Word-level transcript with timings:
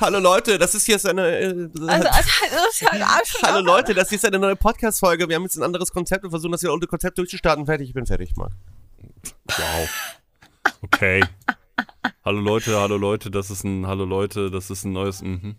Hallo 0.00 0.18
Leute, 0.18 0.56
das 0.56 0.74
ist 0.74 0.88
jetzt 0.88 1.06
eine. 1.06 1.28
Äh, 1.28 1.68
Also, 1.74 1.84
also, 1.84 2.08
das 2.08 2.72
ist 2.72 2.80
ja 2.80 2.88
ein 2.88 3.02
Arsch. 3.02 3.34
Hallo 3.42 3.60
Leute, 3.60 3.92
das 3.92 4.10
ist 4.10 4.24
eine 4.24 4.38
neue 4.38 4.56
Podcast-Folge. 4.56 5.28
Wir 5.28 5.36
haben 5.36 5.42
jetzt 5.42 5.56
ein 5.56 5.62
anderes 5.62 5.92
Konzept 5.92 6.24
und 6.24 6.30
versuchen 6.30 6.52
das 6.52 6.62
hier 6.62 6.70
alte 6.70 6.86
Konzept 6.86 7.18
durchzustarten. 7.18 7.66
Fertig, 7.66 7.88
ich 7.88 7.94
bin 7.94 8.06
fertig, 8.06 8.34
Marc. 8.34 8.52
Wow. 9.46 9.90
Okay. 10.80 11.22
hallo 12.24 12.40
Leute, 12.40 12.80
hallo 12.80 12.96
Leute, 12.96 13.30
das 13.30 13.50
ist 13.50 13.62
ein 13.64 13.86
Hallo 13.86 14.06
Leute, 14.06 14.50
das 14.50 14.70
ist 14.70 14.84
ein 14.84 14.92
neues 14.92 15.20
mhm. 15.20 15.56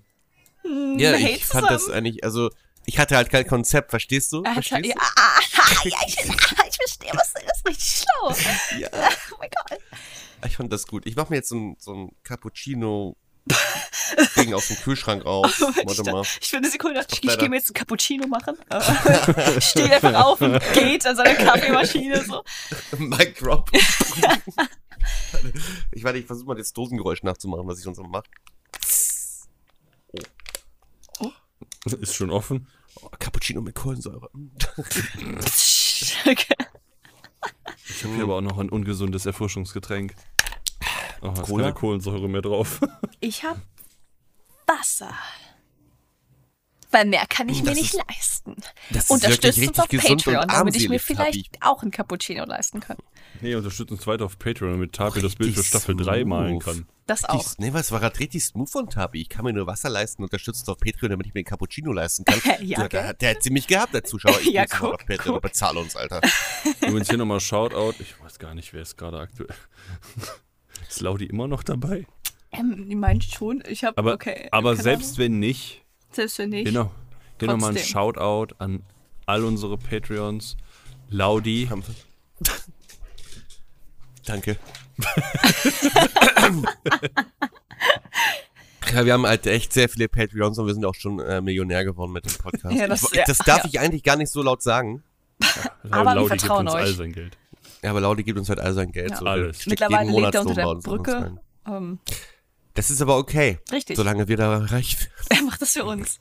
Ja, 0.97 1.11
Hey, 1.11 1.35
ich 1.35 1.45
fand 1.45 1.69
das 1.69 1.89
eigentlich, 1.89 2.23
also 2.23 2.49
ich 2.87 2.97
hatte 2.97 3.17
halt 3.17 3.29
kein 3.29 3.45
Konzept, 3.45 3.91
verstehst 3.91 4.33
du? 4.33 4.43
Hat 4.43 4.53
Verstehst 4.53 4.85
ja, 4.85 4.95
ah, 4.97 5.11
ah, 5.17 5.71
ja, 5.83 5.97
ich, 6.08 6.17
ich 6.17 6.25
verstehe, 6.25 7.11
was 7.13 7.33
das 7.33 7.44
ist 7.44 7.67
richtig 7.67 8.05
schlau. 8.05 8.30
du? 8.30 8.80
Ja, 8.80 8.89
Oh 9.31 9.35
mein 9.39 9.49
Gott. 9.69 9.80
ich 10.47 10.58
fand 10.58 10.73
das 10.73 10.88
gut. 10.88 11.05
Ich 11.05 11.16
mach 11.16 11.30
mir 11.30 11.35
jetzt 11.38 11.49
so 11.49 11.55
ein, 11.58 11.75
so 11.80 11.94
ein 11.94 12.16
Cappuccino 12.23 13.17
Ding 14.36 14.54
aus 14.54 14.68
dem 14.68 14.77
Kühlschrank 14.77 15.26
auf. 15.26 15.59
Warte 15.86 16.04
mal. 16.12 16.23
Ich 16.41 16.50
finde 16.50 16.70
Sekunde, 16.70 17.00
dachte 17.00 17.16
ich, 17.16 17.23
ich 17.23 17.38
gehe 17.38 17.50
mir 17.50 17.55
jetzt 17.58 17.70
einen 17.70 17.76
Cappuccino 17.76 18.27
machen. 18.27 18.58
Äh, 18.72 19.62
Steht 19.62 19.91
einfach 19.91 20.14
auf 20.26 20.41
und 20.41 20.59
geht 20.73 21.05
an 21.05 21.16
seine 21.16 21.36
Kaffeemaschine 21.36 22.23
so. 22.23 22.44
Mic 22.98 23.36
Drop. 23.40 23.70
ich 25.91 26.04
warte, 26.04 26.20
ich 26.20 26.26
versuche 26.26 26.48
mal 26.48 26.55
das 26.55 26.73
Dosengeräusch 26.73 27.23
nachzumachen, 27.23 27.67
was 27.67 27.77
ich 27.77 27.84
sonst 27.84 27.98
immer 27.98 28.09
mache. 28.09 28.26
Ist 32.00 32.16
schon 32.16 32.30
offen. 32.30 32.67
Oh, 33.02 33.09
Cappuccino 33.20 33.62
mit 33.62 33.76
Kohlensäure. 33.76 34.30
Okay. 36.26 36.55
Ich 37.88 38.03
habe 38.03 38.14
hier 38.16 38.23
aber 38.23 38.38
auch 38.38 38.42
noch 38.42 38.58
ein 38.59 38.70
ungesundes 38.70 39.26
Erfrischungsgetränk. 39.26 40.16
Oh, 41.22 41.31
ist 41.31 41.41
Cola? 41.44 41.64
keine 41.66 41.73
Kohlensäure 41.75 42.27
mehr 42.30 42.41
drauf. 42.41 42.80
Ich 43.19 43.44
habe 43.44 43.61
Wasser. 44.67 45.14
Weil 46.94 47.05
mehr 47.05 47.25
kann 47.30 47.47
ich 47.47 47.59
Das 47.59 47.67
mir 47.69 47.75
nicht 47.75 47.94
ist- 47.94 48.03
leisten. 48.08 48.55
Das 48.89 49.03
ist 49.05 49.11
Unterstützt 49.11 49.59
uns 49.59 49.80
auf 49.80 49.92
richtig 49.92 50.02
Patreon, 50.09 50.42
und 50.42 50.52
damit 50.52 50.75
ich 50.75 50.89
mir 50.89 50.99
vielleicht 50.99 51.53
Tabi. 51.53 51.66
auch 51.72 51.81
einen 51.83 51.92
Cappuccino 51.92 52.44
leisten 52.44 52.80
kann. 52.81 52.97
nee, 53.39 53.55
unterstützt 53.55 53.92
uns 53.92 54.05
weiter 54.08 54.25
auf 54.25 54.38
Patreon, 54.39 54.72
damit 54.73 54.94
Tapi 54.94 55.22
das 55.22 55.36
Bild 55.36 55.53
für 55.53 55.59
Richtig 55.59 55.67
Staffel 55.69 55.95
3 55.95 56.25
malen 56.25 56.59
kann. 56.59 56.86
Das 57.08 57.23
Richtig- 57.23 57.30
auch. 57.47 57.58
Nee, 57.59 57.72
was 57.73 57.92
war 57.94 57.99
gerade 58.02 58.19
richtig 58.19 58.44
smooth 58.44 58.69
von 58.69 58.89
Tabi? 58.89 59.22
Ich 59.22 59.30
kann 59.30 59.45
mir 59.45 59.53
nur 59.53 59.67
Wasser 59.67 59.89
leisten, 59.89 60.22
unterstützt 60.23 60.67
auf 60.69 60.77
Patreon, 60.80 61.11
damit 61.11 61.27
ich 61.27 61.33
mir 61.33 61.39
einen 61.39 61.45
Cappuccino 61.45 61.94
leisten 61.94 62.25
kann. 62.25 62.42
Ja, 62.61 62.80
der, 62.88 62.89
der, 62.89 63.14
der 63.14 63.30
hat 63.36 63.44
ziemlich 63.44 63.67
gehabt, 63.67 63.94
der 63.94 64.03
Zuschauer. 64.03 64.38
Ich 64.42 64.47
Ja, 64.47 64.66
guck, 64.66 64.95
auf 64.95 65.05
Patreon 65.05 65.36
guck. 65.36 65.44
bezahle 65.44 65.80
uns, 65.80 65.95
Alter. 65.95 66.19
Übrigens 66.81 67.08
hier 67.08 67.17
nochmal 67.17 67.39
Shoutout. 67.39 67.94
Ich 67.99 68.19
weiß 68.22 68.38
gar 68.39 68.53
nicht, 68.53 68.73
wer 68.73 68.81
ist 68.81 68.97
gerade 68.97 69.17
aktuell. 69.19 69.49
Ist 70.92 71.00
Laudi 71.00 71.25
immer 71.25 71.47
noch 71.47 71.64
dabei? 71.64 72.06
Ähm, 72.52 72.89
die 72.89 72.95
meinen 72.95 73.22
schon. 73.22 73.64
Ich 73.66 73.86
habe 73.86 73.97
Aber, 73.97 74.14
okay. 74.14 74.50
aber 74.52 74.75
selbst 74.75 75.11
Ahnung. 75.11 75.17
wenn 75.20 75.39
nicht, 75.39 75.86
selbst 76.11 76.38
wenn 76.38 76.50
nicht. 76.50 76.66
genau. 76.66 76.92
Hier 77.39 77.48
nochmal 77.48 77.72
ein. 77.72 77.78
Shoutout 77.78 78.53
an 78.59 78.83
all 79.25 79.45
unsere 79.45 79.78
Patreons. 79.78 80.58
Laudi, 81.09 81.70
Danke. 84.25 84.58
ja, 88.94 89.05
wir 89.05 89.14
haben 89.14 89.26
halt 89.26 89.48
echt 89.48 89.72
sehr 89.73 89.88
viele 89.88 90.09
Patreons 90.09 90.58
und 90.59 90.67
wir 90.67 90.73
sind 90.73 90.83
auch 90.86 90.95
schon 90.95 91.20
äh, 91.20 91.39
Millionär 91.42 91.86
geworden 91.86 92.11
mit 92.11 92.26
dem 92.26 92.33
Podcast. 92.38 92.76
Ja, 92.76 92.88
das- 92.88 93.11
ich, 93.14 93.23
das 93.26 93.38
darf 93.39 93.64
ja. 93.64 93.70
ich 93.70 93.80
eigentlich 93.80 94.03
gar 94.03 94.17
nicht 94.17 94.31
so 94.31 94.44
laut 94.44 94.61
sagen. 94.61 95.03
Aber 95.89 96.11
wir 96.11 96.16
Laudi 96.16 96.30
gibt 96.30 96.42
vertrauen 96.42 96.67
uns 96.67 96.76
euch. 96.76 96.81
all 96.83 96.94
sein 96.94 97.14
Geld. 97.14 97.38
Ja, 97.83 97.89
aber 97.91 98.01
Laudi 98.01 98.23
gibt 98.23 98.37
uns 98.37 98.49
halt 98.49 98.59
all 98.59 98.73
sein 98.73 98.91
Geld. 98.91 99.11
Ja. 99.11 99.17
So, 99.17 99.25
Alles. 99.25 99.65
Mittlerweile 99.65 100.09
jeden 100.11 100.23
lebt 100.23 100.35
er 100.35 100.41
unter 100.41 100.53
bei 100.55 100.61
der 100.61 100.81
Brücke. 100.81 101.14
rein. 101.14 101.39
Ähm, 101.67 101.99
Das 102.75 102.89
ist 102.92 103.02
aber 103.02 103.17
okay. 103.17 103.59
richtig. 103.71 103.97
Solange 103.97 104.27
wir 104.27 104.37
da 104.37 104.58
reich 104.65 104.97
Er 105.30 105.42
macht 105.43 105.61
das 105.61 105.73
für 105.73 105.86
uns. 105.86 106.17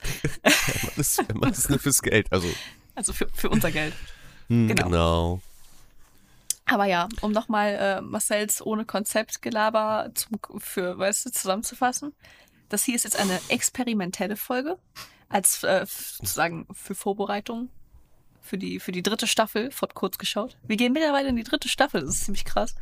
das, 0.97 1.17
er 1.19 1.35
macht 1.37 1.51
das 1.57 1.69
nur 1.69 1.79
fürs 1.79 2.01
Geld. 2.01 2.31
Also, 2.31 2.47
Also 2.95 3.13
für, 3.13 3.27
für 3.33 3.49
unser 3.49 3.71
Geld. 3.71 3.93
Hm, 4.47 4.67
Genau. 4.67 4.83
genau. 4.85 5.41
Aber 6.65 6.85
ja, 6.85 7.09
um 7.21 7.31
nochmal 7.31 7.69
äh, 7.99 8.01
Marcells 8.01 8.65
ohne 8.65 8.85
Konzeptgelaber 8.85 10.11
zum, 10.13 10.39
für, 10.59 10.97
weißt 10.97 11.25
du, 11.25 11.31
zusammenzufassen. 11.31 12.13
Das 12.69 12.83
hier 12.85 12.95
ist 12.95 13.03
jetzt 13.03 13.19
eine 13.19 13.39
experimentelle 13.49 14.37
Folge. 14.37 14.77
Als 15.27 15.63
äh, 15.63 15.85
sozusagen 15.85 16.67
für 16.73 16.95
Vorbereitung. 16.95 17.69
Für 18.41 18.57
die, 18.57 18.79
für 18.79 18.91
die 18.91 19.03
dritte 19.03 19.27
Staffel 19.27 19.71
von 19.71 19.89
Kurz 19.93 20.17
geschaut. 20.17 20.57
Wir 20.63 20.75
gehen 20.75 20.93
mittlerweile 20.93 21.29
in 21.29 21.35
die 21.35 21.43
dritte 21.43 21.69
Staffel. 21.69 22.01
Das 22.01 22.15
ist 22.15 22.25
ziemlich 22.25 22.43
krass. 22.45 22.75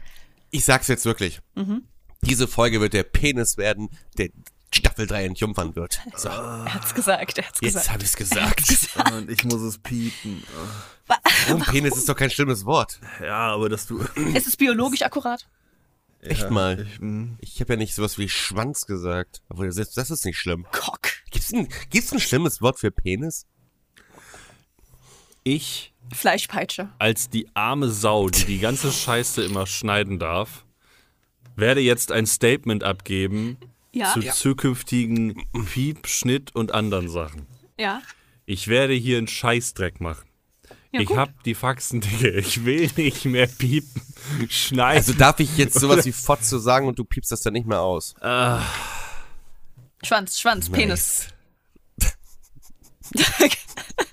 Ich 0.51 0.65
sag's 0.65 0.87
jetzt 0.87 1.05
wirklich. 1.05 1.41
Mhm. 1.55 1.83
Diese 2.21 2.47
Folge 2.47 2.81
wird 2.81 2.93
der 2.93 3.03
Penis 3.03 3.57
werden, 3.57 3.89
der 4.17 4.29
Staffel 4.73 5.07
3 5.07 5.25
entjumpfern 5.25 5.75
wird. 5.75 5.99
So, 6.15 6.29
Er 6.29 6.73
hat's 6.73 6.93
gesagt, 6.93 7.37
er 7.37 7.45
hat's 7.47 7.59
jetzt 7.61 7.73
gesagt. 7.73 7.91
habe 7.91 8.03
ich's 8.03 8.15
gesagt. 8.15 8.71
Und 9.13 9.29
ich 9.29 9.43
muss 9.43 9.61
es 9.61 9.77
piepen. 9.79 10.43
Und 11.49 11.65
Penis 11.65 11.97
ist 11.97 12.07
doch 12.09 12.15
kein 12.15 12.29
schlimmes 12.29 12.65
Wort. 12.65 12.99
Ja, 13.21 13.53
aber 13.53 13.69
dass 13.69 13.87
du. 13.87 14.03
Es 14.33 14.47
ist 14.47 14.57
biologisch 14.57 15.01
akkurat. 15.01 15.47
Echt 16.21 16.41
Ja, 16.43 16.49
mal. 16.49 16.85
Ich, 16.87 16.99
mm. 16.99 17.37
Ich 17.39 17.61
habe 17.61 17.73
ja 17.73 17.77
nicht 17.77 17.95
sowas 17.95 18.17
wie 18.17 18.29
Schwanz 18.29 18.85
gesagt. 18.85 19.41
Aber 19.49 19.71
selbst 19.71 19.97
das 19.97 20.11
ist 20.11 20.25
nicht 20.25 20.37
schlimm. 20.37 20.65
Cock. 20.71 21.09
Gibt's 21.31 21.53
ein, 21.53 21.67
gibt's 21.89 22.11
ein 22.11 22.19
schlimmes 22.19 22.61
Wort 22.61 22.79
für 22.79 22.91
Penis? 22.91 23.45
Ich 25.55 25.93
Fleischpeitsche. 26.13 26.89
als 26.99 27.29
die 27.29 27.47
arme 27.53 27.89
Sau, 27.89 28.29
die 28.29 28.45
die 28.45 28.59
ganze 28.59 28.91
Scheiße 28.91 29.43
immer 29.43 29.67
schneiden 29.67 30.19
darf, 30.19 30.65
werde 31.55 31.81
jetzt 31.81 32.11
ein 32.11 32.25
Statement 32.25 32.83
abgeben 32.83 33.57
Ja. 33.93 34.13
zu 34.13 34.21
zukünftigen 34.21 35.43
Piep, 35.73 36.07
Schnitt 36.07 36.55
und 36.55 36.73
anderen 36.73 37.09
Sachen. 37.09 37.47
Ja. 37.77 38.01
Ich 38.45 38.67
werde 38.67 38.93
hier 38.93 39.17
einen 39.19 39.27
Scheißdreck 39.27 40.01
machen. 40.01 40.27
Ja, 40.91 41.01
ich 41.01 41.07
gut. 41.07 41.17
hab 41.17 41.43
die 41.43 41.53
Faxen, 41.53 42.01
Digga. 42.01 42.29
Ich 42.39 42.65
will 42.65 42.89
nicht 42.95 43.25
mehr 43.25 43.45
piepen, 43.45 44.01
schneiden. 44.49 44.97
Also 44.97 45.13
darf 45.13 45.39
ich 45.39 45.55
jetzt 45.57 45.79
sowas 45.79 46.03
wie 46.05 46.11
Fotze 46.27 46.59
sagen 46.59 46.87
und 46.87 46.97
du 46.97 47.03
piepst 47.03 47.31
das 47.31 47.41
dann 47.41 47.53
nicht 47.53 47.67
mehr 47.67 47.81
aus? 47.81 48.15
Schwanz, 50.03 50.39
Schwanz, 50.39 50.69
Penis. 50.71 51.27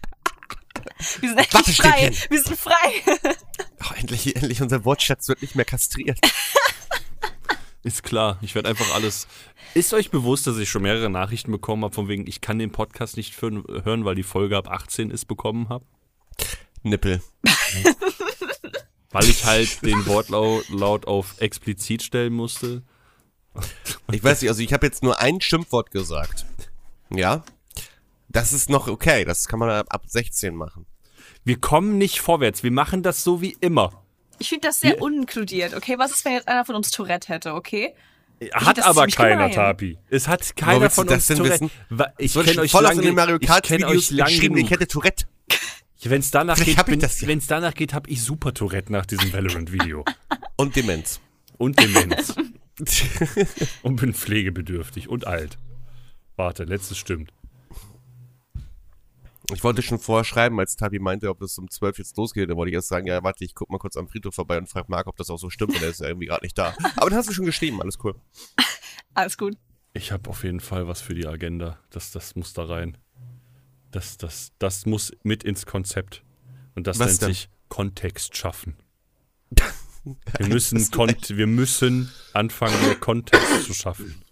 Wir 1.20 1.28
sind 1.30 1.38
endlich 1.38 1.76
frei. 1.76 2.10
Wir 2.30 2.42
sind 2.42 2.58
frei. 2.58 3.34
Oh, 3.78 3.94
endlich, 3.94 4.34
endlich, 4.34 4.62
unser 4.62 4.84
Wortschatz 4.86 5.28
wird 5.28 5.42
nicht 5.42 5.54
mehr 5.54 5.66
kastriert. 5.66 6.18
Ist 7.82 8.02
klar, 8.02 8.38
ich 8.40 8.54
werde 8.54 8.70
einfach 8.70 8.92
alles. 8.94 9.28
Ist 9.74 9.92
euch 9.94 10.10
bewusst, 10.10 10.46
dass 10.46 10.56
ich 10.56 10.68
schon 10.68 10.82
mehrere 10.82 11.10
Nachrichten 11.10 11.52
bekommen 11.52 11.84
habe, 11.84 11.94
von 11.94 12.08
wegen, 12.08 12.26
ich 12.26 12.40
kann 12.40 12.58
den 12.58 12.72
Podcast 12.72 13.16
nicht 13.16 13.40
hören, 13.40 14.04
weil 14.04 14.14
die 14.16 14.24
Folge 14.24 14.56
ab 14.56 14.68
18 14.68 15.10
ist, 15.10 15.26
bekommen 15.26 15.68
habe? 15.68 15.84
Nippel. 16.82 17.22
Weil 19.10 19.28
ich 19.28 19.44
halt 19.44 19.82
den 19.82 20.04
Wortlaut 20.06 20.68
laut 20.68 21.06
auf 21.06 21.40
explizit 21.40 22.02
stellen 22.02 22.32
musste. 22.32 22.82
Ich 24.10 24.24
weiß 24.24 24.42
nicht, 24.42 24.50
also 24.50 24.62
ich 24.62 24.72
habe 24.72 24.86
jetzt 24.86 25.02
nur 25.02 25.20
ein 25.20 25.40
Schimpfwort 25.40 25.90
gesagt. 25.90 26.46
Ja? 27.10 27.44
Das 28.36 28.52
ist 28.52 28.68
noch 28.68 28.86
okay, 28.86 29.24
das 29.24 29.48
kann 29.48 29.58
man 29.58 29.70
ab- 29.70 29.86
ab 29.88 30.02
16 30.06 30.54
machen. 30.54 30.84
Wir 31.44 31.58
kommen 31.58 31.96
nicht 31.96 32.20
vorwärts, 32.20 32.62
wir 32.62 32.70
machen 32.70 33.02
das 33.02 33.24
so 33.24 33.40
wie 33.40 33.56
immer. 33.60 34.04
Ich 34.38 34.50
finde 34.50 34.68
das 34.68 34.80
sehr 34.80 34.92
Wir- 34.96 35.02
uninkludiert, 35.02 35.72
okay? 35.74 35.94
Was 35.98 36.10
ist, 36.10 36.24
wenn 36.26 36.34
jetzt 36.34 36.46
einer 36.46 36.66
von 36.66 36.74
uns 36.74 36.90
Tourette 36.90 37.32
hätte, 37.32 37.54
okay? 37.54 37.94
Hat 38.52 38.76
das 38.76 38.84
aber 38.84 39.06
keiner, 39.06 39.48
gemein. 39.48 39.52
Tapi. 39.52 39.98
Es 40.10 40.28
hat 40.28 40.54
keiner 40.54 40.90
von 40.90 41.06
das 41.06 41.16
uns 41.16 41.26
denn 41.28 41.36
Tourette. 41.38 41.70
Ich 42.18 42.34
kenne 42.34 42.60
euch 42.60 42.70
voll 42.70 42.82
lang, 42.82 42.92
aus 42.92 42.98
in 42.98 43.04
den 43.04 43.14
Mario 43.14 43.38
ich 43.40 43.46
Kart 43.48 43.64
kenn 43.64 43.78
Videos 43.78 43.96
euch 43.96 44.10
lang 44.10 44.28
geschrieben, 44.28 44.56
ich 44.58 44.70
hätte 44.70 44.86
Tourette. 44.86 45.24
Wenn 46.02 46.20
es 46.20 46.30
danach 46.30 46.56
Vielleicht 46.56 46.72
geht, 46.72 46.78
hab 46.78 46.88
ich 46.88 46.92
bin, 46.92 47.00
das 47.00 47.20
ja. 47.22 47.28
wenn's 47.28 47.46
danach 47.46 47.72
geht, 47.72 47.94
habe 47.94 48.10
ich 48.10 48.22
super 48.22 48.52
Tourette 48.52 48.92
nach 48.92 49.06
diesem 49.06 49.32
Valorant-Video. 49.32 50.04
Und 50.56 50.76
Demenz. 50.76 51.20
und 51.56 51.80
Demenz. 51.80 52.34
und 53.82 53.96
bin 53.96 54.12
pflegebedürftig 54.12 55.08
und 55.08 55.26
alt. 55.26 55.56
Warte, 56.36 56.64
letztes 56.64 56.98
stimmt. 56.98 57.32
Ich 59.52 59.62
wollte 59.62 59.82
schon 59.82 59.98
vorher 59.98 60.24
schreiben, 60.24 60.58
als 60.58 60.76
Tabi 60.76 60.98
meinte, 60.98 61.28
ob 61.30 61.40
es 61.42 61.56
um 61.58 61.70
12 61.70 61.98
jetzt 61.98 62.16
losgeht. 62.16 62.50
Da 62.50 62.56
wollte 62.56 62.70
ich 62.70 62.74
erst 62.74 62.88
sagen, 62.88 63.06
ja, 63.06 63.22
warte, 63.22 63.44
ich 63.44 63.54
guck 63.54 63.70
mal 63.70 63.78
kurz 63.78 63.96
am 63.96 64.08
Friedhof 64.08 64.34
vorbei 64.34 64.58
und 64.58 64.68
frage 64.68 64.86
Marc, 64.88 65.06
ob 65.06 65.16
das 65.16 65.30
auch 65.30 65.38
so 65.38 65.50
stimmt, 65.50 65.74
weil 65.76 65.84
er 65.84 65.90
ist 65.90 66.00
ja 66.00 66.08
irgendwie 66.08 66.26
gerade 66.26 66.44
nicht 66.44 66.58
da. 66.58 66.74
Aber 66.96 67.10
dann 67.10 67.18
hast 67.18 67.28
du 67.28 67.32
schon 67.32 67.46
geschrieben, 67.46 67.80
alles 67.80 67.98
cool. 68.04 68.14
Alles 69.14 69.38
gut. 69.38 69.56
Ich 69.94 70.12
habe 70.12 70.28
auf 70.28 70.44
jeden 70.44 70.60
Fall 70.60 70.88
was 70.88 71.00
für 71.00 71.14
die 71.14 71.26
Agenda. 71.26 71.78
Das, 71.88 72.10
das 72.10 72.34
muss 72.36 72.52
da 72.52 72.64
rein. 72.64 72.98
Das, 73.92 74.18
das, 74.18 74.52
das 74.58 74.84
muss 74.84 75.12
mit 75.22 75.42
ins 75.42 75.64
Konzept. 75.64 76.22
Und 76.74 76.86
das 76.86 76.98
Was 76.98 77.08
nennt 77.08 77.22
denn? 77.22 77.28
sich 77.28 77.48
Kontext 77.68 78.36
schaffen. 78.36 78.76
Wir 80.38 80.46
müssen, 80.48 80.88
Kont 80.92 81.36
wir 81.36 81.46
müssen 81.48 82.12
anfangen, 82.32 82.80
mehr 82.82 82.94
Kontext 82.94 83.64
zu 83.64 83.74
schaffen. 83.74 84.22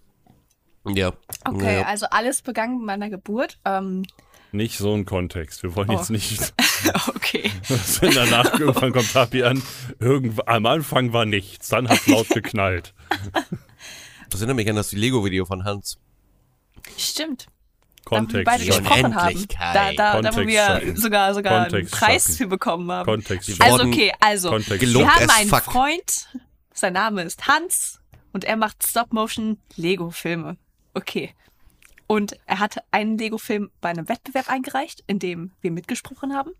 Ja. 0.86 1.12
Okay, 1.44 1.80
Ja. 1.80 1.86
also 1.86 2.06
alles 2.10 2.42
begangen 2.42 2.76
mit 2.76 2.86
meiner 2.86 3.10
Geburt. 3.10 3.58
Ähm, 3.64 4.04
Nicht 4.54 4.78
so 4.78 4.94
ein 4.94 5.04
Kontext. 5.04 5.64
Wir 5.64 5.74
wollen 5.74 5.90
Oh. 5.90 5.94
jetzt 5.94 6.10
nicht, 6.10 6.54
okay. 7.08 7.50
wenn 8.00 8.14
danach 8.14 8.54
irgendwann 8.60 8.92
kommt 8.92 9.12
Tapi 9.12 9.42
an, 9.42 9.60
irgendw 9.98 10.42
am 10.46 10.64
Anfang 10.66 11.12
war 11.12 11.26
nichts, 11.26 11.68
dann 11.70 11.88
hat 11.88 12.06
laut 12.06 12.28
geknallt. 12.28 12.94
Das 14.30 14.40
erinnert 14.40 14.56
mich 14.56 14.68
an 14.68 14.74
das 14.74 14.90
Lego-Video 14.90 15.44
von 15.44 15.62
Hans. 15.64 15.98
Stimmt. 16.98 17.46
Kontext. 18.04 18.34
da, 18.34 18.34
wo 18.34 18.38
wir 18.38 18.44
beide 18.44 18.64
Schon 18.64 18.82
gesprochen 18.82 19.14
haben. 19.14 19.46
Da, 19.48 19.72
da, 19.72 19.92
da, 19.92 20.12
wo 20.12 20.22
Kontext 20.22 20.46
wir 20.48 20.96
sogar, 20.96 21.34
sogar 21.34 21.72
einen 21.72 21.86
Preis 21.88 22.24
schaffen. 22.24 22.36
für 22.36 22.46
bekommen 22.48 22.90
haben. 22.90 23.04
Kontext. 23.06 23.62
Also 23.62 23.84
okay, 23.84 24.12
also 24.18 24.50
wir 24.50 25.14
haben 25.14 25.30
einen 25.30 25.48
fuck. 25.50 25.62
Freund, 25.62 26.28
sein 26.72 26.94
Name 26.94 27.22
ist 27.22 27.46
Hans 27.46 28.00
und 28.32 28.44
er 28.44 28.56
macht 28.56 28.84
Stop-Motion 28.84 29.58
Lego-Filme. 29.76 30.56
Okay. 30.94 31.32
Und 32.14 32.38
er 32.46 32.60
hat 32.60 32.76
einen 32.92 33.18
Lego-Film 33.18 33.72
bei 33.80 33.88
einem 33.88 34.08
Wettbewerb 34.08 34.48
eingereicht, 34.48 35.02
in 35.08 35.18
dem 35.18 35.50
wir 35.60 35.72
mitgesprochen 35.72 36.32
haben. 36.32 36.52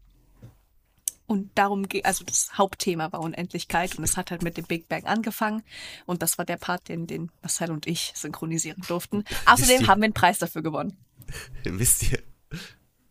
Und 1.26 1.52
darum 1.54 1.86
geht, 1.86 2.06
also 2.06 2.24
das 2.24 2.58
Hauptthema 2.58 3.12
war 3.12 3.20
Unendlichkeit 3.20 3.96
und 3.96 4.02
es 4.02 4.16
hat 4.16 4.32
halt 4.32 4.42
mit 4.42 4.56
dem 4.56 4.64
Big 4.64 4.88
Bang 4.88 5.04
angefangen. 5.04 5.62
Und 6.06 6.22
das 6.22 6.38
war 6.38 6.44
der 6.44 6.56
Part, 6.56 6.88
den, 6.88 7.06
den 7.06 7.30
Marcel 7.40 7.70
und 7.70 7.86
ich 7.86 8.10
synchronisieren 8.16 8.82
durften. 8.88 9.22
Außerdem 9.46 9.86
haben 9.86 10.00
wir 10.00 10.06
einen 10.06 10.12
Preis 10.12 10.40
dafür 10.40 10.62
gewonnen. 10.62 10.96
Wisst 11.62 12.10
ihr, 12.10 12.20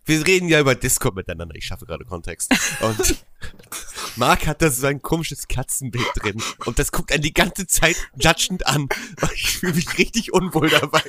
wir 0.03 0.27
reden 0.27 0.49
ja 0.49 0.59
über 0.59 0.75
Discord 0.75 1.15
miteinander. 1.15 1.55
Ich 1.55 1.65
schaffe 1.65 1.85
gerade 1.85 2.03
Kontext. 2.03 2.53
Und 2.81 2.99
Marc 4.15 4.47
hat 4.47 4.61
da 4.61 4.69
so 4.69 4.85
ein 4.87 5.01
komisches 5.01 5.47
Katzenbild 5.47 6.05
drin. 6.15 6.41
Und 6.65 6.79
das 6.79 6.91
guckt 6.91 7.11
einen 7.11 7.23
die 7.23 7.33
ganze 7.33 7.67
Zeit 7.67 7.95
judgend 8.15 8.67
an. 8.67 8.87
Ich 9.33 9.57
fühle 9.57 9.73
mich 9.73 9.97
richtig 9.97 10.33
unwohl 10.33 10.69
dabei. 10.69 11.01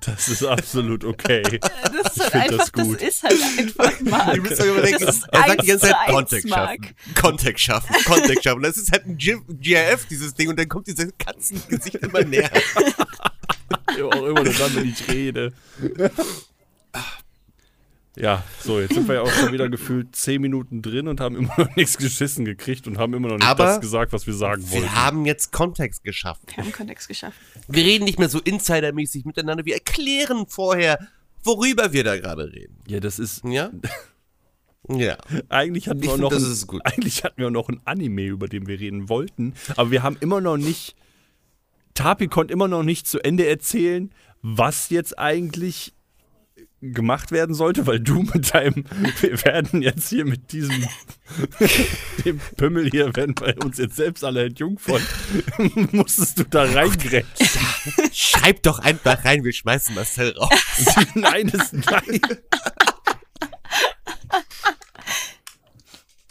Das 0.00 0.28
ist 0.28 0.42
absolut 0.44 1.04
okay. 1.04 1.42
Das 2.04 2.16
ist 2.16 2.34
halt 2.34 2.52
einfach, 2.52 2.58
das 2.58 2.72
das, 2.72 2.86
gut. 2.86 3.02
ist 3.02 3.22
halt 3.22 3.40
einfach 3.58 4.00
Marc. 4.00 4.34
Ihr 4.36 4.42
müsst 4.42 4.60
euch 4.60 4.90
Das 4.90 5.16
ist 5.16 5.28
er 5.30 5.46
sagt 5.46 5.62
die 5.62 5.66
ganze 5.66 5.86
Zeit 5.88 5.96
Kontext 6.08 6.48
schaffen. 6.48 6.94
Kontext 7.14 7.64
schaffen. 7.64 7.96
Kontext 8.04 8.44
schaffen. 8.44 8.62
Das 8.62 8.76
ist 8.76 8.92
halt 8.92 9.06
ein 9.06 9.16
GIF, 9.16 9.40
GIF, 9.48 10.06
dieses 10.06 10.34
Ding. 10.34 10.48
Und 10.48 10.58
dann 10.58 10.68
kommt 10.68 10.86
dieses 10.86 11.10
Katzengesicht 11.18 11.96
immer 11.96 12.22
näher. 12.22 12.50
Ja, 13.96 14.06
auch 14.06 14.26
immer 14.26 14.42
nur 14.42 14.52
dann, 14.52 14.74
wenn 14.74 14.88
ich 14.88 15.08
rede. 15.08 15.52
Ja, 18.16 18.44
so, 18.60 18.78
jetzt 18.80 18.94
sind 18.94 19.08
wir 19.08 19.16
ja 19.16 19.22
auch 19.22 19.32
schon 19.32 19.52
wieder 19.52 19.68
gefühlt 19.68 20.14
zehn 20.14 20.40
Minuten 20.40 20.82
drin 20.82 21.08
und 21.08 21.20
haben 21.20 21.34
immer 21.34 21.52
noch 21.58 21.74
nichts 21.74 21.98
geschissen 21.98 22.44
gekriegt 22.44 22.86
und 22.86 22.96
haben 22.96 23.12
immer 23.12 23.28
noch 23.28 23.38
nicht 23.38 23.46
Aber 23.46 23.64
das 23.64 23.80
gesagt, 23.80 24.12
was 24.12 24.26
wir 24.26 24.34
sagen 24.34 24.62
wollten. 24.70 24.84
Wir 24.84 24.94
haben 24.94 25.26
jetzt 25.26 25.50
Kontext 25.50 26.04
geschaffen. 26.04 26.46
Wir 26.46 26.64
haben 26.64 26.72
Kontext 26.72 27.08
geschafft. 27.08 27.36
Wir 27.66 27.84
reden 27.84 28.04
nicht 28.04 28.20
mehr 28.20 28.28
so 28.28 28.40
insidermäßig 28.40 29.24
miteinander. 29.24 29.64
Wir 29.64 29.74
erklären 29.74 30.46
vorher, 30.48 30.98
worüber 31.42 31.92
wir 31.92 32.04
da 32.04 32.16
gerade 32.16 32.52
reden. 32.52 32.78
Ja, 32.86 33.00
das 33.00 33.18
ist. 33.18 33.42
Ja? 33.44 33.70
Ja. 34.88 35.16
Eigentlich 35.48 35.88
hatten, 35.88 36.00
Ich 36.00 36.06
wir 36.06 36.12
auch 36.14 36.18
noch 36.18 36.30
das 36.30 36.44
ein, 36.44 36.52
ist 36.52 36.66
gut. 36.68 36.82
eigentlich 36.84 37.24
hatten 37.24 37.38
wir 37.38 37.48
auch 37.48 37.52
noch 37.52 37.68
ein 37.68 37.80
Anime, 37.84 38.26
über 38.26 38.48
den 38.48 38.66
wir 38.68 38.78
reden 38.78 39.08
wollten. 39.08 39.54
Aber 39.76 39.90
wir 39.90 40.02
haben 40.02 40.16
immer 40.20 40.40
noch 40.40 40.56
nicht. 40.56 40.94
Tapi 41.94 42.28
konnte 42.28 42.52
immer 42.52 42.68
noch 42.68 42.82
nicht 42.82 43.06
zu 43.06 43.18
Ende 43.24 43.46
erzählen, 43.46 44.10
was 44.42 44.90
jetzt 44.90 45.18
eigentlich 45.18 45.94
gemacht 46.92 47.32
werden 47.32 47.54
sollte, 47.54 47.86
weil 47.86 48.00
du 48.00 48.22
mit 48.22 48.54
deinem, 48.54 48.84
wir 49.20 49.44
werden 49.44 49.82
jetzt 49.82 50.08
hier 50.08 50.24
mit 50.24 50.52
diesem, 50.52 50.84
dem 52.24 52.38
Pümmel 52.56 52.90
hier, 52.90 53.14
werden 53.16 53.34
bei 53.34 53.54
uns 53.56 53.78
jetzt 53.78 53.96
selbst 53.96 54.24
alle 54.24 54.44
entjungfern, 54.44 55.02
musstest 55.92 56.38
du 56.38 56.44
da 56.44 56.64
reingrätschen. 56.64 57.48
Schreib 58.12 58.62
doch 58.62 58.78
einfach 58.78 59.24
rein, 59.24 59.44
wir 59.44 59.52
schmeißen 59.52 59.94
Marcel 59.94 60.36
raus. 60.36 60.50
nein, 61.14 61.48
ist 61.48 61.72
nein. 61.72 62.20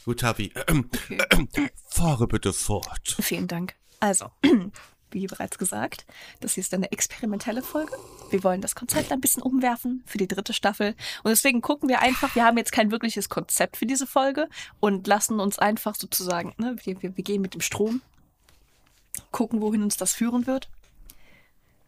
Gut. 0.05 0.23
Okay. 0.23 0.51
Fahre 1.89 2.27
bitte 2.27 2.51
fort. 2.53 3.17
Vielen 3.21 3.47
Dank. 3.47 3.75
Also, 3.99 4.29
wie 5.13 5.27
bereits 5.27 5.57
gesagt, 5.57 6.05
das 6.39 6.53
hier 6.53 6.61
ist 6.61 6.73
eine 6.73 6.91
experimentelle 6.91 7.61
Folge. 7.61 7.93
Wir 8.29 8.43
wollen 8.43 8.61
das 8.61 8.75
Konzept 8.75 9.11
ein 9.11 9.21
bisschen 9.21 9.43
umwerfen 9.43 10.03
für 10.05 10.17
die 10.17 10.27
dritte 10.27 10.53
Staffel. 10.53 10.95
Und 11.23 11.29
deswegen 11.29 11.61
gucken 11.61 11.89
wir 11.89 12.01
einfach, 12.01 12.35
wir 12.35 12.43
haben 12.43 12.57
jetzt 12.57 12.71
kein 12.71 12.91
wirkliches 12.91 13.29
Konzept 13.29 13.77
für 13.77 13.85
diese 13.85 14.07
Folge 14.07 14.49
und 14.79 15.07
lassen 15.07 15.39
uns 15.39 15.59
einfach 15.59 15.95
sozusagen, 15.95 16.53
ne, 16.57 16.75
wir, 16.83 17.01
wir, 17.01 17.15
wir 17.15 17.23
gehen 17.23 17.41
mit 17.41 17.53
dem 17.53 17.61
Strom, 17.61 18.01
gucken, 19.31 19.61
wohin 19.61 19.83
uns 19.83 19.97
das 19.97 20.13
führen 20.13 20.47
wird. 20.47 20.69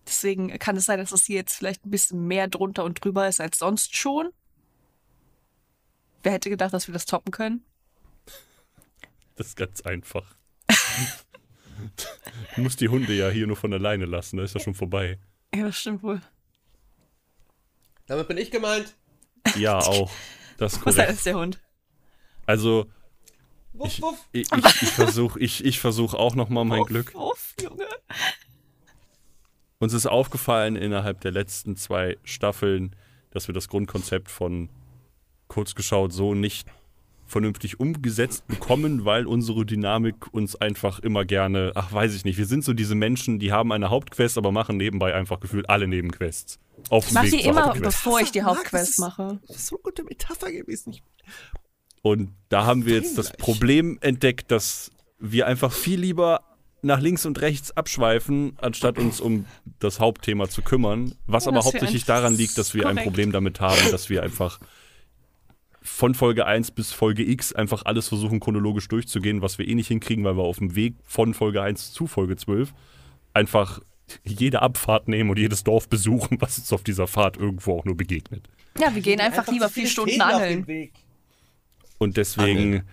Deswegen 0.07 0.57
kann 0.59 0.77
es 0.77 0.85
sein, 0.85 0.99
dass 0.99 1.11
es 1.11 1.25
hier 1.25 1.37
jetzt 1.37 1.55
vielleicht 1.55 1.85
ein 1.85 1.91
bisschen 1.91 2.27
mehr 2.27 2.47
drunter 2.47 2.83
und 2.83 3.03
drüber 3.03 3.27
ist 3.27 3.41
als 3.41 3.57
sonst 3.57 3.95
schon. 3.95 4.29
Wer 6.21 6.33
hätte 6.33 6.49
gedacht, 6.49 6.73
dass 6.73 6.87
wir 6.87 6.93
das 6.93 7.05
toppen 7.05 7.31
können? 7.31 7.63
Das 9.35 9.47
ist 9.47 9.57
ganz 9.57 9.81
einfach. 9.81 10.35
Du 12.55 12.61
musst 12.61 12.81
die 12.81 12.89
Hunde 12.89 13.13
ja 13.13 13.29
hier 13.29 13.47
nur 13.47 13.55
von 13.55 13.73
alleine 13.73 14.05
lassen, 14.05 14.37
da 14.37 14.43
ist 14.43 14.53
ja 14.53 14.61
schon 14.61 14.75
vorbei. 14.75 15.19
Ja, 15.53 15.65
das 15.65 15.77
stimmt 15.77 16.03
wohl. 16.03 16.21
Damit 18.07 18.27
bin 18.27 18.37
ich 18.37 18.51
gemeint. 18.51 18.95
Ja, 19.57 19.79
auch. 19.79 20.11
Das 20.57 20.73
ist 20.73 20.85
Was 20.85 20.95
korrekt. 20.95 21.11
ist 21.13 21.25
der 21.25 21.35
Hund? 21.35 21.59
Also, 22.45 22.87
Wuff, 23.73 23.87
ich, 23.87 24.01
wuff. 24.01 24.29
ich, 24.31 24.51
ich, 24.51 24.81
ich 24.83 24.89
versuche 24.89 25.39
ich, 25.39 25.65
ich 25.65 25.79
versuch 25.79 26.13
auch 26.13 26.35
nochmal 26.35 26.65
mein 26.65 26.81
Uff, 26.81 26.87
Glück. 26.87 27.13
Uff, 27.15 27.55
Junge. 27.61 27.87
Uns 29.79 29.93
ist 29.93 30.05
aufgefallen 30.05 30.75
innerhalb 30.75 31.19
der 31.21 31.31
letzten 31.31 31.75
zwei 31.75 32.17
Staffeln, 32.23 32.95
dass 33.31 33.47
wir 33.47 33.53
das 33.53 33.67
Grundkonzept 33.67 34.29
von 34.29 34.69
kurz 35.47 35.75
geschaut 35.75 36.13
so 36.13 36.33
nicht 36.33 36.67
vernünftig 37.27 37.79
umgesetzt 37.79 38.47
bekommen, 38.47 39.03
weil 39.05 39.25
unsere 39.25 39.65
Dynamik 39.65 40.31
uns 40.33 40.55
einfach 40.55 40.99
immer 40.99 41.25
gerne, 41.25 41.71
ach 41.75 41.91
weiß 41.91 42.13
ich 42.15 42.23
nicht, 42.25 42.37
wir 42.37 42.45
sind 42.45 42.63
so 42.63 42.73
diese 42.73 42.95
Menschen, 42.95 43.39
die 43.39 43.51
haben 43.51 43.71
eine 43.71 43.89
Hauptquest, 43.89 44.37
aber 44.37 44.51
machen 44.51 44.77
nebenbei 44.77 45.13
einfach 45.15 45.39
gefühlt 45.39 45.69
alle 45.69 45.87
Nebenquests. 45.87 46.59
Auf 46.89 47.07
Ich 47.07 47.13
mache 47.13 47.29
die 47.29 47.41
immer, 47.41 47.65
Hauptquest. 47.65 47.83
bevor 47.83 48.19
ich 48.21 48.31
die 48.31 48.41
Marc, 48.41 48.57
Hauptquest 48.57 48.89
ist- 48.91 48.99
mache. 48.99 49.39
Das 49.47 49.55
ist 49.57 49.67
so 49.67 49.77
eine 49.77 49.83
gute 49.83 50.03
Metapher 50.03 50.51
gewesen. 50.51 50.93
Ich- 50.93 51.03
Und 52.03 52.31
da 52.49 52.65
haben 52.65 52.85
wir 52.85 52.95
jetzt 52.95 53.17
das. 53.17 53.31
Problem 53.33 53.97
entdeckt, 54.01 54.51
dass 54.51 54.91
wir 55.19 55.47
einfach 55.47 55.71
viel 55.71 55.99
lieber 55.99 56.41
nach 56.83 56.99
links 56.99 57.25
und 57.25 57.41
rechts 57.41 57.75
abschweifen, 57.75 58.53
anstatt 58.61 58.99
uns 58.99 59.19
um 59.19 59.45
das 59.79 59.99
Hauptthema 59.99 60.47
zu 60.49 60.61
kümmern. 60.61 61.15
Was 61.25 61.45
Ja, 61.45 61.51
aber 61.51 61.63
hauptsächlich 61.63 62.05
daran 62.05 62.35
liegt, 62.35 62.59
dass 62.59 62.75
wir 62.75 62.83
ein 62.85 62.97
korrekt. 62.97 63.05
Problem 63.07 63.31
damit 63.31 63.59
haben, 63.59 63.89
dass 63.89 64.09
wir 64.11 64.21
einfach 64.21 64.59
von 65.85 66.15
Folge 66.15 66.45
1 66.45 66.71
bis 66.71 66.91
Folge 66.91 67.23
X 67.23 67.53
einfach 67.53 67.85
alles 67.85 68.07
versuchen, 68.07 68.39
chronologisch 68.39 68.87
durchzugehen, 68.87 69.41
was 69.41 69.59
wir 69.59 69.67
eh 69.67 69.75
nicht 69.75 69.87
hinkriegen, 69.87 70.23
weil 70.25 70.35
wir 70.35 70.43
auf 70.43 70.57
dem 70.57 70.75
Weg 70.75 70.95
von 71.03 71.33
Folge 71.33 71.61
1 71.61 71.93
zu 71.93 72.07
Folge 72.07 72.35
12 72.35 72.73
einfach 73.33 73.79
jede 74.23 74.61
Abfahrt 74.61 75.07
nehmen 75.07 75.29
und 75.29 75.37
jedes 75.37 75.63
Dorf 75.63 75.87
besuchen, 75.87 76.41
was 76.41 76.57
uns 76.57 76.73
auf 76.73 76.83
dieser 76.83 77.07
Fahrt 77.07 77.37
irgendwo 77.37 77.77
auch 77.77 77.85
nur 77.85 77.95
begegnet. 77.95 78.49
Ja, 78.79 78.93
wir 78.93 79.01
gehen 79.01 79.19
einfach 79.19 79.47
lieber 79.47 79.69
vier 79.69 79.87
Stunden 79.87 80.19
angeln. 80.21 80.91
Und 81.97 82.17
deswegen 82.17 82.83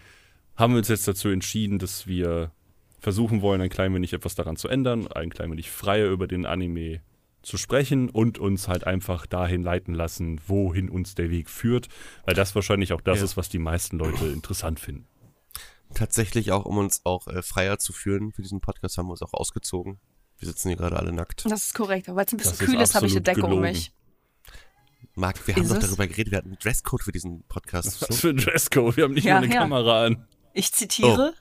haben 0.57 0.75
wir 0.75 0.79
uns 0.79 0.89
jetzt 0.89 1.09
dazu 1.09 1.29
entschieden, 1.29 1.79
dass 1.79 2.07
wir 2.07 2.53
versuchen 3.01 3.41
wollen, 3.43 3.61
ein 3.61 3.71
klein 3.71 3.95
wenig 3.95 4.13
etwas 4.13 4.35
daran 4.35 4.57
zu 4.57 4.69
ändern, 4.69 5.09
ein 5.09 5.31
klein 5.31 5.51
wenig 5.51 5.71
freier 5.71 6.09
über 6.09 6.29
den 6.29 6.47
Anime 6.47 7.01
zu 7.43 7.57
sprechen 7.57 8.09
und 8.11 8.39
uns 8.39 8.69
halt 8.69 8.85
einfach 8.85 9.27
dahin 9.27 9.63
leiten 9.63 9.95
lassen, 9.95 10.41
wohin 10.47 10.89
uns 10.89 11.15
der 11.15 11.31
Weg 11.31 11.51
führt, 11.51 11.89
weil 12.25 12.35
das 12.35 12.55
wahrscheinlich 12.55 12.93
auch 12.93 13.01
das 13.01 13.19
Ja. 13.19 13.25
ist, 13.25 13.37
was 13.37 13.49
die 13.49 13.59
meisten 13.59 13.99
Leute 13.99 14.27
interessant 14.27 14.81
finden. 14.81 15.07
Tatsächlich 15.95 16.53
auch, 16.53 16.65
um 16.65 16.79
uns 16.79 17.03
auch 17.05 17.27
äh, 17.29 17.43
freier 17.43 17.79
zu 17.79 17.93
führen 17.93 18.33
für 18.33 18.43
diesen 18.43 18.61
Podcast, 18.61 18.97
haben 18.97 19.07
wir 19.07 19.13
uns 19.13 19.23
auch 19.23 19.35
ausgezogen. 19.35 19.99
Wir 20.39 20.49
sitzen 20.49 20.69
hier 20.69 20.77
gerade 20.79 20.97
alle 20.97 21.13
nackt. 21.13 21.45
Das 21.45 21.65
ist 21.65 21.75
korrekt, 21.75 22.09
aber 22.09 22.17
weil 22.19 22.25
es 22.27 22.33
ein 22.33 22.39
bisschen 22.39 22.53
Das 22.53 22.61
ist 22.61 22.67
kühl 22.67 22.81
ist, 22.81 22.95
habe 22.95 23.07
ich 23.07 23.13
eine 23.13 23.21
Decke 23.21 23.45
um 23.47 23.61
mich. 23.61 23.93
Marc, 25.15 25.47
wir 25.47 25.55
haben 25.55 25.63
Ist 25.65 25.71
doch 25.71 25.77
es? 25.77 25.85
darüber 25.87 26.07
geredet, 26.07 26.31
wir 26.31 26.39
hatten 26.39 26.49
einen 26.49 26.59
Dresscode 26.59 27.03
für 27.03 27.13
diesen 27.13 27.43
Podcast. 27.45 28.09
Was 28.09 28.21
für 28.21 28.31
ein 28.31 28.39
Dresscode, 28.39 28.97
wir 28.97 29.05
haben 29.05 29.13
nicht 29.15 29.25
Ja, 29.25 29.35
mal 29.35 29.45
eine 29.45 29.55
ja. 29.55 29.61
Kamera 29.61 30.07
an. 30.07 30.27
Ich 30.55 30.73
zitiere, 30.73 31.35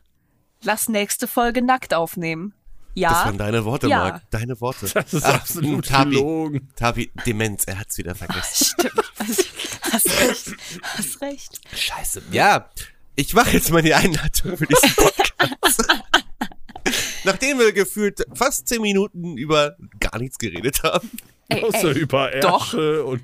lass 0.63 0.89
nächste 0.89 1.27
Folge 1.27 1.61
nackt 1.61 1.93
aufnehmen. 1.93 2.53
Ja, 2.93 3.09
Das 3.09 3.25
waren 3.25 3.37
deine 3.37 3.63
Worte, 3.65 3.87
Ja. 3.87 3.97
Marc. 3.99 4.29
Deine 4.31 4.59
Worte. 4.61 4.87
Das 4.93 5.13
ist 5.13 5.23
Ach, 5.25 5.35
absolut 5.35 5.87
Tabi, 5.87 6.11
gelogen. 6.15 6.69
Tabi, 6.75 7.11
Demenz, 7.25 7.63
er 7.65 7.79
hat's 7.79 7.97
wieder 7.97 8.15
vergessen. 8.15 8.65
stimmt. 8.77 8.93
Also, 9.17 9.43
hast 9.91 10.19
recht, 10.21 10.55
hast 10.83 11.21
recht. 11.21 11.61
Scheiße. 11.75 12.21
Ja, 12.31 12.69
ich 13.15 13.33
mache 13.33 13.51
jetzt 13.51 13.71
mal 13.71 13.81
die 13.81 13.93
Einleitung 13.93 14.57
für 14.57 14.65
diesen 14.67 14.93
Podcast. 14.95 15.85
Nachdem 17.23 17.59
wir 17.59 17.71
gefühlt 17.71 18.23
fast 18.33 18.67
zehn 18.67 18.81
Minuten 18.81 19.37
über 19.37 19.75
gar 19.99 20.17
nichts 20.19 20.37
geredet 20.39 20.81
haben. 20.83 21.09
Ey, 21.49 21.63
Außer 21.63 21.89
ey, 21.95 21.99
über 21.99 22.31
doch. 22.41 22.73
Ärsche 22.73 23.03
und 23.05 23.21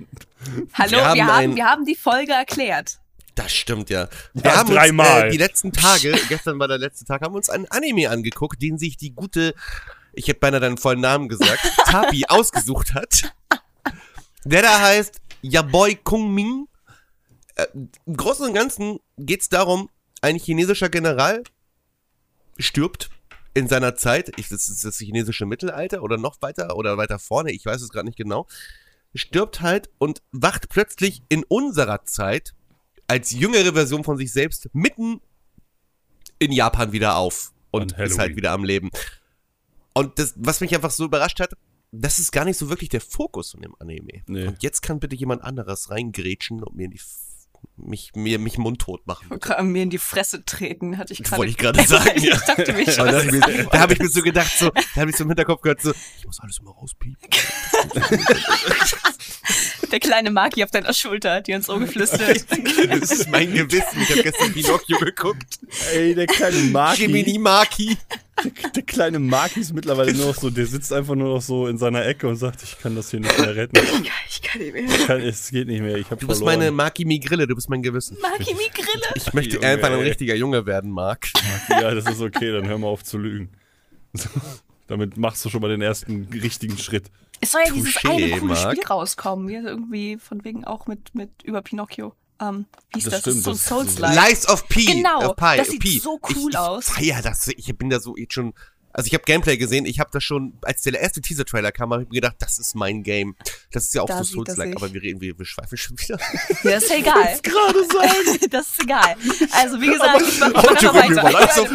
hallo, 0.74 0.92
wir 0.92 0.98
wir 0.98 1.06
haben 1.06 1.22
haben, 1.22 1.30
ein- 1.40 1.56
wir 1.56 1.66
haben 1.66 1.86
die 1.86 1.96
Folge 1.96 2.32
erklärt. 2.34 3.00
Das 3.38 3.54
stimmt 3.54 3.92
ja. 3.92 4.10
Wir 4.34 4.44
Ja, 4.46 4.58
haben 4.58 4.74
dreimal. 4.74 5.26
uns 5.26 5.28
äh, 5.28 5.30
die 5.30 5.38
letzten 5.38 5.72
Tage, 5.72 6.20
gestern 6.28 6.60
war 6.60 6.68
der 6.68 6.80
letzte 6.80 7.06
Tag, 7.06 7.22
haben 7.22 7.36
uns 7.36 7.50
einen 7.50 7.68
Anime 7.68 8.10
angeguckt, 8.10 8.60
den 8.62 8.80
sich 8.80 8.98
die 8.98 9.12
gute, 9.14 9.54
ich 10.14 10.28
hätte 10.28 10.40
beinahe 10.40 10.60
deinen 10.60 10.78
vollen 10.78 11.02
Namen 11.02 11.30
gesagt, 11.30 11.60
Tapi 11.86 12.26
ausgesucht 12.28 12.96
hat. 12.96 13.32
Der 14.44 14.64
da 14.64 14.82
heißt 14.82 15.22
Yaboy 15.44 15.96
Kung 16.04 16.34
Ming. 16.34 16.68
Äh, 17.56 17.68
Im 18.08 18.18
Großen 18.18 18.48
und 18.48 18.56
Ganzen 18.56 19.00
geht's 19.18 19.50
darum, 19.50 19.90
ein 20.22 20.38
chinesischer 20.38 20.90
General 20.90 21.44
stirbt 22.58 23.12
in 23.54 23.68
seiner 23.68 23.96
Zeit, 23.96 24.32
ich, 24.38 24.50
das 24.50 24.68
ist 24.68 24.84
das 24.84 24.98
chinesische 24.98 25.46
Mittelalter 25.46 26.02
oder 26.02 26.18
noch 26.18 26.42
weiter 26.42 26.76
oder 26.76 26.98
weiter 26.98 27.20
vorne, 27.20 27.52
ich 27.52 27.66
weiß 27.66 27.82
es 27.84 27.90
gerade 27.90 28.08
nicht 28.08 28.18
genau, 28.18 28.48
stirbt 29.14 29.62
halt 29.62 29.92
und 30.00 30.24
wacht 30.32 30.70
plötzlich 30.70 31.22
in 31.30 31.44
unserer 31.44 32.04
Zeit 32.06 32.56
als 33.08 33.32
jüngere 33.32 33.74
Version 33.74 34.04
von 34.04 34.18
sich 34.18 34.32
selbst 34.32 34.70
mitten 34.74 35.22
in 36.40 36.52
Japan 36.52 36.92
wieder 36.92 37.16
auf 37.16 37.52
und 37.72 37.94
ist 37.94 38.20
halt 38.20 38.36
wieder 38.36 38.52
am 38.52 38.64
Leben. 38.64 38.90
Und 39.94 40.20
das, 40.20 40.34
was 40.36 40.62
mich 40.62 40.74
einfach 40.76 40.92
so 40.92 41.06
überrascht 41.06 41.40
hat, 41.40 41.52
das 41.92 42.20
ist 42.20 42.32
gar 42.32 42.46
nicht 42.46 42.58
so 42.58 42.70
wirklich 42.70 42.90
der 42.90 43.02
Fokus 43.02 43.52
von 43.52 43.62
dem 43.62 43.74
Anime. 43.80 44.22
Nee. 44.28 44.48
Und 44.48 44.62
jetzt 44.62 44.82
kann 44.82 45.00
bitte 45.00 45.16
jemand 45.16 45.44
anderes 45.44 45.90
reingrätschen 45.90 46.64
und 46.64 46.76
mir 46.76 46.86
in 46.86 46.92
die 46.92 46.98
F 46.98 47.06
mich, 47.76 48.12
mir, 48.16 48.38
mich 48.40 48.58
mundtot 48.60 49.06
machen. 49.08 49.30
Gra- 49.40 49.64
mir 49.64 49.84
in 49.84 49.90
die 49.90 49.98
Fresse 49.98 50.46
treten, 50.46 50.98
hatte 50.98 51.14
ich 51.14 51.24
gerade. 51.24 51.38
Wollte 51.40 51.52
ich 51.52 51.58
gerade 51.58 51.84
sagen, 51.88 52.24
ja. 52.24 52.36
ich 52.36 52.42
dachte 52.42 52.74
mir 52.74 52.92
schon. 52.92 53.08
Da 53.08 53.14
was 53.14 53.26
habe 53.26 53.38
ich, 53.38 53.46
mir- 53.48 53.64
da 53.72 53.80
hab 53.80 53.92
ich 53.92 54.00
mir 54.00 54.10
so 54.10 54.22
gedacht, 54.22 54.52
so, 54.58 54.70
da 54.70 55.02
habe 55.02 55.10
ich 55.10 55.16
so 55.16 55.24
im 55.24 55.30
Hinterkopf 55.30 55.62
gehört, 55.62 55.82
so, 55.82 55.92
ich 56.20 56.26
muss 56.26 56.40
alles 56.40 56.60
immer 56.60 56.72
rauspiepen. 56.72 57.30
Der 59.92 60.00
kleine 60.00 60.32
Maki 60.32 60.64
auf 60.64 60.72
deiner 60.72 60.94
Schulter 60.94 61.36
hat 61.36 61.48
dir 61.48 61.56
ins 61.56 61.70
Ohr 61.70 61.80
geflüstert. 61.80 62.46
Das 62.90 63.12
ist 63.12 63.30
mein 63.30 63.54
Gewissen. 63.54 64.02
Ich 64.02 64.10
habe 64.12 64.24
gestern 64.24 64.54
Pinocchio 64.54 64.98
geguckt. 65.00 65.60
Ey, 65.94 66.14
der 66.16 66.28
kleine 66.28 66.58
Maki. 66.58 67.02
Jiminy 67.04 67.38
Maki. 67.38 67.98
Der, 68.44 68.70
der 68.70 68.84
kleine 68.84 69.20
Maki 69.20 69.62
ist 69.62 69.74
mittlerweile 69.74 70.14
nur 70.14 70.28
noch 70.28 70.36
so, 70.36 70.50
der 70.50 70.68
sitzt 70.68 70.94
einfach 70.94 71.16
nur 71.16 71.36
noch 71.36 71.42
so 71.42 71.68
in 71.68 71.78
seiner 71.78 72.06
Ecke 72.06 72.28
und 72.28 72.36
sagt, 72.36 72.62
ich 72.64 72.78
kann 72.80 72.96
das 72.96 73.10
hier 73.12 73.20
nicht 73.20 73.38
mehr 73.40 73.56
retten. 73.56 73.78
ich 74.30 74.42
kann 74.42 74.62
nicht 74.62 74.74
mehr. 74.74 74.84
Ich 74.86 75.08
kann, 75.08 75.22
es 75.22 75.50
geht 75.50 75.68
nicht 75.68 75.82
mehr, 75.82 75.98
ich 75.98 76.10
habe 76.12 76.22
Du 76.22 76.28
bist 76.28 76.40
verloren. 76.40 76.60
meine 76.60 76.72
Maki 76.72 77.06
Migrille, 77.06 77.48
du 77.48 77.56
bist 77.56 77.70
mein 77.70 77.82
Gewissen. 77.82 78.18
Maki 78.22 78.54
mi 78.54 78.70
Grille. 78.74 79.06
Ich 79.16 79.34
möchte 79.34 79.56
Junge, 79.56 79.68
einfach 79.68 79.90
ein 79.90 80.00
richtiger 80.00 80.36
Junge 80.36 80.66
werden, 80.66 80.92
Marc. 80.92 81.30
Ja, 81.70 81.94
das 81.96 82.06
ist 82.06 82.22
okay, 82.22 82.52
dann 82.52 82.68
hör 82.68 82.78
mal 82.78 82.88
auf 82.88 83.04
zu 83.04 83.18
lügen. 83.18 83.50
So, 84.14 84.30
damit 84.88 85.18
machst 85.18 85.44
du 85.44 85.50
schon 85.50 85.62
mal 85.62 85.70
den 85.70 85.82
ersten 85.82 86.28
richtigen 86.32 86.78
Schritt. 86.78 87.06
Es 87.42 87.52
soll 87.52 87.62
ja 87.66 87.72
dieses 87.74 87.96
Touché, 87.96 88.10
eine 88.26 88.40
coole 88.40 88.54
Marc. 88.54 88.72
Spiel 88.74 88.86
rauskommen. 88.88 89.48
Hier 89.48 89.64
irgendwie 89.64 90.18
von 90.18 90.44
wegen 90.44 90.66
auch 90.66 90.88
mit, 90.88 91.14
mit 91.16 91.44
über 91.44 91.62
Pinocchio. 91.62 92.14
Ähm, 92.40 92.66
wie 92.94 93.00
ist 93.00 93.08
Das 93.08 93.14
das? 93.14 93.22
stimmt, 93.22 93.44
so 93.44 93.52
das- 93.52 93.66
Souls-like. 93.66 94.30
Lies 94.30 94.48
of 94.48 94.68
P. 94.68 94.86
Genau, 94.86 95.30
of 95.32 95.36
Pi, 95.36 95.58
das 95.58 95.70
sieht 95.70 95.82
P. 95.82 96.00
so 96.00 96.20
cool 96.36 96.52
ich, 96.52 96.58
aus. 96.58 96.88
Ich 96.88 96.94
feier 96.94 97.22
das. 97.22 97.48
Ich 97.48 97.76
bin 97.78 97.90
da 97.90 98.00
so 98.00 98.16
jetzt 98.16 98.34
schon. 98.34 98.54
Also 98.94 99.08
ich 99.08 99.14
habe 99.14 99.24
Gameplay 99.26 99.58
gesehen, 99.58 99.86
ich 99.86 100.00
habe 100.00 100.10
das 100.12 100.24
schon, 100.24 100.58
als 100.64 100.82
der 100.82 101.00
erste 101.00 101.22
Teaser-Trailer 101.22 101.72
kam, 101.72 101.94
habe 101.94 102.02
ich 102.04 102.10
mir 102.10 102.16
gedacht, 102.16 102.38
das 102.40 102.58
ist 102.58 102.74
mein 102.74 103.04
Game. 103.04 103.36
Das 103.72 103.84
ist 103.86 103.94
ja 103.94 104.02
auch 104.02 104.08
Da 104.08 104.24
so 104.24 104.44
Souls-like, 104.44 104.76
aber 104.76 104.92
wir 104.92 105.00
reden, 105.04 105.22
wir, 105.22 105.38
wir 105.38 105.46
schweifen 105.46 105.78
schon 105.78 106.00
wieder. 106.00 106.18
Ja, 106.64 106.78
ist 106.78 106.90
ja 106.90 106.96
egal. 106.98 107.40
gerade 107.44 107.80
sagen. 107.86 108.40
das 108.50 108.68
ist 108.70 108.82
egal. 108.84 109.16
Also, 109.52 109.80
wie 109.82 109.88
gesagt, 109.88 110.22
ich 110.22 110.40
mach 110.40 110.48
Aber 110.56 111.02
einfach 111.04 111.24
weiter. 111.34 111.70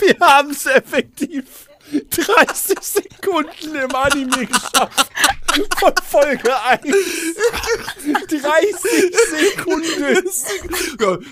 Wir 0.00 0.16
haben 0.20 0.50
es 0.50 0.66
effektiv 0.66 1.44
30 2.10 2.78
Sekunden 2.80 3.74
im 3.74 3.94
Anime 3.94 4.46
geschafft. 4.46 5.10
Von 5.78 5.92
Folge 6.08 6.50
1. 6.64 6.82
30 8.28 9.14
Sekunden. 9.30 10.28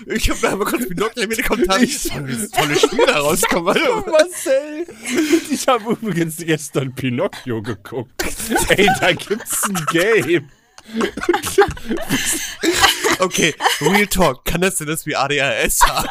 Ich 0.07 0.29
habe 0.29 0.39
da 0.41 0.55
mal 0.55 0.65
kurz 0.65 0.87
Pinocchio 0.87 1.27
mitbekommen, 1.27 1.65
haben 1.69 1.83
Ich- 1.83 2.03
das 2.09 2.49
tolle 2.51 2.75
Spiel 2.75 3.05
da 3.05 3.19
rauskommen. 3.19 3.67
Alter. 3.75 4.09
Marcel, 4.09 4.85
ich 5.49 5.67
habe 5.67 5.91
übrigens 5.93 6.37
gestern 6.37 6.93
Pinocchio 6.95 7.61
geguckt. 7.61 8.11
Ey, 8.69 8.89
da 9.01 9.11
gibt's 9.13 9.63
ein 9.65 9.85
Game. 9.91 10.49
Okay, 13.19 13.53
Real 13.79 14.07
Talk, 14.07 14.43
kann 14.43 14.61
das 14.61 14.75
denn 14.75 14.87
das 14.87 15.05
wie 15.05 15.15
ADHS 15.15 15.81
haben? 15.83 16.09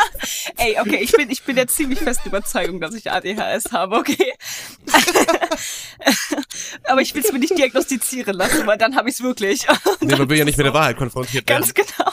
Ey, 0.57 0.79
okay, 0.81 1.01
ich 1.03 1.13
bin, 1.13 1.31
ich 1.31 1.43
bin 1.43 1.57
der 1.57 1.67
ziemlich 1.67 1.99
festen 1.99 2.29
Überzeugung, 2.29 2.81
dass 2.81 2.95
ich 2.95 3.11
ADHS 3.11 3.73
habe, 3.73 3.97
okay? 3.97 4.33
Aber 6.85 7.03
ich 7.03 7.15
will 7.15 7.23
es 7.23 7.33
mir 7.33 7.39
nicht 7.39 7.59
diagnostizieren 7.59 8.35
lassen, 8.35 8.67
weil 8.67 8.79
dann 8.79 8.97
habe 8.97 9.09
ich 9.09 9.17
es 9.17 9.23
wirklich. 9.23 9.67
Nee, 10.01 10.17
man 10.17 10.29
will 10.29 10.39
ja 10.39 10.45
nicht 10.45 10.57
mit 10.57 10.67
der 10.67 10.75
Wahrheit 10.75 10.97
konfrontiert 10.97 11.49
werden. 11.49 11.63
Ganz 11.63 11.75
genau. 11.75 12.13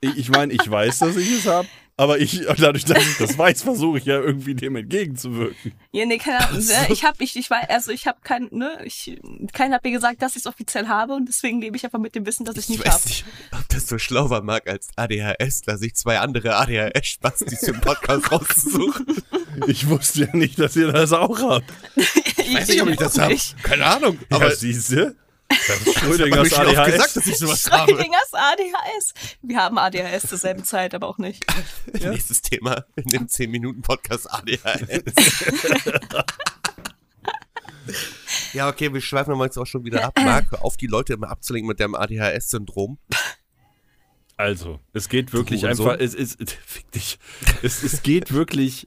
Ich, 0.00 0.16
ich 0.16 0.28
meine, 0.30 0.52
ich 0.52 0.70
weiß, 0.70 1.00
dass 1.00 1.16
ich 1.16 1.30
es 1.30 1.46
habe. 1.46 1.68
Aber 1.98 2.18
ich, 2.18 2.42
dadurch, 2.58 2.84
dass 2.84 3.02
ich 3.02 3.16
das 3.16 3.38
weiß, 3.38 3.62
versuche 3.62 3.96
ich 3.98 4.04
ja 4.04 4.20
irgendwie 4.20 4.54
dem 4.54 4.76
entgegenzuwirken. 4.76 5.72
Ja, 5.92 6.04
nee, 6.04 6.18
keine 6.18 6.46
Ahnung. 6.46 6.62
Ne? 6.62 6.86
Ich 6.90 7.04
habe, 7.04 7.24
ich, 7.24 7.36
ich 7.36 7.48
weiß, 7.48 7.70
also 7.70 7.90
ich 7.90 8.06
habe 8.06 8.18
kein, 8.22 8.48
ne, 8.50 8.78
ich, 8.84 9.18
keiner 9.54 9.76
hat 9.76 9.84
mir 9.84 9.92
gesagt, 9.92 10.20
dass 10.20 10.32
ich 10.32 10.42
es 10.42 10.46
offiziell 10.46 10.88
habe 10.88 11.14
und 11.14 11.26
deswegen 11.26 11.60
lebe 11.62 11.74
ich 11.76 11.84
einfach 11.84 11.98
mit 11.98 12.14
dem 12.14 12.26
Wissen, 12.26 12.44
dass 12.44 12.56
ich 12.56 12.64
Ich 12.64 12.68
nicht 12.68 12.86
weiß 12.86 12.94
habe. 12.94 13.04
nicht, 13.08 13.24
ob 13.52 13.68
das 13.70 13.86
so 13.86 13.96
schlau 13.98 14.28
war, 14.28 14.42
Marc, 14.42 14.68
als 14.68 14.88
ADHSler 14.96 15.78
sich 15.78 15.94
zwei 15.94 16.18
andere 16.18 16.56
ADHS-Spastis 16.56 17.60
den 17.60 17.80
Podcast 17.80 18.30
rauszusuchen. 18.30 19.06
Ich 19.68 19.88
wusste 19.88 20.24
ja 20.26 20.36
nicht, 20.36 20.58
dass 20.58 20.76
ihr 20.76 20.92
das 20.92 21.14
auch 21.14 21.40
habt. 21.40 21.72
Ich 21.96 22.54
Weiß 22.54 22.68
nicht, 22.68 22.82
ob 22.82 22.88
ich 22.90 22.96
das 22.96 23.18
habe. 23.18 23.34
Keine 23.62 23.86
Ahnung. 23.86 24.18
Aber 24.30 24.50
ja, 24.50 24.54
siehste, 24.54 25.16
das 25.48 25.58
ist 25.80 25.86
ich 25.86 25.96
habe 25.96 26.16
Schrödingers 26.16 26.52
ADHS. 26.52 26.92
gesagt, 26.92 27.16
dass 27.16 27.26
ich 27.26 27.38
sowas 27.38 27.64
habe. 27.70 27.92
Schrödingers 27.92 28.32
ADHS. 28.32 29.14
Wir 29.42 29.56
haben 29.58 29.78
ADHS 29.78 30.28
zur 30.28 30.38
selben 30.38 30.64
Zeit, 30.64 30.94
aber 30.94 31.08
auch 31.08 31.18
nicht. 31.18 31.44
Nächstes 31.92 32.42
Thema 32.42 32.84
in 32.96 33.04
dem 33.04 33.26
10-Minuten-Podcast 33.26 34.30
ADHS. 34.30 35.12
ja, 38.52 38.68
okay, 38.68 38.92
wir 38.92 39.00
schweifen 39.00 39.32
aber 39.32 39.44
jetzt 39.44 39.58
auch 39.58 39.66
schon 39.66 39.84
wieder 39.84 40.04
ab. 40.04 40.14
Marc, 40.18 40.52
auf 40.62 40.76
die 40.76 40.86
Leute 40.86 41.12
immer 41.14 41.28
abzulenken 41.28 41.68
mit 41.68 41.80
deinem 41.80 41.94
ADHS-Syndrom. 41.94 42.98
Also, 44.38 44.80
es 44.92 45.08
geht 45.08 45.32
wirklich 45.32 45.66
einfach, 45.66 45.96
es 45.98 46.14
ist, 46.14 46.38
fick 46.66 46.90
dich, 46.90 47.18
es, 47.62 47.82
es 47.82 48.02
geht 48.02 48.32
wirklich 48.32 48.86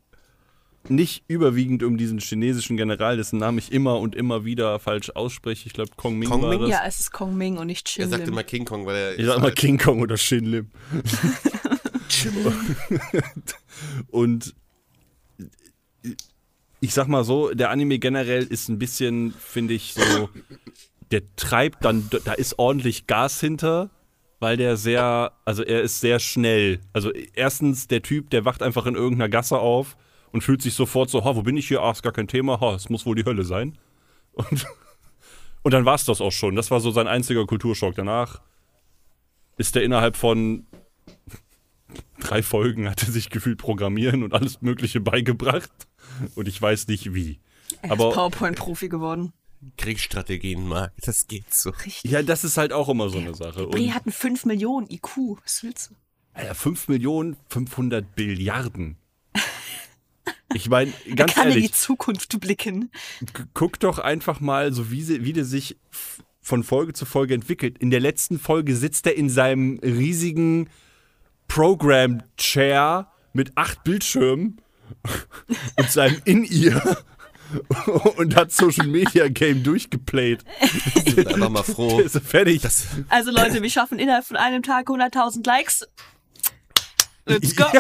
nicht 0.88 1.24
überwiegend 1.27 1.83
um 1.83 1.98
diesen 1.98 2.19
chinesischen 2.19 2.77
General, 2.77 3.17
dessen 3.17 3.39
Namen 3.39 3.57
ich 3.57 3.71
immer 3.71 4.00
und 4.00 4.15
immer 4.15 4.45
wieder 4.45 4.79
falsch 4.79 5.09
ausspreche. 5.12 5.67
Ich 5.67 5.74
glaube, 5.74 5.91
Kong 5.98 6.17
Ming 6.17 6.29
Kong 6.29 6.41
war 6.41 6.50
Ming? 6.50 6.62
das. 6.62 6.69
Ja, 6.69 6.81
es 6.86 7.00
ist 7.00 7.12
Kong 7.12 7.38
Ming 7.38 7.57
und 7.57 7.67
nicht 7.67 7.88
Er 7.88 8.03
Chin 8.03 8.09
sagt 8.09 8.24
Lim. 8.24 8.33
immer 8.33 8.43
King 8.43 8.65
Kong, 8.65 8.86
weil 8.86 8.95
er. 8.95 9.19
Ich 9.19 9.25
sag 9.25 9.38
immer 9.38 9.51
King 9.51 9.77
Kong 9.77 10.01
oder 10.01 10.17
Shin 10.17 10.45
Lim. 10.45 10.67
Und 14.09 14.55
ich 16.81 16.93
sag 16.93 17.07
mal 17.07 17.24
so, 17.24 17.53
der 17.53 17.69
Anime 17.69 18.00
generell 18.00 18.43
ist 18.43 18.69
ein 18.69 18.79
bisschen, 18.79 19.33
finde 19.38 19.74
ich, 19.74 19.93
so, 19.93 20.29
der 21.12 21.24
treibt 21.36 21.83
dann, 21.83 22.09
da 22.25 22.33
ist 22.33 22.57
ordentlich 22.57 23.07
Gas 23.07 23.39
hinter, 23.39 23.89
weil 24.39 24.57
der 24.57 24.77
sehr, 24.77 25.33
also 25.45 25.63
er 25.63 25.81
ist 25.81 26.00
sehr 26.00 26.19
schnell. 26.19 26.79
Also 26.93 27.12
erstens, 27.12 27.88
der 27.88 28.01
Typ, 28.01 28.29
der 28.29 28.45
wacht 28.45 28.63
einfach 28.63 28.86
in 28.86 28.95
irgendeiner 28.95 29.29
Gasse 29.29 29.59
auf 29.59 29.98
und 30.31 30.41
fühlt 30.43 30.62
sich 30.62 30.74
sofort 30.74 31.09
so, 31.09 31.24
ha, 31.24 31.36
wo 31.36 31.41
bin 31.43 31.57
ich 31.57 31.67
hier? 31.67 31.81
Ah, 31.81 31.91
ist 31.91 32.03
gar 32.03 32.13
kein 32.13 32.27
Thema, 32.27 32.59
ha, 32.59 32.75
es 32.75 32.89
muss 32.89 33.05
wohl 33.05 33.15
die 33.15 33.25
Hölle 33.25 33.43
sein. 33.43 33.77
Und, 34.33 34.67
und 35.63 35.74
dann 35.74 35.86
war's 35.86 36.05
das 36.05 36.21
auch 36.21 36.31
schon. 36.31 36.55
Das 36.55 36.71
war 36.71 36.79
so 36.79 36.91
sein 36.91 37.07
einziger 37.07 37.45
Kulturschock. 37.45 37.95
Danach 37.95 38.41
ist 39.57 39.75
er 39.75 39.83
innerhalb 39.83 40.15
von 40.15 40.65
drei 42.19 42.43
Folgen 42.43 42.89
hat 42.89 43.03
er 43.03 43.12
sich 43.12 43.29
gefühlt 43.29 43.57
programmieren 43.57 44.24
und 44.24 44.33
alles 44.33 44.62
Mögliche 44.62 45.00
beigebracht. 45.01 45.71
Und 46.36 46.48
ich 46.48 46.62
weiß 46.62 46.88
nicht 46.88 47.13
wie. 47.13 47.39
Er 47.81 47.91
aber- 47.91 48.09
ist 48.09 48.15
PowerPoint-Profi 48.15 48.89
geworden. 48.89 49.33
Kriegsstrategien, 49.77 50.65
Marc. 50.67 50.93
Das 51.01 51.27
geht 51.27 51.53
so. 51.53 51.71
Richtig. 51.71 52.09
Ja, 52.09 52.24
das 52.24 52.45
ist 52.45 52.55
halt 52.57 52.71
auch 52.71 52.88
immer 52.88 53.09
so 53.09 53.17
eine 53.17 53.36
Sache. 53.36 53.67
Brie 53.67 53.88
Und, 53.88 53.93
hat 53.93 54.05
einen 54.05 54.13
5 54.13 54.45
Millionen 54.45 54.89
IQ. 54.89 55.38
Was 55.43 55.63
willst 55.63 55.89
du? 55.91 55.95
Alter, 56.33 56.55
5 56.55 56.88
Millionen 56.88 57.36
500 57.50 58.15
Billiarden. 58.15 58.95
Ich 60.53 60.70
meine, 60.70 60.91
ganz 61.15 61.34
kann 61.34 61.48
in 61.48 61.53
die 61.53 61.60
ehrlich, 61.60 61.74
Zukunft 61.74 62.39
blicken. 62.39 62.91
guck 63.53 63.79
doch 63.79 64.00
einfach 64.00 64.39
mal, 64.39 64.74
so 64.74 64.91
wie, 64.91 65.01
sie, 65.01 65.24
wie 65.24 65.34
der 65.34 65.46
sich 65.46 65.77
von 66.41 66.63
Folge 66.63 66.94
zu 66.94 67.06
Folge 67.06 67.34
entwickelt. 67.34 67.77
In 67.77 67.91
der 67.91 68.00
letzten 68.00 68.39
Folge 68.39 68.75
sitzt 68.75 69.06
er 69.06 69.15
in 69.15 69.29
seinem 69.29 69.79
riesigen 69.84 70.70
Program-Chair 71.48 73.12
mit 73.34 73.51
acht 73.56 73.84
Bildschirmen 73.84 74.62
und 75.77 75.91
seinem 75.91 76.22
In-Ear 76.25 76.98
und 78.18 78.36
hat 78.36 78.51
Social 78.51 78.88
Media 78.88 79.27
Game 79.27 79.63
durchgeplayt. 79.63 80.44
Ich 81.06 81.15
bin 81.15 81.27
einfach 81.27 81.50
mal 81.50 81.63
froh. 81.63 82.00
Ist 82.00 82.20
fertig. 82.20 82.62
Das, 82.62 82.88
Also 83.10 83.32
Leute, 83.32 83.62
wir 83.62 83.70
schaffen 83.70 84.00
innerhalb 84.00 84.25
von 84.25 84.38
einem 84.38 84.63
Tag 84.63 84.88
100.000 84.88 85.46
Likes. 85.46 85.88
Let's 87.29 87.55
go. 87.55 87.65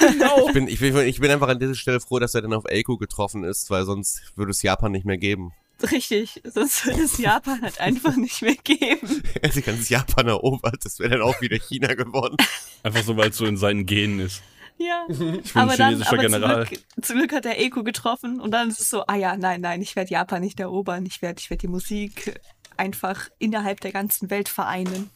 Ja, 0.00 0.08
genau. 0.10 0.48
ich, 0.48 0.54
bin, 0.54 0.66
ich, 0.66 0.80
bin, 0.80 0.96
ich 0.96 1.20
bin 1.20 1.30
einfach 1.30 1.46
an 1.46 1.60
dieser 1.60 1.76
Stelle 1.76 2.00
froh, 2.00 2.18
dass 2.18 2.34
er 2.34 2.42
dann 2.42 2.52
auf 2.52 2.66
Eiko 2.68 2.96
getroffen 2.96 3.44
ist, 3.44 3.70
weil 3.70 3.84
sonst 3.84 4.20
würde 4.34 4.50
es 4.50 4.62
Japan 4.62 4.90
nicht 4.90 5.06
mehr 5.06 5.18
geben. 5.18 5.52
Richtig, 5.80 6.42
sonst 6.42 6.84
würde 6.84 7.02
es 7.02 7.18
Japan 7.18 7.62
halt 7.62 7.80
einfach 7.80 8.16
nicht 8.16 8.42
mehr 8.42 8.56
geben. 8.56 9.22
Er 9.40 9.48
hat 9.48 9.52
sich 9.52 9.64
ganz 9.64 9.88
Japan 9.88 10.26
erobert, 10.26 10.84
das 10.84 10.98
wäre 10.98 11.10
dann 11.10 11.22
auch 11.22 11.40
wieder 11.40 11.58
China 11.58 11.94
geworden. 11.94 12.36
Einfach 12.82 13.04
so, 13.04 13.16
weil 13.16 13.30
es 13.30 13.36
so 13.36 13.46
in 13.46 13.56
seinen 13.56 13.86
Genen 13.86 14.18
ist. 14.18 14.42
Ja. 14.78 15.06
Ich 15.08 15.18
bin 15.18 15.42
aber 15.54 15.72
ein 15.72 15.78
dann, 15.78 16.02
aber 16.02 16.18
General. 16.18 16.66
Zum, 16.66 16.74
Glück, 16.74 17.04
zum 17.04 17.16
Glück 17.18 17.32
hat 17.32 17.46
er 17.46 17.60
Eko 17.60 17.84
getroffen 17.84 18.40
und 18.40 18.50
dann 18.50 18.70
ist 18.70 18.80
es 18.80 18.90
so, 18.90 19.04
ah 19.06 19.14
ja, 19.14 19.36
nein, 19.36 19.60
nein, 19.60 19.80
ich 19.80 19.94
werde 19.94 20.10
Japan 20.10 20.40
nicht 20.40 20.58
erobern, 20.58 21.06
ich 21.06 21.22
werde 21.22 21.38
ich 21.40 21.50
werd 21.50 21.62
die 21.62 21.68
Musik 21.68 22.40
einfach 22.76 23.28
innerhalb 23.38 23.80
der 23.80 23.92
ganzen 23.92 24.30
Welt 24.30 24.48
vereinen. 24.48 25.10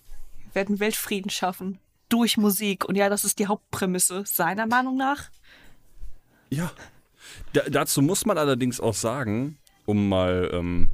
Wir 0.53 0.55
werden 0.55 0.81
Weltfrieden 0.81 1.31
schaffen. 1.31 1.79
Durch 2.13 2.37
Musik. 2.37 2.85
Und 2.85 2.97
ja, 2.97 3.09
das 3.09 3.25
ist 3.25 3.39
die 3.39 3.47
Hauptprämisse, 3.47 4.25
seiner 4.27 4.67
Meinung 4.67 4.97
nach. 4.97 5.31
Ja. 6.51 6.71
Da, 7.55 7.63
dazu 7.71 8.03
muss 8.03 8.27
man 8.27 8.37
allerdings 8.37 8.81
auch 8.81 8.95
sagen, 8.95 9.57
um 9.87 10.09
mal 10.09 10.51
ähm, 10.53 10.91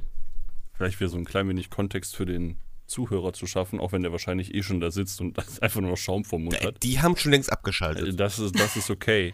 vielleicht 0.75 0.99
wieder 0.99 1.09
so 1.09 1.17
ein 1.17 1.25
klein 1.25 1.49
wenig 1.49 1.69
Kontext 1.69 2.15
für 2.15 2.25
den 2.25 2.57
Zuhörer 2.87 3.33
zu 3.33 3.45
schaffen, 3.47 3.79
auch 3.79 3.91
wenn 3.91 4.01
der 4.01 4.11
wahrscheinlich 4.11 4.55
eh 4.55 4.63
schon 4.63 4.79
da 4.79 4.91
sitzt 4.91 5.19
und 5.21 5.37
einfach 5.61 5.81
nur 5.81 5.91
noch 5.91 5.97
Schaum 5.97 6.23
vom 6.23 6.43
Mund 6.45 6.61
Äh, 6.61 6.67
hat. 6.67 6.83
Die 6.83 7.01
haben 7.01 7.17
schon 7.17 7.31
längst 7.31 7.49
Äh, 7.49 7.53
abgeschaltet. 7.53 8.19
Das 8.19 8.39
ist, 8.39 8.57
das 8.57 8.77
ist 8.77 8.89
okay. 8.89 9.33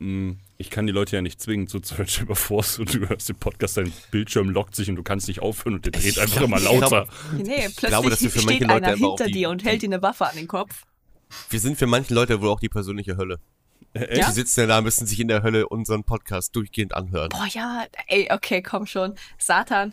Mm, 0.00 0.32
Ich 0.58 0.70
kann 0.70 0.86
die 0.86 0.92
Leute 0.92 1.14
ja 1.16 1.22
nicht 1.22 1.40
zwingen 1.40 1.68
zuzuhören. 1.68 2.06
Stell 2.08 2.24
dir 2.24 2.30
mal 2.30 2.34
vor, 2.34 2.62
so, 2.64 2.84
du 2.84 3.08
hörst 3.08 3.28
den 3.28 3.36
Podcast, 3.36 3.76
dein 3.76 3.92
Bildschirm 4.10 4.50
lockt 4.50 4.74
sich 4.74 4.90
und 4.90 4.96
du 4.96 5.02
kannst 5.04 5.28
nicht 5.28 5.40
aufhören 5.40 5.74
und 5.74 5.84
der 5.84 5.92
dreht 5.92 6.04
Ich 6.04 6.20
einfach 6.20 6.38
glaub- 6.38 6.48
immer 6.48 6.56
ich 6.58 6.64
glaub- 6.64 6.80
lauter. 6.90 7.08
Nee, 7.36 7.42
plötzlich 7.68 7.88
glaube, 7.88 8.10
dass 8.10 8.18
für 8.18 8.24
manche 8.26 8.40
steht 8.40 8.60
Leute 8.62 8.86
einer 8.86 8.96
hinter 8.96 9.26
dir 9.26 9.50
und 9.50 9.64
hält 9.64 9.82
dir 9.82 9.86
eine 9.88 10.02
Waffe 10.02 10.26
an 10.26 10.34
den 10.36 10.48
Kopf. 10.48 10.84
Wir 11.50 11.60
sind 11.60 11.78
für 11.78 11.86
manche 11.86 12.14
Leute 12.14 12.40
wohl 12.40 12.48
auch 12.48 12.60
die 12.60 12.68
persönliche 12.68 13.16
Hölle. 13.16 13.38
Äh, 13.94 14.18
Ja? 14.18 14.26
Die 14.28 14.32
sitzen 14.32 14.60
ja 14.60 14.66
da, 14.66 14.80
müssen 14.80 15.06
sich 15.06 15.20
in 15.20 15.28
der 15.28 15.42
Hölle 15.42 15.68
unseren 15.68 16.04
Podcast 16.04 16.56
durchgehend 16.56 16.94
anhören. 16.94 17.28
Boah, 17.30 17.46
ja, 17.50 17.84
ey, 18.06 18.28
okay, 18.32 18.62
komm 18.62 18.86
schon. 18.86 19.14
Satan 19.38 19.92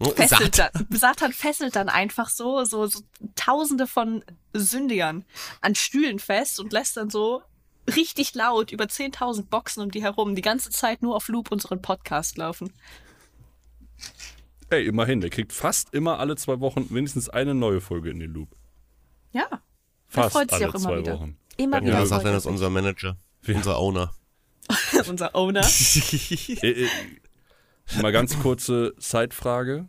Oh, 0.00 0.10
fesselt 0.10 0.54
Satan. 0.56 0.86
dann, 0.88 0.98
Satan 0.98 1.32
fesselt 1.32 1.74
dann 1.74 1.88
einfach 1.88 2.28
so, 2.28 2.64
so, 2.64 2.86
so 2.86 3.00
tausende 3.34 3.86
von 3.88 4.24
Sündigern 4.52 5.24
an 5.60 5.74
Stühlen 5.74 6.20
fest 6.20 6.60
und 6.60 6.72
lässt 6.72 6.96
dann 6.96 7.10
so 7.10 7.42
richtig 7.96 8.34
laut 8.34 8.70
über 8.70 8.84
10.000 8.84 9.46
Boxen 9.46 9.82
um 9.82 9.90
die 9.90 10.02
herum 10.02 10.36
die 10.36 10.42
ganze 10.42 10.70
Zeit 10.70 11.02
nur 11.02 11.16
auf 11.16 11.28
Loop 11.28 11.50
unseren 11.50 11.82
Podcast 11.82 12.36
laufen. 12.36 12.72
Ey, 14.70 14.86
immerhin, 14.86 15.20
der 15.20 15.30
kriegt 15.30 15.52
fast 15.52 15.92
immer 15.94 16.20
alle 16.20 16.36
zwei 16.36 16.60
Wochen 16.60 16.86
mindestens 16.90 17.28
eine 17.28 17.54
neue 17.54 17.80
Folge 17.80 18.10
in 18.10 18.20
den 18.20 18.32
Loop. 18.32 18.50
Ja. 19.38 19.62
Fast 20.08 20.32
freut 20.32 20.50
sich 20.50 20.60
alle 20.60 20.68
auch 20.70 20.74
immer 20.74 20.82
zwei 20.84 20.98
wieder. 20.98 21.12
Wochen. 21.14 21.38
Immer 21.56 21.76
Ja, 21.78 21.82
wieder. 21.82 21.92
Ja, 21.94 22.00
das 22.00 22.08
sagt 22.08 22.20
er, 22.24 22.24
freut 22.24 22.34
das 22.34 22.44
ist 22.44 22.50
unser 22.50 22.70
Manager. 22.70 23.16
Ja. 23.46 23.56
Unser 23.56 23.78
Owner. 23.78 24.14
er 24.92 25.08
unser 25.08 25.34
Owner. 25.34 25.60
Äh, 25.60 26.68
äh, 26.84 26.88
mal 28.02 28.12
ganz 28.12 28.38
kurze 28.40 28.94
Zeitfrage. 28.98 29.88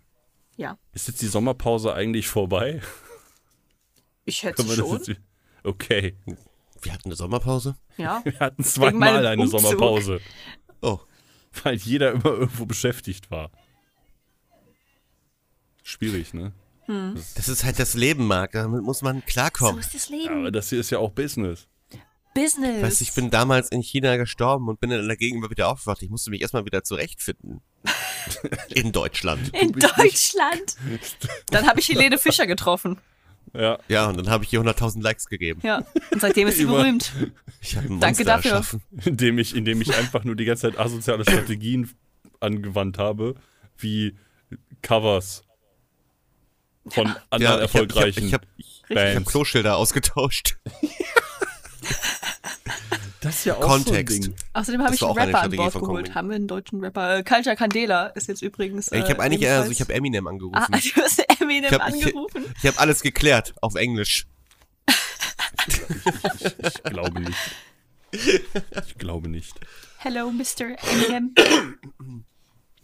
Ja. 0.58 0.78
Ist 0.94 1.08
jetzt 1.08 1.22
die 1.22 1.28
Sommerpause 1.28 1.94
eigentlich 1.94 2.28
vorbei? 2.28 2.82
Ich 4.26 4.44
hätte 4.44 4.64
schon. 4.64 4.98
jetzt- 4.98 5.22
Okay. 5.64 6.18
Wir 6.82 6.94
hatten 6.94 7.06
eine 7.10 7.16
Sommerpause. 7.16 7.76
Ja. 7.98 8.22
Wir 8.24 8.40
hatten 8.40 8.64
zweimal 8.64 9.26
eine 9.26 9.42
Umzug. 9.42 9.60
Sommerpause, 9.62 10.22
Oh. 10.82 11.00
weil 11.64 11.76
jeder 11.76 12.12
immer 12.14 12.26
irgendwo 12.26 12.66
beschäftigt 12.66 13.30
war. 13.32 13.52
Schwierig, 15.84 16.34
ne? 16.34 16.54
Das 17.36 17.48
ist 17.50 17.64
halt 17.64 17.80
das 17.80 17.94
Leben, 17.94 18.26
Marc. 18.28 18.54
Damit 18.54 18.82
muss 18.84 19.02
man 19.02 19.18
So 19.18 19.24
klarkommen. 19.28 19.80
ist 19.80 19.94
das 19.94 20.08
Aber 20.08 20.18
Leben. 20.18 20.52
das 20.54 20.70
hier 20.70 20.80
ist 20.80 20.90
ja 20.90 20.98
auch 21.00 21.12
Business. 21.12 21.68
Business. 22.34 22.82
Weißt 22.84 23.02
du, 23.02 23.04
ich 23.04 23.14
bin 23.14 23.30
damals 23.32 23.70
in 23.70 23.82
China 23.82 24.16
gestorben 24.18 24.68
und 24.70 24.80
bin 24.80 24.90
dann 24.92 25.08
dagegen 25.08 25.38
immer 25.38 25.50
wieder 25.50 25.68
aufgewacht. 25.70 26.02
Ich 26.04 26.10
musste 26.10 26.30
mich 26.30 26.42
erstmal 26.42 26.66
wieder 26.66 26.84
zurechtfinden. 26.84 27.62
In 28.70 28.92
Deutschland. 28.92 29.50
in 29.56 29.72
Deutschland. 29.72 30.76
Dann 31.50 31.68
habe 31.68 31.80
ich 31.80 31.90
Helene 31.90 32.18
Fischer 32.20 32.46
getroffen. 32.48 32.98
Ja. 33.54 33.80
Ja, 33.88 34.08
und 34.08 34.18
dann 34.18 34.30
habe 34.30 34.44
ich 34.44 34.54
ihr 34.54 34.62
100.000 34.62 35.02
Likes 35.02 35.26
gegeben. 35.28 35.62
Ja. 35.64 35.84
Und 36.12 36.22
seitdem 36.22 36.48
ist 36.48 36.58
sie 36.58 36.64
Über- 36.64 36.78
berühmt. 36.84 37.12
Ich 37.62 37.76
habe 37.78 37.88
ein 37.88 38.00
Danke 38.00 38.24
dafür. 38.26 38.52
erschaffen. 38.52 38.82
Indem 39.06 39.40
ich, 39.40 39.56
indem 39.56 39.82
ich 39.82 39.96
einfach 39.96 40.24
nur 40.24 40.36
die 40.36 40.46
ganze 40.46 40.70
Zeit 40.70 40.78
asoziale 40.80 41.24
Strategien 41.24 41.90
angewandt 42.40 42.98
habe, 43.00 43.36
wie 43.78 44.16
Covers 44.84 45.44
von 46.92 47.08
anderen 47.30 47.42
Ja, 47.42 47.56
ich 47.58 47.62
erfolgreichen 47.62 48.28
Ich 48.28 48.34
habe 48.34 48.46
ich 48.58 48.84
hab, 48.90 48.98
ich 48.98 49.16
hab. 49.16 49.26
Kloschilder 49.26 49.78
ausgetauscht. 49.78 50.58
das 53.22 53.36
ist 53.40 53.46
ja 53.46 53.56
auch 53.56 53.62
Kontext. 53.62 54.24
so 54.24 54.30
ein 54.30 54.36
Ding. 54.36 54.46
Außerdem 54.54 54.84
habe 54.84 54.96
ich 54.96 55.04
einen 55.04 55.18
Rapper 55.18 55.42
an 55.42 55.52
Bord 55.52 55.74
geholt. 55.74 56.16
Haben 56.16 56.30
wir 56.30 56.36
einen 56.36 56.48
deutschen 56.48 56.80
Rapper. 56.84 57.18
Äh, 57.18 57.24
Culture 57.24 57.56
Candela 57.56 58.08
ist 58.08 58.28
jetzt 58.28 58.42
übrigens. 58.42 58.88
Äh, 58.90 59.00
ich 59.00 59.10
habe 59.10 59.22
eigentlich, 59.22 59.48
also 59.50 59.72
ich 59.72 59.82
habe 59.82 59.94
Eminem 59.94 60.28
angerufen. 60.28 60.56
Ah, 60.58 60.68
du 60.72 61.02
hast 61.02 61.24
Eminem 61.42 61.72
Ich 61.74 61.80
hab- 61.80 61.90
ich- 61.90 62.06
angerufen. 62.06 62.46
Ich 62.62 62.68
habe 62.68 62.80
alles 62.80 63.02
geklärt 63.02 63.54
auf 63.62 63.76
Englisch. 63.76 64.26
Ich 65.68 66.84
glaube 66.84 67.20
nicht. 67.22 67.38
Ich 68.12 68.98
glaube 68.98 69.30
nicht. 69.30 69.54
Hello, 69.98 70.32
Mr. 70.32 70.76
Eminem. 70.92 71.36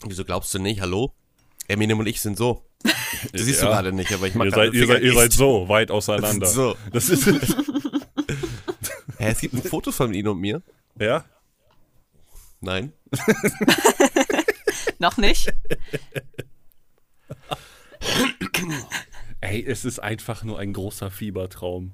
Wieso 0.06 0.24
glaubst 0.24 0.52
du 0.54 0.58
nicht? 0.58 0.80
Hallo? 0.80 1.12
Eminem 1.68 1.98
und 1.98 2.06
ich 2.06 2.20
sind 2.20 2.36
so. 2.38 2.64
Du 3.32 3.42
siehst 3.42 3.60
du 3.62 3.66
Ja. 3.66 3.72
gerade 3.72 3.92
nicht, 3.92 4.12
aber 4.12 4.26
ich 4.26 4.34
mag 4.34 4.46
Ihr 4.46 4.50
seid, 4.52 4.74
ihr, 4.74 4.86
seid, 4.86 5.02
ihr 5.02 5.14
seid 5.14 5.32
so 5.32 5.68
weit 5.68 5.90
auseinander. 5.90 6.46
So. 6.56 6.76
Das 6.92 7.08
ist, 7.08 7.26
Hä, 9.18 9.30
es 9.30 9.40
gibt 9.40 9.54
ein 9.54 9.62
Foto 9.62 9.92
von 9.92 10.12
ihm 10.14 10.28
und 10.28 10.38
mir. 10.40 10.62
ja? 10.98 11.24
Nein. 12.60 12.92
Noch 14.98 15.16
nicht? 15.18 15.52
Ey, 19.40 19.64
es 19.66 19.84
ist 19.84 19.98
einfach 20.00 20.42
nur 20.42 20.58
ein 20.58 20.72
großer 20.72 21.10
Fiebertraum. 21.10 21.92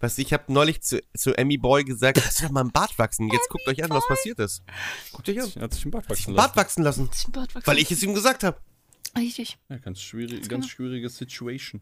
Weißt 0.00 0.18
du, 0.18 0.22
ich 0.22 0.32
habe 0.32 0.52
neulich 0.52 0.82
zu, 0.82 1.00
zu 1.16 1.32
Emmy 1.38 1.56
Boy 1.56 1.84
gesagt, 1.84 2.20
lass 2.22 2.36
doch 2.36 2.50
mal 2.50 2.62
ein 2.64 2.72
Bart 2.72 2.98
wachsen. 2.98 3.30
Jetzt 3.30 3.48
guckt 3.48 3.66
euch 3.68 3.82
an, 3.82 3.90
was 3.90 4.06
passiert 4.08 4.38
ist. 4.40 4.62
Guckt 5.12 5.28
euch 5.28 5.40
an. 5.40 5.50
Er 5.54 5.62
hat 5.62 5.74
sich 5.74 5.84
ein 5.86 5.90
Bart 5.90 6.08
wachsen 6.10 6.34
lassen. 6.34 6.36
Bart 6.36 6.56
wachsen 6.56 6.82
lassen. 6.82 7.10
Bart 7.32 7.54
wachsen? 7.54 7.66
Weil 7.66 7.78
ich 7.78 7.90
es 7.90 8.02
ihm 8.02 8.12
gesagt 8.14 8.42
habe. 8.44 8.58
Richtig. 9.16 9.58
Ja, 9.68 9.78
ganz, 9.78 10.00
schwierig, 10.00 10.48
ganz 10.48 10.68
schwierige 10.68 11.08
Situation. 11.08 11.80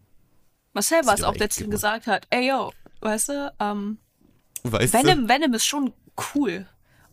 Marcel 0.72 1.04
war 1.06 1.14
es 1.14 1.20
ja 1.20 1.28
auch, 1.28 1.34
gut. 1.34 1.70
gesagt 1.70 2.06
hat, 2.06 2.26
ey 2.30 2.48
yo, 2.48 2.72
weißt 3.00 3.28
du, 3.30 3.54
ähm, 3.60 3.98
Weißt 4.62 4.94
du? 4.94 4.98
Venom, 4.98 5.28
Venom 5.28 5.54
ist 5.54 5.66
schon 5.66 5.92
cool. 6.34 6.66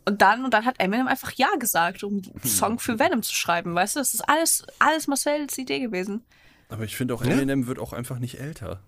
Und 0.06 0.22
dann, 0.22 0.46
und 0.46 0.54
dann 0.54 0.66
hat 0.66 0.80
Eminem 0.80 1.08
einfach 1.08 1.32
Ja 1.32 1.56
gesagt, 1.58 2.04
um 2.04 2.22
einen 2.22 2.44
Song 2.44 2.80
für 2.80 3.00
Venom 3.00 3.24
zu 3.24 3.34
schreiben, 3.34 3.74
weißt 3.74 3.96
du? 3.96 4.00
Das 4.00 4.14
ist 4.14 4.22
alles, 4.22 4.66
alles 4.78 5.08
Marcells 5.08 5.58
Idee 5.58 5.80
gewesen. 5.80 6.24
Aber 6.70 6.84
ich 6.84 6.96
finde 6.96 7.16
auch, 7.16 7.24
Ja? 7.24 7.32
Eminem 7.32 7.66
wird 7.66 7.80
auch 7.80 7.92
einfach 7.94 8.20
nicht 8.20 8.40
älter. 8.40 8.82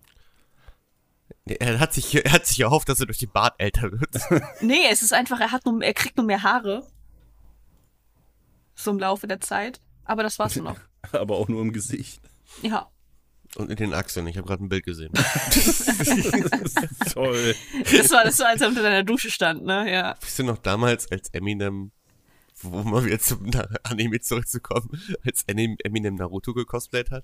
Er 1.45 1.79
hat 1.79 1.93
sich, 1.93 2.13
er 2.13 2.31
hat 2.31 2.45
sich 2.45 2.59
erhofft, 2.59 2.89
dass 2.89 2.99
er 2.99 3.07
durch 3.07 3.17
den 3.17 3.31
Bart 3.31 3.55
älter 3.57 3.91
wird. 3.91 4.09
Nee, 4.61 4.87
es 4.91 5.01
ist 5.01 5.13
einfach, 5.13 5.39
er 5.39 5.51
hat 5.51 5.65
nur, 5.65 5.81
er 5.81 5.93
kriegt 5.93 6.17
nur 6.17 6.25
mehr 6.25 6.43
Haare. 6.43 6.85
So 8.75 8.91
im 8.91 8.99
Laufe 8.99 9.27
der 9.27 9.39
Zeit. 9.39 9.79
Aber 10.05 10.23
das 10.23 10.37
war's 10.39 10.55
nur 10.55 10.65
noch. 10.65 10.79
Aber 11.11 11.37
auch 11.37 11.47
nur 11.47 11.61
im 11.61 11.73
Gesicht. 11.73 12.21
Ja. 12.61 12.89
Und 13.55 13.71
in 13.71 13.77
den 13.77 13.93
Achseln. 13.93 14.27
Ich 14.27 14.37
habe 14.37 14.47
gerade 14.47 14.63
ein 14.63 14.69
Bild 14.69 14.85
gesehen. 14.85 15.11
Toll. 17.13 17.55
Das 17.83 18.11
war, 18.11 18.23
das 18.23 18.39
war, 18.39 18.49
als 18.49 18.61
er 18.61 18.67
unter 18.67 18.83
deiner 18.83 19.03
Dusche 19.03 19.31
stand, 19.31 19.65
ne? 19.65 19.91
Ja. 19.91 20.15
Wisst 20.21 20.39
ihr 20.39 20.45
noch 20.45 20.57
damals, 20.57 21.11
als 21.11 21.29
Eminem, 21.29 21.91
wo 22.61 22.83
mal 22.83 23.05
wieder 23.05 23.19
zum 23.19 23.49
Anime 23.83 24.19
zurückzukommen, 24.19 24.89
als 25.25 25.43
Eminem 25.47 26.15
Naruto 26.15 26.53
gecosplayt 26.53 27.11
hat? 27.11 27.23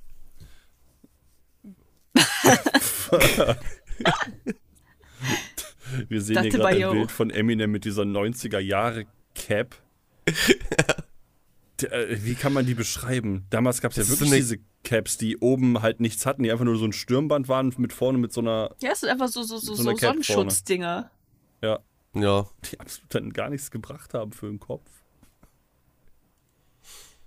Wir 6.10 6.22
sehen 6.22 6.36
Dachte 6.36 6.50
hier 6.50 6.60
gerade 6.60 6.80
bei 6.80 6.88
ein. 6.88 6.94
Bild 6.94 7.12
von 7.12 7.30
Eminem 7.30 7.72
mit 7.72 7.86
dieser 7.86 8.04
90er-Jahre-Cap. 8.04 9.76
Der, 10.26 10.34
äh, 10.34 10.73
Wie 11.80 12.36
kann 12.36 12.54
man 12.54 12.66
die 12.66 12.76
beschreiben? 12.76 13.46
Damals 13.50 13.82
gab 13.82 13.92
es 13.92 13.98
ja 13.98 14.08
wirklich 14.08 14.30
diese 14.32 14.58
Caps, 14.84 15.18
die 15.18 15.38
oben 15.38 15.82
halt 15.82 16.00
nichts 16.00 16.26
hatten, 16.26 16.44
die 16.44 16.52
einfach 16.52 16.66
nur 16.66 16.78
so 16.78 16.86
ein 16.86 16.94
Stirnband 16.94 17.48
waren 17.48 17.74
mit 17.78 17.94
vorne 17.94 18.18
mit 18.20 18.32
so 18.32 18.42
einer, 18.42 18.76
Ja, 18.80 18.92
es 18.92 19.00
sind 19.00 19.10
einfach 19.10 19.28
so, 19.30 19.44
so, 19.44 19.58
so, 19.58 19.74
So 19.76 19.84
so, 19.84 19.96
Sonnenschutzdinger. 19.98 21.10
ja, 21.62 21.80
Ja. 22.14 22.48
die 22.72 22.80
absolut 22.80 23.16
dann 23.16 23.30
gar 23.34 23.50
nichts 23.50 23.72
gebracht 23.72 24.14
haben 24.14 24.32
für 24.32 24.48
den 24.48 24.60
Kopf. 24.60 24.90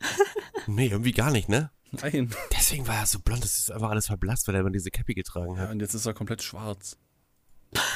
Nee, 0.67 0.89
irgendwie 0.89 1.13
gar 1.13 1.31
nicht, 1.31 1.49
ne? 1.49 1.71
Nein. 1.93 2.35
Deswegen 2.53 2.87
war 2.89 2.97
er 2.97 3.07
so 3.07 3.19
blond, 3.21 3.43
das 3.45 3.59
ist 3.59 3.71
einfach 3.71 3.91
alles 3.91 4.07
verblasst, 4.07 4.47
weil 4.49 4.55
er 4.57 4.61
immer 4.63 4.71
diese 4.71 4.91
Cappy 4.91 5.15
getragen 5.15 5.55
Ja, 5.55 5.63
hat. 5.63 5.71
und 5.71 5.81
jetzt 5.81 5.95
ist 5.95 6.07
er 6.07 6.15
komplett 6.15 6.43
schwarz. 6.43 6.99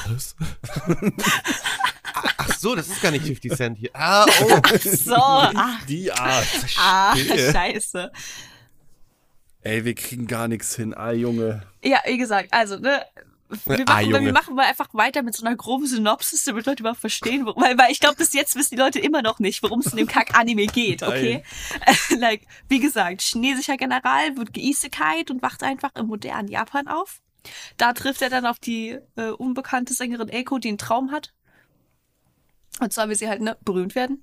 Was? 0.07 0.37
Ach 2.15 2.59
so, 2.59 2.75
das 2.75 2.89
ist 2.89 3.01
gar 3.03 3.11
nicht 3.11 3.25
50 3.25 3.53
Cent 3.57 3.79
hier. 3.79 3.91
Ah, 3.95 4.27
oh. 4.43 4.61
So, 4.83 5.15
ah, 5.15 5.79
Die 5.89 6.11
Art. 6.13 6.47
ah 6.79 7.15
scheiße. 7.17 8.11
Ey, 9.63 9.85
wir 9.85 9.95
kriegen 9.95 10.27
gar 10.27 10.49
nichts 10.49 10.75
hin. 10.77 10.95
Ah, 10.95 11.13
Junge. 11.13 11.63
Ja, 11.85 12.01
wie 12.07 12.17
gesagt, 12.17 12.53
also, 12.53 12.79
ne, 12.79 13.05
wir 13.67 13.81
Ah, 13.89 13.95
machen, 13.95 14.11
Junge. 14.11 14.25
wir 14.27 14.33
machen 14.33 14.55
mal 14.55 14.67
einfach 14.67 14.89
weiter 14.93 15.23
mit 15.23 15.35
so 15.35 15.45
einer 15.45 15.57
groben 15.57 15.87
Synopsis, 15.87 16.45
damit 16.45 16.67
Leute 16.67 16.83
überhaupt 16.83 17.01
verstehen, 17.01 17.45
wo, 17.47 17.55
weil, 17.57 17.77
weil 17.77 17.91
ich 17.91 18.01
glaube, 18.01 18.17
bis 18.17 18.33
jetzt 18.33 18.55
wissen 18.57 18.77
die 18.77 18.81
Leute 18.81 19.01
immer 19.01 19.23
noch 19.23 19.39
nicht, 19.39 19.63
worum 19.63 19.81
es 19.81 19.87
in 19.89 19.97
dem 19.99 20.07
Kack-Anime 20.07 20.67
geht, 20.67 21.03
okay? 21.03 21.43
like, 22.19 22.47
wie 22.69 22.79
gesagt, 22.81 23.21
chinesischer 23.23 23.77
General 23.77 24.37
wird 24.37 24.55
geisekai 24.55 25.25
und 25.29 25.43
wacht 25.43 25.63
einfach 25.63 25.91
im 25.97 26.07
modernen 26.07 26.49
Japan 26.49 26.89
auf. 26.89 27.21
Da 27.77 27.93
trifft 27.93 28.23
er 28.23 28.31
dann 28.31 28.47
auf 28.47 28.59
die 28.59 28.99
äh, 29.17 29.31
unbekannte 29.31 29.95
Sängerin 29.95 30.31
Eiko, 30.31 30.59
die 30.59 30.69
einen 30.69 30.79
Traum 30.79 31.11
hat. 31.11 31.33
Und 32.79 32.93
zwar 32.93 33.09
will 33.09 33.17
sie 33.17 33.29
halt 33.29 33.41
ne, 33.43 33.57
berühmt 33.65 33.95
werden. 33.95 34.23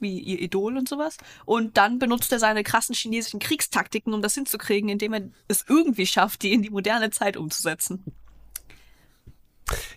Wie 0.00 0.18
ihr 0.20 0.40
Idol 0.40 0.76
und 0.76 0.88
sowas. 0.88 1.16
Und 1.44 1.76
dann 1.76 1.98
benutzt 1.98 2.30
er 2.32 2.38
seine 2.38 2.62
krassen 2.62 2.94
chinesischen 2.94 3.40
Kriegstaktiken, 3.40 4.12
um 4.12 4.20
das 4.22 4.34
hinzukriegen, 4.34 4.88
indem 4.90 5.12
er 5.14 5.22
es 5.48 5.64
irgendwie 5.68 6.06
schafft, 6.06 6.42
die 6.42 6.52
in 6.52 6.62
die 6.62 6.70
moderne 6.70 7.10
Zeit 7.10 7.36
umzusetzen. 7.36 8.04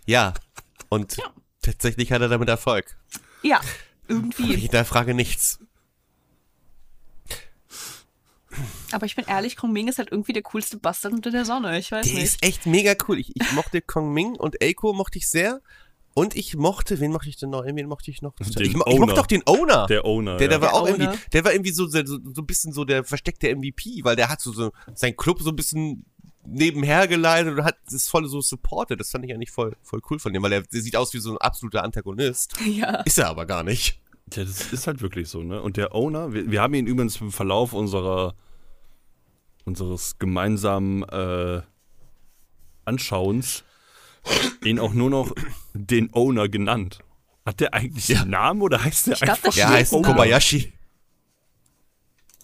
Ja. 0.05 0.33
Und 0.89 1.17
tatsächlich 1.61 2.11
hat 2.11 2.21
er 2.21 2.29
damit 2.29 2.49
Erfolg. 2.49 2.97
Ja, 3.43 3.59
Ich 3.61 4.09
irgendwie. 4.09 4.55
hinterfrage 4.55 5.13
nichts. 5.13 5.59
Aber 8.91 9.05
ich 9.05 9.15
bin 9.15 9.25
ehrlich, 9.25 9.55
Kong 9.55 9.71
Ming 9.71 9.87
ist 9.87 9.99
halt 9.99 10.11
irgendwie 10.11 10.33
der 10.33 10.41
coolste 10.41 10.77
Bastard 10.77 11.13
unter 11.13 11.29
der 11.31 11.45
Sonne. 11.45 11.77
Ich 11.77 11.91
weiß 11.91 12.05
Der 12.07 12.15
nicht. 12.15 12.23
ist 12.23 12.43
echt 12.43 12.65
mega 12.65 12.95
cool. 13.07 13.19
Ich, 13.19 13.31
ich 13.35 13.51
mochte 13.53 13.81
Kong 13.81 14.11
Ming 14.11 14.35
und 14.35 14.61
Eiko 14.63 14.93
mochte 14.93 15.17
ich 15.19 15.29
sehr. 15.29 15.61
Und 16.19 16.35
ich 16.35 16.57
mochte, 16.57 16.99
wen 16.99 17.11
mochte 17.13 17.29
ich 17.29 17.37
denn 17.37 17.49
noch? 17.49 17.63
Wen 17.65 17.87
mochte 17.87 18.11
ich 18.11 18.21
noch? 18.21 18.35
Den 18.35 18.47
ich, 18.61 18.75
mo- 18.75 18.83
ich 18.87 18.93
Owner. 18.93 18.99
mochte 19.05 19.15
doch 19.15 19.25
den 19.27 19.41
Owner. 19.45 19.85
Der 19.87 20.03
Owner. 20.03 20.35
Der, 20.37 20.49
der 20.49 20.57
ja. 20.57 20.61
war 20.61 20.69
Der 20.71 20.81
auch 20.81 20.87
irgendwie, 20.87 21.07
Owner. 21.07 21.17
der 21.31 21.45
war 21.45 21.53
irgendwie 21.53 21.71
so, 21.71 21.87
so, 21.87 22.05
so 22.05 22.17
ein 22.41 22.45
bisschen 22.45 22.73
so 22.73 22.83
der 22.83 23.03
versteckte 23.05 23.55
MVP, 23.55 24.03
weil 24.03 24.15
der 24.17 24.27
hat 24.27 24.41
so, 24.41 24.51
so 24.51 24.71
sein 24.95 25.15
Club 25.15 25.41
so 25.41 25.49
ein 25.49 25.55
bisschen 25.55 26.05
nebenher 26.45 27.07
geleitet 27.07 27.57
und 27.57 27.63
hat 27.63 27.77
das 27.89 28.09
voll 28.09 28.27
so 28.27 28.41
supported. 28.41 28.99
Das 28.99 29.11
fand 29.11 29.23
ich 29.25 29.33
eigentlich 29.33 29.51
voll, 29.51 29.77
voll 29.81 30.01
cool 30.09 30.19
von 30.19 30.33
dem, 30.33 30.43
weil 30.43 30.49
der 30.49 30.63
sieht 30.69 30.95
aus 30.97 31.13
wie 31.13 31.19
so 31.19 31.31
ein 31.31 31.37
absoluter 31.37 31.83
Antagonist. 31.83 32.55
ja. 32.65 32.95
Ist 33.01 33.17
er 33.17 33.29
aber 33.29 33.45
gar 33.45 33.63
nicht. 33.63 34.01
Ja, 34.33 34.43
das 34.43 34.73
ist 34.73 34.87
halt 34.87 35.01
wirklich 35.01 35.29
so, 35.29 35.41
ne? 35.41 35.61
Und 35.61 35.77
der 35.77 35.95
Owner, 35.95 36.33
wir, 36.33 36.51
wir 36.51 36.61
haben 36.61 36.73
ihn 36.73 36.85
übrigens 36.85 37.19
im 37.21 37.31
Verlauf 37.31 37.71
unserer 37.73 38.35
unseres 39.65 40.17
gemeinsamen 40.19 41.03
äh, 41.03 41.61
Anschauens 42.85 43.63
ihn 44.63 44.79
auch 44.79 44.93
nur 44.93 45.09
noch 45.09 45.33
den 45.73 46.13
Owner 46.13 46.47
genannt. 46.49 46.99
Hat 47.45 47.59
der 47.59 47.73
eigentlich 47.73 48.07
Ja. 48.09 48.21
einen 48.21 48.31
Namen 48.31 48.61
oder 48.61 48.83
heißt 48.83 49.07
der 49.07 49.13
Ich 49.13 49.19
glaub, 49.21 49.29
einfach 49.31 49.43
das 49.45 49.57
Er 49.57 49.63
Stimmt. 49.65 49.77
heißt 49.79 49.93
Owner. 49.93 50.07
Kobayashi. 50.09 50.73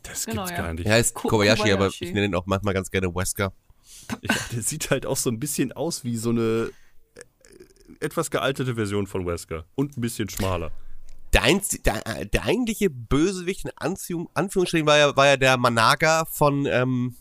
Das 0.04 0.26
Genau, 0.26 0.44
gibt's 0.46 0.58
ja. 0.58 0.64
gar 0.66 0.74
nicht. 0.74 0.86
Er 0.86 0.94
heißt 0.94 1.14
Ko- 1.16 1.28
Kobayashi, 1.30 1.72
aber 1.72 1.88
ich 1.88 2.00
nenne 2.02 2.26
ihn 2.26 2.36
auch 2.36 2.46
manchmal 2.46 2.74
ganz 2.74 2.92
gerne 2.92 3.14
Wesker. 3.14 3.54
Ja, 4.22 4.36
der 4.52 4.62
sieht 4.62 4.92
halt 4.92 5.06
auch 5.06 5.18
so 5.18 5.30
ein 5.32 5.40
bisschen 5.40 5.72
aus 5.72 6.04
wie 6.04 6.16
so 6.18 6.30
eine 6.30 6.70
äh, 8.00 8.06
etwas 8.06 8.30
gealtete 8.30 8.76
Version 8.76 9.08
von 9.08 9.26
Wesker. 9.26 9.66
Und 9.76 9.98
ein 9.98 10.02
bisschen 10.02 10.30
schmaler. 10.30 10.72
Der, 11.34 11.44
einz 11.44 11.70
der, 11.70 12.26
der 12.26 12.46
eigentliche 12.46 12.90
Bösewicht 12.90 13.66
in 13.66 13.72
Anziehung, 13.76 14.30
Anführungsstrichen 14.36 14.88
war 14.88 14.98
ja, 14.98 15.16
war 15.18 15.26
ja 15.28 15.38
der 15.38 15.58
Managa 15.58 16.26
von 16.26 16.66
ähm, 16.68 17.16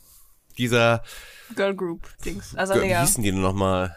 dieser, 0.59 1.03
Girl 1.57 1.75
Group 1.75 2.07
Dings. 2.25 2.55
Also 2.55 2.75
wie 2.75 2.81
Lea. 2.87 3.01
hießen 3.01 3.23
die 3.25 3.31
denn 3.33 3.41
nochmal? 3.41 3.97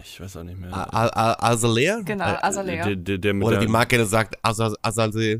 Ich 0.00 0.20
weiß 0.20 0.36
auch 0.36 0.44
nicht 0.44 0.58
mehr. 0.58 0.70
Azalea? 0.94 2.00
Genau, 2.04 2.24
Äh, 2.24 2.38
Azalea. 2.40 2.84
Der, 2.86 2.96
der, 2.96 3.18
der 3.18 3.34
mit 3.34 3.44
Oder 3.46 3.58
der 3.58 3.66
wie 3.66 3.70
Mark 3.72 3.88
gerne 3.88 4.06
sagt, 4.06 4.36
Azalea. 4.42 4.76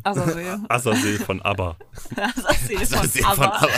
Azalea. 0.03 0.61
Azazel 0.69 1.19
von 1.27 1.41
ABBA. 1.43 1.77
Azalea 2.17 2.81
Azalea 2.81 3.35
von. 3.35 3.45
Aber. 3.45 3.69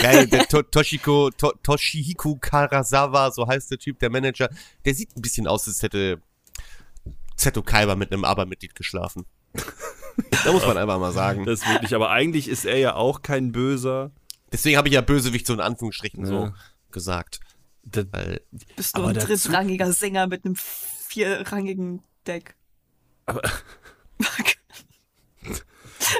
Geil, 0.00 0.26
der 0.28 0.46
to 0.46 0.62
Toshiko, 0.62 1.30
to 1.30 1.52
Toshihiko 1.62 2.36
Karasawa, 2.40 3.32
so 3.32 3.46
heißt 3.48 3.70
der 3.72 3.78
Typ, 3.78 3.98
der 3.98 4.10
Manager. 4.10 4.48
Der 4.84 4.94
sieht 4.94 5.16
ein 5.16 5.22
bisschen 5.22 5.48
aus, 5.48 5.66
als 5.66 5.82
hätte 5.82 6.20
Zeto 7.36 7.62
Kaiba 7.62 7.96
mit 7.96 8.12
einem 8.12 8.24
Aber-Mitglied 8.24 8.74
geschlafen. 8.76 9.26
da 10.44 10.52
muss 10.52 10.64
man 10.66 10.76
einfach 10.78 10.98
mal 11.00 11.12
sagen. 11.12 11.46
Das 11.46 11.60
ist 11.62 11.68
wirklich, 11.68 11.94
aber 11.94 12.10
eigentlich 12.10 12.48
ist 12.48 12.64
er 12.64 12.78
ja 12.78 12.94
auch 12.94 13.22
kein 13.22 13.50
Böser. 13.50 14.12
Deswegen 14.52 14.76
habe 14.76 14.88
ich 14.88 14.94
ja 14.94 15.00
Bösewicht 15.00 15.46
so 15.46 15.52
in 15.52 15.60
Anführungsstrichen 15.60 16.24
so 16.24 16.52
gesagt. 16.90 17.40
Das, 17.90 18.06
Weil 18.10 18.40
Bist 18.76 18.96
du 18.96 19.04
ein 19.04 19.14
dazu- 19.14 19.26
drittrangiger 19.26 19.92
Sänger 19.92 20.26
mit 20.26 20.44
einem 20.44 20.56
vierrangigen 20.56 22.02
Deck. 22.26 22.56
Aber- 23.26 23.42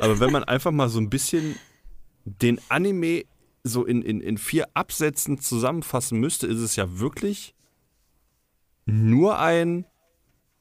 aber 0.01 0.21
wenn 0.21 0.31
man 0.33 0.45
einfach 0.45 0.71
mal 0.71 0.89
so 0.89 0.99
ein 1.01 1.11
bisschen 1.11 1.57
den 2.25 2.61
Anime 2.69 3.25
so 3.65 3.85
in, 3.85 4.03
in, 4.03 4.21
in 4.21 4.39
vier 4.39 4.67
Absätzen 4.75 5.41
zusammenfassen 5.41 6.19
müsste, 6.21 6.47
ist 6.47 6.59
es 6.61 6.77
ja 6.77 6.99
wirklich 6.99 7.55
nur 8.87 9.39
ein 9.39 9.85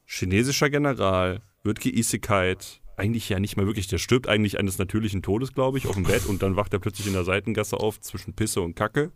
chinesischer 0.06 0.70
General, 0.70 1.41
wird 1.63 1.80
geisekait. 1.82 2.82
Eigentlich 2.98 3.30
ja 3.30 3.39
nicht 3.39 3.56
mal 3.58 3.67
wirklich, 3.67 3.88
der 3.88 4.00
stirbt 4.00 4.28
eigentlich 4.28 4.58
eines 4.60 4.80
natürlichen 4.80 5.22
Todes, 5.22 5.54
glaube 5.54 5.78
ich, 5.78 5.86
auf 5.88 5.93
dem 5.96 6.04
Bett 6.04 6.26
und 6.26 6.41
dann 6.41 6.56
wacht 6.56 6.74
er 6.74 6.80
plötzlich 6.80 7.08
in 7.08 7.13
der 7.13 7.24
Seitengasse 7.24 7.78
auf 7.78 8.02
zwischen 8.02 8.34
Pisse 8.34 8.62
und 8.62 8.76
Kacke. 8.76 9.12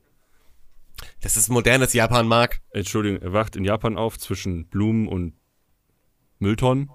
Das 1.21 1.37
ist 1.37 1.49
modernes 1.49 1.93
Japan, 1.93 2.27
Mark. 2.27 2.61
Entschuldigung, 2.71 3.21
er 3.21 3.33
wacht 3.33 3.55
in 3.55 3.63
Japan 3.63 3.97
auf 3.97 4.17
zwischen 4.17 4.67
Blumen 4.67 5.07
und 5.07 5.33
Mülltonnen. 6.39 6.89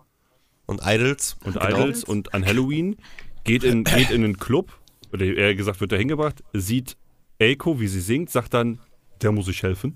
Und 0.66 0.81
Idols. 0.85 1.37
und 1.45 1.55
Genau. 1.55 1.69
Idols 1.69 2.05
und 2.05 2.35
an 2.35 2.45
Halloween, 2.45 2.97
geht 3.45 3.62
in, 3.62 3.85
geht 3.85 4.11
in 4.11 4.25
einen 4.25 4.37
Club, 4.38 4.73
oder 5.12 5.25
eher 5.25 5.55
gesagt 5.55 5.81
wird 5.81 5.92
da 5.92 5.97
hingebracht, 5.97 6.42
sieht 6.53 6.97
Eiko, 7.40 7.79
wie 7.79 7.87
sie 7.87 8.01
singt, 8.01 8.31
sagt 8.31 8.55
dann, 8.55 8.81
der 9.23 9.33
muss 9.33 9.49
ich 9.49 9.62
helfen. 9.62 9.95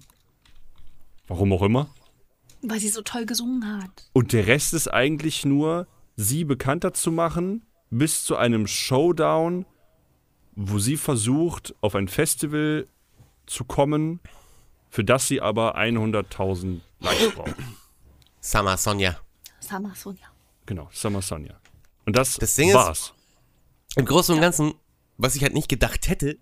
Warum 1.26 1.52
auch 1.52 1.62
immer. 1.62 1.92
Weil 2.62 2.80
sie 2.80 2.88
so 2.88 3.02
toll 3.02 3.26
gesungen 3.26 3.82
hat. 3.82 4.10
Und 4.12 4.32
der 4.32 4.46
Rest 4.46 4.74
ist 4.74 4.88
eigentlich 4.88 5.44
nur, 5.44 5.86
sie 6.16 6.44
bekannter 6.44 6.92
zu 6.92 7.10
machen, 7.10 7.64
bis 7.90 8.24
zu 8.24 8.36
einem 8.36 8.66
Showdown, 8.66 9.66
wo 10.54 10.78
sie 10.78 10.96
versucht, 10.96 11.74
auf 11.80 11.94
ein 11.94 12.08
Festival 12.08 12.86
zu 13.50 13.64
kommen, 13.64 14.20
für 14.88 15.04
das 15.04 15.26
sie 15.28 15.40
aber 15.40 15.76
100.000 15.76 16.80
Likes 17.00 17.30
braucht. 17.34 17.54
Sama 18.40 18.76
Sonja. 18.76 19.18
Sama 19.60 19.94
Sonja. 19.94 20.26
Genau, 20.66 20.88
Summer 20.92 21.20
Sonja. 21.22 21.58
Und 22.06 22.16
das, 22.16 22.36
Das 22.36 22.54
Ding 22.54 22.68
ist- 22.68 22.74
war's. 22.74 23.12
Im 23.96 24.04
Großen 24.06 24.34
und 24.36 24.40
Ganzen, 24.40 24.74
was 25.18 25.34
ich 25.34 25.42
halt 25.42 25.52
nicht 25.54 25.68
gedacht 25.68 26.08
hätte, 26.08 26.38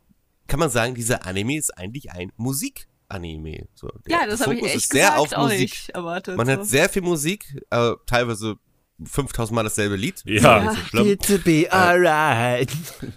kann 0.47 0.61
man 0.61 0.68
sagen, 0.71 0.94
dieser 0.94 1.25
Anime 1.27 1.57
ist 1.57 1.77
eigentlich 1.77 2.11
ein 2.12 2.31
Musikanime. 2.37 3.66
So, 3.75 3.90
Ja, 4.07 4.27
das 4.27 4.40
habe 4.42 4.55
ich 4.55 4.62
echt 4.64 4.77
ist 4.77 4.92
sehr 4.92 5.11
gesagt 5.11 5.18
auf 5.18 5.33
auch 5.33 5.42
Musik. 5.44 5.61
nicht 5.61 5.88
erwartet. 5.90 6.37
Man 6.37 6.47
so. 6.47 6.53
hat 6.53 6.66
sehr 6.66 6.88
viel 6.90 7.03
Musik, 7.03 7.62
äh, 7.71 7.92
teilweise 8.07 8.57
5000 9.04 9.54
Mal 9.54 9.62
dasselbe 9.62 9.96
Lied. 9.96 10.22
Ja. 10.24 10.61
Nicht 10.61 10.72
so 10.72 10.87
schlimm. 10.88 11.18
to 11.18 11.38
be 11.38 11.66
alright. 11.70 12.70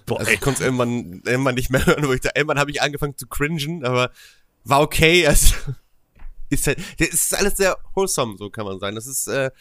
Boah, 0.06 0.20
Also 0.20 0.32
ich 0.32 0.42
konnte 0.42 0.60
es 0.60 0.66
irgendwann, 0.66 1.22
irgendwann 1.26 1.56
nicht 1.56 1.70
mehr 1.70 1.86
hören, 1.86 2.08
wo 2.08 2.14
ich 2.14 2.22
da, 2.22 2.30
irgendwann 2.36 2.60
habe 2.60 2.72
ich 2.72 2.82
angefangen 2.82 3.18
zu 3.18 3.28
cringen, 3.28 3.84
aber 3.84 4.12
war 4.64 4.82
okay. 4.82 5.28
Also, 5.28 5.56
ist 6.50 6.68
halt, 6.68 6.80
das 7.00 7.10
ist 7.10 7.34
alles 7.34 7.56
sehr 7.56 7.78
wholesome, 7.96 8.36
so 8.38 8.50
kann 8.50 8.66
man 8.66 8.78
sagen. 8.78 8.96
Das 8.96 9.08
ist, 9.08 9.28
äh, 9.28 9.52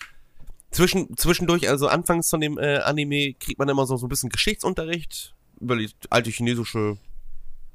zwischen, 0.70 1.16
zwischendurch, 1.16 1.68
also 1.68 1.88
anfangs 1.88 2.30
von 2.30 2.40
dem 2.40 2.58
äh, 2.58 2.78
Anime 2.78 3.34
kriegt 3.34 3.58
man 3.58 3.68
immer 3.68 3.86
so, 3.86 3.96
so 3.96 4.06
ein 4.06 4.08
bisschen 4.08 4.28
Geschichtsunterricht 4.30 5.34
über 5.60 5.76
die 5.76 5.90
alte 6.10 6.30
chinesische, 6.30 6.96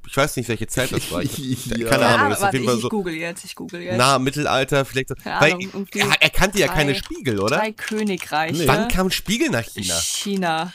ich 0.06 0.16
weiß 0.16 0.36
nicht, 0.36 0.48
welche 0.48 0.66
Zeit 0.66 0.92
das 0.92 1.10
war. 1.10 1.22
Ich, 1.22 1.36
Ja. 1.66 1.88
Keine 1.88 2.02
ja, 2.04 2.14
Ahnung, 2.14 2.30
das 2.30 2.38
ist 2.38 2.44
auf 2.44 2.52
jeden 2.52 2.64
Fall 2.66 2.76
ich 2.76 2.82
so 2.82 2.88
google 2.88 3.14
jetzt, 3.14 3.44
ich 3.44 3.54
google 3.54 3.80
jetzt. 3.82 3.96
nah 3.98 4.18
Mittelalter, 4.18 4.84
vielleicht. 4.84 5.08
Keine 5.22 5.40
Weil 5.40 5.52
Ahnung, 5.54 5.86
er, 5.94 6.22
er 6.22 6.30
kannte 6.30 6.58
ja 6.58 6.66
drei- 6.68 6.74
keine 6.74 6.94
Spiegel, 6.94 7.40
oder? 7.40 7.56
Drei 7.58 7.72
Königreiche. 7.72 8.56
Nee. 8.62 8.68
Wann 8.68 8.88
kam 8.88 9.10
Spiegel 9.10 9.50
nach 9.50 9.64
China? 9.64 9.94
China. 10.00 10.72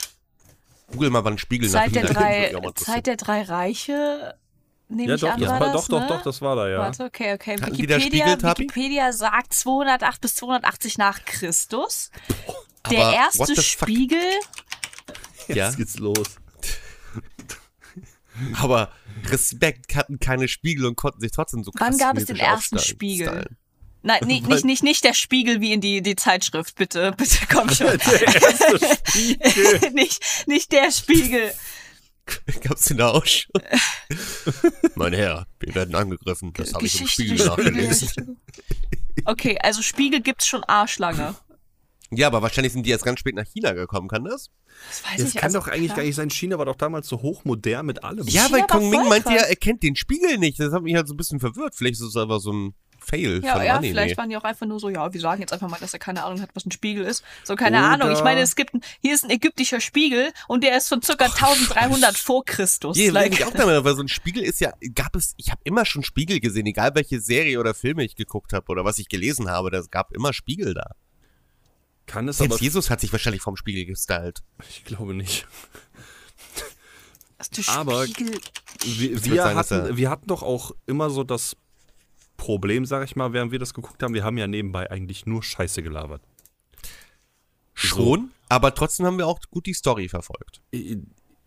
Google 0.90 1.10
mal, 1.10 1.24
wann 1.24 1.38
Spiegel 1.38 1.70
nach 1.70 1.80
Zeit 1.84 1.94
der, 1.94 2.06
China 2.06 2.20
drei, 2.20 2.50
kam. 2.52 2.76
Zeit 2.76 3.06
der 3.06 3.16
drei 3.16 3.42
Reiche, 3.42 4.34
nehme 4.88 5.08
Ja, 5.08 5.14
ich 5.14 5.20
doch, 5.22 5.30
an, 5.30 5.40
das 5.40 5.48
war 5.50 5.60
war, 5.60 5.72
das, 5.72 5.86
doch, 5.86 5.88
doch, 5.88 6.00
ne? 6.00 6.06
doch, 6.08 6.22
das 6.22 6.42
war 6.42 6.56
da, 6.56 6.68
ja. 6.68 6.78
Warte, 6.78 7.04
okay, 7.04 7.32
okay. 7.34 7.56
Hatten 7.60 7.78
Wikipedia? 7.78 8.36
Wikipedia 8.42 9.12
sagt 9.12 9.54
208 9.54 10.20
bis 10.20 10.34
280 10.34 10.98
nach 10.98 11.24
Christus. 11.24 12.10
Der 12.90 13.12
erste? 13.14 13.60
Spiegel, 13.62 14.18
Jetzt 15.48 15.56
Ja. 15.56 15.70
geht's 15.72 15.98
los. 15.98 16.26
Aber 18.60 18.90
Respekt 19.26 19.94
hatten 19.94 20.18
keine 20.18 20.48
Spiegel 20.48 20.86
und 20.86 20.96
konnten 20.96 21.20
sich 21.20 21.32
trotzdem 21.32 21.64
so 21.64 21.70
krass 21.70 21.88
Wann 21.90 21.98
gab 21.98 22.16
es 22.16 22.26
den 22.26 22.36
ersten 22.36 22.78
Spiegel? 22.78 23.28
stylen. 23.28 23.56
nein, 24.02 24.20
nee, 24.26 24.40
nicht, 24.40 24.64
nicht, 24.64 24.82
nicht 24.82 25.04
der 25.04 25.14
Spiegel 25.14 25.60
wie 25.60 25.72
in 25.72 25.80
die, 25.80 26.02
die 26.02 26.16
Zeitschrift, 26.16 26.76
bitte, 26.76 27.12
bitte 27.16 27.38
komm 27.50 27.70
schon. 27.70 27.86
nicht, 29.92 30.24
nicht 30.46 30.72
der 30.72 30.90
Spiegel. 30.90 31.52
Gab's 32.62 32.84
den 32.84 32.98
da 32.98 33.10
auch 33.10 33.26
schon? 33.26 33.52
mein 34.94 35.12
Herr, 35.12 35.46
wir 35.60 35.74
werden 35.74 35.94
angegriffen. 35.94 36.52
Das 36.52 36.72
habe 36.72 36.86
ich 36.86 37.00
im 37.00 37.08
Spiegel 37.08 37.46
nachgelesen. 37.46 38.40
Okay, 39.24 39.58
also 39.60 39.82
Spiegel 39.82 40.20
gibt's 40.20 40.46
schon 40.46 40.64
arschlange. 40.64 41.34
Ja, 42.14 42.26
aber 42.26 42.42
wahrscheinlich 42.42 42.72
sind 42.72 42.84
die 42.84 42.90
erst 42.90 43.04
ganz 43.04 43.20
spät 43.20 43.34
nach 43.34 43.46
China 43.46 43.72
gekommen, 43.72 44.08
kann 44.08 44.24
das? 44.24 44.50
Das 44.88 45.04
weiß 45.04 45.20
Das 45.20 45.28
ich 45.28 45.34
kann 45.34 45.44
also, 45.44 45.60
doch 45.60 45.68
eigentlich 45.68 45.86
klar. 45.86 45.96
gar 45.98 46.02
nicht 46.04 46.14
sein. 46.16 46.30
China 46.30 46.58
war 46.58 46.66
doch 46.66 46.76
damals 46.76 47.08
so 47.08 47.22
hochmodern 47.22 47.86
mit 47.86 48.04
allem. 48.04 48.26
Ja, 48.28 48.46
China 48.46 48.58
weil 48.58 48.66
Kong 48.66 48.90
Ming 48.90 49.08
meinte 49.08 49.30
ja, 49.30 49.36
krass. 49.38 49.48
er 49.48 49.56
kennt 49.56 49.82
den 49.82 49.96
Spiegel 49.96 50.38
nicht. 50.38 50.60
Das 50.60 50.72
hat 50.72 50.82
mich 50.82 50.94
halt 50.94 51.08
so 51.08 51.14
ein 51.14 51.16
bisschen 51.16 51.40
verwirrt. 51.40 51.74
Vielleicht 51.74 51.94
ist 51.94 52.02
es 52.02 52.16
aber 52.16 52.38
so 52.40 52.52
ein 52.52 52.74
Fail 53.04 53.42
Ja, 53.42 53.54
von 53.56 53.64
ja, 53.64 53.74
Anime. 53.76 53.94
vielleicht 53.94 54.16
waren 54.16 54.28
die 54.28 54.36
auch 54.36 54.44
einfach 54.44 54.64
nur 54.66 54.78
so, 54.78 54.88
ja, 54.88 55.12
wir 55.12 55.20
sagen 55.20 55.40
jetzt 55.40 55.52
einfach 55.52 55.68
mal, 55.68 55.78
dass 55.80 55.92
er 55.92 55.98
keine 55.98 56.22
Ahnung 56.22 56.40
hat, 56.40 56.50
was 56.54 56.64
ein 56.64 56.70
Spiegel 56.70 57.04
ist. 57.04 57.24
So, 57.42 57.56
keine 57.56 57.78
Oder- 57.78 57.88
Ahnung. 57.88 58.12
Ich 58.12 58.22
meine, 58.22 58.40
es 58.42 58.54
gibt, 58.54 58.74
ein, 58.74 58.80
hier 59.00 59.12
ist 59.14 59.24
ein 59.24 59.30
ägyptischer 59.30 59.80
Spiegel 59.80 60.32
und 60.48 60.62
der 60.62 60.76
ist 60.76 60.88
von 60.88 61.02
circa 61.02 61.24
1300 61.24 62.16
vor 62.16 62.44
Christus. 62.44 62.96
Hier 62.96 63.10
Like, 63.10 63.32
ich 63.32 63.44
auch 63.44 63.50
damit, 63.52 63.82
weil 63.84 63.94
so 63.96 64.02
ein 64.02 64.08
Spiegel 64.08 64.42
ist 64.44 64.60
ja, 64.60 64.72
gab 64.94 65.16
es, 65.16 65.34
ich 65.36 65.50
habe 65.50 65.60
immer 65.64 65.84
schon 65.84 66.04
Spiegel 66.04 66.38
gesehen, 66.40 66.66
egal 66.66 66.94
welche 66.94 67.20
Serie 67.20 67.58
oder 67.58 67.74
Filme 67.74 68.04
ich 68.04 68.14
geguckt 68.16 68.52
habe 68.52 68.66
oder 68.70 68.84
was 68.84 68.98
ich 68.98 69.08
gelesen 69.08 69.48
habe, 69.50 69.70
das 69.70 69.90
gab 69.90 70.12
immer 70.12 70.32
Spiegel 70.32 70.74
da. 70.74 70.92
Kann 72.06 72.28
es 72.28 72.40
aber. 72.40 72.48
Selbst 72.50 72.62
Jesus 72.62 72.90
hat 72.90 73.00
sich 73.00 73.12
wahrscheinlich 73.12 73.42
vom 73.42 73.56
Spiegel 73.56 73.84
gestylt. 73.84 74.42
Ich 74.68 74.84
glaube 74.84 75.14
nicht. 75.14 75.46
aber- 77.68 78.06
Spiegel. 78.06 78.38
Wir, 78.84 79.24
wir, 79.24 79.36
sagen, 79.42 79.58
hatten, 79.58 79.96
wir 79.96 80.10
hatten 80.10 80.26
doch 80.26 80.42
auch 80.42 80.72
immer 80.86 81.10
so 81.10 81.22
das 81.24 81.56
Problem, 82.36 82.84
sag 82.86 83.04
ich 83.04 83.14
mal, 83.14 83.32
während 83.32 83.52
wir 83.52 83.58
das 83.60 83.74
geguckt 83.74 84.02
haben. 84.02 84.14
Wir 84.14 84.24
haben 84.24 84.36
ja 84.38 84.46
nebenbei 84.48 84.90
eigentlich 84.90 85.26
nur 85.26 85.42
Scheiße 85.42 85.82
gelabert. 85.82 86.22
Schon, 87.74 88.30
aber 88.48 88.74
trotzdem 88.74 89.06
haben 89.06 89.18
wir 89.18 89.26
auch 89.26 89.38
gut 89.50 89.66
die 89.66 89.74
Story 89.74 90.08
verfolgt. 90.08 90.60
Äh, 90.72 90.96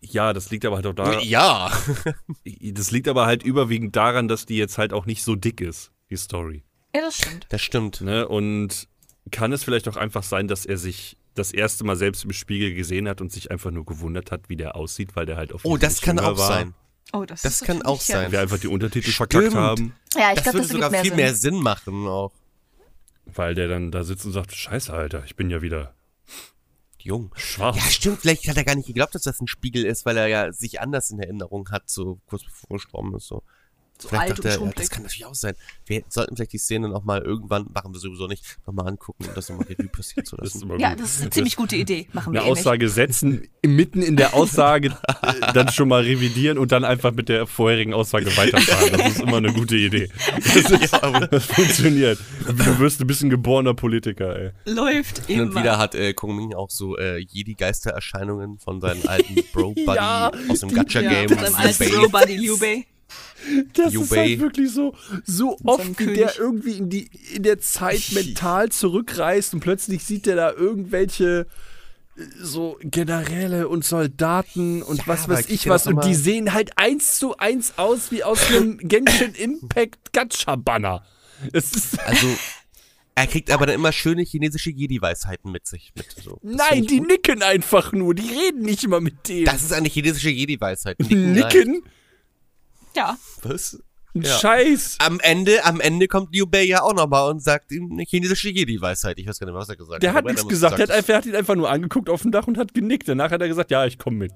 Ja, 0.00 0.32
das 0.32 0.50
liegt 0.50 0.64
aber 0.64 0.76
halt 0.76 0.86
auch 0.86 0.94
daran. 0.94 1.20
Ja. 1.22 1.70
Das 2.60 2.90
liegt 2.90 3.08
aber 3.08 3.26
halt 3.26 3.42
überwiegend 3.42 3.96
daran, 3.96 4.28
dass 4.28 4.46
die 4.46 4.56
jetzt 4.56 4.78
halt 4.78 4.92
auch 4.92 5.04
nicht 5.06 5.22
so 5.22 5.34
dick 5.36 5.60
ist, 5.60 5.90
die 6.10 6.16
Story. 6.16 6.64
Ja, 6.94 7.00
das 7.02 7.16
stimmt. 7.16 7.46
Das 7.50 7.62
stimmt. 7.62 8.00
Ne? 8.00 8.26
Und 8.28 8.88
kann 9.30 9.52
es 9.52 9.64
vielleicht 9.64 9.88
auch 9.88 9.96
einfach 9.96 10.22
sein, 10.22 10.48
dass 10.48 10.66
er 10.66 10.76
sich 10.78 11.16
das 11.34 11.52
erste 11.52 11.84
Mal 11.84 11.96
selbst 11.96 12.24
im 12.24 12.32
Spiegel 12.32 12.74
gesehen 12.74 13.08
hat 13.08 13.20
und 13.20 13.30
sich 13.32 13.50
einfach 13.50 13.70
nur 13.70 13.84
gewundert 13.84 14.30
hat, 14.32 14.48
wie 14.48 14.56
der 14.56 14.76
aussieht, 14.76 15.14
weil 15.16 15.26
der 15.26 15.36
halt 15.36 15.52
auf 15.52 15.64
Oh, 15.64 15.76
das 15.76 16.00
kann 16.00 16.18
auch 16.18 16.36
sein. 16.38 16.74
Oh, 17.12 17.24
das, 17.24 17.42
Das 17.42 17.60
ist 17.60 17.66
kann 17.66 17.82
auch 17.82 18.00
sein. 18.00 18.32
Wir 18.32 18.40
einfach 18.40 18.58
die 18.58 18.68
Untertitel 18.68 19.10
Stimmt. 19.10 19.30
verkackt 19.32 19.54
haben, 19.54 19.94
Ja, 20.16 20.30
ich 20.30 20.36
Das 20.36 20.42
glaube, 20.44 20.58
würde 20.58 20.68
das 20.68 20.72
sogar 20.72 20.90
mehr 20.90 21.02
viel 21.02 21.10
Sinn. 21.10 21.16
mehr 21.16 21.34
Sinn 21.34 21.54
machen 21.56 22.06
auch. 22.06 22.32
weil 23.26 23.54
der 23.54 23.68
dann 23.68 23.90
da 23.90 24.02
sitzt 24.04 24.24
und 24.24 24.32
sagt, 24.32 24.54
scheiße, 24.54 24.92
Alter, 24.92 25.22
ich 25.24 25.36
bin 25.36 25.50
ja 25.50 25.60
wieder 25.62 25.94
Jung. 26.98 27.30
schwarz. 27.36 27.76
Ja, 27.76 27.82
stimmt. 27.82 28.20
Vielleicht 28.20 28.48
hat 28.48 28.56
er 28.56 28.64
gar 28.64 28.74
nicht 28.74 28.86
geglaubt, 28.86 29.14
dass 29.14 29.22
das 29.22 29.40
ein 29.40 29.46
Spiegel 29.46 29.84
ist, 29.84 30.04
weil 30.06 30.16
er 30.16 30.26
ja 30.26 30.52
sich 30.52 30.80
anders 30.80 31.10
in 31.10 31.20
Erinnerung 31.20 31.68
hat, 31.70 31.88
so 31.88 32.18
kurz 32.26 32.44
bevor 32.44 32.70
er 32.70 32.74
gestorben 32.76 33.14
ist. 33.14 33.26
So. 33.28 33.42
So 33.98 34.08
vielleicht 34.08 34.22
alt 34.22 34.30
und 34.30 34.38
dachte 34.38 34.48
er, 34.48 34.50
ja, 34.52 34.56
schrumpelig. 34.58 34.88
das 34.88 34.90
kann 34.90 35.02
natürlich 35.02 35.24
auch 35.24 35.34
sein. 35.34 35.54
Wir 35.86 36.02
sollten 36.08 36.36
vielleicht 36.36 36.52
die 36.52 36.58
Szene 36.58 36.88
noch 36.88 37.04
mal 37.04 37.22
irgendwann, 37.22 37.66
machen 37.72 37.92
wir 37.94 37.98
sowieso 38.00 38.26
nicht, 38.26 38.44
nochmal 38.66 38.88
angucken 38.88 39.24
und 39.26 39.36
das 39.36 39.48
nochmal 39.48 39.66
Revue 39.68 39.88
passieren 39.88 40.24
zu 40.26 40.36
lassen. 40.40 40.62
immer 40.62 40.78
Ja, 40.78 40.94
das 40.94 41.14
ist 41.16 41.20
eine 41.22 41.30
ziemlich 41.30 41.56
gute 41.56 41.76
Idee. 41.76 42.06
Machen 42.12 42.32
wir 42.32 42.40
eine 42.40 42.48
eh. 42.48 42.52
Aussage 42.52 42.88
setzen, 42.88 43.48
mitten 43.64 44.02
in 44.02 44.16
der 44.16 44.34
Aussage 44.34 44.88
äh, 45.22 45.52
dann 45.54 45.68
schon 45.70 45.88
mal 45.88 46.02
revidieren 46.02 46.58
und 46.58 46.72
dann 46.72 46.84
einfach 46.84 47.12
mit 47.12 47.28
der 47.28 47.46
vorherigen 47.46 47.94
Aussage 47.94 48.26
weiterfahren. 48.36 48.92
Das 48.98 49.12
ist 49.12 49.20
immer 49.20 49.38
eine 49.38 49.52
gute 49.52 49.76
Idee. 49.76 50.08
Das, 50.36 50.56
ist, 50.70 50.92
das 51.30 51.44
funktioniert. 51.46 52.18
Du 52.46 52.78
wirst 52.78 53.00
ein 53.00 53.06
bisschen 53.06 53.30
geborener 53.30 53.74
Politiker, 53.74 54.36
ey. 54.36 54.50
Läuft 54.66 55.26
Hin 55.26 55.40
und 55.40 55.50
immer. 55.52 55.60
wieder 55.60 55.78
hat 55.78 55.94
äh, 55.94 56.12
Kong 56.14 56.36
Ming 56.36 56.54
auch 56.54 56.70
so 56.70 56.96
äh, 56.98 57.18
Jedi-Geistererscheinungen 57.18 58.58
von 58.58 58.80
seinen 58.80 59.06
alten 59.08 59.34
Bro-Buddy 59.52 59.96
Ja, 59.96 60.30
aus 60.48 60.60
dem 60.60 60.70
ja, 60.70 60.82
Gacha-Game. 60.82 61.30
mit 61.30 61.40
seinem 61.40 61.54
alten. 61.54 61.88
Bro-Buddy 61.90 62.36
Liu 62.36 62.58
Bei. 62.58 62.84
Das 63.74 63.92
Liu 63.92 64.02
ist 64.02 64.16
halt 64.16 64.40
wirklich 64.40 64.72
so, 64.72 64.94
so 65.24 65.56
oft, 65.64 65.98
wie 66.00 66.14
der 66.14 66.38
irgendwie 66.38 66.72
in, 66.72 66.90
die, 66.90 67.08
in 67.34 67.42
der 67.44 67.60
Zeit 67.60 68.02
mental 68.12 68.70
zurückreist 68.70 69.54
und 69.54 69.60
plötzlich 69.60 70.04
sieht 70.04 70.26
der 70.26 70.36
da 70.36 70.52
irgendwelche 70.52 71.46
äh, 72.16 72.22
so 72.40 72.78
Generäle 72.82 73.68
und 73.68 73.84
Soldaten 73.84 74.82
und 74.82 74.98
Ja, 74.98 75.06
was 75.06 75.28
weiß 75.28 75.48
ich 75.48 75.68
was 75.68 75.86
und 75.86 76.04
die 76.04 76.14
sehen 76.14 76.52
halt 76.52 76.76
eins 76.76 77.18
zu 77.18 77.36
eins 77.36 77.74
aus 77.76 78.10
wie 78.10 78.24
aus 78.24 78.48
einem 78.48 78.78
Genshin 78.82 79.34
Impact 79.34 80.12
Gacha 80.12 80.56
Banner. 80.56 81.04
Es 81.52 81.72
ist 81.72 82.00
Also, 82.06 82.26
er 83.14 83.26
kriegt 83.26 83.50
aber 83.50 83.66
dann 83.66 83.76
immer 83.76 83.92
schöne 83.92 84.22
chinesische 84.22 84.70
Jedi-Weisheiten 84.70 85.50
mit 85.50 85.66
sich. 85.66 85.92
Mit, 85.94 86.06
so. 86.22 86.38
Nein, 86.42 86.86
die 86.86 86.98
gut. 86.98 87.08
nicken 87.08 87.42
einfach 87.42 87.92
nur, 87.92 88.14
die 88.14 88.28
reden 88.28 88.62
nicht 88.62 88.84
immer 88.84 89.00
mit 89.00 89.28
dem. 89.28 89.44
Das 89.44 89.62
ist 89.62 89.72
eine 89.72 89.88
chinesische 89.88 90.30
Jedi-Weisheit. 90.30 90.98
Nicken? 90.98 91.32
nicken? 91.32 91.82
Ja. 92.96 93.16
Was? 93.42 93.78
Ein 94.14 94.22
Ja. 94.22 94.38
Scheiß. 94.38 94.96
Am 95.00 95.20
Ende, 95.20 95.62
am 95.64 95.78
Ende 95.80 96.08
kommt 96.08 96.34
Liu 96.34 96.46
Bei 96.46 96.62
ja 96.62 96.80
auch 96.82 96.94
nochmal 96.94 97.30
und 97.30 97.42
sagt 97.42 97.70
ihm 97.70 97.92
eine 97.92 98.04
chinesische 98.04 98.48
Jedi-Weisheit. 98.48 99.18
Ich 99.18 99.26
weiß 99.26 99.38
gar 99.38 99.46
nicht 99.46 99.52
mehr, 99.52 99.60
was 99.60 99.68
er 99.68 99.76
gesagt 99.76 100.02
Der 100.02 100.10
hat. 100.10 100.16
hat 100.16 100.24
aber 100.24 100.30
er 100.30 100.34
nichts 100.34 100.48
gesagt, 100.48 100.78
der 100.78 100.84
hat, 100.84 100.90
einfach, 100.90 101.08
er 101.10 101.16
hat 101.18 101.26
ihn 101.26 101.36
einfach 101.36 101.54
nur 101.54 101.70
angeguckt 101.70 102.08
auf 102.08 102.22
dem 102.22 102.32
Dach 102.32 102.46
und 102.46 102.56
hat 102.56 102.72
genickt. 102.72 103.06
Danach 103.08 103.30
hat 103.30 103.42
er 103.42 103.48
gesagt, 103.48 103.70
ja, 103.70 103.84
ich 103.84 103.98
komme 103.98 104.16
mit. 104.16 104.32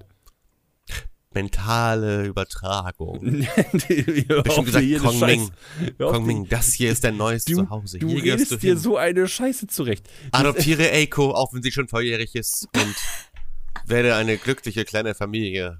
Mentale 1.33 2.25
Übertragung. 2.25 3.21
Bestimmt 3.21 4.43
Bestimmt 4.43 4.65
gesagt, 4.65 4.99
Kong 4.99 5.19
Ming. 5.21 5.51
Kong 5.97 6.25
Ming, 6.25 6.47
das 6.49 6.73
hier 6.73 6.91
ist 6.91 7.05
dein 7.05 7.15
neues 7.15 7.45
Du, 7.45 7.55
Zuhause. 7.55 7.99
du 7.99 8.07
Hier 8.09 8.21
gehörst 8.21 8.51
du 8.51 8.55
redest 8.55 8.63
dir 8.63 8.77
so 8.77 8.97
eine 8.97 9.27
Scheiße 9.27 9.67
zurecht. 9.67 10.09
Adoptiere 10.33 10.91
Eiko, 10.91 11.31
auch 11.31 11.53
wenn 11.53 11.63
sie 11.63 11.71
schon 11.71 11.87
volljährig 11.87 12.35
ist 12.35 12.67
und 12.75 12.95
werde 13.85 14.15
eine 14.15 14.37
glückliche 14.37 14.83
kleine 14.83 15.15
Familie. 15.15 15.79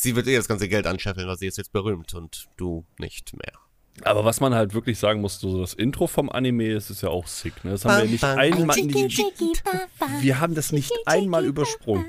Sie 0.00 0.14
wird 0.14 0.28
eh 0.28 0.36
das 0.36 0.46
ganze 0.46 0.68
Geld 0.68 0.86
anscheffeln, 0.86 1.26
weil 1.26 1.36
sie 1.38 1.48
ist 1.48 1.58
jetzt 1.58 1.72
berühmt 1.72 2.14
und 2.14 2.46
du 2.56 2.86
nicht 3.00 3.36
mehr. 3.36 3.52
Aber 4.04 4.24
was 4.24 4.38
man 4.38 4.54
halt 4.54 4.72
wirklich 4.72 4.96
sagen 4.96 5.20
muss, 5.20 5.40
so 5.40 5.60
das 5.60 5.74
Intro 5.74 6.06
vom 6.06 6.30
Anime, 6.30 6.72
das 6.72 6.88
ist 6.88 7.02
ja 7.02 7.08
auch 7.08 7.26
sick. 7.26 7.64
Ne? 7.64 7.72
Das 7.72 7.84
haben 7.84 8.04
wir 8.04 8.08
nicht 8.08 8.22
einmal. 8.22 8.76
Wir 10.20 10.38
haben 10.38 10.54
das 10.54 10.70
nicht 10.70 10.92
einmal 11.04 11.44
übersprungen. 11.44 12.06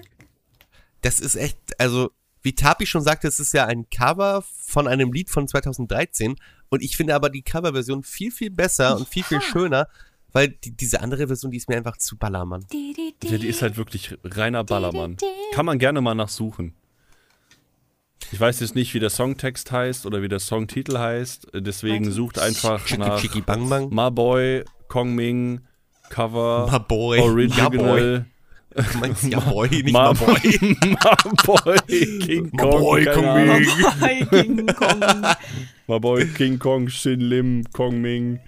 Das 1.01 1.19
ist 1.19 1.35
echt, 1.35 1.57
also 1.79 2.11
wie 2.43 2.53
Tapi 2.53 2.85
schon 2.85 3.01
sagte, 3.01 3.27
es 3.27 3.39
ist 3.39 3.55
ja 3.55 3.65
ein 3.65 3.89
Cover 3.89 4.43
von 4.43 4.87
einem 4.87 5.11
Lied 5.11 5.31
von 5.31 5.47
2013 5.47 6.35
und 6.69 6.83
ich 6.83 6.95
finde 6.95 7.15
aber 7.15 7.31
die 7.31 7.41
Coverversion 7.41 8.03
viel, 8.03 8.29
viel 8.31 8.51
besser 8.51 8.97
und 8.97 9.09
viel, 9.09 9.23
viel 9.23 9.41
schöner, 9.41 9.87
weil 10.31 10.49
die, 10.49 10.77
diese 10.77 11.01
andere 11.01 11.25
Version, 11.25 11.51
die 11.51 11.57
ist 11.57 11.67
mir 11.67 11.77
einfach 11.77 11.97
zu 11.97 12.17
Ballermann. 12.17 12.67
Ja, 12.71 13.37
die 13.39 13.47
ist 13.47 13.63
halt 13.63 13.77
wirklich 13.77 14.15
reiner 14.23 14.63
Ballermann. 14.63 15.17
Kann 15.53 15.65
man 15.65 15.79
gerne 15.79 16.01
mal 16.01 16.13
nachsuchen. 16.13 16.75
Ich 18.31 18.39
weiß 18.39 18.59
jetzt 18.59 18.75
nicht, 18.75 18.93
wie 18.93 18.99
der 18.99 19.09
Songtext 19.09 19.71
heißt 19.71 20.05
oder 20.05 20.21
wie 20.21 20.27
der 20.27 20.39
Songtitel 20.39 20.97
heißt. 20.99 21.47
Deswegen 21.53 22.11
sucht 22.11 22.37
einfach 22.39 22.85
Chicki 22.85 22.99
nach 22.99 23.19
Chicki 23.19 23.41
Bang 23.41 23.67
Bang. 23.69 23.89
Ma 23.91 24.09
Boy, 24.09 24.63
Kong 24.87 25.15
Ming, 25.15 25.61
Cover, 26.09 26.67
Ma 26.71 26.77
Boy. 26.77 27.17
Ja 27.17 27.69
Boy. 27.69 27.79
Original. 27.81 28.25
Du 28.75 28.97
meinst 28.99 29.23
Ja 29.23 29.39
Boy, 29.39 29.69
nicht 29.69 29.91
Ma 29.91 30.13
Ma 30.13 30.13
Boy. 30.13 30.59
Ma 31.03 31.15
Boy, 31.43 31.77
King 32.19 32.49
Ma 32.53 32.61
Kong. 32.61 32.81
Boy, 32.81 33.05
keine 33.05 33.21
Kong. 33.21 33.45
Ming. 33.45 34.01
Hi, 34.01 34.25
King 34.25 34.67
Kong. 34.67 34.99
Ma 35.87 35.97
Boy, 35.97 36.27
King 36.27 36.59
Kong, 36.59 36.87
Shin 36.87 37.19
Lim, 37.21 37.63
Kong 37.73 37.99
Ming. 37.99 38.39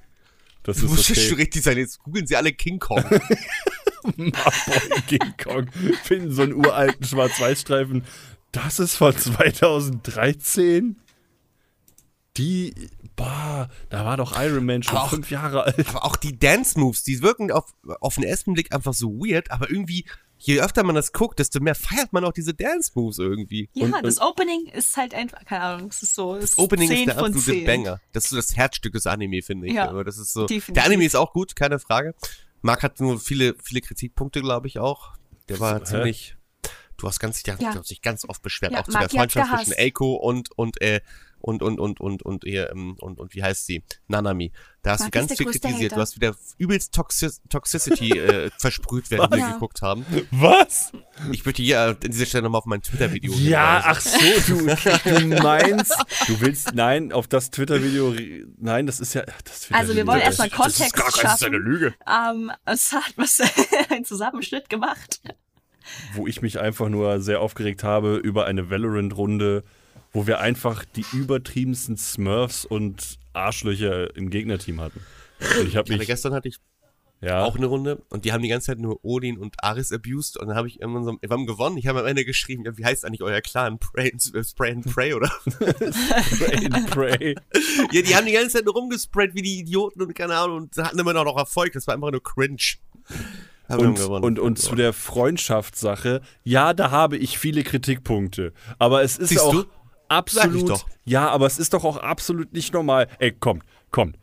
Das 0.64 0.78
Du 0.78 0.86
ist 0.86 0.92
musst 0.92 1.06
schon 1.08 1.18
okay. 1.18 1.34
richtig 1.42 1.64
sein, 1.64 1.78
jetzt 1.78 2.00
googeln 2.04 2.28
sie 2.28 2.36
alle 2.36 2.52
King 2.52 2.78
Kong. 2.78 3.04
Ma 4.16 4.44
Boy, 4.68 5.02
King 5.08 5.34
Kong. 5.44 5.68
Finden 6.04 6.32
so 6.32 6.44
einen 6.44 6.54
uralten 6.54 7.04
Schwarz-Weiß-Streifen. 7.04 8.04
Das 8.52 8.80
ist 8.80 8.96
von 8.96 9.16
2013. 9.16 10.98
Die, 12.38 12.74
bah, 13.18 13.70
da 13.90 14.06
war 14.06 14.16
doch 14.18 14.40
Iron 14.42 14.66
Man 14.66 14.84
schon 14.84 14.98
auch- 14.98 15.10
fünf 15.10 15.30
Jahre 15.32 15.64
alt. 15.66 15.88
Aber 15.90 16.06
auch 16.06 16.16
die 16.16 16.38
Dance-Moves, 16.40 17.04
die 17.04 17.22
wirken 17.22 17.52
auf, 17.52 17.66
auf 18.00 18.16
den 18.16 18.24
ersten 18.24 18.54
Blick 18.54 18.74
einfach 18.74 18.94
so 18.94 19.10
weird, 19.20 19.52
aber 19.52 19.70
irgendwie, 19.70 20.06
je 20.38 20.62
öfter 20.62 20.84
man 20.84 20.96
das 20.96 21.12
guckt, 21.12 21.40
desto 21.40 21.60
mehr 21.60 21.76
feiert 21.76 22.14
man 22.14 22.24
auch 22.24 22.32
diese 22.32 22.54
Dance-Moves 22.54 23.20
irgendwie. 23.20 23.70
Ja, 23.74 23.88
Und- 23.88 24.06
das 24.06 24.20
Opening 24.22 24.66
ist 24.68 24.96
halt 24.96 25.14
einfach, 25.14 25.44
keine 25.44 25.62
Ahnung, 25.64 25.90
es 25.90 26.04
ist 26.04 26.16
so. 26.16 26.36
Es 26.36 26.52
Das 26.52 26.60
Opening 26.60 26.88
10 26.88 26.98
ist 27.00 27.06
der 27.08 27.18
absolute 27.18 27.42
10. 27.52 27.66
Banger. 27.66 28.02
Das 28.14 28.24
ist 28.26 28.30
so 28.30 28.36
das 28.38 28.56
Herzstück 28.56 28.94
des 28.94 29.08
Anime, 29.08 29.42
finde 29.42 29.68
ich. 29.68 29.74
Ja, 29.74 29.90
aber 29.90 30.06
das 30.06 30.18
ist 30.18 30.32
so. 30.32 30.46
definitiv. 30.46 30.74
Der 30.74 30.86
Anime 30.86 31.04
ist 31.04 31.16
auch 31.18 31.34
gut, 31.34 31.56
keine 31.58 31.80
Frage. 31.80 32.16
Marc 32.62 32.82
hat 32.84 33.00
nur 33.02 33.20
viele, 33.20 33.56
viele 33.62 33.82
Kritikpunkte, 33.82 34.42
glaube 34.42 34.68
ich, 34.68 34.80
auch. 34.80 35.16
Der 35.50 35.60
war 35.60 35.80
Hä? 35.80 35.84
ziemlich. 35.84 36.36
Du 37.02 37.08
hast 37.08 37.20
ganz, 37.20 37.42
der, 37.42 37.58
Ja. 37.60 37.74
du 37.74 37.80
hast 37.80 37.90
dich 37.90 38.02
ganz 38.04 38.26
oft 38.30 38.44
beschwert, 38.44 38.74
Ja, 38.74 38.82
auch 38.82 38.84
zu 38.86 38.92
der 38.92 39.10
Freundschaft 39.10 39.66
zwischen. 39.66 39.74
Eiko 39.80 40.14
und, 40.14 40.52
und, 40.56 40.80
äh, 40.82 41.02
und, 41.40 41.64
und, 41.64 41.80
und, 41.80 42.00
und, 42.00 42.22
und, 42.22 42.44
ihr, 42.44 42.70
ähm, 42.70 42.96
und, 43.00 43.20
und, 43.20 43.34
wie 43.34 43.42
heißt 43.42 43.66
sie? 43.66 43.84
Nanami. 44.08 44.52
Da 44.84 44.92
hast 44.92 45.00
Marc 45.00 45.12
du 45.14 45.20
ist 45.20 45.28
ganz 45.30 45.38
viel 45.40 45.48
kritisiert. 45.48 45.92
Hater. 45.92 45.96
Du 45.96 46.02
hast 46.02 46.16
wieder 46.16 46.36
übelst 46.60 46.94
Toxi 46.94 47.28
Toxicity 47.50 48.12
äh, 48.20 48.52
versprüht, 48.60 49.10
während 49.10 49.32
wir 49.34 49.40
Ja. 49.40 49.54
geguckt 49.54 49.82
haben. 49.82 50.06
Was? 50.30 50.92
Ich 51.32 51.44
möchte 51.44 51.64
hier 51.64 51.82
an 51.82 51.98
dieser 52.04 52.28
Stelle 52.28 52.44
nochmal 52.44 52.60
auf 52.60 52.68
mein 52.68 52.84
Twitter-Video 52.84 53.34
Ja, 53.34 53.82
hinweisen. 53.84 53.88
ach 53.88 54.02
so, 54.46 54.54
du, 55.10 55.20
du 55.36 55.42
meinst, 55.42 55.96
du 56.28 56.40
willst, 56.40 56.76
nein, 56.76 57.12
auf 57.12 57.26
das 57.28 57.50
Twitter-Video, 57.50 58.14
nein, 58.60 58.86
das 58.86 59.00
ist 59.00 59.16
ja, 59.16 59.24
das 59.44 59.70
Also 59.72 59.96
wir 59.96 60.06
wollen 60.06 60.20
das- 60.20 60.38
erstmal 60.40 60.50
das 60.50 60.58
Kontext 60.58 60.82
ist 60.82 60.94
gar 60.94 61.12
kein- 61.12 61.24
Das 61.24 61.34
ist 61.42 61.44
eine 61.48 61.56
schaffen. 61.58 61.66
Lüge. 61.66 61.96
Ähm, 62.08 62.52
es 62.66 62.92
hat 62.92 63.14
was 63.16 63.42
ein 63.90 64.06
Zusammenschnitt 64.06 64.70
gemacht. 64.70 65.20
Wo 66.14 66.28
ich 66.28 66.42
mich 66.42 66.60
einfach 66.60 66.90
nur 66.90 67.22
sehr 67.22 67.42
aufgeregt 67.42 67.84
habe 67.84 68.16
über 68.18 68.46
eine 68.46 68.70
Valorant-Runde, 68.70 69.64
wo 70.12 70.28
wir 70.28 70.40
einfach 70.40 70.86
die 70.86 71.06
übertriebensten 71.14 71.98
Smurfs 71.98 72.66
und 72.66 73.18
Arschlöcher 73.34 74.16
im 74.16 74.30
Gegnerteam 74.30 74.82
hatten. 74.82 75.02
Und 75.60 75.68
ich 75.68 75.76
habe 75.76 75.96
mich, 75.96 76.06
gestern 76.06 76.34
hatte 76.34 76.50
ich 76.50 76.58
ja, 77.24 77.44
auch 77.44 77.56
eine 77.56 77.68
Runde 77.68 78.04
und 78.10 78.26
die 78.26 78.34
haben 78.34 78.42
die 78.42 78.50
ganze 78.50 78.68
Zeit 78.68 78.80
nur 78.80 79.06
Odin 79.06 79.38
und 79.38 79.64
Aris 79.64 79.92
abused 79.92 80.38
und 80.38 80.48
dann 80.48 80.58
habe 80.58 80.68
ich 80.68 80.82
irgendwann 80.82 81.04
so, 81.04 81.18
wir 81.22 81.30
haben 81.30 81.46
gewonnen, 81.46 81.78
ich 81.78 81.86
habe 81.86 82.00
am 82.00 82.08
Ende 82.08 82.26
geschrieben, 82.26 82.66
ja, 82.66 82.76
wie 82.80 82.84
heißt 82.84 83.06
eigentlich 83.06 83.22
euer 83.22 83.42
Clan? 83.42 83.78
Pray 83.78 84.12
and, 84.12 84.48
Spray 84.48 84.72
and 84.72 84.92
Pray 84.92 85.14
oder? 85.14 85.32
Pray 85.46 86.66
and 86.66 86.90
Pray. 86.90 87.36
ja, 87.92 88.02
die 88.02 88.16
haben 88.16 88.26
die 88.26 88.32
ganze 88.32 88.58
Zeit 88.58 88.66
nur 88.66 88.74
rumgesprayt 88.74 89.36
wie 89.36 89.44
die 89.44 89.60
Idioten 89.60 90.02
und 90.02 90.16
keine 90.16 90.36
Ahnung 90.36 90.64
und 90.64 90.78
hatten 90.78 90.98
immer 90.98 91.14
noch 91.14 91.38
Erfolg, 91.38 91.74
das 91.74 91.86
war 91.86 91.94
einfach 91.94 92.12
nur 92.12 92.24
cringe. 92.24 92.58
Und, 93.78 94.00
und, 94.00 94.40
und 94.40 94.60
zu 94.60 94.76
der 94.76 94.94
Freundschaftssache, 94.94 96.22
ja, 96.44 96.74
da 96.74 96.92
habe 96.92 97.18
ich 97.18 97.38
viele 97.38 97.64
Kritikpunkte. 97.64 98.54
Aber 98.80 99.04
es 99.04 99.18
ist 99.18 99.30
Siehst 99.30 99.42
auch 99.42 99.52
du? 99.54 99.64
Absolut. 100.10 100.70
doch. 100.70 100.86
Ja, 101.06 101.30
aber 101.30 101.46
es 101.48 101.58
ist 101.58 101.74
doch 101.74 101.84
auch 101.84 101.98
absolut 101.98 102.52
nicht 102.54 102.74
normal. 102.74 103.08
Ey, 103.20 103.32
kommt, 103.32 103.64
kommt. 103.92 104.18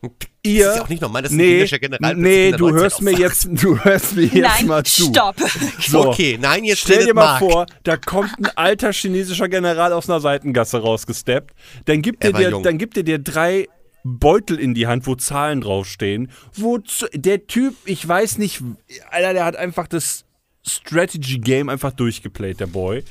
das 0.00 0.10
Ihr. 0.42 0.70
ist 0.70 0.76
ja 0.76 0.82
auch 0.84 0.88
nicht 0.88 1.02
normal, 1.02 1.26
ein 1.26 1.36
nee, 1.36 1.50
kindischer 1.56 1.78
General 1.78 2.14
nee, 2.14 2.52
du 2.52 2.70
hörst 2.70 3.02
mir 3.02 3.12
jetzt, 3.12 3.48
du 3.50 3.78
hörst 3.84 4.16
mir 4.16 4.22
jetzt 4.24 4.34
Nein, 4.60 4.66
mal 4.66 4.84
zu. 4.84 5.04
stopp. 5.10 5.36
So, 5.80 6.08
Okay, 6.08 6.38
nein, 6.40 6.64
jetzt 6.64 6.80
Stell 6.80 7.04
dir 7.04 7.12
mal 7.14 7.38
Marc. 7.38 7.38
vor, 7.40 7.66
da 7.82 7.96
kommt 7.98 8.30
ein 8.38 8.46
alter 8.56 8.92
chinesischer 8.92 9.48
General 9.48 9.92
aus 9.92 10.08
einer 10.08 10.20
Seitengasse 10.20 10.78
rausgesteppt. 10.78 11.54
Dann 11.84 12.00
gibt 12.00 12.24
Er 12.24 12.32
dir, 12.32 12.50
jung. 12.50 12.62
dann 12.62 12.78
gibt 12.78 12.96
er 12.96 13.02
dir 13.02 13.18
drei 13.18 13.66
Beutel 14.08 14.58
in 14.58 14.74
die 14.74 14.86
Hand, 14.86 15.06
wo 15.06 15.14
Zahlen 15.14 15.60
draufstehen. 15.60 16.30
Wo 16.54 16.80
der 17.12 17.46
Typ, 17.46 17.74
ich 17.84 18.06
weiß 18.06 18.38
nicht, 18.38 18.62
Alter, 19.10 19.32
der 19.34 19.44
hat 19.44 19.56
einfach 19.56 19.86
das 19.86 20.24
Strategy 20.66 21.38
Game 21.38 21.68
einfach 21.68 21.92
durchgeplayt, 21.92 22.60
der 22.60 22.66
Boy. 22.66 23.04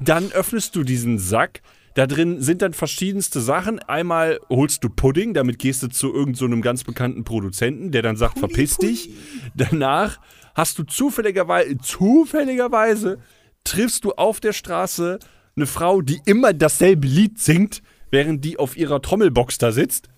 Dann 0.00 0.32
öffnest 0.32 0.74
du 0.76 0.82
diesen 0.82 1.18
Sack. 1.18 1.62
Da 1.94 2.08
drin 2.08 2.42
sind 2.42 2.60
dann 2.60 2.72
verschiedenste 2.72 3.40
Sachen. 3.40 3.78
Einmal 3.78 4.40
holst 4.48 4.82
du 4.82 4.88
Pudding, 4.88 5.32
damit 5.32 5.60
gehst 5.60 5.82
du 5.82 5.88
zu 5.88 6.12
irgendeinem 6.12 6.58
so 6.58 6.60
ganz 6.60 6.84
bekannten 6.84 7.22
Produzenten, 7.22 7.92
der 7.92 8.02
dann 8.02 8.16
sagt, 8.16 8.38
verpiss 8.38 8.76
dich. 8.78 9.10
Danach 9.54 10.18
hast 10.54 10.78
du 10.78 10.82
zufälligerweise, 10.82 11.78
zufälligerweise 11.78 13.18
triffst 13.62 14.04
du 14.04 14.12
auf 14.12 14.40
der 14.40 14.52
Straße 14.52 15.20
eine 15.56 15.66
Frau, 15.66 16.02
die 16.02 16.20
immer 16.26 16.52
dasselbe 16.52 17.06
Lied 17.06 17.38
singt, 17.38 17.82
während 18.14 18.44
die 18.44 18.58
auf 18.58 18.76
ihrer 18.76 19.02
Trommelbox 19.02 19.58
da 19.58 19.72
sitzt. 19.72 20.08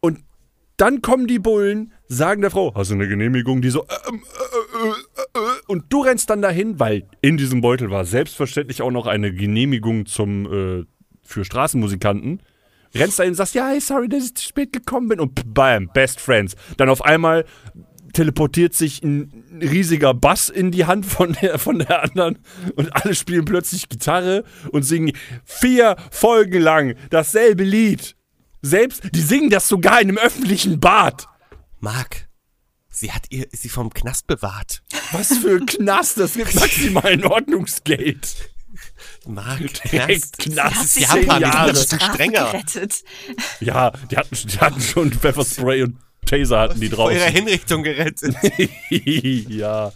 Und 0.00 0.18
dann 0.76 1.02
kommen 1.02 1.26
die 1.26 1.38
Bullen, 1.38 1.92
sagen 2.08 2.42
der 2.42 2.50
Frau, 2.50 2.74
hast 2.74 2.90
du 2.90 2.94
eine 2.94 3.08
Genehmigung? 3.08 3.62
Die 3.62 3.70
so, 3.70 3.86
ähm, 4.08 4.22
äh, 4.22 4.86
äh, 4.86 4.90
äh, 4.90 5.38
äh. 5.38 5.60
und 5.68 5.84
du 5.88 6.02
rennst 6.02 6.28
dann 6.30 6.42
dahin, 6.42 6.78
weil 6.78 7.06
in 7.22 7.36
diesem 7.36 7.60
Beutel 7.60 7.90
war 7.90 8.04
selbstverständlich 8.04 8.82
auch 8.82 8.90
noch 8.90 9.06
eine 9.06 9.32
Genehmigung 9.32 10.06
zum, 10.06 10.52
äh, 10.52 10.84
für 11.22 11.44
Straßenmusikanten. 11.44 12.42
Rennst 12.94 13.18
dahin 13.18 13.32
und 13.32 13.36
sagst, 13.36 13.54
ja, 13.54 13.68
hey, 13.68 13.80
sorry, 13.80 14.08
dass 14.08 14.24
ich 14.24 14.34
zu 14.34 14.48
spät 14.48 14.72
gekommen 14.72 15.08
bin. 15.08 15.20
Und 15.20 15.54
bam, 15.54 15.88
best 15.92 16.20
friends. 16.20 16.56
Dann 16.76 16.88
auf 16.88 17.04
einmal 17.04 17.44
teleportiert 18.18 18.74
sich 18.74 19.00
ein 19.04 19.44
riesiger 19.62 20.12
Bass 20.12 20.48
in 20.48 20.72
die 20.72 20.86
Hand 20.86 21.06
von 21.06 21.34
der, 21.40 21.56
von 21.60 21.78
der 21.78 22.02
anderen 22.02 22.40
und 22.74 22.92
alle 22.96 23.14
spielen 23.14 23.44
plötzlich 23.44 23.88
Gitarre 23.88 24.42
und 24.72 24.82
singen 24.82 25.12
vier 25.44 25.94
Folgen 26.10 26.60
lang 26.60 26.96
dasselbe 27.10 27.62
Lied. 27.62 28.16
Selbst, 28.60 29.04
die 29.14 29.20
singen 29.20 29.50
das 29.50 29.68
sogar 29.68 30.00
in 30.00 30.08
einem 30.08 30.18
öffentlichen 30.18 30.80
Bad. 30.80 31.28
Marc, 31.78 32.26
sie 32.90 33.12
hat 33.12 33.26
ihr, 33.30 33.46
sie 33.52 33.68
vom 33.68 33.90
Knast 33.94 34.26
bewahrt. 34.26 34.82
Was 35.12 35.38
für 35.38 35.54
ein 35.58 35.66
Knast, 35.66 36.18
das 36.18 36.34
gibt 36.34 36.52
maximalen 36.56 37.24
Ordnungsgeld. 37.24 38.50
Marc, 39.28 39.60
Direkt 39.92 40.38
Knast, 40.38 40.76
Das 40.76 40.96
ist 40.96 40.98
Japan, 41.02 41.20
die 41.20 41.28
sind 41.28 41.40
Jahre. 41.42 41.68
ein 41.68 41.72
bisschen 41.72 42.00
strenger. 42.00 42.50
Gerettet. 42.50 43.04
Ja, 43.60 43.92
die 44.10 44.16
hatten, 44.16 44.34
die 44.34 44.58
hatten 44.58 44.80
schon 44.80 45.12
Pfefferspray 45.12 45.84
und 45.84 45.98
Taser 46.28 46.60
hatten 46.60 46.80
die 46.80 46.88
Vor 46.88 47.10
ihrer 47.10 47.20
draußen. 47.20 47.34
Hinrichtung 47.34 47.82
gerettet. 47.82 48.36
ja. 49.48 49.92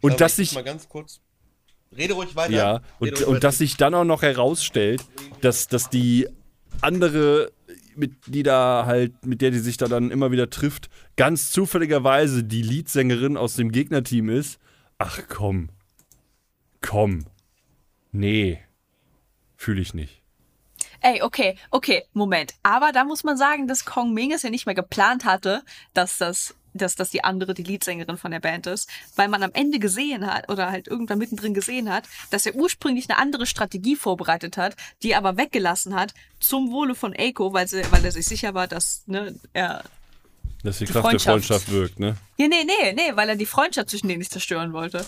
Und 0.00 0.20
dass 0.20 0.36
sich 0.36 0.52
mal 0.54 0.64
ganz 0.64 0.88
kurz. 0.88 1.20
Rede 1.96 2.14
ruhig 2.14 2.34
weiter. 2.34 2.52
Ja, 2.52 2.80
und, 2.98 3.22
und 3.22 3.44
dass 3.44 3.58
sich 3.58 3.76
dann 3.76 3.94
auch 3.94 4.04
noch 4.04 4.22
herausstellt, 4.22 5.04
dass, 5.42 5.68
dass 5.68 5.90
die 5.90 6.26
andere, 6.80 7.52
mit, 7.96 8.12
die 8.26 8.42
da 8.42 8.84
halt, 8.86 9.26
mit 9.26 9.42
der 9.42 9.50
die 9.50 9.58
sich 9.58 9.76
da 9.76 9.88
dann 9.88 10.10
immer 10.10 10.30
wieder 10.30 10.48
trifft, 10.48 10.88
ganz 11.16 11.50
zufälligerweise 11.50 12.44
die 12.44 12.62
Leadsängerin 12.62 13.36
aus 13.36 13.56
dem 13.56 13.72
Gegnerteam 13.72 14.30
ist. 14.30 14.58
Ach 14.96 15.20
komm. 15.28 15.68
Komm. 16.80 17.26
Nee. 18.10 18.58
Fühle 19.56 19.82
ich 19.82 19.92
nicht. 19.92 20.21
Ey, 21.02 21.20
okay, 21.22 21.56
okay, 21.70 22.04
Moment. 22.12 22.54
Aber 22.62 22.92
da 22.92 23.04
muss 23.04 23.24
man 23.24 23.36
sagen, 23.36 23.66
dass 23.66 23.84
Kong 23.84 24.14
Ming 24.14 24.32
es 24.32 24.42
ja 24.42 24.50
nicht 24.50 24.66
mehr 24.66 24.74
geplant 24.74 25.24
hatte, 25.24 25.62
dass 25.94 26.16
das, 26.18 26.54
dass 26.74 26.94
das 26.94 27.10
die 27.10 27.24
andere, 27.24 27.54
die 27.54 27.64
Leadsängerin 27.64 28.16
von 28.16 28.30
der 28.30 28.40
Band 28.40 28.66
ist, 28.66 28.88
weil 29.16 29.28
man 29.28 29.42
am 29.42 29.50
Ende 29.52 29.78
gesehen 29.78 30.26
hat 30.26 30.48
oder 30.48 30.70
halt 30.70 30.86
irgendwann 30.88 31.18
mittendrin 31.18 31.54
gesehen 31.54 31.90
hat, 31.92 32.04
dass 32.30 32.46
er 32.46 32.54
ursprünglich 32.54 33.10
eine 33.10 33.18
andere 33.18 33.46
Strategie 33.46 33.96
vorbereitet 33.96 34.56
hat, 34.56 34.76
die 35.02 35.10
er 35.10 35.18
aber 35.18 35.36
weggelassen 35.36 35.94
hat 35.94 36.14
zum 36.40 36.70
Wohle 36.70 36.94
von 36.94 37.14
Eiko, 37.18 37.52
weil, 37.52 37.66
sie, 37.68 37.82
weil 37.90 38.04
er 38.04 38.12
sich 38.12 38.26
sicher 38.26 38.54
war, 38.54 38.68
dass 38.68 39.02
ne, 39.06 39.34
er 39.52 39.82
Dass 40.62 40.78
die, 40.78 40.84
Die 40.86 40.92
Kraft 40.92 41.04
der 41.04 41.10
Freundschaft. 41.20 41.32
Freundschaft 41.66 41.70
wirkt, 41.72 41.98
ne? 42.00 42.16
Ja, 42.38 42.46
nee, 42.48 42.64
nee, 42.64 42.92
nee, 42.94 43.16
weil 43.16 43.28
er 43.28 43.36
die 43.36 43.46
Freundschaft 43.46 43.90
zwischen 43.90 44.06
denen 44.08 44.20
nicht 44.20 44.32
zerstören 44.32 44.72
wollte. 44.72 45.04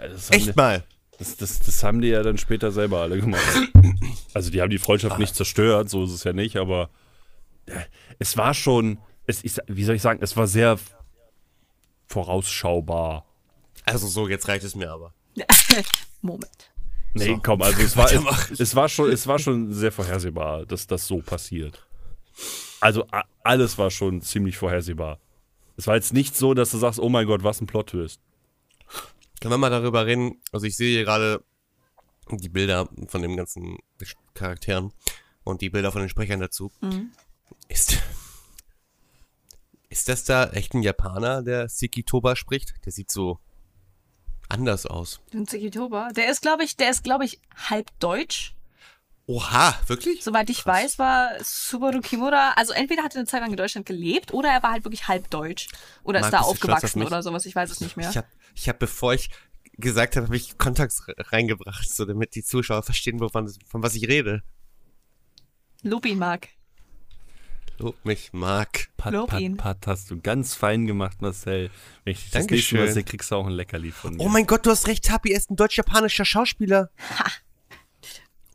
Ja, 0.00 0.08
Echt 0.36 0.46
die- 0.48 0.52
mal. 0.54 0.84
Das, 1.18 1.36
das, 1.36 1.60
das 1.60 1.84
haben 1.84 2.00
die 2.00 2.08
ja 2.08 2.22
dann 2.22 2.36
später 2.36 2.72
selber 2.72 3.00
alle 3.00 3.18
gemacht. 3.20 3.42
Also 4.34 4.50
die 4.50 4.60
haben 4.60 4.70
die 4.70 4.78
Freundschaft 4.78 5.18
nicht 5.18 5.34
zerstört, 5.34 5.90
so 5.90 6.04
ist 6.04 6.12
es 6.12 6.24
ja 6.24 6.32
nicht, 6.32 6.56
aber 6.56 6.88
äh, 7.66 7.80
es 8.18 8.36
war 8.36 8.54
schon, 8.54 8.98
es 9.26 9.42
ist, 9.42 9.60
wie 9.68 9.84
soll 9.84 9.96
ich 9.96 10.02
sagen, 10.02 10.20
es 10.22 10.36
war 10.36 10.46
sehr 10.46 10.78
vorausschaubar. 12.06 13.24
Also 13.84 14.06
so, 14.06 14.28
jetzt 14.28 14.48
reicht 14.48 14.64
es 14.64 14.74
mir 14.74 14.90
aber. 14.90 15.12
Moment. 16.22 16.70
Nee, 17.14 17.26
So. 17.26 17.38
komm, 17.42 17.62
also 17.62 17.80
es 17.82 17.96
war, 17.96 18.10
es, 18.10 18.60
es, 18.60 18.74
war 18.74 18.88
schon, 18.88 19.10
es 19.10 19.26
war 19.26 19.38
schon 19.38 19.72
sehr 19.72 19.92
vorhersehbar, 19.92 20.64
dass 20.66 20.86
das 20.86 21.06
so 21.06 21.18
passiert. 21.18 21.86
Also 22.80 23.06
a- 23.10 23.24
alles 23.42 23.76
war 23.76 23.90
schon 23.90 24.22
ziemlich 24.22 24.56
vorhersehbar. 24.56 25.18
Es 25.76 25.86
war 25.86 25.94
jetzt 25.96 26.12
nicht 26.12 26.36
so, 26.36 26.54
dass 26.54 26.70
du 26.70 26.78
sagst, 26.78 27.00
oh 27.00 27.08
mein 27.08 27.26
Gott, 27.26 27.42
was 27.42 27.60
ein 27.60 27.66
Plot-Twist. 27.66 28.20
Können 29.40 29.52
wir 29.52 29.58
mal 29.58 29.70
darüber 29.70 30.06
reden? 30.06 30.40
Also 30.52 30.66
ich 30.66 30.76
sehe 30.76 30.90
hier 30.96 31.04
gerade 31.04 31.42
die 32.30 32.48
Bilder 32.48 32.88
von 33.08 33.22
den 33.22 33.36
ganzen 33.36 33.78
Charakteren 34.34 34.92
und 35.44 35.60
die 35.60 35.70
Bilder 35.70 35.92
von 35.92 36.00
den 36.00 36.08
Sprechern 36.08 36.40
dazu. 36.40 36.70
Ist, 37.68 37.98
ist 39.88 40.08
das 40.08 40.24
da 40.24 40.50
echt 40.50 40.74
ein 40.74 40.82
Japaner, 40.82 41.42
der 41.42 41.68
Siki 41.68 42.04
Toba 42.04 42.36
spricht? 42.36 42.74
Der 42.84 42.92
sieht 42.92 43.10
so 43.10 43.38
anders 44.52 44.86
aus. 44.86 45.20
Den 45.32 45.46
Sekitoba. 45.46 46.12
Der 46.12 46.30
ist, 46.30 46.42
glaube 46.42 46.64
ich, 46.64 46.76
der 46.76 46.90
ist, 46.90 47.02
glaube 47.02 47.24
ich, 47.24 47.40
halb 47.70 47.90
deutsch. 47.98 48.54
Oha, 49.26 49.74
wirklich? 49.86 50.22
Soweit 50.22 50.50
ich 50.50 50.64
weiß, 50.66 50.98
war 50.98 51.30
Subaru 51.42 52.00
Kimura, 52.00 52.52
also 52.56 52.72
entweder 52.72 53.02
hat 53.02 53.14
er 53.14 53.20
eine 53.20 53.26
Zeit 53.26 53.40
lang 53.40 53.50
in 53.50 53.56
Deutschland 53.56 53.86
gelebt 53.86 54.34
oder 54.34 54.50
er 54.50 54.62
war 54.62 54.72
halt 54.72 54.84
wirklich 54.84 55.08
halb 55.08 55.30
deutsch. 55.30 55.68
Oder 56.02 56.18
ist 56.18 56.24
Marc, 56.24 56.32
da 56.32 56.38
stolz 56.38 56.48
auf 56.48 56.50
aufgewachsen 56.50 56.98
mich? 56.98 57.06
oder 57.06 57.22
sowas, 57.22 57.46
ich 57.46 57.54
weiß 57.54 57.70
es 57.70 57.80
nicht 57.80 57.96
mehr. 57.96 58.10
Ich 58.10 58.16
habe, 58.16 58.26
ich 58.54 58.68
hab, 58.68 58.78
bevor 58.78 59.14
ich 59.14 59.30
gesagt 59.78 60.16
habe, 60.16 60.26
habe 60.26 60.36
ich 60.36 60.58
Kontext 60.58 61.08
re- 61.08 61.14
reingebracht, 61.18 61.88
so 61.90 62.04
damit 62.04 62.34
die 62.34 62.42
Zuschauer 62.44 62.82
verstehen, 62.82 63.20
wovon, 63.20 63.52
von 63.66 63.82
was 63.82 63.94
ich 63.94 64.06
rede. 64.08 64.42
Lob 65.82 66.06
ihn, 66.06 66.18
Marc. 66.18 66.48
Lob 67.78 67.96
mich, 68.04 68.32
Marc. 68.32 68.90
Pat, 68.96 69.12
Lob 69.12 69.30
pat, 69.30 69.40
ihn. 69.40 69.56
pat, 69.56 69.86
hast 69.86 70.10
du 70.10 70.20
ganz 70.20 70.54
fein 70.54 70.86
gemacht, 70.86 71.20
Marcel. 71.22 71.70
Wenn 72.04 72.12
ich 72.12 72.20
dich 72.22 72.30
das 72.30 72.46
nächste. 72.46 72.76
Mal 72.76 72.92
sehe, 72.92 73.02
kriegst 73.02 73.30
du 73.30 73.34
auch 73.36 73.46
ein 73.46 73.52
Leckerli 73.54 73.90
von 73.90 74.14
mir. 74.14 74.20
Oh 74.22 74.28
mein 74.28 74.46
Gott, 74.46 74.66
du 74.66 74.70
hast 74.70 74.86
recht, 74.86 75.04
Tapi, 75.06 75.30
er 75.32 75.38
ist 75.38 75.50
ein 75.50 75.56
deutsch-japanischer 75.56 76.24
Schauspieler. 76.24 76.90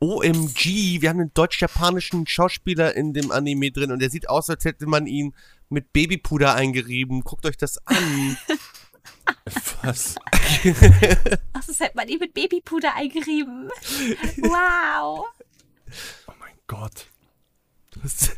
OMG, 0.00 1.00
wir 1.02 1.08
haben 1.10 1.20
einen 1.20 1.34
deutsch-japanischen 1.34 2.26
Schauspieler 2.26 2.94
in 2.94 3.12
dem 3.12 3.32
Anime 3.32 3.72
drin 3.72 3.90
und 3.90 3.98
der 3.98 4.10
sieht 4.10 4.28
aus, 4.28 4.48
als 4.48 4.64
hätte 4.64 4.86
man 4.86 5.06
ihn 5.06 5.34
mit 5.68 5.92
Babypuder 5.92 6.54
eingerieben. 6.54 7.22
Guckt 7.22 7.44
euch 7.44 7.56
das 7.56 7.78
an. 7.86 8.36
Was? 9.82 10.14
Ach, 11.52 11.64
das 11.66 11.80
hätte 11.80 11.96
man 11.96 12.08
ihm 12.08 12.18
mit 12.18 12.34
Babypuder 12.34 12.94
eingerieben. 12.94 13.68
Wow. 14.38 15.26
Oh 16.26 16.32
mein 16.38 16.54
Gott. 16.66 17.06
Was- 18.02 18.30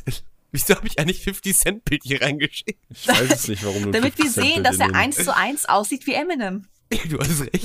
Wieso 0.52 0.74
habe 0.74 0.86
ich 0.88 0.98
eigentlich 0.98 1.22
50 1.22 1.56
Cent 1.56 1.84
Bild 1.84 2.02
hier 2.04 2.20
reingeschickt? 2.22 2.78
Ich 2.88 3.06
weiß 3.06 3.30
es 3.30 3.48
nicht, 3.48 3.64
warum 3.64 3.84
du 3.84 3.90
Damit 3.92 4.18
wir 4.18 4.24
50 4.24 4.34
Cent 4.42 4.46
sehen, 4.54 4.64
dass 4.64 4.78
er 4.80 4.94
eins 4.94 5.16
zu 5.16 5.34
eins 5.36 5.64
aussieht 5.66 6.06
wie 6.06 6.14
Eminem. 6.14 6.66
Du 7.08 7.18
hast 7.20 7.40
recht. 7.42 7.64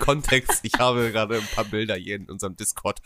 Kontext. 0.00 0.60
Ich 0.64 0.74
habe 0.78 1.10
gerade 1.12 1.36
ein 1.36 1.46
paar 1.54 1.64
Bilder 1.64 1.94
hier 1.96 2.16
in 2.16 2.28
unserem 2.30 2.56
Discord. 2.56 3.00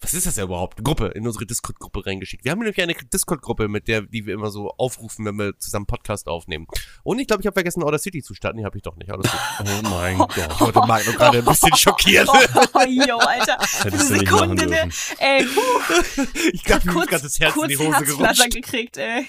Was 0.00 0.12
ist 0.12 0.26
das 0.26 0.36
ja 0.36 0.44
überhaupt? 0.44 0.84
Gruppe, 0.84 1.06
in 1.14 1.26
unsere 1.26 1.46
Discord-Gruppe 1.46 2.04
reingeschickt. 2.04 2.44
Wir 2.44 2.52
haben 2.52 2.58
nämlich 2.58 2.80
eine 2.80 2.94
Discord-Gruppe, 2.94 3.66
mit 3.68 3.88
der, 3.88 4.02
die 4.02 4.26
wir 4.26 4.34
immer 4.34 4.50
so 4.50 4.70
aufrufen, 4.76 5.24
wenn 5.24 5.36
wir 5.36 5.58
zusammen 5.58 5.86
Podcast 5.86 6.28
aufnehmen. 6.28 6.66
Und 7.02 7.18
ich 7.18 7.26
glaube, 7.26 7.40
ich 7.40 7.46
habe 7.46 7.54
vergessen, 7.54 7.82
Order 7.82 7.98
City 7.98 8.22
zu 8.22 8.34
starten. 8.34 8.58
Nee, 8.58 8.64
habe 8.64 8.76
ich 8.76 8.82
doch 8.82 8.96
nicht. 8.96 9.10
Alles 9.10 9.30
gut. 9.30 9.40
Oh 9.66 9.88
mein 9.88 10.18
Gott. 10.18 10.36
Ich 10.36 10.74
Marc 10.74 11.06
nur 11.06 11.14
gerade 11.14 11.38
ein 11.38 11.44
bisschen 11.44 11.76
schockieren. 11.76 12.28
Oh, 12.74 12.80
yo, 12.86 13.16
Alter. 13.18 13.58
Für 13.60 13.84
Hättest 13.84 14.10
du 14.10 14.14
eine 14.14 14.22
nicht 14.22 14.30
machen 14.30 14.58
Sekunde, 14.58 14.66
ne? 14.66 14.88
Ey, 15.18 15.44
puh, 15.46 16.22
Ich 16.52 16.62
glaube, 16.62 16.86
ist 16.86 16.92
kurz, 16.92 17.08
gerade 17.08 17.22
das 17.22 17.40
Herz 17.40 17.56
in 17.56 17.68
die 17.68 17.78
Hose 17.78 18.04
gerutscht. 18.04 18.50
gekriegt, 18.54 18.96
ey. 18.98 19.26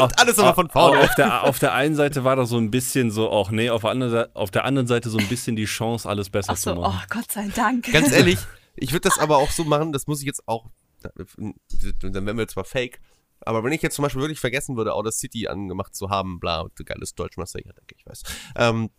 Und 0.00 0.18
alles 0.18 0.36
nochmal 0.36 0.54
von 0.54 0.70
vorne. 0.70 1.00
Auf 1.00 1.14
der, 1.16 1.44
auf 1.44 1.58
der 1.58 1.74
einen 1.74 1.94
Seite 1.94 2.24
war 2.24 2.36
da 2.36 2.46
so 2.46 2.56
ein 2.56 2.70
bisschen 2.70 3.10
so, 3.10 3.30
auch 3.30 3.50
nee, 3.50 3.68
auf 3.70 3.82
der, 3.82 3.90
anderen 3.90 4.12
Seite, 4.12 4.30
auf 4.34 4.50
der 4.50 4.64
anderen 4.64 4.86
Seite 4.86 5.10
so 5.10 5.18
ein 5.18 5.28
bisschen 5.28 5.54
die 5.56 5.66
Chance, 5.66 6.08
alles 6.08 6.30
besser 6.30 6.56
so, 6.56 6.72
zu 6.72 6.78
oh 6.78 6.80
machen. 6.82 7.06
Gott 7.10 7.30
sei 7.30 7.48
Dank. 7.54 7.92
Ganz 7.92 8.10
ehrlich, 8.12 8.38
ich 8.76 8.92
würde 8.92 9.08
das 9.08 9.18
aber 9.18 9.38
auch 9.38 9.50
so 9.50 9.64
machen, 9.64 9.92
das 9.92 10.06
muss 10.06 10.20
ich 10.20 10.26
jetzt 10.26 10.46
auch, 10.46 10.70
dann 11.02 12.26
wären 12.26 12.38
wir 12.38 12.48
zwar 12.48 12.64
fake, 12.64 13.00
aber 13.40 13.62
wenn 13.64 13.72
ich 13.72 13.82
jetzt 13.82 13.96
zum 13.96 14.02
Beispiel 14.02 14.22
wirklich 14.22 14.40
vergessen 14.40 14.76
würde, 14.76 14.94
Outer 14.94 15.12
City 15.12 15.48
angemacht 15.48 15.94
zu 15.94 16.10
haben, 16.10 16.40
bla, 16.40 16.66
geiles 16.84 17.14
Deutsch, 17.14 17.36
was 17.36 17.52
ja, 17.52 17.60
denke 17.60 17.94
ich 17.96 18.06
weiß, 18.06 18.22
ähm, 18.56 18.90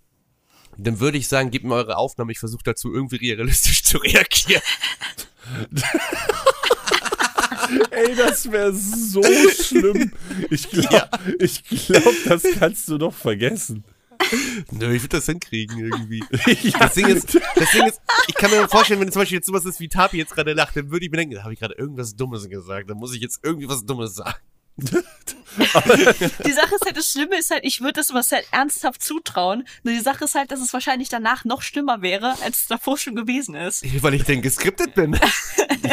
dann 0.78 0.99
würde 0.99 1.17
ich 1.17 1.28
sagen, 1.28 1.49
gebt 1.49 1.65
mir 1.65 1.73
eure 1.73 1.97
Aufnahme, 1.97 2.32
ich 2.32 2.39
versuche 2.39 2.63
dazu 2.63 2.93
irgendwie 2.93 3.15
realistisch 3.17 3.84
zu 3.84 3.97
reagieren. 3.97 4.61
Ey, 7.91 8.15
das 8.15 8.49
wäre 8.51 8.73
so 8.73 9.21
schlimm. 9.23 10.11
Ich 10.49 10.69
glaube, 10.69 11.09
ich 11.39 11.63
glaub, 11.63 12.13
das 12.25 12.43
kannst 12.59 12.88
du 12.89 12.97
doch 12.97 13.13
vergessen. 13.13 13.84
Nö, 14.72 14.93
ich 14.93 15.03
würde 15.03 15.18
das 15.18 15.26
hinkriegen 15.26 15.80
irgendwie. 15.80 16.24
Das 16.80 16.93
Ding 16.93 17.07
ist, 17.07 17.36
das 17.55 17.72
Ding 17.72 17.86
ist, 17.86 18.01
ich 18.28 18.36
kann 18.36 18.51
mir 18.51 18.68
vorstellen, 18.68 18.99
wenn 18.99 19.11
zum 19.11 19.22
Beispiel 19.22 19.38
jetzt 19.38 19.47
sowas 19.47 19.65
ist 19.65 19.80
wie 19.80 19.88
Tapi 19.88 20.18
jetzt 20.18 20.34
gerade 20.34 20.53
lacht, 20.53 20.76
dann 20.76 20.91
würde 20.91 21.05
ich 21.05 21.11
mir 21.11 21.18
denken, 21.18 21.36
da 21.36 21.43
habe 21.43 21.53
ich 21.53 21.59
gerade 21.59 21.76
irgendwas 21.76 22.15
Dummes 22.15 22.47
gesagt, 22.49 22.89
dann 22.89 22.97
muss 22.97 23.13
ich 23.13 23.22
jetzt 23.22 23.39
irgendwie 23.43 23.70
was 23.70 23.86
Dummes 23.86 24.15
sagen. 24.15 24.39
Die 26.45 26.53
Sache 26.53 26.76
ist 26.76 26.86
halt, 26.86 26.97
das 26.97 27.12
Schlimme 27.12 27.38
ist 27.38 27.51
halt, 27.51 27.64
ich 27.64 27.82
würde 27.82 27.93
das 27.93 28.12
Marcel 28.12 28.39
ernsthaft 28.51 29.01
zutrauen. 29.01 29.68
Nur 29.84 29.93
die 29.93 29.99
Sache 29.99 30.26
ist 30.26 30.36
halt, 30.36 30.51
dass 30.51 30.60
es 30.62 30.74
wahrscheinlich 30.74 31.10
danach 31.10 31.45
noch 31.45 31.62
schlimmer 31.62 32.01
wäre, 32.01 32.36
als 32.43 32.62
es 32.62 32.68
davor 32.68 32.97
schon 32.97 33.16
gewesen 33.16 33.55
ist. 33.55 33.84
Weil 34.03 34.14
ich 34.14 34.24
denn 34.24 34.41
geskriptet 34.41 34.93
bin. 34.93 35.20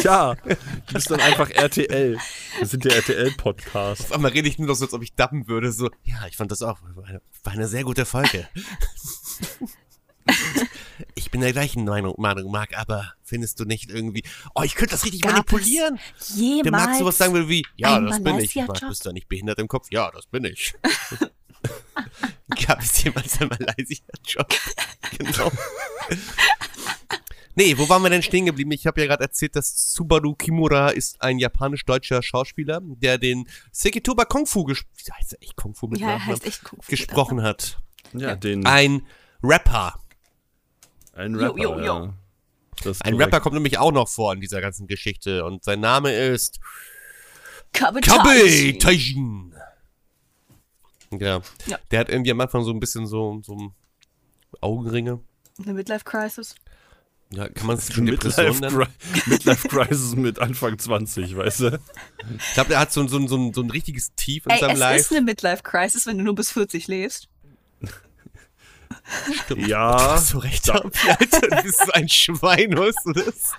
Ja, 0.02 0.34
du 0.34 0.56
bist 0.92 1.10
dann 1.10 1.20
einfach 1.20 1.50
RTL. 1.50 2.18
Wir 2.58 2.66
sind 2.66 2.84
der 2.84 2.96
RTL-Podcast. 2.96 4.02
Auf 4.02 4.12
einmal 4.12 4.32
rede 4.32 4.48
ich 4.48 4.58
nur 4.58 4.68
noch 4.68 4.74
so, 4.74 4.84
als 4.84 4.92
ob 4.92 5.02
ich 5.02 5.14
dappen 5.14 5.48
würde. 5.48 5.72
So, 5.72 5.90
ja, 6.04 6.26
ich 6.28 6.36
fand 6.36 6.50
das 6.50 6.62
auch. 6.62 6.78
War 6.94 7.06
eine, 7.06 7.22
war 7.42 7.52
eine 7.52 7.68
sehr 7.68 7.84
gute 7.84 8.04
Folge. 8.04 8.48
ich 11.34 11.40
bin 11.40 11.40
der 11.40 11.52
gleichen 11.52 11.84
Meinung, 11.84 12.14
Meinung, 12.18 12.48
Marc, 12.52 12.78
aber 12.78 13.12
findest 13.24 13.58
du 13.58 13.64
nicht 13.64 13.90
irgendwie. 13.90 14.22
Oh, 14.54 14.62
ich 14.62 14.76
könnte 14.76 14.92
das 14.92 15.04
richtig 15.04 15.22
Gab 15.22 15.32
manipulieren. 15.32 15.98
jemals 16.36 16.62
Der 16.62 16.70
Marc 16.70 16.94
sowas 16.96 17.18
sagen 17.18 17.34
will 17.34 17.48
wie, 17.48 17.66
ja, 17.74 17.96
ein 17.96 18.06
das 18.06 18.22
bin 18.22 18.38
ich. 18.38 18.54
Marc, 18.54 18.80
bist 18.88 19.04
du 19.04 19.10
nicht 19.10 19.28
behindert 19.28 19.58
im 19.58 19.66
Kopf? 19.66 19.88
Ja, 19.90 20.12
das 20.12 20.26
bin 20.26 20.44
ich. 20.44 20.74
Gab 22.68 22.80
es 22.80 23.02
jemals 23.02 23.40
einen 23.40 23.50
Malaysia-Job? 23.50 24.46
genau. 25.18 25.50
Nee, 27.56 27.76
wo 27.78 27.88
waren 27.88 28.02
wir 28.04 28.10
denn 28.10 28.22
stehen 28.22 28.46
geblieben? 28.46 28.70
Ich 28.70 28.86
habe 28.86 29.00
ja 29.00 29.08
gerade 29.08 29.24
erzählt, 29.24 29.56
dass 29.56 29.92
Subaru 29.92 30.36
Kimura 30.36 30.90
ist 30.90 31.20
ein 31.20 31.40
japanisch-deutscher 31.40 32.22
Schauspieler, 32.22 32.78
der 32.80 33.18
den 33.18 33.48
Sekitoba 33.72 34.24
Kung 34.24 34.46
Fu 34.46 34.64
ges 34.66 34.82
Wie 35.04 35.10
heißt 35.12 35.32
er 35.32 35.42
echt 35.42 35.56
Kung 35.56 35.74
Fu 35.74 35.88
mit 35.88 35.98
Ja, 35.98 36.06
Nachnamen? 36.06 36.32
heißt 36.34 36.46
echt 36.46 36.62
Kung 36.62 36.80
Fu. 36.80 36.90
gesprochen 36.90 37.42
hat. 37.42 37.80
Ja, 38.12 38.36
den. 38.36 38.64
Ein 38.66 39.04
Rapper. 39.42 40.00
Ein 41.14 41.34
Rapper. 41.34 41.58
jo, 41.60 41.78
jo. 41.78 41.84
Ja. 41.84 42.14
Das 42.82 42.96
ist 42.96 43.04
Ein. 43.04 43.14
Rapper 43.14 43.40
kommt 43.40 43.54
nämlich 43.54 43.78
auch 43.78 43.92
noch 43.92 44.08
vor 44.08 44.32
in 44.32 44.40
dieser 44.40 44.60
ganzen 44.60 44.86
Geschichte 44.86 45.44
und 45.44 45.62
sein 45.64 45.80
Name 45.80 46.12
ist 46.12 46.58
Kabe 47.72 48.00
Taijin. 48.00 49.54
Ja. 51.12 51.40
Ja. 51.66 51.78
Der 51.90 52.00
hat 52.00 52.08
irgendwie 52.08 52.32
am 52.32 52.40
Anfang 52.40 52.64
so 52.64 52.72
ein 52.72 52.80
bisschen 52.80 53.06
so, 53.06 53.40
so 53.44 53.72
Augenringe. 54.60 55.20
Eine 55.62 55.74
Midlife 55.74 56.04
Crisis. 56.04 56.56
Ja, 57.30 57.48
kann 57.48 57.66
man 57.68 57.76
es 57.76 57.92
schon 57.92 58.06
Depression 58.06 58.46
Midlife, 58.46 58.76
nennen? 58.76 58.92
Cri 59.12 59.20
Midlife 59.30 59.68
Crisis 59.68 60.14
mit 60.16 60.38
Anfang 60.40 60.78
20, 60.78 61.36
weißt 61.36 61.60
du? 61.60 61.80
Ich 62.38 62.54
glaube, 62.54 62.74
er 62.74 62.80
hat 62.80 62.92
so, 62.92 63.06
so, 63.06 63.24
so, 63.26 63.52
so 63.52 63.60
ein 63.62 63.70
richtiges 63.70 64.14
Tief 64.14 64.46
in 64.46 64.52
Ey, 64.52 64.58
seinem 64.58 64.72
es 64.72 64.78
Life. 64.78 65.00
ist 65.00 65.12
eine 65.12 65.20
Midlife 65.22 65.62
Crisis, 65.62 66.06
wenn 66.06 66.18
du 66.18 66.24
nur 66.24 66.34
bis 66.34 66.50
40 66.50 66.88
lebst. 66.88 67.28
Ja. 69.56 70.16
so 70.18 70.38
recht 70.38 70.72
haben, 70.72 70.90
Alter. 71.06 71.40
Du 71.48 71.62
bist 71.62 71.78
so 71.84 71.92
ein 71.92 72.08
Schwein, 72.08 72.76
weißt 72.76 72.98
du 73.06 73.12
das? 73.12 73.52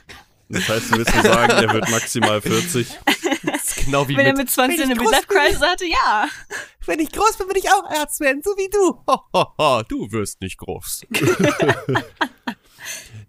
Das 0.50 0.70
heißt, 0.70 0.92
du 0.92 0.98
willst 0.98 1.16
mir 1.16 1.22
sagen, 1.24 1.52
er 1.54 1.74
wird 1.74 1.90
maximal 1.90 2.40
40. 2.42 2.88
Das 3.44 3.64
ist 3.78 3.86
genau 3.86 4.08
wie 4.08 4.16
Wenn 4.18 4.26
er 4.28 4.32
mit, 4.34 4.38
mit 4.44 4.50
20 4.52 4.78
wenn 4.80 4.84
eine 4.86 4.94
ich 4.94 5.00
groß 5.00 5.12
Midlife 5.12 5.28
bin, 5.28 5.38
Crisis 5.38 5.62
hatte, 5.62 5.86
ja. 5.86 6.28
Wenn 6.86 7.00
ich 7.00 7.12
groß 7.12 7.38
bin, 7.38 7.48
will 7.50 7.58
ich 7.58 7.70
auch 7.72 7.84
Arzt 7.90 8.20
werden, 8.20 8.42
so 8.44 8.52
wie 8.52 8.70
du. 8.70 9.02
Ho, 9.08 9.20
ho, 9.34 9.46
ho, 9.58 9.82
du 9.88 10.12
wirst 10.12 10.42
nicht 10.42 10.58
groß. 10.58 11.02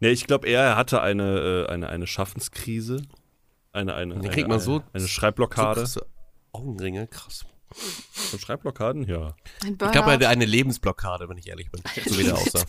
Nee, 0.00 0.10
ich 0.10 0.26
glaube 0.26 0.46
eher, 0.46 0.60
er 0.60 0.76
hatte 0.76 1.00
eine, 1.00 1.66
äh, 1.68 1.72
eine, 1.72 1.88
eine 1.88 2.06
Schaffenskrise. 2.06 3.00
Eine, 3.72 3.94
eine, 3.94 4.14
eine, 4.16 4.28
kriegt 4.28 4.48
man 4.48 4.56
eine, 4.58 4.62
so- 4.64 4.82
eine 4.92 5.00
So 5.02 5.08
Schreibblockade. 5.08 5.80
krasse 5.80 6.06
Augenringe, 6.52 7.06
krass. 7.06 7.46
So 7.72 8.38
Schreibblockaden? 8.38 9.04
Ja. 9.04 9.36
Ein 9.62 9.72
Ich 9.72 9.78
glaube, 9.78 9.98
er 9.98 10.12
hatte 10.12 10.28
eine 10.28 10.44
Lebensblockade, 10.44 11.28
wenn 11.28 11.36
ich 11.36 11.48
ehrlich 11.48 11.70
bin. 11.70 11.82
So 12.04 12.18
wie 12.18 12.24
der 12.24 12.34
aussah. 12.34 12.64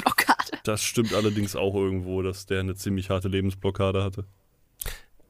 Das 0.63 0.83
stimmt 0.83 1.13
allerdings 1.13 1.55
auch 1.55 1.75
irgendwo, 1.75 2.21
dass 2.21 2.45
der 2.45 2.59
eine 2.59 2.75
ziemlich 2.75 3.09
harte 3.09 3.27
Lebensblockade 3.27 4.03
hatte. 4.03 4.25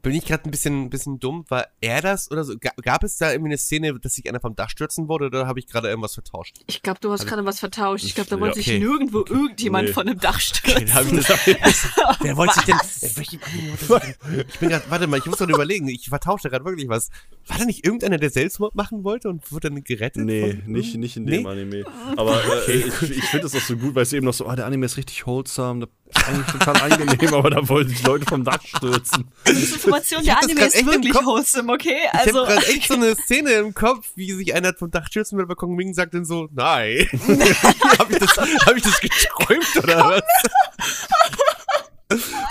Bin 0.08 0.16
ich 0.16 0.26
gerade 0.26 0.46
ein 0.46 0.52
bisschen, 0.52 0.84
ein 0.86 0.90
bisschen 0.90 1.20
dumm? 1.20 1.46
War 1.50 1.68
er 1.82 2.02
das 2.02 2.32
oder 2.32 2.44
so? 2.44 2.56
Ga- 2.58 2.72
Gab 2.82 3.04
es 3.04 3.18
da 3.18 3.32
irgendwie 3.32 3.50
eine 3.50 3.58
Szene, 3.58 4.00
dass 4.00 4.16
sich 4.16 4.28
einer 4.30 4.40
vom 4.40 4.56
Dach 4.56 4.70
stürzen 4.70 5.08
wurde 5.08 5.26
oder 5.26 5.48
habe 5.48 5.60
ich 5.60 5.68
gerade 5.68 5.90
irgendwas 5.90 6.14
vertauscht? 6.14 6.56
Ich 6.68 6.82
glaube, 6.82 7.00
du 7.02 7.12
hast 7.12 7.28
gerade 7.28 7.44
was 7.46 7.60
vertauscht. 7.60 8.06
Ich 8.06 8.16
glaube, 8.16 8.30
da 8.30 8.36
Ja, 8.38 8.42
wollte 8.42 8.60
okay. 8.60 8.72
sich 8.72 8.80
nirgendwo 8.80 9.20
irgendjemand 9.20 9.88
Nee. 9.90 9.94
von 9.94 10.08
einem 10.08 10.20
Dach 10.20 10.40
stürzen. 10.40 10.86
Da 10.88 10.94
hab 10.94 11.06
ich 11.06 11.26
das, 11.26 11.28
wer 12.22 12.38
wollte 12.38 12.54
sich 12.56 12.64
denn. 12.64 12.78
Das? 12.78 13.18
Ich 13.18 14.60
bin 14.60 14.70
gerade, 14.70 14.84
warte 14.90 15.08
mal, 15.08 15.18
ich 15.20 15.26
muss 15.26 15.38
doch 15.40 15.48
überlegen. 15.50 15.88
Ich 15.88 16.10
vertauschte 16.10 16.50
gerade 16.50 16.66
wirklich 16.66 16.88
was. 16.90 17.10
War 17.48 17.58
da 17.58 17.66
nicht 17.66 17.86
irgendeiner, 17.86 18.18
der 18.18 18.30
Selbstmord 18.30 18.76
machen 18.76 19.04
wollte 19.04 19.30
und 19.30 19.52
wurde 19.52 19.70
dann 19.70 19.84
gerettet? 19.84 20.26
Nee, 20.26 20.62
nicht, 20.66 20.96
nicht 20.96 21.18
in 21.18 21.24
Nee? 21.26 21.38
dem 21.38 21.46
Anime. 21.48 21.84
Aber 22.18 22.42
äh, 22.68 22.72
ich, 22.72 23.02
ich 23.02 23.24
finde 23.26 23.46
es 23.48 23.56
auch 23.56 23.62
so 23.62 23.76
gut, 23.78 23.96
weil 23.96 24.04
es 24.04 24.14
eben 24.14 24.26
noch 24.26 24.34
so, 24.34 24.46
ah, 24.48 24.56
der 24.56 24.66
Anime 24.66 24.86
ist 24.86 24.98
richtig 24.98 25.26
wholesome, 25.26 25.82
das 25.82 25.90
ist 26.06 26.07
eigentlich 26.14 26.48
total 26.48 26.78
angenehm, 26.92 27.34
aber 27.34 27.50
da 27.50 27.68
wollten 27.70 27.90
sich 27.90 28.04
Leute 28.04 28.26
vom 28.26 28.44
Dach 28.44 28.62
stürzen. 28.64 29.28
Die 29.48 29.52
Information 29.52 30.24
der 30.24 30.36
hab 30.36 30.42
das 30.42 30.50
Anime 30.52 30.62
grad 30.62 30.74
ist 30.76 30.86
wirklich 30.86 31.14
wholesome, 31.16 31.74
okay? 31.74 31.96
Ich 32.14 32.20
Also, 32.20 32.40
habe 32.46 32.54
gerade 32.54 32.68
echt 32.68 32.88
so 32.88 32.94
eine 32.96 33.16
Szene 33.16 33.52
im 33.52 33.74
Kopf, 33.74 34.08
wie 34.16 34.32
sich 34.34 34.54
einer 34.56 34.74
vom 34.74 34.90
Dach 34.92 35.08
stürzen 35.08 35.38
will, 35.38 35.46
aber 35.46 35.56
Kong 35.56 35.76
Ming 35.76 35.94
sagt 35.94 36.14
dann 36.14 36.26
so, 36.26 36.48
nein. 36.54 37.08
habe 38.00 38.12
ich, 38.14 38.20
das- 38.20 38.38
hab 38.38 38.76
ich 38.76 38.84
das 38.84 39.00
geträumt 39.02 39.78
oder 39.84 40.10
was? 40.10 40.24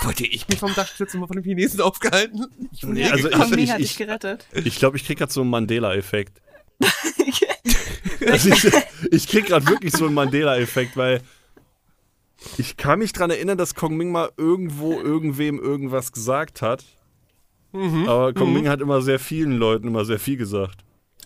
Wollte 0.03 0.25
ich 0.27 0.47
mich 0.47 0.59
vom 0.59 0.73
Dach 0.75 0.87
stürzen 0.87 1.19
und 1.21 1.27
von 1.27 1.35
dem 1.37 1.43
Chinesen 1.43 1.81
aufgehalten? 1.81 2.45
Ich 2.71 2.83
Nee, 2.83 3.01
ja 3.07 3.11
also. 3.11 3.29
Kong 3.29 3.49
Ming 3.49 3.59
ich- 3.59 3.71
hat 3.71 3.79
ich- 3.79 3.87
dich 3.89 3.97
gerettet. 3.97 4.45
Ich 4.53 4.77
glaube, 4.77 4.97
ich 4.97 5.05
krieg 5.05 5.17
grad 5.17 5.31
so 5.31 5.41
einen 5.41 5.49
Mandela-Effekt. 5.49 6.41
Also 8.27 8.49
ich, 8.49 8.67
ich 9.11 9.27
krieg 9.27 9.45
gerade 9.45 9.65
wirklich 9.67 9.93
so 9.93 10.05
einen 10.05 10.15
Mandela-Effekt, 10.15 10.97
weil 10.97 11.21
ich 12.57 12.77
kann 12.77 12.99
mich 12.99 13.13
dran 13.13 13.29
erinnern, 13.29 13.57
dass 13.57 13.75
Kong 13.75 13.95
Ming 13.97 14.11
mal 14.11 14.31
irgendwo 14.37 14.93
irgendwem 14.99 15.59
irgendwas 15.59 16.11
gesagt 16.11 16.61
hat. 16.61 16.83
Aber 17.73 18.33
Kong 18.33 18.53
Ming 18.53 18.67
hat 18.69 18.81
immer 18.81 19.01
sehr 19.01 19.19
vielen 19.19 19.57
Leuten 19.57 19.87
immer 19.87 20.03
sehr 20.05 20.19
viel 20.19 20.37
gesagt. 20.37 20.79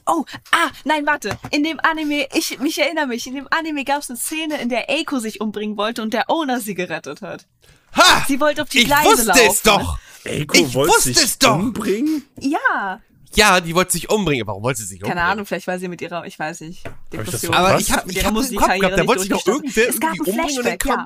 Oh, 0.05 0.26
ah, 0.51 0.69
nein, 0.84 1.05
warte. 1.05 1.38
In 1.51 1.63
dem 1.63 1.80
Anime, 1.80 2.28
ich 2.34 2.59
mich 2.59 2.78
erinnere 2.80 3.07
mich, 3.07 3.28
in 3.28 3.36
dem 3.36 3.47
Anime 3.51 3.86
gab 3.86 3.99
es 4.01 4.09
eine 4.09 4.17
Szene, 4.17 4.59
in 4.59 4.67
der 4.69 4.89
Eiko 4.89 5.19
sich 5.19 5.39
umbringen 5.39 5.78
wollte 5.78 6.01
und 6.01 6.13
der 6.13 6.30
Owner 6.30 6.59
sie 6.59 6.74
gerettet 6.74 7.22
hat. 7.22 7.47
Ha! 7.95 8.26
Sie 8.28 8.39
wollte 8.39 8.63
auf 8.63 8.69
die 8.69 8.80
Ich 8.80 8.86
Gleise 8.86 9.05
wusste 9.09 9.28
laufen. 9.28 9.47
es 9.47 9.61
doch! 9.61 9.99
Eiko 10.26 10.57
Ich 10.57 10.74
wollte 10.74 10.93
wusste 10.93 11.09
sich 11.13 11.17
es 11.24 11.38
doch! 11.39 11.55
umbringen? 11.55 12.24
Ja. 12.39 12.99
Ja, 13.36 13.61
die 13.61 13.73
wollte 13.75 13.93
sich 13.93 14.09
umbringen. 14.09 14.45
Warum 14.47 14.61
wollte 14.63 14.82
sie 14.82 14.88
sich 14.88 14.97
umbringen? 15.01 15.17
Keine 15.17 15.29
Ahnung, 15.32 15.45
vielleicht 15.45 15.67
war 15.67 15.79
sie 15.79 15.88
mit 15.88 16.01
ihrer, 16.01 16.25
ich 16.25 16.38
weiß 16.38 16.61
nicht, 16.61 16.84
Depression. 17.13 17.53
Aber 17.53 17.79
ich 17.79 17.91
habe 17.91 18.07
Mit 18.07 18.17
ich 18.17 18.25
hab 18.25 18.36
im 18.36 18.55
Kopf 18.57 18.77
gehabt, 18.79 18.97
da 18.97 19.07
wollte 19.07 19.21
sich 19.21 19.29
doch 19.29 19.47
irgendwer 19.47 19.88
Es 19.89 19.99
gab 19.99 20.13
irgendwie 20.15 20.32
umbringen 20.32 20.57
und 20.59 20.65
dann, 20.65 20.77
kam, 20.77 21.05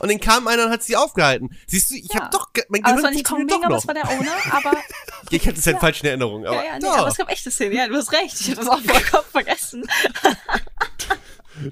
und 0.00 0.10
dann 0.10 0.20
kam 0.20 0.46
einer 0.48 0.66
und 0.66 0.70
hat 0.70 0.82
sie 0.82 0.96
aufgehalten. 0.96 1.56
Siehst 1.66 1.90
du, 1.90 1.94
ich 1.94 2.12
Ja. 2.12 2.20
hab 2.22 2.30
doch, 2.30 2.48
mein 2.68 2.84
Aber 2.84 2.90
es 2.90 2.96
Gehirn 2.96 3.04
war 3.04 3.10
nicht 3.12 3.24
Kong 3.26 3.44
Ming, 3.46 3.64
aber 3.64 3.74
doch 3.74 3.78
es 3.82 3.86
war 3.88 3.94
noch. 3.94 4.02
der 4.02 4.10
Owner, 4.10 4.32
aber, 4.52 4.76
Ich 5.30 5.46
hatte 5.46 5.58
es 5.58 5.66
halt 5.66 5.78
falsch 5.80 6.00
in 6.02 6.08
Erinnerung. 6.08 6.44
Aber, 6.46 6.56
ja, 6.56 6.64
ja, 6.64 6.78
nee, 6.80 6.86
aber 6.86 7.08
es 7.08 7.16
gab 7.16 7.30
echte 7.30 7.50
Szenen. 7.50 7.74
Ja, 7.76 7.88
du 7.88 7.94
hast 7.96 8.12
recht. 8.12 8.40
Ich 8.40 8.50
hab 8.50 8.56
das 8.58 8.68
auch 8.68 8.80
vollkommen 8.80 9.24
vergessen. 9.32 9.84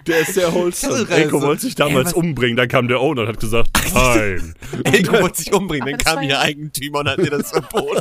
Der 0.06 0.20
ist 0.20 0.34
sehr 0.34 0.52
wholesome. 0.54 1.06
Also. 1.10 1.42
wollte 1.42 1.62
sich 1.62 1.74
damals 1.74 2.12
Ey, 2.12 2.18
umbringen, 2.20 2.56
dann 2.56 2.68
kam 2.68 2.86
der 2.86 3.00
Owner 3.00 3.22
und 3.22 3.28
hat 3.28 3.40
gesagt, 3.40 3.68
nein. 3.94 4.54
Eiko 4.84 5.20
wollte 5.20 5.38
sich 5.42 5.52
umbringen, 5.52 5.88
dann 5.90 5.98
kam 5.98 6.22
ihr 6.22 6.30
ja- 6.30 6.40
Eigentümer 6.40 7.00
und 7.00 7.08
hat 7.08 7.18
mir 7.18 7.30
das 7.30 7.50
verboten. 7.50 8.00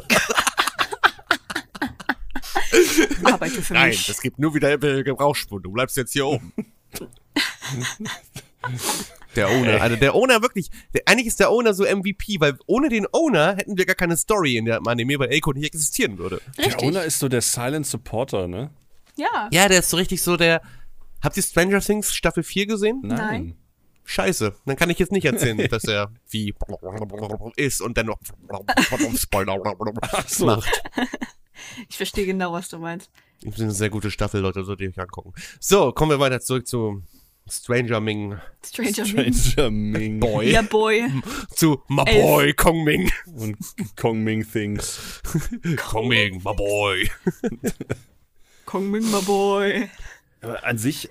Arbeite 3.42 3.62
für 3.64 3.74
Nein, 3.74 3.90
mich. 3.90 4.06
das 4.06 4.22
gibt 4.22 4.38
nur 4.38 4.54
wieder 4.54 4.78
Gebrauchsspuren. 4.78 5.64
Du 5.64 5.72
bleibst 5.72 5.98
jetzt 5.98 6.14
hier 6.14 6.28
oben. 6.28 6.54
Der 9.36 9.50
Owner, 9.50 9.82
also 9.82 9.96
der 9.96 10.14
Owner 10.14 10.42
wirklich, 10.42 10.70
der, 10.94 11.02
eigentlich 11.06 11.28
ist 11.28 11.40
der 11.40 11.50
Owner 11.50 11.74
so 11.74 11.84
MVP, 11.84 12.40
weil 12.40 12.58
ohne 12.68 12.90
den 12.90 13.08
Owner 13.12 13.56
hätten 13.56 13.78
wir 13.78 13.86
gar 13.86 13.96
keine 13.96 14.18
Story 14.18 14.58
in 14.58 14.66
der 14.66 14.86
Anime, 14.86 15.18
weil 15.18 15.32
Eiko 15.32 15.54
nicht 15.54 15.66
existieren 15.66 16.18
würde. 16.18 16.42
Der 16.58 16.66
Richtig. 16.68 16.84
Owner 16.84 17.04
ist 17.04 17.18
so 17.18 17.30
der 17.30 17.42
Silent 17.42 17.88
Supporter, 17.88 18.48
ne? 18.48 18.72
Ja. 19.16 19.50
Ja, 19.52 19.68
der 19.70 19.80
ist 19.80 19.90
so 19.90 19.98
richtig 19.98 20.22
so 20.22 20.38
der. 20.38 20.62
Habt 21.22 21.38
ihr 21.38 21.44
Stranger 21.44 21.80
Things 21.80 22.14
Staffel 22.14 22.44
4 22.44 22.68
gesehen? 22.68 23.00
Nein. 23.04 23.56
Scheiße, 24.04 24.54
dann 24.66 24.76
kann 24.76 24.90
ich 24.90 25.00
jetzt 25.00 25.12
nicht 25.12 25.26
erzählen, 25.26 25.58
dass 25.70 25.86
er 25.86 26.12
wie 26.30 26.54
ist 27.56 27.82
und 27.82 27.98
dann 27.98 28.08
noch 28.08 28.20
Spoiler 29.18 29.58
so. 30.28 30.46
macht. 30.46 30.84
Ich 31.88 31.98
verstehe 31.98 32.26
genau, 32.26 32.52
was 32.52 32.68
du 32.70 32.80
meinst. 32.80 33.10
Das 33.44 33.56
ist 33.56 33.62
eine 33.62 33.72
sehr 33.72 33.90
gute 33.90 34.12
Staffel, 34.12 34.42
Leute, 34.42 34.64
solltet 34.64 34.82
ihr 34.86 34.90
euch 34.90 35.00
angucken. 35.00 35.34
So, 35.60 35.92
kommen 35.92 36.12
wir 36.12 36.20
weiter 36.20 36.40
zurück 36.42 36.68
zu 36.68 37.02
Stranger 37.50 38.00
Ming, 38.00 38.38
Stranger. 38.64 39.06
Stranger 39.06 39.72
Ming 39.72 40.20
Boy, 40.20 40.52
Ja, 40.52 40.62
Boy. 40.62 41.10
zu 41.56 41.82
My 41.88 42.04
Elf. 42.06 42.22
Boy 42.24 42.54
Kong 42.54 42.84
Ming. 42.84 43.12
und 43.34 43.58
Kong 43.98 44.24
Ming 44.24 44.46
Things. 44.50 45.22
Kong 45.78 46.08
Ming, 46.08 46.36
My 46.44 46.54
Boy. 46.54 47.10
Kong 48.66 48.90
Ming, 48.92 49.10
my 49.12 49.22
Boy. 49.22 49.90
Aber 50.42 50.64
an 50.64 50.78
sich 50.78 51.10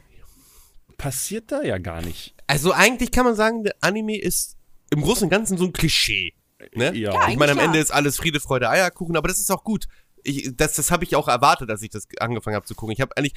passiert 0.97 1.51
da 1.53 1.63
ja 1.63 1.79
gar 1.79 2.01
nicht. 2.01 2.35
Also 2.47 2.73
eigentlich 2.73 3.11
kann 3.11 3.25
man 3.25 3.35
sagen, 3.35 3.65
der 3.65 3.75
Anime 3.81 4.19
ist 4.19 4.57
im 4.91 5.03
Großen 5.03 5.25
und 5.25 5.31
Ganzen 5.31 5.59
so 5.59 5.65
ein 5.65 5.73
Klischee. 5.73 6.35
Ne? 6.75 6.95
Ja. 6.97 7.29
ich 7.29 7.37
meine, 7.37 7.53
am 7.53 7.59
Ende 7.59 7.79
ja. 7.79 7.83
ist 7.83 7.91
alles 7.91 8.17
Friede, 8.17 8.39
Freude, 8.41 8.69
Eierkuchen, 8.69 9.17
aber 9.17 9.29
das 9.29 9.41
ist 9.41 9.51
auch 9.51 9.65
gut. 9.65 9.87
Ich, 10.25 10.51
das 10.57 10.75
das 10.75 10.91
habe 10.91 11.05
ich 11.05 11.17
auch 11.17 11.29
erwartet, 11.29 11.71
als 11.71 11.83
ich 11.83 11.91
das 11.91 12.07
angefangen 12.19 12.57
habe 12.57 12.67
zu 12.67 12.75
gucken. 12.75 12.93
Ich 12.93 13.01
habe 13.01 13.17
eigentlich, 13.17 13.35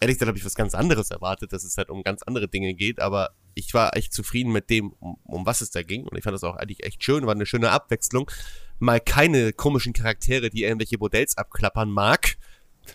ehrlich 0.00 0.16
gesagt, 0.16 0.28
habe 0.28 0.38
ich 0.38 0.44
was 0.44 0.54
ganz 0.54 0.74
anderes 0.74 1.10
erwartet, 1.10 1.52
dass 1.52 1.64
es 1.64 1.76
halt 1.76 1.90
um 1.90 2.02
ganz 2.02 2.22
andere 2.22 2.48
Dinge 2.48 2.74
geht, 2.74 3.00
aber 3.00 3.30
ich 3.54 3.74
war 3.74 3.96
echt 3.96 4.12
zufrieden 4.12 4.52
mit 4.52 4.70
dem, 4.70 4.92
um, 5.00 5.18
um 5.24 5.46
was 5.46 5.60
es 5.60 5.70
da 5.70 5.82
ging. 5.82 6.06
Und 6.06 6.16
ich 6.16 6.24
fand 6.24 6.34
das 6.34 6.44
auch 6.44 6.56
eigentlich 6.56 6.84
echt 6.84 7.02
schön, 7.02 7.26
war 7.26 7.34
eine 7.34 7.46
schöne 7.46 7.70
Abwechslung. 7.70 8.30
Mal 8.78 9.00
keine 9.00 9.52
komischen 9.52 9.92
Charaktere, 9.92 10.50
die 10.50 10.64
irgendwelche 10.64 10.98
Modells 10.98 11.36
abklappern 11.36 11.90
mag. 11.90 12.36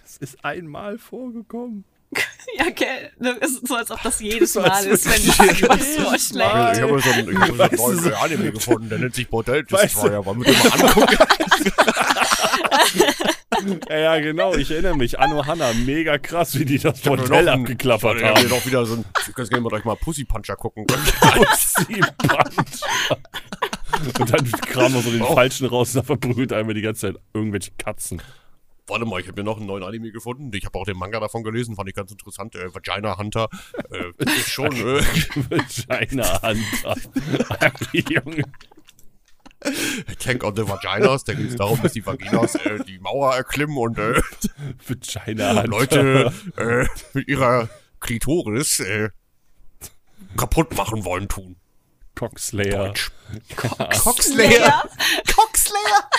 Das 0.04 0.18
ist 0.18 0.44
einmal 0.44 0.98
vorgekommen. 0.98 1.86
Ja, 2.58 2.70
gell. 2.70 3.12
Es 3.42 3.52
ist 3.52 3.68
so, 3.68 3.76
als 3.76 3.92
ob 3.92 4.02
das 4.02 4.22
jedes 4.22 4.56
Mal 4.56 4.86
ist, 4.86 5.06
wenn 5.06 5.28
Marc 5.28 5.70
was 5.70 5.88
vorschlägt. 5.98 6.78
Ich 6.78 6.82
habe 6.82 7.02
so 7.02 7.10
einen, 7.10 7.30
ich 7.30 7.38
hab 7.38 7.76
so 7.76 7.86
einen 7.88 8.02
neuen 8.02 8.14
Anime 8.14 8.52
gefunden, 8.52 8.88
der 8.88 9.00
nennt 9.00 9.16
sich 9.16 9.28
Bordell 9.28 9.64
Destroyer. 9.64 10.26
Wollen 10.26 10.46
wir 10.46 10.54
den 10.54 10.64
mal 10.64 10.82
angucken? 10.82 11.18
Ja, 13.90 13.98
ja, 13.98 14.20
genau, 14.20 14.54
ich 14.56 14.72
erinnere 14.72 14.96
mich. 14.98 15.20
Anno 15.20 15.46
Hanna, 15.46 15.72
mega 15.86 16.18
krass, 16.18 16.58
wie 16.60 16.66
die 16.66 16.78
das 16.80 17.02
Bordell 17.02 17.50
abgeklappert 17.50 18.18
Ich 18.18 18.22
mir 18.24 18.30
haben. 18.34 18.50
doch 18.50 18.66
wieder 18.66 18.86
so 18.86 18.96
ein, 18.96 19.06
jetzt 19.38 19.50
gehen 19.52 19.64
wir 19.64 19.70
doch 19.70 19.84
mal 19.84 19.96
Pussy 19.96 20.26
Puncher 20.26 20.56
gucken. 20.56 20.86
Pussy 20.88 22.02
Puncher. 22.18 23.18
Und 24.20 24.34
dann 24.34 24.52
kramen 24.52 24.94
wir 24.96 25.02
so 25.02 25.12
den 25.12 25.22
Oh. 25.22 25.34
falschen 25.36 25.68
raus 25.68 25.90
und 25.96 26.02
da 26.02 26.04
verprügelt 26.04 26.52
einmal 26.54 26.74
die 26.74 26.82
ganze 26.82 27.14
Zeit 27.14 27.22
irgendwelche 27.34 27.72
Katzen. 27.78 28.22
Warte 28.88 29.06
mal, 29.06 29.20
ich 29.20 29.28
habe 29.28 29.42
mir 29.42 29.46
noch 29.46 29.58
einen 29.58 29.66
neuen 29.66 29.82
Anime 29.84 30.12
gefunden. 30.12 30.52
Ich 30.54 30.64
habe 30.66 30.78
auch 30.78 30.86
den 30.86 30.98
Manga 30.98 31.20
davon 31.20 31.44
gelesen, 31.44 31.76
fand 31.76 31.90
ich 31.90 31.96
ganz 31.96 32.12
interessant. 32.12 32.54
Äh, 32.56 32.72
Vagina 32.74 33.18
Hunter. 33.18 33.48
Äh, 33.92 34.24
ist 34.26 34.50
schon. 34.52 34.72
Äh, 34.74 35.02
Vagina 35.88 36.42
Hunter. 36.44 36.96
Junge. 37.94 38.44
Tank 40.20 40.44
on 40.44 40.56
the 40.56 40.68
Vaginas. 40.68 41.24
Da 41.24 41.34
geht 41.34 41.50
es 41.50 41.56
darum, 41.56 41.82
dass 41.82 41.94
die 41.94 42.06
Vaginas 42.06 42.56
äh, 42.56 42.84
die 42.86 43.00
Mauer 43.00 43.36
erklimmen 43.36 43.78
und 43.78 43.98
äh, 43.98 44.22
Vagina. 44.88 45.64
Leute 45.64 46.32
äh, 46.58 46.86
mit 47.14 47.28
ihrer 47.28 47.70
Klitoris 48.00 48.80
äh, 48.80 49.10
kaputt 50.38 50.76
machen 50.76 51.06
wollen 51.06 51.28
tun. 51.28 51.56
Cockslayer. 52.16 52.94
Cockslayer. 53.56 54.90
Cockslayer. 55.36 56.10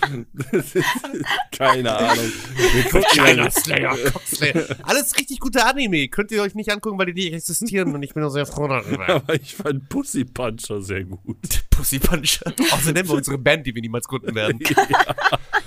Keine 1.56 1.96
Ahnung. 1.96 2.32
Wir 2.72 2.82
gucken 2.84 3.36
ja- 3.36 3.50
Slayer. 3.50 3.96
Cockslayer. 4.12 4.66
Alles 4.82 5.16
richtig 5.16 5.40
gute 5.40 5.64
Anime. 5.64 6.08
Könnt 6.08 6.30
ihr 6.30 6.42
euch 6.42 6.54
nicht 6.54 6.70
angucken, 6.70 6.98
weil 6.98 7.06
die 7.06 7.24
nicht 7.24 7.32
existieren 7.32 7.94
und 7.94 8.02
ich 8.02 8.14
bin 8.14 8.22
auch 8.22 8.30
sehr 8.30 8.46
froh 8.46 8.68
darüber. 8.68 9.08
Aber 9.16 9.34
ich 9.34 9.54
fand 9.56 9.88
Pussy 9.88 10.24
Puncher 10.24 10.80
sehr 10.82 11.04
gut. 11.04 11.64
Pussy 11.70 11.98
Puncher. 11.98 12.52
Außer 12.70 12.92
nennen 12.92 13.08
wir 13.08 13.14
unsere 13.16 13.38
Band, 13.38 13.66
die 13.66 13.74
wir 13.74 13.82
niemals 13.82 14.06
gründen 14.06 14.34
werden. 14.34 14.58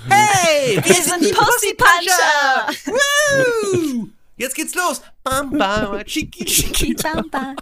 Hey, 0.08 0.76
wir 0.82 0.94
sind 0.94 1.20
die 1.24 1.32
Pussy 1.32 1.74
Puncher! 1.74 2.68
Woo! 2.86 4.08
Jetzt 4.36 4.54
geht's 4.54 4.74
los. 4.74 5.02
Bam, 5.22 5.50
bam, 5.50 6.02
chiki, 6.04 6.44
chiki. 6.46 6.94
Bamba. 6.94 7.54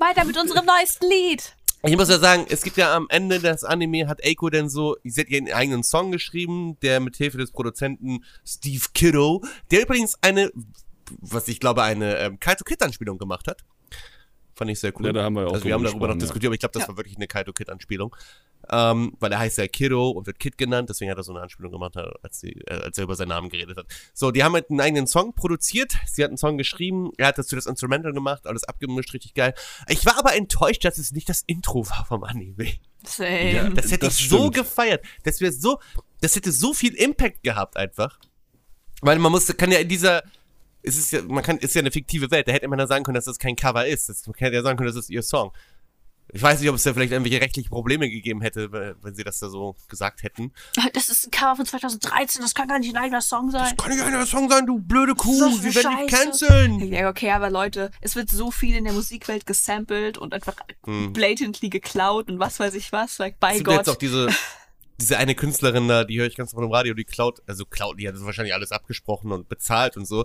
Weiter 0.00 0.24
mit 0.24 0.36
unserem 0.38 0.64
neuesten 0.64 1.10
Lied. 1.10 1.54
Ich 1.86 1.98
muss 1.98 2.08
ja 2.08 2.18
sagen, 2.18 2.46
es 2.48 2.62
gibt 2.62 2.78
ja 2.78 2.96
am 2.96 3.06
Ende 3.10 3.40
des 3.40 3.62
Anime 3.62 4.08
hat 4.08 4.24
Eiko 4.24 4.48
denn 4.48 4.70
so, 4.70 4.96
sie 5.04 5.20
hat 5.20 5.28
ihren 5.28 5.52
eigenen 5.52 5.82
Song 5.82 6.12
geschrieben, 6.12 6.78
der 6.80 6.98
mit 6.98 7.16
Hilfe 7.16 7.36
des 7.36 7.52
Produzenten 7.52 8.24
Steve 8.42 8.86
Kiddo, 8.94 9.42
der 9.70 9.82
übrigens 9.82 10.16
eine, 10.22 10.50
was 11.20 11.46
ich 11.48 11.60
glaube, 11.60 11.82
eine 11.82 12.16
ähm, 12.16 12.40
Kaito 12.40 12.64
Kid 12.64 12.82
Anspielung 12.82 13.18
gemacht 13.18 13.48
hat. 13.48 13.64
Fand 14.56 14.70
ich 14.70 14.78
sehr 14.80 14.92
cool. 14.98 15.06
Ja, 15.06 15.12
da 15.12 15.22
haben 15.24 15.34
wir 15.34 15.42
ja 15.42 15.48
auch 15.48 15.52
Also 15.54 15.64
wir 15.64 15.74
haben 15.74 15.82
darüber 15.84 16.06
noch 16.08 16.14
gesprochen, 16.14 16.20
ja. 16.20 16.24
diskutiert, 16.26 16.46
aber 16.48 16.54
ich 16.54 16.60
glaube, 16.60 16.72
das 16.72 16.82
Ja. 16.82 16.88
war 16.88 16.96
wirklich 16.96 17.16
eine 17.16 17.26
Kaito 17.26 17.52
Kid 17.52 17.70
Anspielung. 17.70 18.14
Ähm, 18.70 19.14
weil 19.20 19.30
er 19.30 19.40
heißt 19.40 19.58
ja 19.58 19.66
Kiddo 19.68 20.08
und 20.08 20.26
wird 20.26 20.38
Kid 20.38 20.56
genannt, 20.56 20.88
deswegen 20.88 21.10
hat 21.10 21.18
er 21.18 21.22
so 21.22 21.32
eine 21.34 21.42
Anspielung 21.42 21.70
gemacht, 21.70 21.96
als, 22.22 22.40
sie, 22.40 22.52
äh, 22.66 22.72
als 22.84 22.96
er 22.96 23.04
über 23.04 23.14
seinen 23.14 23.28
Namen 23.28 23.50
geredet 23.50 23.76
hat. 23.76 23.84
So, 24.14 24.30
die 24.30 24.42
haben 24.42 24.54
halt 24.54 24.70
einen 24.70 24.80
eigenen 24.80 25.06
Song 25.06 25.34
produziert, 25.34 25.92
sie 26.06 26.24
hat 26.24 26.30
einen 26.30 26.38
Song 26.38 26.56
geschrieben, 26.56 27.10
er 27.18 27.26
hat 27.26 27.36
dazu 27.36 27.56
das 27.56 27.66
Instrumental 27.66 28.14
gemacht, 28.14 28.46
alles 28.46 28.64
abgemischt, 28.64 29.12
richtig 29.12 29.34
geil. 29.34 29.52
Ich 29.88 30.06
war 30.06 30.16
aber 30.18 30.34
enttäuscht, 30.34 30.82
dass 30.86 30.96
es 30.96 31.12
nicht 31.12 31.28
das 31.28 31.42
Intro 31.46 31.86
war 31.90 32.06
vom 32.06 32.24
Anime. 32.24 32.72
Same. 33.04 33.52
Ja. 33.52 33.68
Das 33.68 33.90
hätte 33.92 34.06
Das 34.06 34.18
ich 34.18 34.30
so 34.30 34.38
stimmt. 34.38 34.54
gefeiert. 34.54 35.04
Das 35.24 35.42
wäre 35.42 35.52
so, 35.52 35.78
das 36.22 36.34
hätte 36.34 36.50
so 36.50 36.72
viel 36.72 36.94
Impact 36.94 37.42
gehabt 37.42 37.76
einfach. 37.76 38.18
Weil 39.02 39.18
man 39.18 39.30
musste, 39.30 39.52
kann 39.52 39.70
ja 39.72 39.78
in 39.80 39.88
dieser, 39.90 40.22
es 40.84 40.96
ist 40.96 41.12
ja, 41.12 41.22
man 41.22 41.42
kann, 41.42 41.58
ist 41.58 41.74
ja 41.74 41.80
eine 41.80 41.90
fiktive 41.90 42.30
Welt, 42.30 42.46
da 42.48 42.52
hätte 42.52 42.68
man 42.68 42.78
dann 42.78 42.88
sagen 42.88 43.04
können, 43.04 43.14
dass 43.16 43.24
das 43.24 43.38
kein 43.38 43.56
Cover 43.56 43.86
ist. 43.86 44.08
Das, 44.08 44.26
man 44.26 44.34
hätte 44.36 44.54
ja 44.56 44.62
sagen 44.62 44.76
können, 44.76 44.88
das 44.88 44.96
ist 44.96 45.10
ihr 45.10 45.22
Song. 45.22 45.50
Ich 46.32 46.42
weiß 46.42 46.58
nicht, 46.58 46.68
ob 46.70 46.74
es 46.76 46.82
da 46.82 46.92
vielleicht 46.94 47.12
irgendwelche 47.12 47.40
rechtlichen 47.40 47.68
Probleme 47.68 48.08
gegeben 48.10 48.40
hätte, 48.40 48.72
wenn 49.02 49.14
sie 49.14 49.22
das 49.24 49.38
da 49.38 49.48
so 49.50 49.76
gesagt 49.88 50.22
hätten. 50.24 50.52
Das 50.94 51.08
ist 51.10 51.26
ein 51.26 51.30
Cover 51.30 51.54
von 51.56 51.66
2013, 51.66 52.40
das 52.42 52.54
kann 52.54 52.66
gar 52.66 52.78
nicht 52.78 52.96
ein 52.96 53.00
eigener 53.02 53.20
Song 53.20 53.50
sein. 53.50 53.76
Kann 53.76 53.90
nicht 53.92 54.02
einer 54.02 54.26
Song 54.26 54.48
sein, 54.50 54.66
du 54.66 54.78
blöde 54.80 55.14
Kuh, 55.14 55.38
Das 55.38 55.62
wir 55.62 55.74
werden 55.74 55.98
dich 55.98 56.10
canceln. 56.12 56.80
Ja, 56.92 57.08
okay, 57.10 57.30
aber 57.30 57.50
Leute, 57.50 57.90
es 58.00 58.16
wird 58.16 58.30
so 58.30 58.50
viel 58.50 58.74
in 58.74 58.84
der 58.84 58.94
Musikwelt 58.94 59.46
gesampelt 59.46 60.18
und 60.18 60.32
einfach 60.34 60.56
Hm. 60.86 61.12
blatantly 61.12 61.68
geklaut 61.68 62.28
und 62.30 62.38
was 62.40 62.58
weiß 62.58 62.74
ich 62.74 62.90
was. 62.90 63.18
Like, 63.18 63.38
bei 63.38 63.52
Es 63.52 63.58
gibt 63.58 63.70
jetzt 63.70 63.88
auch 63.88 63.92
Gott. 63.94 64.02
diese, 64.02 64.28
diese 65.00 65.18
eine 65.18 65.34
Künstlerin 65.34 65.88
da, 65.88 66.04
die 66.04 66.18
höre 66.18 66.26
ich 66.26 66.36
ganz 66.36 66.54
oft 66.54 66.62
im 66.62 66.72
Radio, 66.72 66.94
die 66.94 67.04
klaut, 67.04 67.42
also 67.46 67.64
klaut, 67.66 67.98
die 67.98 68.06
hat 68.08 68.14
das 68.14 68.24
wahrscheinlich 68.24 68.54
alles 68.54 68.72
abgesprochen 68.72 69.32
und 69.32 69.48
bezahlt 69.48 69.96
und 69.96 70.06
so. 70.06 70.24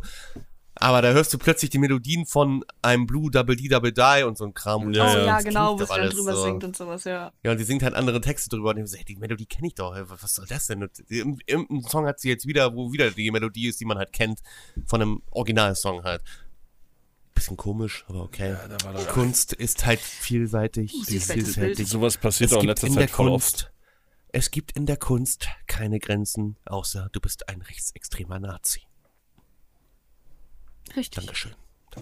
Aber 0.81 1.01
da 1.01 1.11
hörst 1.11 1.33
du 1.33 1.37
plötzlich 1.37 1.71
die 1.71 1.77
Melodien 1.77 2.25
von 2.25 2.63
einem 2.81 3.05
Blue 3.05 3.29
Double 3.29 3.55
D 3.57 3.67
Double 3.67 3.91
Die 3.91 4.23
und 4.23 4.37
so 4.37 4.45
ein 4.45 4.53
Kram. 4.53 4.83
Und 4.83 4.93
Ja, 4.93 5.03
Oh 5.11 5.17
ja. 5.17 5.25
ja, 5.25 5.41
genau, 5.41 5.77
wo 5.77 5.83
sie 5.83 5.89
dann 5.93 6.09
drüber 6.09 6.35
so. 6.35 6.43
singt 6.43 6.63
und 6.63 6.77
sowas, 6.77 7.03
ja. 7.03 7.33
Ja, 7.43 7.51
und 7.51 7.57
die 7.57 7.65
singt 7.65 7.83
halt 7.83 7.95
andere 7.95 8.21
Texte 8.21 8.49
drüber 8.49 8.69
und 8.69 8.77
ich 8.77 8.87
so, 8.89 8.95
hey, 8.95 9.03
die 9.03 9.17
Melodie 9.17 9.45
kenne 9.45 9.67
ich 9.67 9.75
doch, 9.75 9.93
was 10.07 10.35
soll 10.35 10.45
das 10.47 10.67
denn? 10.67 10.81
Und 10.83 10.91
im, 11.09 11.37
im 11.47 11.81
Song 11.83 12.05
hat 12.05 12.21
sie 12.21 12.29
jetzt 12.29 12.47
wieder, 12.47 12.73
wo 12.75 12.93
wieder 12.93 13.11
die 13.11 13.29
Melodie 13.29 13.67
ist, 13.67 13.81
die 13.81 13.85
man 13.85 13.97
halt 13.97 14.13
kennt, 14.13 14.39
von 14.85 15.01
einem 15.01 15.21
Originalsong 15.31 16.03
halt. 16.03 16.21
Bisschen 17.35 17.57
komisch, 17.57 18.05
aber 18.07 18.23
okay. 18.23 18.55
doch- 18.79 19.07
Kunst 19.09 19.51
ist 19.53 19.85
halt 19.85 19.99
vielseitig. 19.99 20.93
Sie 21.05 21.17
ist 21.17 21.29
halt 21.29 21.41
vielfältig. 21.43 21.87
Sowas 21.89 22.17
passiert 22.17 22.51
Es 22.51 22.57
auch 22.57 22.61
in 22.61 22.67
letzter 22.67 22.87
in 22.87 22.93
der 22.93 23.07
Zeit 23.07 23.11
voll 23.11 23.29
Kunst, 23.31 23.63
oft. 23.65 23.71
Es 24.31 24.51
gibt 24.51 24.73
in 24.73 24.85
der 24.85 24.97
Kunst 24.97 25.47
keine 25.67 25.99
Grenzen, 25.99 26.57
außer 26.65 27.09
du 27.11 27.19
bist 27.19 27.49
ein 27.49 27.61
rechtsextremer 27.61 28.39
Nazi. 28.39 28.81
Richtig. 30.95 31.23
Dankeschön. 31.25 31.53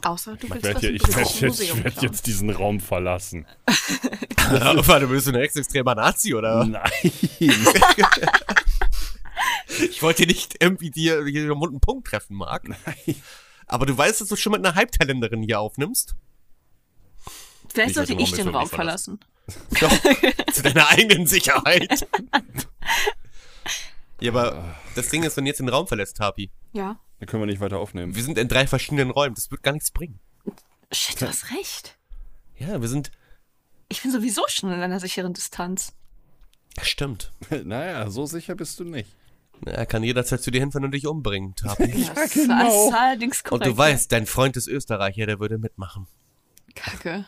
Außer 0.03 0.35
du 0.35 0.47
Ich 0.47 0.51
willst 0.51 0.63
werde 0.65 0.87
jetzt, 0.87 0.89
im 0.89 0.95
ich 0.95 1.15
werd 1.15 1.15
British 1.15 1.41
jetzt, 1.41 1.61
ich 1.61 1.83
werd 1.83 2.01
jetzt 2.01 2.27
diesen 2.27 2.49
Raum 2.49 2.79
verlassen. 2.79 3.45
Warte, 4.49 5.07
bist 5.07 5.27
du 5.27 5.31
ein 5.31 5.35
rechtsextremer 5.37 5.95
Nazi 5.95 6.33
oder? 6.33 6.65
Nein. 6.65 6.91
Ich 9.79 10.01
wollte 10.01 10.25
nicht 10.25 10.55
irgendwie 10.59 10.89
dir 10.89 11.23
hier 11.25 11.47
den 11.47 11.57
Mund 11.57 11.71
einen 11.71 11.79
Punkt 11.79 12.07
treffen, 12.07 12.35
Marc. 12.35 12.67
Aber 13.67 13.85
du 13.85 13.95
weißt, 13.95 14.21
dass 14.21 14.29
du 14.29 14.35
schon 14.35 14.53
mit 14.53 14.65
einer 14.65 14.73
Halbthailänderin 14.73 15.43
hier 15.43 15.59
aufnimmst? 15.59 16.15
Vielleicht 17.73 17.89
Ich 17.91 17.95
sollte 17.95 18.13
ich 18.13 18.31
den 18.33 18.47
Raum 18.49 18.67
verlassen. 18.67 19.19
verlassen. 19.19 20.35
Doch, 20.45 20.47
zu 20.53 20.61
deiner 20.63 20.89
eigenen 20.89 21.27
Sicherheit. 21.27 22.07
ja, 24.21 24.31
aber 24.31 24.75
das 24.95 25.09
Ding 25.09 25.23
ist, 25.23 25.37
wenn 25.37 25.45
du 25.45 25.49
jetzt 25.49 25.59
den 25.59 25.69
Raum 25.69 25.87
verlässt, 25.87 26.17
Tapi, 26.17 26.49
Ja. 26.73 26.99
Dann 27.19 27.27
können 27.27 27.41
wir 27.41 27.47
nicht 27.47 27.59
weiter 27.61 27.79
aufnehmen. 27.79 28.15
wir 28.15 28.23
sind 28.23 28.37
in 28.37 28.47
drei 28.47 28.67
verschiedenen 28.67 29.09
Räumen, 29.09 29.33
das 29.35 29.49
wird 29.49 29.63
gar 29.63 29.71
nichts 29.71 29.89
bringen. 29.91 30.19
Shit, 30.91 31.21
du 31.21 31.27
hast 31.27 31.51
recht. 31.51 31.97
Ja, 32.57 32.79
wir 32.81 32.87
sind, 32.87 33.11
Ich 33.89 34.01
bin 34.03 34.11
sowieso 34.11 34.43
schon 34.47 34.71
in 34.71 34.79
einer 34.81 34.99
sicheren 34.99 35.33
Distanz. 35.33 35.93
stimmt. 36.81 37.31
Naja, 37.63 38.09
so 38.09 38.25
sicher 38.25 38.55
bist 38.55 38.79
du 38.79 38.83
nicht. 38.83 39.09
Er 39.65 39.87
kann 39.87 40.03
jederzeit 40.03 40.41
zu 40.43 40.51
dir 40.51 40.59
hinfahren 40.59 40.85
und 40.85 40.91
dich 40.91 41.07
umbringen, 41.07 41.55
Tapi. 41.55 42.07
Das 42.13 42.31
genau. 42.33 42.87
ist 42.89 42.93
allerdings 42.93 43.39
Und 43.41 43.49
korrekt. 43.49 43.65
du 43.65 43.77
weißt, 43.77 44.11
dein 44.11 44.27
Freund 44.27 44.55
ist 44.55 44.67
Österreicher, 44.67 45.25
der 45.25 45.39
würde 45.39 45.57
mitmachen. 45.57 46.05
Kacke. 46.75 47.25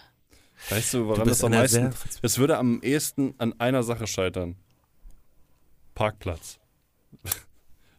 Weißt 0.70 0.94
du, 0.94 1.08
woran 1.08 1.24
bist 1.26 1.42
das 1.42 1.44
am 1.46 1.52
meisten... 1.52 1.94
Es 2.22 2.38
würde 2.38 2.58
am 2.58 2.82
ehesten 2.82 3.34
an 3.38 3.60
einer 3.60 3.84
Sache 3.84 4.08
scheitern. 4.08 4.56
Parkplatz. 5.96 6.60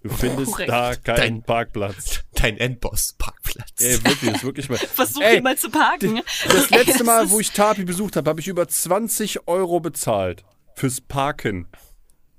Du 0.03 0.09
findest 0.11 0.59
da 0.67 0.95
keinen 0.97 1.17
Dein- 1.17 1.43
Parkplatz. 1.43 2.23
Dein 2.33 2.57
Endboss-Parkplatz. 2.57 3.81
Ey, 3.81 4.03
wirklich, 4.05 4.35
ist 4.35 4.45
wirklich 4.45 4.69
mal... 4.71 4.79
Versuch 4.95 5.21
Ey, 5.21 5.41
mal 5.43 5.59
zu 5.59 5.69
parken. 5.71 6.23
Das 6.49 6.71
Ey, 6.71 6.85
letzte 6.85 7.05
Mal, 7.05 7.29
wo 7.31 7.39
ich 7.41 7.51
Tapi 7.53 7.85
besucht 7.85 8.17
habe, 8.17 8.31
habe 8.31 8.41
ich 8.41 8.49
über 8.49 8.67
20 8.67 9.47
Euro 9.47 9.81
bezahlt. 9.81 10.45
Fürs 10.75 11.01
Parken. 11.03 11.69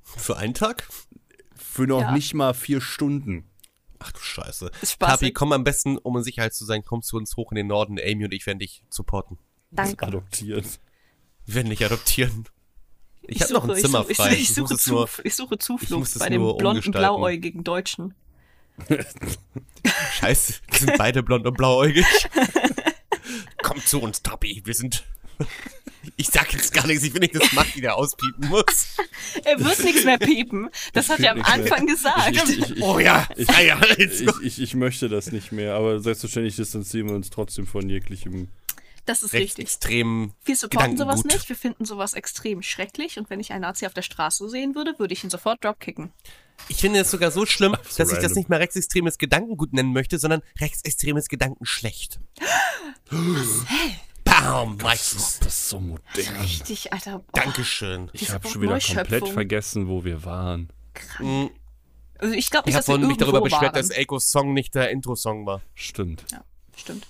Für 0.01 0.37
einen 0.37 0.55
Tag? 0.55 0.87
Für 1.55 1.85
noch 1.85 2.01
Ja. 2.01 2.11
nicht 2.13 2.33
mal 2.33 2.53
vier 2.55 2.81
Stunden. 2.81 3.47
Ach 3.99 4.11
du 4.11 4.19
Scheiße. 4.19 4.71
Tapi, 4.97 5.31
komm 5.31 5.51
am 5.53 5.63
besten, 5.63 5.99
um 5.99 6.17
in 6.17 6.23
Sicherheit 6.23 6.55
zu 6.55 6.65
sein, 6.65 6.83
komm 6.83 7.03
zu 7.03 7.17
uns 7.17 7.35
hoch 7.37 7.51
in 7.51 7.57
den 7.57 7.67
Norden. 7.67 7.99
Amy 7.99 8.25
und 8.25 8.33
ich 8.33 8.47
werden 8.47 8.57
dich 8.57 8.83
supporten. 8.89 9.37
Danke. 9.71 10.05
Adoptiert. 10.05 10.65
Werden 11.45 11.69
dich 11.69 11.83
adoptieren. 11.85 12.45
Ich, 13.23 13.37
Ich 13.37 13.41
hab 13.43 13.49
noch 13.51 13.67
ein 13.69 13.75
Zimmer 13.75 14.05
ich, 14.09 14.17
frei. 14.17 14.33
Ich, 14.33 14.41
Ich 14.41 14.53
suche, 14.53 14.75
nur- 14.87 15.09
ich 15.23 15.35
suche 15.35 15.55
ich 15.55 15.61
Zuflucht 15.61 16.19
bei 16.19 16.29
dem 16.29 16.57
blonden, 16.57 16.91
blauäugigen 16.91 17.63
Deutschen. 17.63 18.13
Scheiße, 20.19 20.53
wir 20.69 20.79
sind 20.79 20.97
beide 20.97 21.23
blond 21.23 21.45
und 21.45 21.55
blauäugig. 21.57 22.05
komm 23.61 23.79
zu 23.85 24.01
uns, 24.01 24.21
Tapi. 24.21 24.61
Wir 24.65 24.73
sind. 24.73 25.03
Ich 26.17 26.27
sag 26.27 26.51
jetzt 26.53 26.73
gar 26.73 26.87
nichts. 26.87 27.03
Ich 27.03 27.13
will 27.13 27.19
nicht, 27.19 27.35
dass 27.35 27.51
Macht 27.53 27.75
wieder 27.75 27.95
auspiepen 27.95 28.49
muss. 28.49 28.95
Er 29.43 29.59
wird 29.59 29.83
nichts 29.83 30.03
mehr 30.03 30.17
piepen. 30.17 30.69
Das 30.93 31.09
hat 31.09 31.19
er 31.19 31.31
am 31.31 31.37
nichts 31.37 31.55
mehr. 31.55 31.63
Anfang 31.63 31.87
gesagt. 31.87 32.31
Ich, 32.49 32.57
ich, 32.59 32.71
ich, 32.77 32.81
Oh 32.81 32.99
ja, 32.99 33.27
Ich- 33.35 33.47
ich, 33.97 34.27
ich, 34.41 34.61
ich 34.61 34.73
möchte 34.75 35.09
das 35.09 35.31
nicht 35.31 35.51
mehr, 35.51 35.75
aber 35.75 35.99
selbstverständlich 35.99 36.55
distanzieren 36.55 37.07
wir 37.09 37.15
uns 37.15 37.29
trotzdem 37.29 37.67
von 37.67 37.87
jeglichem. 37.87 38.49
Das 39.05 39.23
ist 39.23 39.33
richtig. 39.33 39.65
Rechtsextrem. 39.65 40.33
Wir 40.45 40.55
supporten 40.55 40.95
sowas 40.97 41.23
nicht. 41.23 41.49
Wir 41.49 41.55
finden 41.55 41.85
sowas 41.85 42.13
extrem 42.13 42.61
schrecklich. 42.61 43.17
Und 43.17 43.29
wenn 43.29 43.39
ich 43.39 43.51
einen 43.51 43.61
Nazi 43.61 43.85
auf 43.87 43.93
der 43.93 44.03
Straße 44.03 44.47
sehen 44.49 44.75
würde, 44.75 44.93
würde 44.99 45.13
ich 45.13 45.23
ihn 45.23 45.29
sofort 45.29 45.63
dropkicken. 45.63 46.11
Ich 46.69 46.77
finde 46.77 46.99
es 46.99 47.09
sogar 47.09 47.31
so 47.31 47.45
schlimm, 47.47 47.75
So 47.89 47.97
dass 47.97 48.09
ich 48.09 48.15
das 48.17 48.23
random. 48.25 48.37
nicht 48.37 48.49
mehr 48.49 48.59
rechtsextremes 48.59 49.17
Gedankengut 49.17 49.73
nennen 49.73 49.91
möchte, 49.93 50.19
sondern 50.19 50.41
rechtsextremes 50.59 51.27
Gedankenschlecht. 51.27 52.19
Bam! 54.23 54.77
Das 54.77 55.13
ist, 55.13 55.41
das 55.41 55.47
ist 55.47 55.69
so 55.69 55.79
modern. 55.79 56.01
Richtig, 56.41 56.93
Alter. 56.93 57.19
Boah. 57.19 57.41
Dankeschön. 57.41 58.09
Ich 58.13 58.29
habe 58.31 58.47
schon 58.47 58.61
wieder 58.61 58.79
komplett 58.79 59.27
vergessen, 59.29 59.87
wo 59.87 60.03
wir 60.05 60.23
waren. 60.23 60.69
Mhm. 61.19 61.49
Also 62.19 62.35
ich 62.35 62.51
glaube 62.51 62.69
Ich 62.69 62.75
nicht, 62.75 62.87
habe 62.87 63.07
mich 63.07 63.17
darüber 63.17 63.41
beschwert, 63.41 63.61
waren. 63.63 63.73
dass 63.73 63.89
Eikos 63.91 64.29
Song 64.29 64.53
nicht 64.53 64.75
der 64.75 64.91
Intro-Song 64.91 65.45
war. 65.47 65.61
Stimmt. 65.73 66.23
Ja, 66.31 66.43
stimmt. 66.77 67.07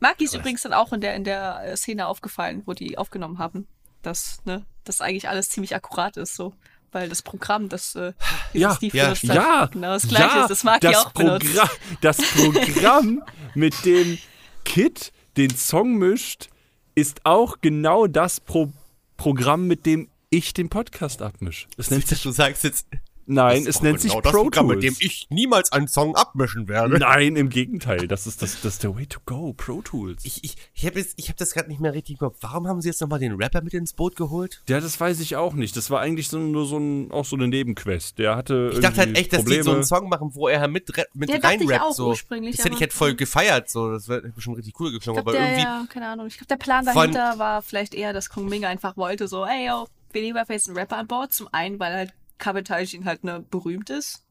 Maki 0.00 0.24
ist 0.24 0.34
übrigens 0.34 0.62
dann 0.62 0.72
auch 0.72 0.92
in 0.92 1.00
der, 1.00 1.14
in 1.14 1.24
der 1.24 1.62
äh, 1.64 1.76
Szene 1.76 2.06
aufgefallen, 2.06 2.62
wo 2.66 2.72
die 2.72 2.98
aufgenommen 2.98 3.38
haben, 3.38 3.66
dass, 4.02 4.40
ne, 4.44 4.64
dass 4.84 5.00
eigentlich 5.00 5.28
alles 5.28 5.50
ziemlich 5.50 5.74
akkurat 5.74 6.16
ist, 6.16 6.34
so. 6.34 6.54
Weil 6.90 7.10
das 7.10 7.20
Programm, 7.20 7.68
das 7.68 7.94
äh, 7.96 8.14
Ja, 8.54 8.74
Steve 8.74 8.96
ja, 8.96 9.04
benutzt 9.04 9.28
hat, 9.28 9.36
Ja, 9.36 9.66
genau 9.66 9.92
das 9.92 10.08
gleiche 10.08 10.36
ja, 10.36 10.42
ist, 10.42 10.50
das 10.50 10.64
Maki 10.64 10.86
das 10.86 10.96
auch 10.96 11.12
benutzt. 11.12 11.46
Programm, 11.46 11.68
Das 12.00 12.16
Programm, 12.16 13.22
mit 13.54 13.84
dem 13.84 14.18
Kit 14.64 15.12
den 15.36 15.54
Song 15.54 15.96
mischt, 15.96 16.48
ist 16.94 17.26
auch 17.26 17.56
genau 17.60 18.06
das 18.06 18.40
Pro 18.40 18.72
Programm, 19.18 19.66
mit 19.66 19.84
dem 19.84 20.08
ich 20.30 20.54
den 20.54 20.68
Podcast 20.68 21.22
abmische. 21.22 21.66
Es 21.76 21.90
nennt 21.90 22.06
sich, 22.06 22.22
du 22.22 22.30
sagst 22.30 22.64
jetzt, 22.64 22.86
nein, 23.28 23.66
es 23.66 23.82
nennt 23.82 24.00
sich 24.00 24.10
genau 24.10 24.22
das 24.22 24.32
Pro 24.32 24.42
Programm, 24.42 24.66
Tools. 24.66 24.76
mit 24.76 24.84
dem 24.84 24.96
ich 24.98 25.26
niemals 25.30 25.72
einen 25.72 25.88
Song 25.88 26.16
abmischen 26.16 26.68
werde. 26.68 26.98
Nein, 26.98 27.36
im 27.36 27.48
Gegenteil. 27.48 28.08
Das 28.08 28.26
ist, 28.26 28.42
das, 28.42 28.60
das 28.60 28.74
ist 28.74 28.82
der 28.82 28.94
Way 28.96 29.06
to 29.06 29.20
go. 29.26 29.52
Pro 29.56 29.82
Tools. 29.82 30.24
Ich, 30.24 30.44
ich, 30.44 30.56
ich 30.74 30.86
habe 30.86 31.00
hab 31.00 31.36
das 31.36 31.52
gerade 31.52 31.68
nicht 31.68 31.80
mehr 31.80 31.94
richtig 31.94 32.14
im 32.14 32.18
Kopf. 32.18 32.38
Warum 32.40 32.66
haben 32.66 32.80
sie 32.80 32.88
jetzt 32.88 33.00
nochmal 33.00 33.18
den 33.18 33.34
Rapper 33.34 33.62
mit 33.62 33.74
ins 33.74 33.92
Boot 33.92 34.16
geholt? 34.16 34.62
ja, 34.68 34.80
das 34.80 34.98
weiß 34.98 35.20
ich 35.20 35.36
auch 35.36 35.54
nicht. 35.54 35.76
Das 35.76 35.90
war 35.90 36.00
eigentlich 36.00 36.28
so, 36.28 36.38
nur 36.38 36.66
so 36.66 36.78
ein, 36.78 37.10
auch 37.10 37.24
so 37.24 37.36
eine 37.36 37.48
Nebenquest. 37.48 38.18
Der 38.18 38.36
hatte. 38.36 38.70
Ich 38.72 38.80
dachte 38.80 38.98
halt 38.98 39.16
echt, 39.16 39.32
dass 39.32 39.40
Probleme. 39.40 39.62
die 39.62 39.64
so 39.64 39.74
einen 39.74 39.84
Song 39.84 40.08
machen, 40.08 40.30
wo 40.34 40.48
er 40.48 40.66
mit, 40.68 40.90
mit 41.14 41.30
Ja, 41.30 41.38
reinrappt. 41.38 41.94
So. 41.94 42.08
ursprünglich, 42.08 42.56
Das 42.56 42.64
hätte 42.64 42.74
ich 42.74 42.80
halt 42.80 42.92
voll 42.92 43.14
gefeiert. 43.14 43.70
So. 43.70 43.92
Das 43.92 44.08
wäre 44.08 44.22
bestimmt 44.22 44.56
richtig 44.56 44.78
cool 44.80 44.88
Ich 44.88 44.94
geklungen. 44.94 45.20
Aber 45.20 45.32
der, 45.32 45.42
irgendwie. 45.42 45.62
ja, 45.62 45.84
keine 45.88 46.08
Ahnung. 46.08 46.26
Ich 46.26 46.36
glaube, 46.38 46.48
der 46.48 46.56
Plan 46.56 46.84
dahinter 46.84 47.38
war 47.38 47.62
vielleicht 47.62 47.94
eher, 47.94 48.12
dass 48.12 48.28
Kong 48.30 48.48
Ming 48.48 48.64
einfach 48.64 48.96
wollte, 48.96 49.28
so, 49.28 49.44
ey, 49.44 49.66
yo, 49.68 49.86
wir 50.12 50.22
nehmen 50.22 50.38
einfach 50.38 50.54
jetzt 50.54 50.68
einen 50.68 50.78
Rapper 50.78 50.96
an 50.96 51.06
Bord. 51.06 51.32
Zum 51.32 51.48
einen, 51.52 51.78
weil 51.78 51.92
halt 51.92 52.12
Kabetajin 52.38 53.04
halt 53.04 53.24
ne, 53.24 53.44
berühmt 53.50 53.90
ist, 53.90 54.24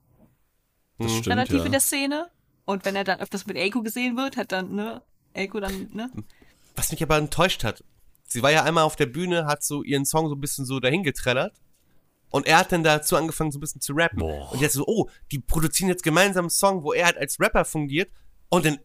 Das 0.98 1.12
stimmt, 1.12 1.28
relativ 1.28 1.60
ja. 1.60 1.66
in 1.66 1.72
der 1.72 1.82
Szene. 1.82 2.30
Und 2.66 2.84
wenn 2.86 2.96
er 2.96 3.04
dann 3.04 3.20
öfters 3.20 3.46
mit 3.46 3.58
Eiko 3.58 3.82
gesehen 3.82 4.18
wird, 4.18 4.36
hat 4.36 4.52
dann, 4.52 4.76
ne, 4.76 5.02
Eiko 5.34 5.60
dann, 5.60 5.90
ne? 5.94 6.12
Was 6.76 6.92
mich 6.92 7.02
aber 7.02 7.18
enttäuscht 7.18 7.64
hat. 7.64 7.84
Sie 8.26 8.44
war 8.44 8.52
ja 8.52 8.64
einmal 8.64 8.84
auf 8.84 8.98
der 8.98 9.06
Bühne, 9.06 9.46
hat 9.46 9.64
so 9.64 9.84
ihren 9.84 10.06
Song 10.06 10.28
so 10.28 10.36
ein 10.36 10.42
bisschen 10.42 10.66
so 10.66 10.80
dahin 10.80 11.04
getrellert. 11.04 11.56
Und 12.30 12.46
er 12.46 12.58
hat 12.58 12.74
dann 12.74 12.84
dazu 12.84 13.16
angefangen, 13.16 13.52
so 13.52 13.58
ein 13.58 13.62
bisschen 13.62 13.80
zu 13.80 13.94
rappen. 13.94 14.20
Boah. 14.20 14.52
Und 14.52 14.60
jetzt 14.60 14.74
so, 14.74 14.86
oh, 14.86 15.10
die 15.32 15.40
produzieren 15.40 15.90
jetzt 15.90 16.04
gemeinsam 16.04 16.46
einen 16.46 16.50
Song, 16.50 16.84
wo 16.84 16.92
er 16.92 17.06
halt 17.06 17.18
als 17.18 17.40
Rapper 17.40 17.64
fungiert. 17.64 18.12
Und 18.50 18.66
dann 18.66 18.80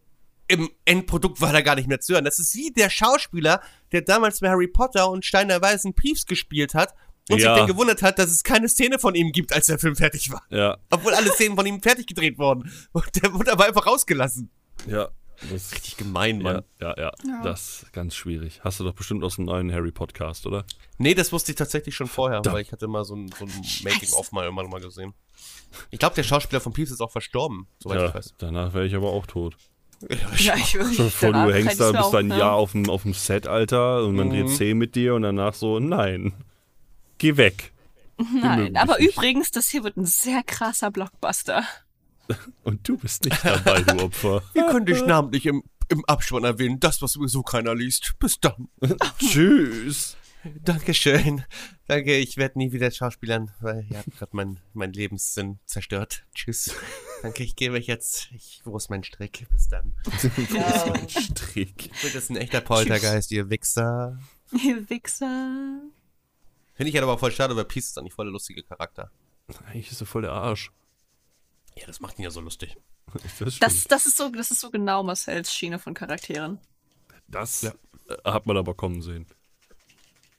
im 0.47 0.69
Endprodukt 0.85 1.41
war 1.41 1.51
da 1.51 1.61
gar 1.61 1.75
nicht 1.75 1.87
mehr 1.87 1.99
zu 1.99 2.13
hören. 2.13 2.25
Das 2.25 2.39
ist 2.39 2.55
wie 2.55 2.71
der 2.71 2.89
Schauspieler, 2.89 3.61
der 3.91 4.01
damals 4.01 4.39
bei 4.39 4.49
Harry 4.49 4.67
Potter 4.67 5.09
und 5.09 5.25
Stein 5.25 5.49
der 5.49 5.61
Weißen 5.61 5.93
Briefs 5.93 6.25
gespielt 6.25 6.73
hat 6.73 6.93
und 7.29 7.39
Ja. 7.39 7.53
sich 7.53 7.59
dann 7.59 7.67
gewundert 7.67 8.01
hat, 8.01 8.19
dass 8.19 8.29
es 8.31 8.43
keine 8.43 8.67
Szene 8.69 8.99
von 8.99 9.15
ihm 9.15 9.31
gibt, 9.31 9.53
als 9.53 9.67
der 9.67 9.79
Film 9.79 9.95
fertig 9.95 10.31
war. 10.31 10.43
Ja, 10.49 10.77
Obwohl 10.89 11.13
alle 11.13 11.29
Szenen 11.31 11.55
von 11.55 11.65
ihm 11.65 11.81
fertig 11.81 12.07
gedreht 12.07 12.37
wurden. 12.37 12.69
Und 12.91 13.23
der 13.23 13.33
wurde 13.33 13.51
aber 13.51 13.65
einfach 13.65 13.85
rausgelassen. 13.85 14.49
ja. 14.87 15.09
Das, 15.51 15.73
Richtig 15.73 15.97
gemein, 15.97 16.37
ja, 16.37 16.43
Mann. 16.43 16.63
ja, 16.79 16.93
ja, 16.97 17.11
Ja. 17.27 17.41
Das 17.43 17.83
ist 17.83 17.91
ganz 17.91 18.15
schwierig. 18.15 18.61
Hast 18.63 18.79
du 18.79 18.85
doch 18.85 18.93
bestimmt 18.93 19.25
aus 19.25 19.35
dem 19.35 19.45
neuen 19.45 19.73
Harry 19.73 19.91
Podcast, 19.91 20.45
oder? 20.45 20.63
Nee, 20.99 21.15
das 21.15 21.33
wusste 21.33 21.51
ich 21.51 21.57
tatsächlich 21.57 21.95
schon 21.95 22.07
vorher, 22.07 22.39
Da- 22.41 22.53
weil 22.53 22.61
ich 22.61 22.71
hatte 22.71 22.87
mal 22.87 23.03
so 23.03 23.15
ein, 23.15 23.27
so 23.37 23.43
ein 23.45 23.51
Making-of 23.83 24.31
mal 24.31 24.45
irgendwann 24.45 24.69
mal 24.69 24.79
gesehen. 24.79 25.13
Ich 25.89 25.99
glaube, 25.99 26.15
der 26.15 26.23
Schauspieler 26.23 26.61
von 26.61 26.71
Peeves 26.71 26.91
ist 26.91 27.01
auch 27.01 27.11
verstorben, 27.11 27.67
soweit 27.79 27.99
ja, 27.99 28.07
ich 28.09 28.13
weiß. 28.13 28.35
danach 28.37 28.73
wäre 28.73 28.85
ich 28.85 28.95
aber 28.95 29.09
auch 29.09 29.25
tot. 29.25 29.57
Ja, 30.37 30.55
ich 30.55 30.75
würde 30.75 30.93
Schon 30.93 31.09
vor, 31.11 31.33
du 31.33 31.53
hängst 31.53 31.79
da, 31.79 31.91
bist 31.91 32.13
da 32.13 32.17
ein 32.19 32.29
Jahr 32.29 32.53
auf 32.53 32.71
dem, 32.73 32.89
auf 32.89 33.01
dem 33.03 33.13
Set, 33.13 33.45
Alter, 33.47 34.05
und 34.05 34.15
man 34.15 34.29
dreht 34.29 34.45
Mhm. 34.45 34.55
10 34.55 34.77
mit 34.77 34.95
dir 34.95 35.15
und 35.15 35.23
danach 35.23 35.55
so, 35.55 35.79
nein, 35.79 36.33
geh 37.23 37.37
weg. 37.37 37.71
Nein, 38.17 38.75
aber 38.75 38.99
übrigens, 38.99 39.49
das 39.49 39.69
hier 39.69 39.83
wird 39.83 39.95
ein 39.95 40.05
sehr 40.05 40.43
krasser 40.43 40.91
Blockbuster. 40.91 41.63
Und 42.63 42.87
du 42.87 42.97
bist 42.97 43.23
nicht 43.23 43.43
dabei, 43.43 43.81
du 43.81 44.03
Opfer. 44.03 44.43
Ihr 44.53 44.67
könnt 44.67 44.89
dich 44.89 45.05
namentlich 45.05 45.45
im, 45.45 45.63
im 45.89 46.03
Abspann 46.05 46.43
erwähnen, 46.43 46.79
das, 46.79 47.01
was 47.01 47.13
sowieso 47.13 47.41
keiner 47.41 47.75
liest. 47.75 48.13
Bis 48.19 48.39
dann. 48.39 48.67
Tschüss. 49.19 50.17
Dankeschön. 50.63 51.45
Danke, 51.87 52.17
ich 52.17 52.35
werde 52.35 52.59
nie 52.59 52.73
wieder 52.73 52.91
schauspielern, 52.91 53.51
weil 53.61 53.85
ihr 53.89 53.99
habt 53.99 54.17
gerade 54.17 54.35
mein, 54.35 54.59
mein 54.73 54.91
Lebenssinn 54.91 55.59
zerstört. 55.65 56.25
Tschüss. 56.35 56.75
Danke, 57.21 57.43
ich 57.43 57.55
gebe 57.55 57.75
euch 57.75 57.87
jetzt. 57.87 58.29
Ich, 58.35 58.61
wo 58.65 58.75
ist 58.75 58.89
mein 58.89 59.05
Strick? 59.05 59.47
Bis 59.51 59.69
dann. 59.69 59.93
Ja. 60.53 60.93
Strick. 61.07 61.85
Ich 61.85 62.01
bin 62.01 62.11
jetzt 62.13 62.29
ein 62.29 62.35
echter 62.35 62.59
Poltergeist, 62.59 63.31
ihr 63.31 63.49
Wichser. 63.49 64.19
Ihr 64.51 64.89
Wichser. 64.89 65.81
Finde 66.75 66.89
ich 66.89 66.95
halt 66.95 67.03
aber 67.03 67.17
voll 67.17 67.31
schade, 67.31 67.55
weil 67.55 67.65
Peace 67.65 67.89
ist 67.89 67.97
eigentlich 67.97 68.13
voll 68.13 68.25
der 68.25 68.31
lustige 68.33 68.63
Charakter. 68.63 69.11
Eigentlich 69.67 69.91
ist 69.91 70.01
er 70.01 70.07
voll 70.07 70.23
der 70.23 70.31
Arsch. 70.31 70.71
Ja, 71.75 71.85
das 71.87 71.99
macht 71.99 72.17
ihn 72.19 72.23
ja 72.23 72.31
so 72.31 72.41
lustig. 72.41 72.77
Das, 73.39 73.59
Das, 73.59 73.83
das, 73.83 74.05
ist 74.07 74.17
so, 74.17 74.29
das 74.29 74.49
ist 74.51 74.59
so 74.61 74.71
genau 74.71 75.03
Marcells 75.03 75.53
Schiene 75.53 75.77
von 75.77 75.93
Charakteren. 75.93 76.59
das 77.27 77.61
Ja. 77.61 77.73
äh, 78.09 78.31
hat 78.31 78.45
man 78.47 78.57
aber 78.57 78.73
kommen 78.73 79.01
sehen. 79.01 79.27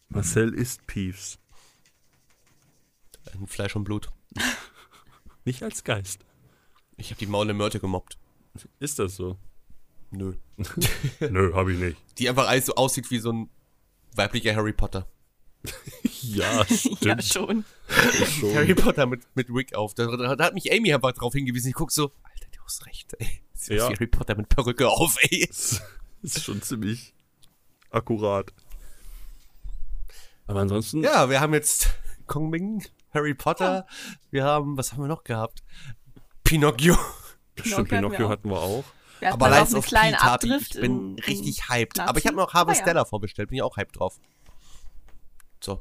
Marcel 0.08 0.52
ist 0.54 0.84
Peeves. 0.86 1.38
Ein 3.32 3.46
Fleisch 3.46 3.76
und 3.76 3.84
Blut. 3.84 4.10
Nicht 5.44 5.62
als 5.62 5.84
Geist. 5.84 6.24
Ich 6.96 7.10
habe 7.10 7.18
die 7.18 7.26
Maule 7.26 7.54
Mörte 7.54 7.80
gemobbt. 7.80 8.18
Ist 8.80 8.98
das 8.98 9.16
so? 9.16 9.38
Nö. 10.10 10.34
Nö, 11.20 11.52
hab 11.54 11.68
ich 11.68 11.78
nicht. 11.78 11.96
Die 12.18 12.28
einfach 12.28 12.46
alles 12.48 12.66
so 12.66 12.74
aussieht 12.76 13.10
wie 13.10 13.18
so 13.18 13.32
ein 13.32 13.50
weiblicher 14.14 14.54
Harry 14.54 14.72
Potter. 14.72 15.06
Ja, 16.34 16.64
stimmt. 16.66 17.04
Ja, 17.04 17.20
schon. 17.22 17.64
schon. 18.40 18.54
Harry 18.54 18.74
Potter 18.74 19.06
mit, 19.06 19.22
mit 19.34 19.48
Wig 19.48 19.74
auf. 19.74 19.94
Da, 19.94 20.06
da, 20.16 20.36
da 20.36 20.44
hat 20.44 20.54
mich 20.54 20.72
Amy 20.72 20.92
einfach 20.94 21.12
drauf 21.12 21.32
hingewiesen. 21.34 21.68
Ich 21.68 21.74
guck 21.74 21.90
so, 21.92 22.12
Alter, 22.22 22.46
du 22.52 22.60
hast 22.64 22.86
recht, 22.86 23.14
ey. 23.18 23.42
Sieht 23.54 23.78
Ja. 23.78 23.84
Harry 23.88 24.06
Potter 24.06 24.34
mit 24.36 24.48
Perücke 24.48 24.88
auf, 24.88 25.16
ey. 25.22 25.48
Das 26.22 26.36
ist 26.36 26.44
schon 26.44 26.62
ziemlich 26.62 27.12
akkurat. 27.90 28.50
Aber 30.46 30.60
ansonsten, 30.60 31.02
Ja, 31.02 31.28
wir 31.30 31.40
haben 31.40 31.52
jetzt 31.54 31.88
Kong 32.26 32.48
Ming, 32.50 32.84
Harry 33.12 33.34
Potter. 33.34 33.86
Wir 34.30 34.44
haben, 34.44 34.76
was 34.76 34.92
haben 34.92 35.02
wir 35.02 35.08
noch 35.08 35.24
gehabt? 35.24 35.62
Pinocchio. 36.42 36.96
stimmt, 37.62 37.88
Pinocchio 37.88 37.88
hatten 37.88 37.90
wir 37.90 37.96
Pinocchio 37.98 38.26
auch. 38.26 38.30
hatten 38.30 38.48
wir 38.50 38.58
auch. 38.58 38.84
Hatten 39.20 39.32
Aber 39.34 39.46
aber 39.46 39.54
auch 39.56 39.60
Lies 39.60 39.68
einen 39.68 39.76
of 39.78 39.86
kleinen 39.86 40.14
P, 40.14 40.18
Tapi. 40.20 40.32
Abdrift. 40.32 40.74
Ich 40.74 40.80
bin 40.80 40.92
in- 40.92 41.18
in 41.18 41.24
richtig 41.24 41.68
hyped. 41.68 41.96
Nazi. 41.98 42.08
Aber 42.08 42.18
ich 42.18 42.26
habe 42.26 42.36
noch 42.36 42.48
Aber 42.48 42.52
Harvestella 42.54 43.00
ja. 43.00 43.04
vorbestellt. 43.04 43.48
Bin 43.48 43.56
ich 43.56 43.62
auch 43.62 43.76
hyped 43.76 43.98
drauf. 43.98 44.18
So. 45.62 45.80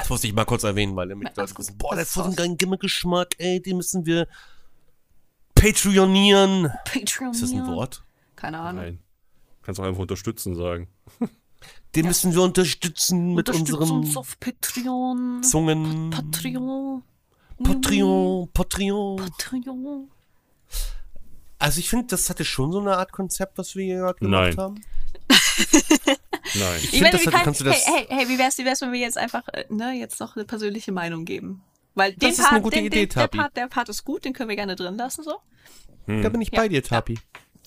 So. 0.00 0.04
Das 0.04 0.10
musste 0.10 0.26
ich 0.26 0.32
mal 0.32 0.44
kurz 0.44 0.64
erwähnen, 0.64 0.96
weil 0.96 1.08
damit 1.08 1.28
Ja, 1.36 1.42
Leute 1.42 1.58
wissen, 1.58 1.78
boah, 1.78 1.94
Das 1.94 2.10
ist 2.10 2.16
ist 2.16 2.22
ein 2.24 2.36
geiler 2.36 2.54
Gimmick-Geschmack, 2.56 3.34
ey, 3.38 3.60
den 3.60 3.76
müssen 3.76 4.04
wir 4.06 4.26
Patreonieren. 5.54 6.70
Patreon. 6.84 7.32
Ist 7.32 7.42
das 7.42 7.52
ein 7.52 7.66
Wort? 7.66 8.02
Keine 8.36 8.58
Ahnung. 8.58 8.82
Nein. 8.82 8.98
Kannst 9.62 9.78
auch 9.80 9.84
einfach 9.84 10.00
unterstützen 10.00 10.54
sagen. 10.56 10.88
Den 11.94 12.06
müssen 12.06 12.32
wir 12.32 12.42
unterstützen 12.42 13.34
mit 13.34 13.50
unseren 13.50 13.90
uns 13.90 14.16
auf 14.16 14.38
Patreon. 14.38 15.42
Zungen. 15.42 16.10
Patreon. 16.10 17.02
Patreon, 17.62 18.48
Patreon. 18.54 19.16
Patreon. 19.16 20.10
Also 21.58 21.80
ich 21.80 21.90
finde, 21.90 22.06
das 22.06 22.30
hatte 22.30 22.44
schon 22.44 22.72
so 22.72 22.80
eine 22.80 22.96
Art 22.96 23.12
Konzept, 23.12 23.58
was 23.58 23.74
wir 23.76 23.84
hier 23.84 23.96
gerade 23.98 24.18
gemacht 24.20 24.56
Nein. 24.56 24.56
haben. 24.56 24.80
Nein. 26.54 26.80
Ich 26.82 26.90
find, 26.90 27.02
meine, 27.02 27.16
das 27.16 27.26
hat- 27.26 27.32
kann, 27.34 27.42
kannst 27.44 27.60
du 27.60 27.64
das- 27.64 27.86
hey, 27.86 28.06
hey, 28.08 28.16
hey, 28.18 28.28
wie 28.28 28.38
wär's, 28.38 28.58
wie 28.58 28.64
wär's, 28.64 28.80
wenn 28.80 28.92
wir 28.92 29.00
jetzt 29.00 29.18
einfach, 29.18 29.46
äh, 29.48 29.64
ne, 29.68 29.92
jetzt 29.92 30.18
noch 30.20 30.36
eine 30.36 30.44
persönliche 30.44 30.92
Meinung 30.92 31.24
geben? 31.24 31.62
Weil 31.94 32.12
den 32.12 32.20
Das 32.30 32.38
ist 32.38 32.40
Part, 32.44 32.52
eine 32.52 32.62
gute 32.62 32.76
den, 32.76 32.86
Idee, 32.86 33.06
den, 33.06 33.08
der 33.08 33.22
Tapi. 33.22 33.38
Part, 33.38 33.56
der 33.56 33.66
Part 33.68 33.88
ist 33.88 34.04
gut, 34.04 34.24
den 34.24 34.32
können 34.32 34.48
wir 34.48 34.56
gerne 34.56 34.76
drin 34.76 34.96
lassen, 34.96 35.22
so. 35.24 35.40
Da 36.06 36.28
bin 36.28 36.40
ich 36.40 36.50
Ja, 36.50 36.60
bei 36.60 36.68
dir, 36.68 36.82
Tapi. 36.82 37.18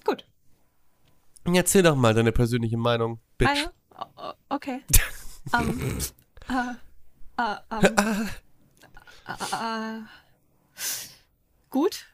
Gut. 0.04 0.26
Erzähl 1.46 1.84
doch 1.84 1.96
mal 1.96 2.14
deine 2.14 2.32
persönliche 2.32 2.78
Meinung, 2.78 3.20
Bitch. 3.38 3.50
Ah, 3.50 4.04
ja? 4.16 4.36
Okay. 4.50 4.82
äh, 5.54 5.58
äh, 7.38 7.56
ähm, 7.72 8.30
äh, 9.28 9.34
äh, 9.34 10.02
gut. 11.70 12.06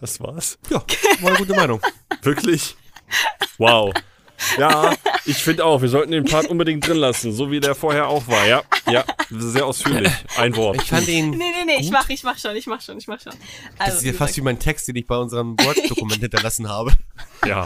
Das 0.00 0.20
war's. 0.20 0.58
Ja, 0.70 0.82
war 1.20 1.30
eine 1.30 1.38
gute 1.38 1.54
Meinung. 1.54 1.80
Wirklich? 2.22 2.76
Wow. 3.58 3.92
Ja, 4.58 4.94
ich 5.24 5.36
finde 5.38 5.64
auch, 5.64 5.80
wir 5.80 5.88
sollten 5.88 6.10
den 6.10 6.24
Part 6.24 6.46
unbedingt 6.46 6.86
drin 6.86 6.96
lassen, 6.96 7.32
so 7.32 7.50
wie 7.50 7.60
der 7.60 7.74
vorher 7.74 8.08
auch 8.08 8.26
war. 8.26 8.46
Ja, 8.46 8.62
ja, 8.90 9.04
sehr 9.30 9.64
ausführlich. 9.64 10.12
Ein 10.36 10.54
Wort. 10.56 10.76
Ich 10.82 10.88
fand 10.88 11.06
ihn, 11.08 11.30
Nee, 11.30 11.36
nee, 11.38 11.64
nee, 11.64 11.80
ich 11.80 11.90
mach, 11.90 12.08
ich 12.10 12.24
mach 12.24 12.36
schon, 12.36 12.54
ich 12.56 12.66
mach 12.66 12.80
schon, 12.80 12.98
ich 12.98 13.06
mach 13.06 13.20
schon. 13.20 13.32
Also, 13.32 13.42
das 13.78 13.94
ist 13.96 14.02
ja 14.04 14.12
wie 14.12 14.16
fast 14.16 14.36
wie 14.36 14.40
mein 14.42 14.58
Text, 14.58 14.88
den 14.88 14.96
ich 14.96 15.06
bei 15.06 15.16
unserem 15.16 15.58
Word-Dokument 15.60 16.20
hinterlassen 16.20 16.68
habe. 16.68 16.92
Ja, 17.46 17.64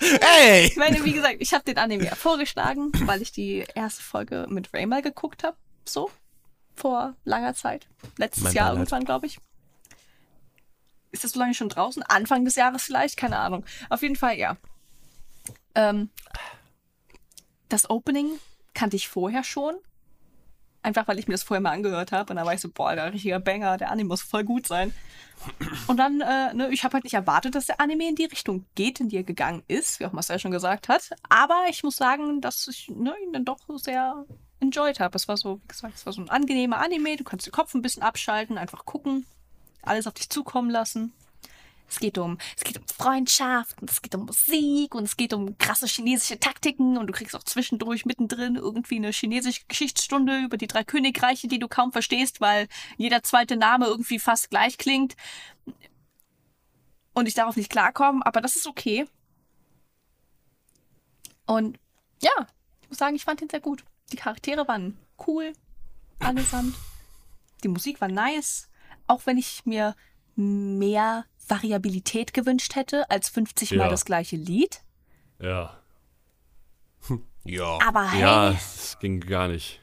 Ey! 0.00 0.66
Ich 0.66 0.76
meine, 0.76 1.04
wie 1.04 1.12
gesagt, 1.12 1.36
ich 1.40 1.52
habe 1.52 1.64
den 1.64 1.78
Anime 1.78 2.04
ja 2.04 2.14
vorgeschlagen, 2.14 2.92
weil 3.04 3.22
ich 3.22 3.32
die 3.32 3.64
erste 3.74 4.02
Folge 4.02 4.46
mit 4.48 4.72
Ray 4.72 4.86
mal 4.86 5.02
geguckt 5.02 5.44
habe. 5.44 5.56
So. 5.84 6.10
Vor 6.74 7.14
langer 7.24 7.54
Zeit. 7.54 7.86
Letztes 8.16 8.44
Mein 8.44 8.54
Jahr 8.54 8.66
Beileid. 8.68 8.78
irgendwann, 8.80 9.04
glaube 9.04 9.26
ich. 9.26 9.38
Ist 11.12 11.24
das 11.24 11.32
so 11.32 11.38
lange 11.38 11.54
schon 11.54 11.68
draußen? 11.68 12.02
Anfang 12.02 12.44
des 12.44 12.56
Jahres 12.56 12.82
vielleicht? 12.82 13.16
Keine 13.16 13.38
Ahnung. 13.38 13.64
Auf 13.90 14.02
jeden 14.02 14.16
Fall, 14.16 14.38
ja. 14.38 14.56
Ähm, 15.74 16.10
das 17.68 17.88
Opening 17.88 18.38
kannte 18.74 18.96
ich 18.96 19.08
vorher 19.08 19.44
schon. 19.44 19.74
Einfach 20.82 21.06
weil 21.06 21.18
ich 21.18 21.28
mir 21.28 21.34
das 21.34 21.44
vorher 21.44 21.60
mal 21.60 21.70
angehört 21.70 22.10
habe. 22.10 22.32
Und 22.32 22.36
da 22.36 22.44
war 22.44 22.54
ich 22.54 22.60
so, 22.60 22.70
boah, 22.70 22.94
der 22.94 23.12
richtiger 23.12 23.38
Banger, 23.38 23.76
der 23.76 23.90
Anime 23.90 24.08
muss 24.08 24.22
voll 24.22 24.42
gut 24.42 24.66
sein. 24.66 24.92
Und 25.86 25.98
dann, 25.98 26.20
äh, 26.20 26.54
ne, 26.54 26.70
ich 26.72 26.82
habe 26.82 26.94
halt 26.94 27.04
nicht 27.04 27.14
erwartet, 27.14 27.54
dass 27.54 27.66
der 27.66 27.80
Anime 27.80 28.08
in 28.08 28.16
die 28.16 28.24
Richtung 28.24 28.66
geht, 28.74 28.98
in 28.98 29.08
die 29.08 29.16
er 29.16 29.22
gegangen 29.22 29.62
ist, 29.68 30.00
wie 30.00 30.06
auch 30.06 30.12
Marcel 30.12 30.38
schon 30.38 30.50
gesagt 30.50 30.88
hat. 30.88 31.10
Aber 31.28 31.66
ich 31.68 31.84
muss 31.84 31.96
sagen, 31.96 32.40
dass 32.40 32.66
ich 32.66 32.88
ne, 32.88 33.14
ihn 33.24 33.32
dann 33.32 33.44
doch 33.44 33.60
sehr 33.76 34.24
enjoyed 34.60 34.98
habe. 34.98 35.16
Es 35.16 35.28
war 35.28 35.36
so, 35.36 35.60
wie 35.62 35.68
gesagt, 35.68 35.94
es 35.94 36.06
war 36.06 36.12
so 36.12 36.20
ein 36.20 36.30
angenehmer 36.30 36.78
Anime. 36.78 37.16
Du 37.16 37.24
kannst 37.24 37.46
den 37.46 37.52
Kopf 37.52 37.74
ein 37.74 37.82
bisschen 37.82 38.02
abschalten, 38.02 38.58
einfach 38.58 38.84
gucken, 38.84 39.26
alles 39.82 40.06
auf 40.06 40.14
dich 40.14 40.30
zukommen 40.30 40.70
lassen. 40.70 41.12
Es 41.92 41.98
geht 41.98 42.16
um, 42.16 42.38
es 42.56 42.64
geht 42.64 42.78
um 42.78 42.88
Freundschaft 42.88 43.82
und 43.82 43.90
es 43.90 44.00
geht 44.00 44.14
um 44.14 44.24
Musik 44.24 44.94
und 44.94 45.04
es 45.04 45.18
geht 45.18 45.34
um 45.34 45.58
krasse 45.58 45.86
chinesische 45.86 46.40
Taktiken 46.40 46.96
und 46.96 47.06
du 47.06 47.12
kriegst 47.12 47.36
auch 47.36 47.42
zwischendurch 47.42 48.06
mittendrin 48.06 48.56
irgendwie 48.56 48.96
eine 48.96 49.10
chinesische 49.10 49.60
Geschichtsstunde 49.68 50.38
über 50.38 50.56
die 50.56 50.68
drei 50.68 50.84
Königreiche, 50.84 51.48
die 51.48 51.58
du 51.58 51.68
kaum 51.68 51.92
verstehst, 51.92 52.40
weil 52.40 52.66
jeder 52.96 53.22
zweite 53.22 53.56
Name 53.56 53.86
irgendwie 53.86 54.18
fast 54.18 54.48
gleich 54.48 54.78
klingt 54.78 55.16
und 57.12 57.26
ich 57.26 57.34
darauf 57.34 57.56
nicht 57.56 57.70
klarkomme, 57.70 58.24
aber 58.24 58.40
das 58.40 58.56
ist 58.56 58.66
okay. 58.66 59.04
Und 61.44 61.78
ja, 62.22 62.46
ich 62.80 62.88
muss 62.88 62.98
sagen, 62.98 63.16
ich 63.16 63.24
fand 63.24 63.42
ihn 63.42 63.50
sehr 63.50 63.60
gut. 63.60 63.84
Die 64.12 64.16
Charaktere 64.16 64.66
waren 64.66 64.96
cool, 65.26 65.52
allesamt. 66.20 66.74
Die 67.62 67.68
Musik 67.68 68.00
war 68.00 68.08
nice, 68.08 68.70
auch 69.06 69.26
wenn 69.26 69.38
ich 69.38 69.62
mir 69.64 69.94
mehr 70.36 71.24
Variabilität 71.48 72.32
gewünscht 72.34 72.74
hätte 72.76 73.10
als 73.10 73.28
50 73.28 73.72
Mal 73.72 73.84
Ja. 73.84 73.88
das 73.90 74.04
gleiche 74.04 74.36
Lied. 74.36 74.82
Ja. 75.40 75.76
Ja. 77.44 77.78
Aber 77.86 78.10
hey, 78.10 78.20
Ja, 78.20 78.50
das 78.52 78.96
ging 79.00 79.20
gar 79.20 79.48
nicht. 79.48 79.80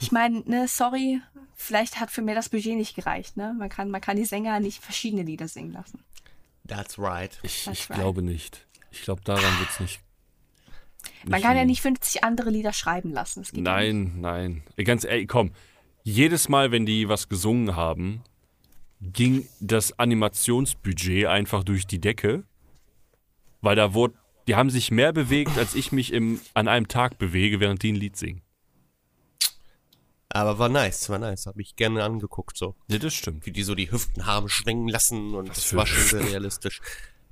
ich 0.00 0.10
meine, 0.10 0.40
ne, 0.46 0.66
sorry, 0.68 1.20
vielleicht 1.54 2.00
hat 2.00 2.10
für 2.10 2.22
mir 2.22 2.34
das 2.34 2.48
Budget 2.48 2.76
nicht 2.76 2.96
gereicht, 2.96 3.36
ne? 3.36 3.54
Man 3.58 3.68
kann, 3.68 3.90
man 3.90 4.00
kann 4.00 4.16
die 4.16 4.24
Sänger 4.24 4.58
nicht 4.60 4.82
verschiedene 4.82 5.22
Lieder 5.22 5.46
singen 5.48 5.72
lassen. 5.72 6.02
That's 6.66 6.98
right. 6.98 7.38
Ich, 7.42 7.64
That's 7.64 7.78
ich 7.80 7.90
right. 7.90 7.98
glaube 8.00 8.22
nicht. 8.22 8.66
Ich 8.90 9.02
glaube, 9.02 9.20
daran 9.22 9.58
wird 9.58 9.70
es 9.70 9.80
nicht. 9.80 10.00
Man 11.26 11.42
kann 11.42 11.56
ja 11.56 11.64
nicht 11.66 11.82
50 11.82 12.24
andere 12.24 12.48
Lieder 12.48 12.72
schreiben 12.72 13.12
lassen. 13.12 13.40
Das 13.42 13.52
geht 13.52 13.66
ja. 13.66 13.72
Nein, 13.72 14.20
nein. 14.20 14.62
Ey, 14.76 14.84
Ganz 14.84 15.04
ehrlich, 15.04 15.28
komm. 15.28 15.52
Jedes 16.04 16.48
Mal, 16.48 16.70
wenn 16.70 16.86
die 16.86 17.08
was 17.08 17.28
gesungen 17.28 17.76
haben, 17.76 18.22
ging 19.00 19.46
das 19.60 19.98
Animationsbudget 19.98 21.26
einfach 21.26 21.64
durch 21.64 21.86
die 21.86 22.00
Decke. 22.00 22.44
Weil 23.60 23.76
da 23.76 23.94
wurde, 23.94 24.14
die 24.46 24.54
haben 24.56 24.70
sich 24.70 24.90
mehr 24.90 25.12
bewegt, 25.12 25.56
als 25.56 25.74
ich 25.74 25.90
mich 25.92 26.12
im, 26.12 26.40
an 26.54 26.68
einem 26.68 26.88
Tag 26.88 27.18
bewege, 27.18 27.60
während 27.60 27.82
die 27.82 27.92
ein 27.92 27.96
Lied 27.96 28.16
singen. 28.16 28.42
Aber 30.28 30.58
war 30.58 30.68
nice, 30.68 31.08
war 31.10 31.18
nice. 31.18 31.46
Habe 31.46 31.62
ich 31.62 31.76
gerne 31.76 32.02
angeguckt, 32.02 32.56
so. 32.56 32.74
Ja, 32.88 32.98
das 32.98 33.14
stimmt. 33.14 33.46
Wie 33.46 33.52
die 33.52 33.62
so 33.62 33.74
die 33.74 33.90
Hüften 33.90 34.26
haben 34.26 34.48
schwingen 34.48 34.88
lassen 34.88 35.34
und 35.34 35.48
das 35.48 35.64
für- 35.64 35.76
war 35.76 35.86
schon 35.86 36.02
sehr 36.02 36.28
realistisch. 36.28 36.80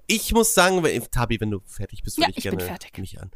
Ich 0.06 0.32
muss 0.32 0.54
sagen, 0.54 0.82
wenn- 0.82 1.02
Tabi, 1.10 1.40
wenn 1.40 1.50
du 1.50 1.60
fertig 1.66 2.02
bist, 2.02 2.16
Ja, 2.18 2.22
würde 2.22 2.32
ich 2.32 2.36
ich 2.38 2.42
gerne 2.44 2.60
fertig. 2.64 2.96
mich 2.98 3.20
an. 3.20 3.30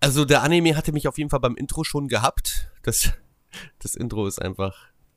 Also 0.00 0.24
der 0.24 0.42
Anime 0.42 0.74
hatte 0.76 0.92
mich 0.92 1.06
auf 1.06 1.18
jeden 1.18 1.30
Fall 1.30 1.40
beim 1.40 1.54
Intro 1.56 1.84
schon 1.84 2.08
gehabt. 2.08 2.68
Das, 2.82 3.10
das 3.78 3.94
Intro 3.94 4.26
ist 4.26 4.40
einfach. 4.40 4.74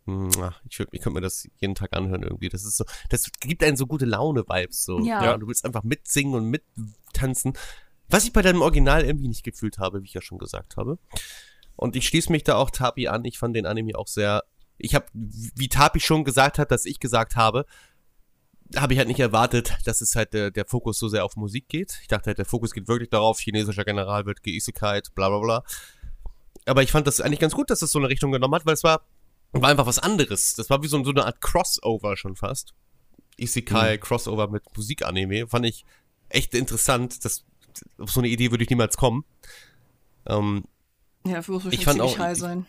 Ich, 0.08 0.80
würd, 0.80 0.90
ich 0.92 1.02
könnte 1.02 1.16
mir 1.16 1.22
das 1.22 1.48
jeden 1.58 1.74
Tag 1.74 1.96
anhören 1.96 2.22
irgendwie. 2.22 2.50
Das 2.50 2.64
ist 2.64 2.78
so, 2.78 2.86
das 3.10 3.32
gibt 3.40 3.64
einen 3.64 3.78
so 3.78 3.88
gute 3.88 4.06
Laune-Vibes. 4.06 4.86
So. 4.86 5.00
Ja. 5.00 5.24
Ja. 5.24 5.38
Du 5.38 5.48
willst 5.48 5.66
einfach 5.66 5.84
mitsingen 5.84 6.36
und 6.36 6.46
mittanzen. 6.46 7.54
Was 8.10 8.26
ich 8.26 8.34
bei 8.34 8.44
deinem 8.44 8.62
Original 8.62 9.04
irgendwie 9.04 9.28
nicht 9.28 9.44
gefühlt 9.44 9.80
habe, 9.80 10.02
wie 10.02 10.06
ich 10.06 10.14
ja 10.14 10.22
schon 10.22 10.38
gesagt 10.38 10.78
habe. 10.78 11.00
Und 11.76 11.96
ich 11.96 12.08
schließe 12.08 12.32
mich 12.32 12.44
da 12.44 12.56
auch 12.56 12.70
Tapi 12.70 13.08
an. 13.08 13.26
Ich 13.26 13.40
fand 13.40 13.56
den 13.56 13.66
Anime 13.66 13.98
auch 13.98 14.08
sehr. 14.08 14.44
Ich 14.78 14.94
habe, 14.94 15.06
wie 15.14 15.70
Tapi 15.70 16.00
schon 16.00 16.24
gesagt 16.24 16.60
hat, 16.60 16.72
dass 16.72 16.86
ich 16.86 17.00
gesagt 17.00 17.36
habe, 17.36 17.66
habe 18.76 18.94
ich 18.94 19.00
halt 19.00 19.08
nicht 19.08 19.20
erwartet, 19.20 19.76
dass 19.86 20.02
es 20.02 20.16
halt 20.16 20.34
der, 20.34 20.52
der 20.52 20.66
Fokus 20.66 21.00
so 21.00 21.08
sehr 21.08 21.26
auf 21.26 21.36
Musik 21.36 21.68
geht. 21.68 22.00
Ich 22.02 22.08
dachte 22.08 22.28
halt, 22.28 22.38
der 22.38 22.46
Fokus 22.46 22.74
geht 22.74 22.88
wirklich 22.88 23.10
darauf, 23.10 23.40
chinesischer 23.40 23.86
General 23.86 24.26
wird 24.26 24.44
geisekait, 24.44 25.14
bla 25.16 25.30
bla 25.30 25.40
bla. 25.40 25.64
Aber 26.66 26.82
ich 26.82 26.92
fand 26.92 27.06
das 27.08 27.22
eigentlich 27.22 27.40
ganz 27.40 27.54
gut, 27.54 27.70
dass 27.70 27.82
es 27.82 27.92
so 27.92 28.00
eine 28.00 28.10
Richtung 28.10 28.32
genommen 28.32 28.56
hat, 28.56 28.66
weil 28.66 28.74
es 28.74 28.84
war, 28.84 29.06
war 29.62 29.70
einfach 29.70 29.86
was 29.86 30.00
anderes. 30.00 30.54
Das 30.56 30.70
war 30.70 30.82
wie 30.84 30.88
so, 30.88 31.04
so 31.04 31.12
eine 31.12 31.26
Art 31.26 31.42
Crossover 31.42 32.18
schon 32.18 32.36
fast. 32.36 32.74
Isekai, 33.38 33.98
Crossover 33.98 34.48
mit 34.50 34.64
Musikanime. 34.76 35.48
Fand 35.48 35.66
ich 35.66 35.86
echt 36.30 36.54
interessant. 36.54 37.24
Das, 37.26 37.44
auf 37.98 38.12
so 38.12 38.22
eine 38.22 38.30
Idee 38.30 38.52
würde 38.52 38.64
ich 38.64 38.70
niemals 38.70 38.98
kommen. 38.98 39.26
Ähm, 40.26 40.64
Ja, 41.26 41.36
dafür 41.36 41.56
muss 41.56 41.64
man 41.66 41.74
Ich 41.74 41.80
schon 41.82 41.86
fand 41.86 42.00
ziemlich 42.00 42.16
auch- 42.16 42.20
high 42.20 42.38
sein. 42.38 42.66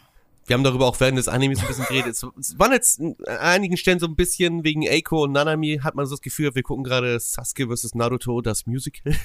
wir 0.47 0.55
haben 0.55 0.65
darüber 0.65 0.87
auch 0.87 0.99
während 1.01 1.19
des 1.19 1.29
Animes 1.29 1.61
ein 1.61 1.67
bisschen 1.69 1.85
geredet. 1.87 2.13
Es, 2.39 2.59
waren 2.59 2.73
jetzt 2.73 3.01
an 3.01 3.17
einigen 3.27 3.77
Stellen 3.77 3.99
so 4.01 4.07
ein 4.07 4.17
bisschen 4.17 4.65
wegen 4.65 4.89
Eiko 4.89 5.25
und 5.25 5.33
Nanami 5.33 5.81
hat 5.83 5.95
man 5.95 6.07
so 6.07 6.15
das 6.15 6.21
Gefühl, 6.23 6.55
wir 6.55 6.63
gucken 6.63 6.85
gerade 6.85 7.19
Sasuke 7.21 7.69
vs. 7.69 7.95
Naruto, 7.95 8.41
das 8.41 8.67
Musical. 8.67 9.15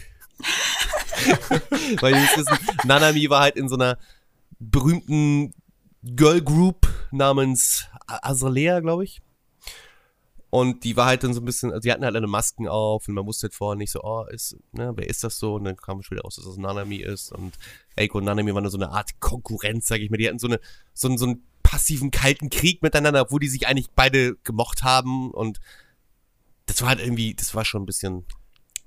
Weil 2.02 2.14
ihr 2.16 2.20
müsst 2.22 2.38
wissen, 2.38 2.58
Nanami 2.86 3.30
war 3.30 3.42
halt 3.42 3.56
in 3.56 3.70
so 3.70 3.76
einer 3.76 3.98
berühmten 4.60 5.54
Girl 6.04 6.42
Group 6.42 6.88
namens 7.12 7.88
Azalea, 8.08 8.80
glaube 8.80 9.04
ich. 9.04 9.22
Und 10.50 10.84
die 10.84 10.98
war 10.98 11.06
halt 11.06 11.24
dann 11.24 11.34
so 11.34 11.40
ein 11.40 11.46
bisschen, 11.46 11.72
also 11.72 11.80
die 11.80 11.92
hatten 11.92 12.04
halt 12.04 12.16
alle 12.16 12.28
Masken 12.28 12.68
auf 12.68 13.08
und 13.08 13.14
man 13.14 13.26
wusste 13.26 13.46
halt 13.46 13.56
vorher 13.56 13.78
nicht 13.78 13.92
so, 13.92 14.02
oh, 14.04 14.26
ist, 14.26 14.58
ne, 14.74 14.92
wer 14.96 15.10
ist 15.10 15.24
das 15.24 15.40
so? 15.40 15.56
Und 15.56 15.64
dann 15.64 15.78
kam 15.78 16.02
schon 16.02 16.18
wieder 16.18 16.24
raus, 16.24 16.36
dass 16.36 16.46
das 16.46 16.58
Nanami 16.58 16.98
ist. 16.98 17.32
Und 17.32 17.58
Eiko 17.96 18.18
und 18.18 18.26
Nanami 18.26 18.54
waren 18.54 18.70
so 18.70 18.78
eine 18.78 18.92
Art 18.92 19.18
Konkurrenz, 19.22 19.88
sag 19.88 20.02
ich 20.02 20.10
mal. 20.10 20.18
Die 20.18 20.28
hatten 20.28 20.40
so, 20.40 20.48
eine, 20.48 20.60
so, 20.94 21.08
einen, 21.08 21.18
so 21.18 21.26
einen 21.26 21.48
passiven, 21.64 22.12
kalten 22.12 22.50
Krieg 22.50 22.82
miteinander, 22.82 23.22
obwohl 23.22 23.40
die 23.40 23.48
sich 23.48 23.66
eigentlich 23.66 23.92
beide 23.92 24.36
gemocht 24.44 24.84
haben. 24.84 25.32
Und 25.32 25.62
das 26.66 26.82
war 26.82 26.90
halt 26.90 27.00
irgendwie, 27.00 27.34
das 27.34 27.56
war 27.56 27.64
schon 27.64 27.84
ein 27.84 27.86
bisschen, 27.86 28.26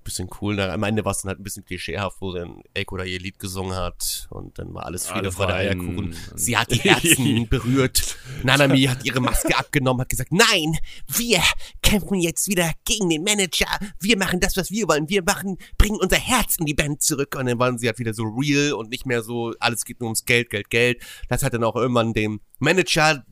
bisschen 0.04 0.28
cool. 0.40 0.56
Dann 0.56 0.70
am 0.70 0.82
Ende 0.82 1.04
war 1.04 1.12
es 1.12 1.22
dann 1.22 1.30
halt 1.30 1.40
ein 1.40 1.42
bisschen 1.42 1.64
klischeehaft, 1.64 2.20
wo 2.20 2.32
dann 2.32 2.62
Eiko 2.76 2.96
da 2.96 3.04
ihr 3.04 3.18
Lied 3.18 3.38
gesungen 3.38 3.74
hat. 3.74 4.26
Und 4.30 4.58
dann 4.58 4.72
war 4.74 4.86
alles 4.86 5.06
Friede, 5.06 5.32
Freude. 5.32 5.54
Eierkuchen. 5.54 6.14
Sie 6.34 6.56
hat 6.56 6.70
die 6.70 6.80
Herzen 6.80 7.48
berührt. 7.50 8.16
Nanami 8.42 8.84
hat 8.84 9.04
ihre 9.04 9.20
Maske 9.20 9.56
abgenommen, 9.56 10.02
hat 10.02 10.08
gesagt, 10.08 10.32
nein, 10.32 10.76
wir 11.08 11.40
kämpfen 11.82 12.20
jetzt 12.20 12.46
wieder 12.48 12.70
gegen 12.84 13.08
den 13.08 13.24
Manager. 13.24 13.66
Wir 14.00 14.16
machen 14.16 14.40
das, 14.40 14.56
was 14.56 14.70
wir 14.70 14.86
wollen. 14.88 15.08
Wir 15.08 15.22
machen, 15.22 15.56
bringen 15.78 15.98
unser 16.00 16.18
Herz 16.18 16.56
in 16.58 16.66
die 16.66 16.74
Band 16.74 17.02
zurück. 17.02 17.34
Und 17.36 17.46
dann 17.46 17.58
waren 17.58 17.78
sie 17.78 17.86
halt 17.86 17.98
wieder 17.98 18.14
so 18.14 18.24
real 18.24 18.74
und 18.74 18.90
nicht 18.90 19.06
mehr 19.06 19.22
so, 19.22 19.54
alles 19.58 19.84
geht 19.84 20.00
nur 20.00 20.08
ums 20.08 20.24
Geld, 20.24 20.50
Geld, 20.50 20.70
Geld. 20.70 21.02
Das 21.28 21.42
hat 21.42 21.54
dann 21.54 21.64
auch 21.64 21.76
irgendwann 21.76 22.12
dem 22.12 22.40
Manager, 22.58 23.24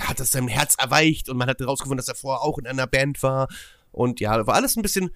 hat 0.00 0.20
das 0.20 0.32
sein 0.32 0.48
Herz 0.48 0.74
erweicht 0.78 1.28
und 1.28 1.36
man 1.36 1.48
hat 1.48 1.60
herausgefunden, 1.60 1.98
dass 1.98 2.08
er 2.08 2.14
vorher 2.14 2.42
auch 2.42 2.58
in 2.58 2.66
einer 2.66 2.86
Band 2.86 3.22
war. 3.22 3.48
Und 3.92 4.20
ja, 4.20 4.46
war 4.46 4.54
alles 4.54 4.76
ein 4.76 4.82
bisschen, 4.82 5.10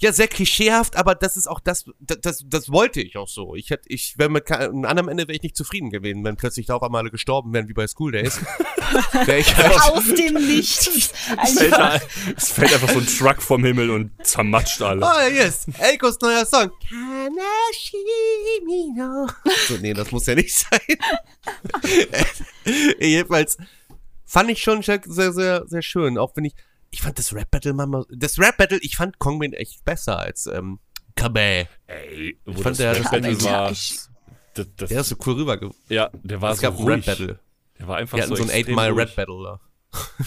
ja, 0.00 0.12
sehr 0.12 0.28
klischeehaft, 0.28 0.96
aber 0.96 1.14
das 1.14 1.36
ist 1.36 1.46
auch 1.46 1.60
das, 1.60 1.84
das, 2.00 2.18
das, 2.20 2.42
das 2.46 2.70
wollte 2.70 3.00
ich 3.02 3.16
auch 3.16 3.28
so. 3.28 3.54
Ich 3.54 3.70
hätte, 3.70 3.84
ich 3.88 4.16
wäre 4.18 4.30
mit 4.30 4.46
keinem 4.46 4.84
anderen 4.84 5.08
Ende 5.10 5.28
wäre 5.28 5.36
ich 5.36 5.42
nicht 5.42 5.56
zufrieden 5.56 5.90
gewesen, 5.90 6.24
wenn 6.24 6.36
plötzlich 6.36 6.66
da 6.66 6.76
auf 6.76 6.82
einmal 6.82 7.02
alle 7.02 7.10
gestorben 7.10 7.52
wären, 7.52 7.68
wie 7.68 7.74
bei 7.74 7.86
School 7.86 8.12
Days. 8.12 8.40
Ich 9.28 9.56
halt, 9.56 9.80
Aus 9.82 10.02
dem 10.04 10.34
Nichts. 10.34 10.88
Es 10.88 11.06
fällt, 11.58 11.72
Einfach, 11.74 12.00
da- 12.00 12.06
es 12.36 12.50
fällt 12.50 12.72
einfach 12.74 12.88
so 12.88 12.98
ein 12.98 13.06
Truck 13.06 13.40
vom 13.40 13.64
Himmel 13.64 13.88
und 13.90 14.10
zermatscht 14.26 14.82
alle. 14.82 15.06
oh 15.06 15.28
yes, 15.32 15.66
Eikos 15.78 16.18
neuer 16.20 16.44
Song. 16.44 16.72
Kanashimi 16.88 18.00
no. 18.96 19.28
So, 19.68 19.76
nee, 19.80 19.94
das 19.94 20.10
muss 20.10 20.26
ja 20.26 20.34
nicht 20.34 20.52
sein. 20.56 20.80
Jedenfalls 22.98 23.58
fand 24.26 24.50
ich 24.50 24.62
schon 24.62 24.82
sehr, 24.82 25.32
sehr, 25.32 25.64
sehr 25.66 25.82
schön, 25.82 26.18
auch 26.18 26.32
wenn 26.36 26.44
ich, 26.46 26.54
ich 26.90 27.02
fand 27.02 27.18
das 27.18 27.32
Rap 27.34 27.50
Battle 27.50 27.72
manchmal, 27.72 28.04
das 28.10 28.38
Rap 28.38 28.56
Battle, 28.56 28.78
ich 28.82 28.96
fand 28.96 29.18
Kongmin 29.18 29.52
echt 29.52 29.84
besser 29.84 30.18
als, 30.18 30.46
ähm, 30.46 30.78
Kabä. 31.16 31.68
Ey, 31.86 32.38
wo 32.44 32.52
fand 32.54 32.66
das 32.66 32.78
der- 32.78 32.92
Rap 32.96 33.02
das 33.02 33.10
Battle 33.10 33.28
Alter, 33.28 33.44
war. 33.52 33.70
ich- 33.72 33.98
Das, 34.54 34.66
das, 34.76 34.88
Der 34.88 35.00
ist 35.02 35.08
so 35.10 35.16
cool 35.26 35.34
rüber. 35.34 35.70
ja, 35.88 36.10
der 36.12 36.40
war 36.42 36.50
Es 36.52 36.58
so 36.58 36.62
gab 36.62 36.74
ein 36.78 36.82
ruhig. 36.84 36.96
Rap 36.98 37.18
Battle. 37.18 37.38
Der 37.78 37.86
war 37.88 37.96
einfach 37.98 38.18
hatten 38.18 38.28
so 38.30 38.36
so 38.36 38.42
ein 38.42 38.50
extrem 38.50 38.78
8 38.78 38.84
Mile 38.84 38.92
ruhig. 38.94 39.08
Rap 39.08 39.16
Battle 39.16 39.42
da. 39.44 39.60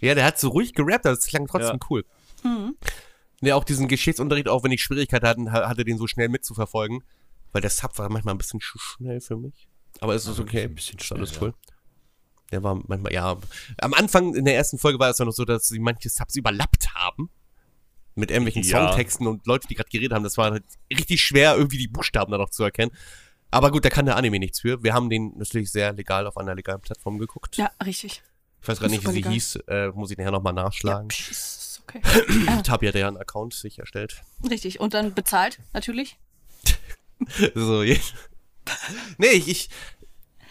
ja, 0.00 0.14
der 0.14 0.24
hat 0.24 0.38
so 0.38 0.48
ruhig 0.48 0.74
gerappt, 0.74 1.06
aber 1.06 1.14
das 1.14 1.26
klang 1.26 1.46
trotzdem 1.46 1.78
cool. 1.90 2.04
Mhm. 2.42 2.76
Ja, 3.40 3.56
auch 3.56 3.64
diesen 3.64 3.88
Geschichtsunterricht, 3.88 4.48
auch 4.48 4.64
wenn 4.64 4.72
ich 4.72 4.82
Schwierigkeiten 4.82 5.52
hatte, 5.52 5.68
hatte 5.68 5.84
den 5.84 5.98
so 5.98 6.06
schnell 6.06 6.28
mitzuverfolgen. 6.28 7.02
Weil 7.52 7.60
der 7.60 7.70
Sub 7.70 7.96
war 7.98 8.08
manchmal 8.10 8.34
ein 8.34 8.38
bisschen 8.38 8.60
zu 8.60 8.78
schnell 8.78 9.20
für 9.20 9.36
mich. 9.36 9.68
Aber 10.00 10.14
es 10.14 10.26
ist 10.26 10.40
okay. 10.40 10.64
ein 10.64 10.74
bisschen 10.74 10.98
ist 10.98 11.12
alles 11.12 11.30
schnell, 11.34 11.50
cool. 11.50 11.54
Der 12.52 12.62
war 12.62 12.80
manchmal, 12.86 13.12
ja. 13.12 13.36
Am 13.78 13.94
Anfang 13.94 14.34
in 14.34 14.44
der 14.44 14.54
ersten 14.54 14.78
Folge 14.78 14.98
war 14.98 15.10
es 15.10 15.18
ja 15.18 15.24
noch 15.24 15.32
so, 15.32 15.44
dass 15.44 15.68
sie 15.68 15.78
manche 15.78 16.08
Subs 16.08 16.36
überlappt 16.36 16.94
haben. 16.94 17.30
Mit 18.16 18.30
irgendwelchen 18.30 18.62
Ja. 18.62 18.86
Songtexten 18.86 19.26
und 19.26 19.44
Leute, 19.46 19.66
die 19.66 19.74
gerade 19.74 19.88
geredet 19.90 20.12
haben. 20.12 20.22
Das 20.22 20.36
war 20.36 20.52
halt 20.52 20.64
richtig 20.92 21.20
schwer, 21.20 21.56
irgendwie 21.56 21.78
die 21.78 21.88
Buchstaben 21.88 22.30
da 22.30 22.38
noch 22.38 22.50
zu 22.50 22.62
erkennen. 22.62 22.92
Aber 23.50 23.70
gut, 23.72 23.84
da 23.84 23.90
kann 23.90 24.06
der 24.06 24.16
Anime 24.16 24.38
nichts 24.38 24.60
für. 24.60 24.82
Wir 24.84 24.94
haben 24.94 25.10
den 25.10 25.36
natürlich 25.36 25.70
sehr 25.72 25.92
legal 25.92 26.26
auf 26.26 26.36
einer 26.36 26.54
legalen 26.54 26.80
Plattform 26.80 27.18
geguckt. 27.18 27.56
Ja, 27.56 27.70
richtig. 27.84 28.22
Ich 28.62 28.68
weiß 28.68 28.78
gerade 28.78 28.92
nicht, 28.92 29.02
wie 29.04 29.10
sie 29.10 29.16
legal. 29.16 29.32
hieß. 29.32 29.56
Äh, 29.68 29.88
muss 29.88 30.10
ich 30.10 30.16
nachher 30.18 30.30
nochmal 30.30 30.52
nachschlagen. 30.52 31.08
Ja, 31.10 31.30
ist 31.30 31.82
okay. 31.82 32.00
Tabi 32.62 32.86
hat 32.86 32.94
ja 32.96 33.08
einen 33.08 33.16
Account 33.16 33.54
sich 33.54 33.78
erstellt. 33.80 34.22
richtig. 34.48 34.78
Und 34.80 34.94
dann 34.94 35.12
bezahlt, 35.14 35.58
natürlich. 35.72 36.16
So, 37.54 37.82
je- 37.82 37.98
nee, 39.18 39.28
ich, 39.28 39.48
ich. 39.48 39.70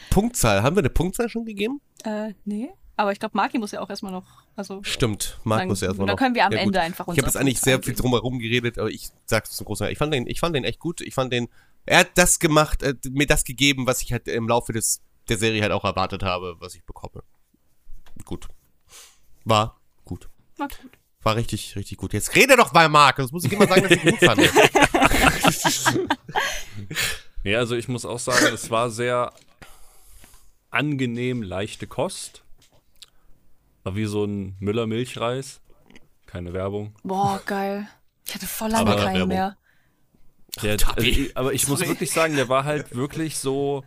Punktzahl. 0.09 0.63
Haben 0.63 0.75
wir 0.75 0.81
eine 0.81 0.89
Punktzahl 0.89 1.29
schon 1.29 1.45
gegeben? 1.45 1.81
Äh, 2.03 2.33
nee. 2.45 2.69
Aber 2.95 3.11
ich 3.11 3.19
glaube, 3.19 3.35
Maki 3.35 3.57
muss 3.57 3.71
ja 3.71 3.81
auch 3.81 3.89
erstmal 3.89 4.11
noch, 4.11 4.43
also 4.55 4.81
Stimmt. 4.83 5.39
Marc 5.43 5.61
Dann- 5.61 5.67
muss 5.69 5.81
ja 5.81 5.87
erstmal 5.87 6.05
dann 6.05 6.13
noch. 6.13 6.19
können 6.19 6.35
wir 6.35 6.45
am 6.45 6.51
Ja. 6.51 6.59
Ende 6.59 6.79
einfach 6.79 7.07
Ich 7.07 7.17
habe 7.17 7.25
jetzt 7.25 7.37
eigentlich 7.37 7.59
sehr 7.59 7.81
viel 7.81 7.95
drumherum 7.95 8.37
geredet, 8.37 8.77
aber 8.77 8.89
ich 8.91 9.09
sag's 9.25 9.51
zum 9.51 9.65
großen 9.65 9.85
Teil. 9.85 9.91
Ich 9.93 9.97
fand 9.97 10.13
den, 10.13 10.27
ich 10.27 10.39
fand 10.39 10.55
den 10.55 10.63
echt 10.63 10.79
gut. 10.79 11.01
Ich 11.01 11.15
fand 11.15 11.33
den. 11.33 11.47
Er 11.85 11.99
hat 11.99 12.11
das 12.15 12.37
gemacht, 12.39 12.83
äh, 12.83 12.93
mir 13.09 13.25
das 13.25 13.43
gegeben, 13.45 13.87
was 13.87 14.01
ich 14.03 14.11
halt 14.13 14.27
im 14.27 14.47
Laufe 14.47 14.73
des, 14.73 15.01
der 15.27 15.37
Serie 15.39 15.61
halt 15.63 15.71
auch 15.71 15.83
erwartet 15.85 16.21
habe, 16.23 16.55
was 16.59 16.75
ich 16.75 16.83
bekomme. 16.85 17.23
Gut. 18.25 18.47
War 19.43 19.81
gut. 20.05 20.29
Na 20.59 20.67
gut. 20.67 20.77
War 21.23 21.35
richtig, 21.35 21.75
richtig 21.75 21.97
gut. 21.97 22.13
Jetzt 22.13 22.35
rede 22.35 22.55
doch 22.57 22.73
mal, 22.73 22.89
Marc. 22.89 23.15
Das 23.15 23.31
muss 23.31 23.43
ich 23.45 23.51
immer 23.53 23.65
sagen, 23.67 23.83
dass 23.83 23.91
ich 23.91 24.01
gut 24.03 24.19
fand. 24.19 24.41
Ja, 27.43 27.57
also 27.59 27.75
ich 27.75 27.89
muss 27.89 28.05
auch 28.05 28.19
sagen, 28.19 28.45
es 28.53 28.69
war 28.71 28.89
sehr 28.89 29.33
angenehm 30.73 31.41
leichte 31.41 31.87
Kost. 31.87 32.43
War 33.83 33.95
wie 33.95 34.05
so 34.05 34.25
ein 34.25 34.55
Müller-Milchreis. 34.59 35.61
Keine 36.25 36.53
Werbung. 36.53 36.95
Boah, 37.03 37.41
geil. 37.45 37.87
Ich 38.25 38.33
hatte 38.33 38.47
voll 38.47 38.69
lange 38.69 38.89
Aber 38.91 38.95
keinen 38.95 39.13
Werbung. 39.15 39.27
mehr. 39.29 39.57
Der, 40.61 40.77
also, 40.95 41.11
aber 41.35 41.53
ich 41.53 41.67
muss 41.67 41.79
Sorry. 41.79 41.91
wirklich 41.91 42.11
sagen, 42.11 42.35
der 42.35 42.49
war 42.49 42.63
halt 42.63 42.95
wirklich 42.95 43.37
so. 43.37 43.83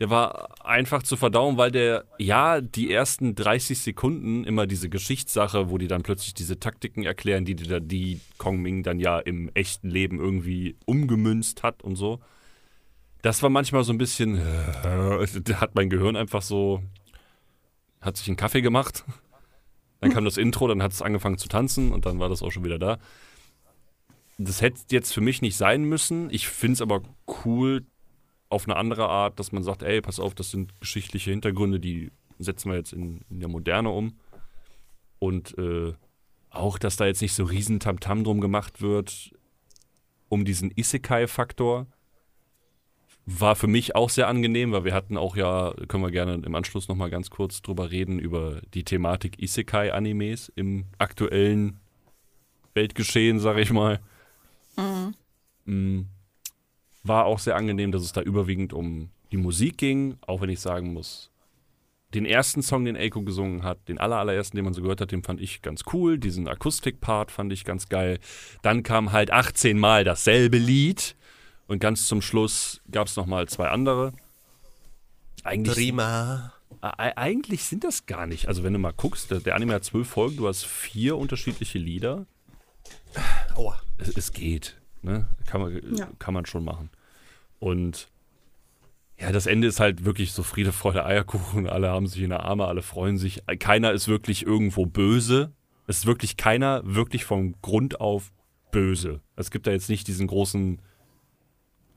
Der 0.00 0.10
war 0.10 0.64
einfach 0.64 1.02
zu 1.02 1.16
verdauen, 1.16 1.56
weil 1.56 1.72
der, 1.72 2.04
ja, 2.18 2.60
die 2.60 2.92
ersten 2.92 3.34
30 3.34 3.80
Sekunden 3.80 4.44
immer 4.44 4.68
diese 4.68 4.88
Geschichtssache, 4.88 5.70
wo 5.70 5.78
die 5.78 5.88
dann 5.88 6.02
plötzlich 6.04 6.34
diese 6.34 6.60
Taktiken 6.60 7.02
erklären, 7.02 7.44
die 7.44 7.56
die, 7.56 7.80
die 7.80 8.20
Kong 8.38 8.60
Ming 8.60 8.84
dann 8.84 9.00
ja 9.00 9.18
im 9.18 9.50
echten 9.54 9.90
Leben 9.90 10.20
irgendwie 10.20 10.76
umgemünzt 10.86 11.64
hat 11.64 11.82
und 11.82 11.96
so. 11.96 12.20
Das 13.22 13.42
war 13.42 13.50
manchmal 13.50 13.84
so 13.84 13.92
ein 13.92 13.98
bisschen, 13.98 14.36
äh, 14.36 15.54
hat 15.54 15.74
mein 15.74 15.90
Gehirn 15.90 16.16
einfach 16.16 16.42
so, 16.42 16.82
hat 18.00 18.16
sich 18.16 18.28
einen 18.28 18.36
Kaffee 18.36 18.62
gemacht. 18.62 19.04
Dann 20.00 20.12
kam 20.12 20.24
das 20.24 20.36
Intro, 20.36 20.68
dann 20.68 20.82
hat 20.82 20.92
es 20.92 21.02
angefangen 21.02 21.38
zu 21.38 21.48
tanzen 21.48 21.92
und 21.92 22.06
dann 22.06 22.20
war 22.20 22.28
das 22.28 22.42
auch 22.42 22.52
schon 22.52 22.64
wieder 22.64 22.78
da 22.78 22.98
das 24.38 24.62
hätte 24.62 24.80
jetzt 24.90 25.12
für 25.12 25.20
mich 25.20 25.42
nicht 25.42 25.56
sein 25.56 25.82
müssen. 25.84 26.30
Ich 26.30 26.48
finde 26.48 26.74
es 26.74 26.80
aber 26.80 27.02
cool 27.44 27.84
auf 28.48 28.66
eine 28.66 28.76
andere 28.76 29.08
Art, 29.08 29.38
dass 29.38 29.52
man 29.52 29.64
sagt, 29.64 29.82
ey, 29.82 30.00
pass 30.00 30.20
auf, 30.20 30.34
das 30.34 30.50
sind 30.52 30.80
geschichtliche 30.80 31.30
Hintergründe, 31.30 31.80
die 31.80 32.12
setzen 32.38 32.70
wir 32.70 32.78
jetzt 32.78 32.92
in, 32.92 33.22
in 33.28 33.40
der 33.40 33.48
Moderne 33.48 33.90
um. 33.90 34.16
Und 35.18 35.58
äh, 35.58 35.92
auch, 36.50 36.78
dass 36.78 36.96
da 36.96 37.06
jetzt 37.06 37.20
nicht 37.20 37.34
so 37.34 37.44
riesen 37.44 37.80
Tamtam 37.80 38.22
drum 38.22 38.40
gemacht 38.40 38.80
wird, 38.80 39.32
um 40.28 40.44
diesen 40.44 40.70
Isekai-Faktor, 40.70 41.86
war 43.30 43.56
für 43.56 43.66
mich 43.66 43.94
auch 43.94 44.08
sehr 44.08 44.26
angenehm, 44.26 44.72
weil 44.72 44.84
wir 44.84 44.94
hatten 44.94 45.18
auch 45.18 45.36
ja, 45.36 45.74
können 45.86 46.02
wir 46.02 46.10
gerne 46.10 46.34
im 46.34 46.54
Anschluss 46.54 46.88
nochmal 46.88 47.10
ganz 47.10 47.28
kurz 47.28 47.60
drüber 47.60 47.90
reden, 47.90 48.18
über 48.18 48.62
die 48.72 48.84
Thematik 48.84 49.38
Isekai-Animes 49.38 50.50
im 50.56 50.86
aktuellen 50.96 51.78
Weltgeschehen, 52.72 53.38
sag 53.38 53.58
ich 53.58 53.70
mal. 53.70 54.00
Mm, 55.66 56.02
War 57.02 57.26
auch 57.26 57.38
sehr 57.38 57.56
angenehm, 57.56 57.92
dass 57.92 58.02
es 58.02 58.12
da 58.12 58.22
überwiegend 58.22 58.72
um 58.72 59.10
die 59.30 59.36
Musik 59.36 59.76
ging, 59.76 60.16
auch 60.22 60.40
wenn 60.40 60.48
ich 60.48 60.60
sagen 60.60 60.94
muss, 60.94 61.30
den 62.14 62.24
ersten 62.24 62.62
Song, 62.62 62.86
den 62.86 62.96
Eiko 62.96 63.20
gesungen 63.20 63.62
hat, 63.62 63.90
den 63.90 63.98
aller, 63.98 64.16
allerersten, 64.16 64.56
den 64.56 64.64
man 64.64 64.72
so 64.72 64.80
gehört 64.80 65.02
hat, 65.02 65.12
den 65.12 65.22
fand 65.22 65.42
ich 65.42 65.60
ganz 65.60 65.82
cool. 65.92 66.18
Diesen 66.18 66.48
Akustik-Part 66.48 67.30
fand 67.30 67.52
ich 67.52 67.66
ganz 67.66 67.90
geil. 67.90 68.20
Dann 68.62 68.82
kam 68.82 69.12
halt 69.12 69.30
18 69.30 69.78
Mal 69.78 70.04
dasselbe 70.04 70.56
Lied 70.56 71.14
und 71.68 71.78
ganz 71.78 72.08
zum 72.08 72.20
Schluss 72.20 72.80
gab 72.90 73.06
es 73.06 73.14
nochmal 73.16 73.46
zwei 73.48 73.68
andere. 73.68 74.12
Eigentlich, 75.44 75.74
Prima. 75.74 76.52
eigentlich 76.80 77.64
sind 77.64 77.84
das 77.84 78.06
gar 78.06 78.26
nicht. 78.26 78.48
Also 78.48 78.64
wenn 78.64 78.72
du 78.72 78.78
mal 78.78 78.92
guckst, 78.92 79.30
der, 79.30 79.40
der 79.40 79.54
Anime 79.54 79.74
hat 79.74 79.84
zwölf 79.84 80.08
Folgen, 80.08 80.36
du 80.36 80.48
hast 80.48 80.64
vier 80.64 81.16
unterschiedliche 81.16 81.78
Lieder. 81.78 82.26
Aua. 83.54 83.80
es, 83.98 84.08
es 84.08 84.32
geht. 84.32 84.80
Ne? 85.02 85.28
Kann, 85.46 85.60
man, 85.60 85.96
Ja. 85.96 86.08
kann 86.18 86.34
man 86.34 86.46
schon 86.46 86.64
machen. 86.64 86.90
Und 87.60 88.08
ja, 89.18 89.32
das 89.32 89.46
Ende 89.46 89.66
ist 89.66 89.80
halt 89.80 90.04
wirklich 90.04 90.32
so 90.32 90.42
Friede, 90.42 90.72
Freude, 90.72 91.04
Eierkuchen. 91.04 91.68
Alle 91.68 91.88
haben 91.90 92.06
sich 92.06 92.22
in 92.22 92.30
der 92.30 92.44
Arme, 92.44 92.66
alle 92.66 92.82
freuen 92.82 93.18
sich. 93.18 93.42
Keiner 93.58 93.92
ist 93.92 94.08
wirklich 94.08 94.44
irgendwo 94.46 94.86
böse. 94.86 95.52
Es 95.86 95.98
ist 95.98 96.06
wirklich 96.06 96.36
keiner 96.36 96.82
wirklich 96.84 97.24
vom 97.24 97.54
Grund 97.62 98.00
auf 98.00 98.32
böse. 98.70 99.20
Es 99.36 99.50
gibt 99.50 99.66
da 99.66 99.70
jetzt 99.70 99.88
nicht 99.88 100.06
diesen 100.06 100.26
großen 100.26 100.80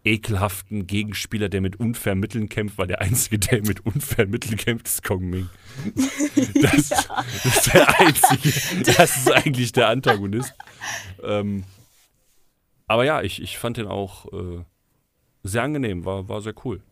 ekelhaften 0.03 0.87
Gegenspieler, 0.87 1.49
der 1.49 1.61
mit 1.61 1.79
unfairen 1.79 2.19
Mitteln 2.19 2.49
kämpft, 2.49 2.77
weil 2.77 2.87
der 2.87 3.01
Einzige, 3.01 3.39
der 3.39 3.61
mit 3.61 3.85
unfairen 3.85 4.31
Mitteln 4.31 4.57
kämpft, 4.57 4.87
ist 4.87 5.03
Kong 5.03 5.29
Ming. 5.29 5.49
Das, 6.61 6.89
das 6.89 7.45
ist 7.45 7.73
der 7.73 7.99
Einzige. 7.99 8.83
Das 8.95 9.17
ist 9.17 9.31
eigentlich 9.31 9.71
der 9.71 9.89
Antagonist. 9.89 10.53
Ähm, 11.23 11.63
aber 12.87 13.05
ja, 13.05 13.21
ich, 13.21 13.41
ich 13.41 13.57
fand 13.57 13.77
den 13.77 13.87
auch 13.87 14.31
äh, 14.33 14.63
sehr 15.43 15.63
angenehm, 15.63 16.05
war, 16.05 16.27
war 16.29 16.41
sehr 16.41 16.53
cool. 16.65 16.83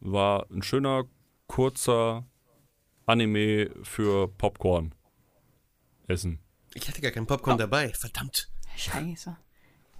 War 0.00 0.46
ein 0.50 0.62
schöner, 0.62 1.04
kurzer 1.46 2.26
Anime 3.06 3.70
für 3.82 4.28
Popcorn. 4.28 4.94
Essen. 6.06 6.38
Ich 6.74 6.88
hatte 6.88 7.00
gar 7.00 7.10
keinen 7.10 7.26
Popcorn 7.26 7.58
dabei. 7.58 7.90
Verdammt. 7.90 8.50
Scheiße. 8.76 9.36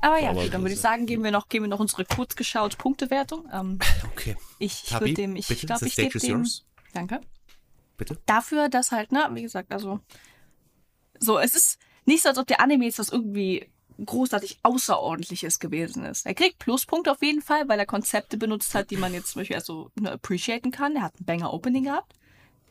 Aber 0.01 0.21
ja, 0.21 0.33
gut, 0.33 0.53
dann 0.55 0.63
würde 0.63 0.75
ich 0.75 0.81
sagen, 0.81 1.07
geben 1.07 1.25
wir 1.25 1.31
noch, 1.33 1.49
geben 1.49 1.65
wir 1.65 1.69
noch 1.69 1.81
unsere 1.81 2.05
kurz 2.05 2.37
geschaut 2.37 2.79
Punktewertung. 2.79 3.49
Ähm, 3.53 3.79
Okay. 4.13 4.37
ich 4.59 4.85
ich 4.87 4.93
würde 5.01 5.15
dem, 5.15 5.37
ich 5.37 5.47
glaube, 5.49 5.87
ich 5.87 5.97
gebe 5.97 6.19
dem, 6.19 6.31
yours. 6.39 6.65
danke. 6.93 7.21
Bitte? 7.97 8.17
Dafür, 8.27 8.69
dass 8.69 8.93
halt, 8.93 9.11
ne, 9.11 9.29
wie 9.33 9.43
gesagt, 9.43 9.73
also, 9.73 10.01
so, 11.19 11.39
es 11.39 11.55
ist 11.57 11.79
nicht 12.05 12.23
so, 12.23 12.29
als 12.29 12.39
ob 12.39 12.47
der 12.47 12.61
Anime 12.61 12.85
jetzt 12.85 12.99
was 13.01 13.09
irgendwie 13.11 13.69
großartig 14.05 14.61
Außerordentliches 14.63 15.59
gewesen 15.59 16.05
ist. 16.05 16.25
Er 16.25 16.35
kriegt 16.35 16.61
Pluspunkte 16.61 17.11
auf 17.11 17.21
jeden 17.21 17.43
Fall, 17.43 17.69
weil 17.69 17.81
er 17.81 17.87
Konzepte 17.87 18.37
benutzt 18.37 18.73
hat, 18.77 18.91
die 18.93 18.97
man 18.97 19.13
jetzt 19.13 19.33
zum 19.33 19.41
Beispiel 19.41 19.57
also 19.57 19.91
ne, 19.99 20.13
appreciaten 20.13 20.71
kann. 20.71 20.95
Er 20.95 21.03
hat 21.03 21.21
ein 21.21 21.25
Banger-Opening 21.25 21.85
gehabt. 21.85 22.13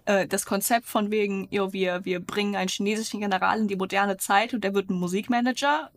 Äh, 0.05 0.25
Das 0.27 0.45
Konzept 0.45 0.85
von 0.85 1.11
wegen, 1.11 1.49
jo, 1.51 1.73
wir, 1.73 2.05
wir 2.05 2.21
bringen 2.21 2.55
einen 2.55 2.69
chinesischen 2.69 3.19
General 3.19 3.59
in 3.59 3.67
die 3.67 3.75
moderne 3.75 4.15
Zeit 4.15 4.53
und 4.53 4.63
der 4.63 4.73
wird 4.73 4.89
ein 4.89 4.97
Musikmanager, 4.97 5.91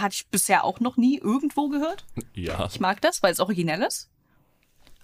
hatte 0.00 0.14
ich 0.14 0.26
bisher 0.28 0.64
auch 0.64 0.80
noch 0.80 0.96
nie 0.96 1.18
irgendwo 1.18 1.68
gehört. 1.68 2.04
Ja. 2.34 2.66
Ich 2.66 2.80
mag 2.80 3.00
das, 3.00 3.22
weil 3.22 3.32
es 3.32 3.40
originell 3.40 3.82
ist. 3.82 4.10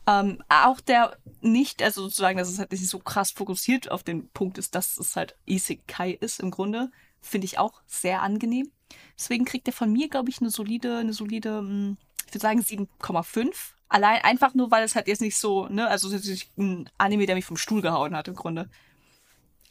Ähm, 0.07 0.43
auch 0.49 0.81
der 0.81 1.17
nicht, 1.41 1.83
also 1.83 2.03
sozusagen, 2.03 2.39
dass 2.39 2.49
es 2.49 2.59
halt 2.59 2.73
nicht 2.73 2.89
so 2.89 2.99
krass 2.99 3.31
fokussiert 3.31 3.91
auf 3.91 4.03
den 4.03 4.29
Punkt 4.31 4.59
ist, 4.59 4.75
dass 4.75 4.99
es 4.99 5.15
halt 5.15 5.37
Isekai 5.47 6.13
ist 6.13 6.41
im 6.41 6.51
Grunde, 6.51 6.91
finde 7.21 7.45
ich 7.45 7.59
auch 7.59 7.83
sehr 7.87 8.23
angenehm. 8.23 8.71
Deswegen 9.17 9.45
kriegt 9.45 9.69
er 9.69 9.75
von 9.75 9.93
mir, 9.93 10.09
glaube 10.09 10.31
ich, 10.31 10.41
eine 10.41 10.51
solide, 10.51 10.99
eine 10.99 11.13
solide, 11.13 11.63
mh, 11.63 11.97
ich 12.27 12.35
würde 12.35 12.43
sagen 12.43 12.61
7,5. 12.61 13.55
Allein 13.89 14.23
einfach 14.23 14.55
nur, 14.55 14.71
weil 14.71 14.85
es 14.85 14.95
halt 14.95 15.09
jetzt 15.09 15.21
nicht 15.21 15.37
so, 15.37 15.69
ne, 15.69 15.87
also 15.89 16.09
es 16.09 16.15
ist 16.15 16.29
nicht 16.29 16.59
ein 16.59 16.89
Anime, 16.97 17.27
der 17.27 17.35
mich 17.35 17.45
vom 17.45 17.57
Stuhl 17.57 17.83
gehauen 17.83 18.17
hat 18.17 18.29
im 18.29 18.35
Grunde. 18.35 18.69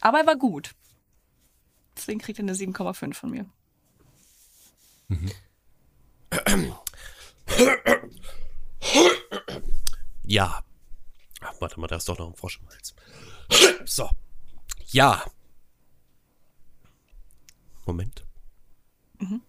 Aber 0.02 0.20
er 0.20 0.28
war 0.28 0.36
gut. 0.36 0.76
Deswegen 1.96 2.20
kriegt 2.20 2.40
er 2.40 2.44
eine 2.44 2.54
7,5 2.54 3.14
von 3.14 3.32
mir. 3.32 3.46
Ja. 10.24 10.64
Ach, 11.42 11.54
warte 11.60 11.80
mal, 11.80 11.88
da 11.88 11.96
ist 11.96 12.08
doch 12.08 12.20
noch 12.20 12.28
ein 12.28 12.36
Frosch 12.36 12.60
im 12.62 12.70
Hals. 12.70 12.94
So. 13.86 14.10
Ja. 14.88 15.26
Moment. 17.86 18.26
Mhm. 19.18 19.42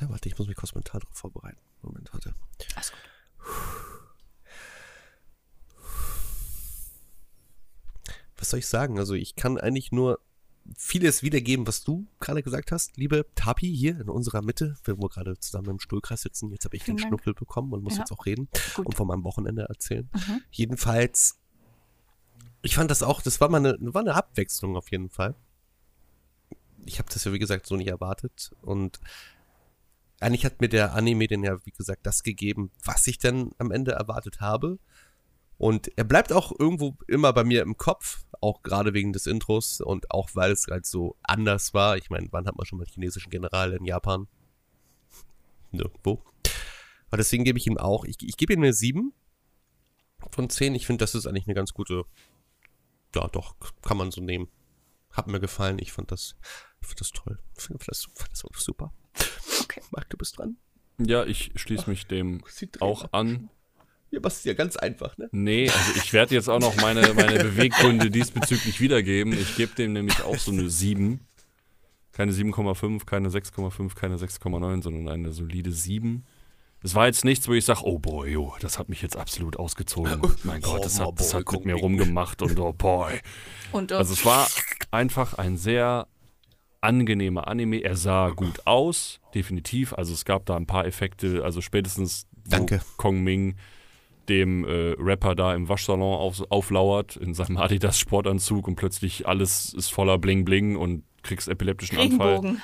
Ja, 0.00 0.08
warte, 0.08 0.28
ich 0.28 0.38
muss 0.38 0.46
mich 0.46 0.56
kurz 0.56 0.74
mental 0.74 1.00
darauf 1.00 1.16
vorbereiten. 1.16 1.58
Moment, 1.82 2.12
warte. 2.12 2.34
Alles 2.76 2.92
gut. 2.92 3.00
Was 8.36 8.50
soll 8.50 8.60
ich 8.60 8.68
sagen? 8.68 8.98
Also, 8.98 9.14
ich 9.14 9.34
kann 9.34 9.58
eigentlich 9.58 9.90
nur 9.90 10.20
vieles 10.76 11.22
wiedergeben, 11.22 11.66
was 11.66 11.82
du 11.84 12.06
gerade 12.20 12.42
gesagt 12.42 12.72
hast, 12.72 12.96
liebe 12.96 13.26
Tapi 13.34 13.74
hier 13.74 14.00
in 14.00 14.08
unserer 14.08 14.42
Mitte, 14.42 14.76
wo 14.84 14.96
wir 15.00 15.08
gerade 15.08 15.38
zusammen 15.38 15.70
im 15.70 15.80
Stuhlkreis 15.80 16.22
sitzen. 16.22 16.50
Jetzt 16.52 16.64
habe 16.64 16.76
ich 16.76 16.82
den 16.84 16.96
Vielen 16.98 17.10
Dank. 17.10 17.22
Schnuppel 17.22 17.34
bekommen 17.34 17.72
und 17.72 17.82
muss 17.82 17.94
Ja. 17.94 18.00
jetzt 18.00 18.12
auch 18.12 18.26
reden 18.26 18.48
Gut. 18.74 18.86
und 18.86 18.94
von 18.94 19.06
meinem 19.08 19.24
Wochenende 19.24 19.62
erzählen. 19.62 20.08
Mhm. 20.14 20.42
Jedenfalls, 20.50 21.38
ich 22.62 22.74
fand 22.74 22.90
das 22.90 23.02
auch, 23.02 23.22
das 23.22 23.40
war 23.40 23.48
mal 23.48 23.58
eine, 23.64 23.76
war 23.94 24.02
eine 24.02 24.14
Abwechslung 24.14 24.76
auf 24.76 24.90
jeden 24.90 25.08
Fall. 25.10 25.34
ich 26.86 26.98
habe 26.98 27.08
das 27.12 27.24
ja 27.24 27.32
wie 27.32 27.38
gesagt 27.38 27.66
so 27.66 27.76
nicht 27.76 27.88
erwartet 27.88 28.50
und 28.62 28.98
eigentlich 30.20 30.44
hat 30.46 30.60
mir 30.60 30.68
der 30.68 30.94
Anime 30.94 31.26
denn 31.28 31.44
ja 31.44 31.64
wie 31.66 31.70
gesagt 31.70 32.06
das 32.06 32.22
gegeben, 32.22 32.70
was 32.84 33.06
ich 33.06 33.18
dann 33.18 33.52
am 33.58 33.70
Ende 33.70 33.92
erwartet 33.92 34.40
habe. 34.40 34.78
Und 35.58 35.90
er 35.96 36.04
bleibt 36.04 36.32
auch 36.32 36.52
irgendwo 36.56 36.96
immer 37.08 37.32
bei 37.32 37.42
mir 37.42 37.62
im 37.62 37.76
Kopf, 37.76 38.24
auch 38.40 38.62
gerade 38.62 38.94
wegen 38.94 39.12
des 39.12 39.26
Intros 39.26 39.80
und 39.80 40.10
auch 40.12 40.30
weil 40.34 40.52
es 40.52 40.66
halt 40.68 40.86
so 40.86 41.16
anders 41.24 41.74
war. 41.74 41.96
Ich 41.96 42.10
meine, 42.10 42.28
wann 42.30 42.46
hat 42.46 42.56
man 42.56 42.64
schon 42.64 42.78
mal 42.78 42.84
einen 42.84 42.92
chinesischen 42.92 43.30
General 43.30 43.72
in 43.72 43.84
Japan? 43.84 44.28
Nirgendwo. 45.72 46.22
Aber 47.08 47.16
deswegen 47.16 47.42
gebe 47.42 47.58
ich 47.58 47.66
ihm 47.66 47.76
auch, 47.76 48.04
ich, 48.04 48.16
ich 48.22 48.36
gebe 48.36 48.52
ihm 48.52 48.60
eine 48.60 48.72
7 48.72 49.12
von 50.30 50.48
10. 50.48 50.76
Ich 50.76 50.86
finde, 50.86 51.02
das 51.02 51.16
ist 51.16 51.26
eigentlich 51.26 51.46
eine 51.46 51.54
ganz 51.54 51.74
gute, 51.74 52.04
ja 53.14 53.26
doch, 53.28 53.56
kann 53.82 53.96
man 53.96 54.12
so 54.12 54.20
nehmen. 54.20 54.48
Hat 55.10 55.26
mir 55.26 55.40
gefallen, 55.40 55.78
ich 55.80 55.90
fand 55.90 56.12
das, 56.12 56.36
ich 56.80 56.86
fand 56.86 57.00
das 57.00 57.10
toll. 57.10 57.38
Ich 57.56 57.64
fand 57.64 57.82
das, 57.88 58.06
fand 58.14 58.30
das 58.30 58.44
super. 58.62 58.92
Okay, 59.62 59.82
Marc, 59.90 60.08
du 60.10 60.16
bist 60.16 60.38
dran. 60.38 60.56
Ja, 60.98 61.24
ich 61.24 61.52
schließe 61.56 61.90
mich 61.90 62.06
dem 62.06 62.44
auch 62.80 63.12
an. 63.12 63.50
Ja, 64.10 64.20
was 64.22 64.38
ist 64.38 64.46
ja 64.46 64.54
ganz 64.54 64.76
einfach, 64.76 65.18
ne? 65.18 65.28
Nee, 65.32 65.68
also 65.68 65.92
ich 65.96 66.12
werde 66.12 66.34
jetzt 66.34 66.48
auch 66.48 66.60
noch 66.60 66.76
meine, 66.76 67.12
meine 67.14 67.38
Beweggründe 67.44 68.10
diesbezüglich 68.10 68.80
wiedergeben. 68.80 69.32
Ich 69.34 69.56
gebe 69.56 69.74
dem 69.74 69.92
nämlich 69.92 70.22
auch 70.22 70.36
so 70.38 70.50
eine 70.50 70.70
7. 70.70 71.20
Keine 72.12 72.32
7,5, 72.32 73.04
keine 73.04 73.28
6,5, 73.28 73.94
keine 73.94 74.16
6,9, 74.16 74.82
sondern 74.82 75.08
eine 75.08 75.32
solide 75.32 75.70
7. 75.70 76.24
Es 76.82 76.94
war 76.94 77.06
jetzt 77.06 77.24
nichts, 77.24 77.48
wo 77.48 77.52
ich 77.52 77.64
sage, 77.64 77.80
oh 77.84 77.98
boy, 77.98 78.36
oh, 78.36 78.54
das 78.60 78.78
hat 78.78 78.88
mich 78.88 79.02
jetzt 79.02 79.16
absolut 79.16 79.56
ausgezogen. 79.58 80.20
mein 80.44 80.60
Gott, 80.62 80.84
das 80.84 81.00
hat, 81.00 81.18
das 81.18 81.34
hat 81.34 81.50
mit 81.52 81.64
mir 81.64 81.74
rumgemacht 81.74 82.40
und 82.40 82.58
oh 82.58 82.72
boy. 82.72 83.20
Und, 83.72 83.92
Also 83.92 84.14
es 84.14 84.24
war 84.24 84.48
einfach 84.90 85.34
ein 85.34 85.56
sehr 85.56 86.06
angenehmer 86.80 87.48
Anime. 87.48 87.80
Er 87.82 87.96
sah 87.96 88.30
gut 88.30 88.66
aus, 88.66 89.20
definitiv. 89.34 89.92
Also 89.92 90.14
es 90.14 90.24
gab 90.24 90.46
da 90.46 90.56
ein 90.56 90.66
paar 90.66 90.86
Effekte, 90.86 91.44
also 91.44 91.60
spätestens 91.60 92.26
wo 92.44 92.50
Danke. 92.50 92.80
Kong 92.96 93.22
Ming 93.22 93.56
dem 94.28 94.64
äh, 94.64 94.94
Rapper 94.98 95.34
da 95.34 95.54
im 95.54 95.68
Waschsalon 95.68 96.14
auf, 96.14 96.42
auflauert 96.50 97.16
in 97.16 97.34
seinem 97.34 97.56
Adidas 97.56 97.98
Sportanzug 97.98 98.68
und 98.68 98.76
plötzlich 98.76 99.26
alles 99.26 99.72
ist 99.74 99.92
voller 99.92 100.18
Bling 100.18 100.44
Bling 100.44 100.76
und 100.76 101.04
kriegst 101.22 101.48
epileptischen 101.48 101.98
Anfall. 101.98 102.36
Regenbogen. 102.36 102.62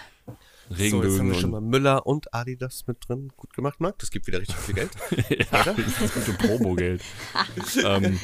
So, 0.68 0.76
jetzt 0.76 0.92
haben 0.92 1.00
Regenbögen 1.00 1.28
wir 1.28 1.34
schon 1.34 1.50
mal 1.50 1.60
Müller 1.60 2.06
und 2.06 2.32
Adidas 2.32 2.86
mit 2.86 2.96
drin. 3.06 3.30
Gut 3.36 3.52
gemacht, 3.52 3.80
Marc. 3.80 3.98
Das 3.98 4.10
gibt 4.10 4.26
wieder 4.26 4.40
richtig 4.40 4.56
viel 4.56 4.74
Geld. 4.74 4.90
ja, 5.28 5.64
das 5.64 6.14
gute 6.14 6.32
Promogeld. 6.32 7.02
ähm, 7.84 8.18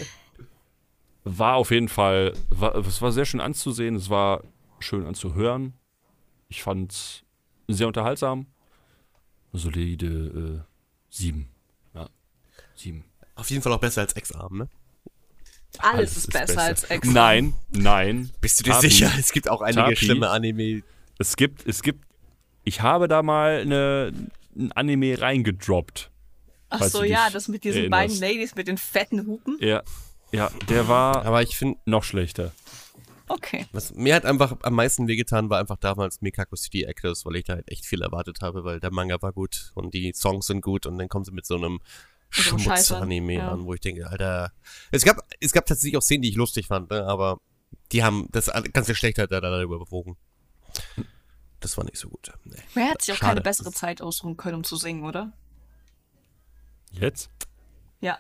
war 1.25 1.57
auf 1.57 1.71
jeden 1.71 1.89
Fall, 1.89 2.33
war, 2.49 2.75
es 2.77 3.03
war 3.03 3.13
sehr 3.13 3.27
schön 3.27 3.41
anzusehen, 3.41 3.95
es 3.95 4.09
war 4.09 4.43
schön 4.79 5.07
anzuhören. 5.07 5.75
Ich 6.49 6.63
fand 6.63 6.93
es 6.93 7.25
sehr 7.69 7.87
unterhaltsam. 7.87 8.47
Solide 9.53 10.07
äh, 10.07 10.75
sieben. 11.11 11.49
Ja, 11.95 12.09
sieben. 12.75 13.05
Auf 13.41 13.49
jeden 13.49 13.63
Fall 13.63 13.73
auch 13.73 13.81
besser 13.81 14.03
als 14.03 14.13
Ex-Arm, 14.13 14.59
ne? 14.59 14.69
Alles, 15.79 16.17
ist 16.17 16.31
besser, 16.31 16.61
als 16.61 16.85
Ex. 16.85 17.09
Nein, 17.09 17.55
nein. 17.71 18.31
Bist 18.43 18.61
du 18.61 18.65
dir 18.65 18.73
Tapi. 18.73 18.91
sicher? 18.91 19.11
Es 19.19 19.33
gibt 19.33 19.49
auch 19.49 19.63
einige 19.63 19.83
Tapi. 19.83 19.97
schlimme 19.97 20.29
Anime. 20.29 20.83
Es 21.19 21.37
gibt, 21.37 21.67
es 21.67 21.83
gibt, 21.83 22.05
ich 22.65 22.83
habe 22.83 23.09
da 23.09 23.23
mal 23.23 23.61
eine, 23.61 24.13
ein 24.55 24.73
Anime 24.73 25.19
reingedroppt. 25.19 26.11
Ach 26.69 26.83
so, 26.83 27.03
ja, 27.03 27.31
das 27.31 27.49
mit 27.49 27.65
diesen 27.65 27.83
erinnerst. 27.85 28.21
beiden 28.21 28.21
Ladies 28.21 28.55
mit 28.57 28.69
den 28.69 28.77
fetten 28.77 29.27
Hupen. 29.27 29.57
Ja, 29.61 29.83
ja, 30.33 30.51
der 30.69 30.87
war 30.87 31.25
Aber 31.25 31.43
ich 31.43 31.57
finde, 31.57 31.79
noch 31.87 32.05
schlechter. 32.05 32.53
Okay. 33.27 33.65
was 33.71 33.95
mir 33.95 34.17
hat 34.17 34.25
einfach 34.27 34.57
am 34.63 34.75
meisten 34.75 35.07
wehgetan, 35.07 35.51
war 35.51 35.61
einfach 35.61 35.77
damals 35.77 36.21
Mikako 36.21 36.57
City 36.57 36.83
Actors, 36.83 37.25
weil 37.25 37.37
ich 37.37 37.45
da 37.45 37.55
halt 37.55 37.71
echt 37.71 37.87
viel 37.87 38.03
erwartet 38.03 38.41
habe, 38.43 38.65
weil 38.65 38.81
der 38.81 38.93
Manga 38.93 39.23
war 39.23 39.33
gut 39.33 39.71
und 39.75 39.95
die 39.95 40.13
Songs 40.13 40.47
sind 40.47 40.63
gut 40.63 40.85
und 40.85 40.99
dann 40.99 41.09
kommen 41.09 41.25
sie 41.25 41.31
mit 41.31 41.47
so 41.47 41.55
einem 41.55 41.79
Schmutz-Anime 42.31 43.35
ja. 43.35 43.53
an, 43.53 43.65
wo 43.65 43.75
ich 43.75 43.81
denke, 43.81 44.09
Alter. 44.09 44.53
Es 44.91 45.05
gab, 45.05 45.19
es 45.41 45.53
gab 45.53 45.67
tatsächlich 45.67 45.97
auch 45.97 46.03
Szenen, 46.03 46.23
die 46.23 46.31
ich 46.31 46.37
lustig 46.37 46.67
fand, 46.67 46.91
ne? 46.91 47.05
aber 47.07 47.41
die 47.93 48.03
haben 48.05 48.29
das 48.31 48.51
ganze 48.73 48.95
Schlechtheit 48.95 49.33
da 49.33 49.41
darüber 49.41 49.79
bewogen. 49.79 50.17
Das 51.59 51.77
war 51.77 51.85
nicht 51.85 51.99
so 51.99 52.09
gut. 52.09 52.33
Nee. 52.45 52.57
Wer 52.75 52.91
hat 52.91 53.03
sich 53.03 53.13
auch 53.13 53.19
Schade. 53.19 53.31
keine 53.31 53.41
bessere 53.43 53.73
Zeit 53.73 54.01
ausruhen 54.01 54.37
können, 54.37 54.57
um 54.57 54.65
zu 54.65 54.77
singen, 54.77 55.05
oder? 55.05 55.33
Jetzt? 56.93 57.31
Ja. 58.01 58.19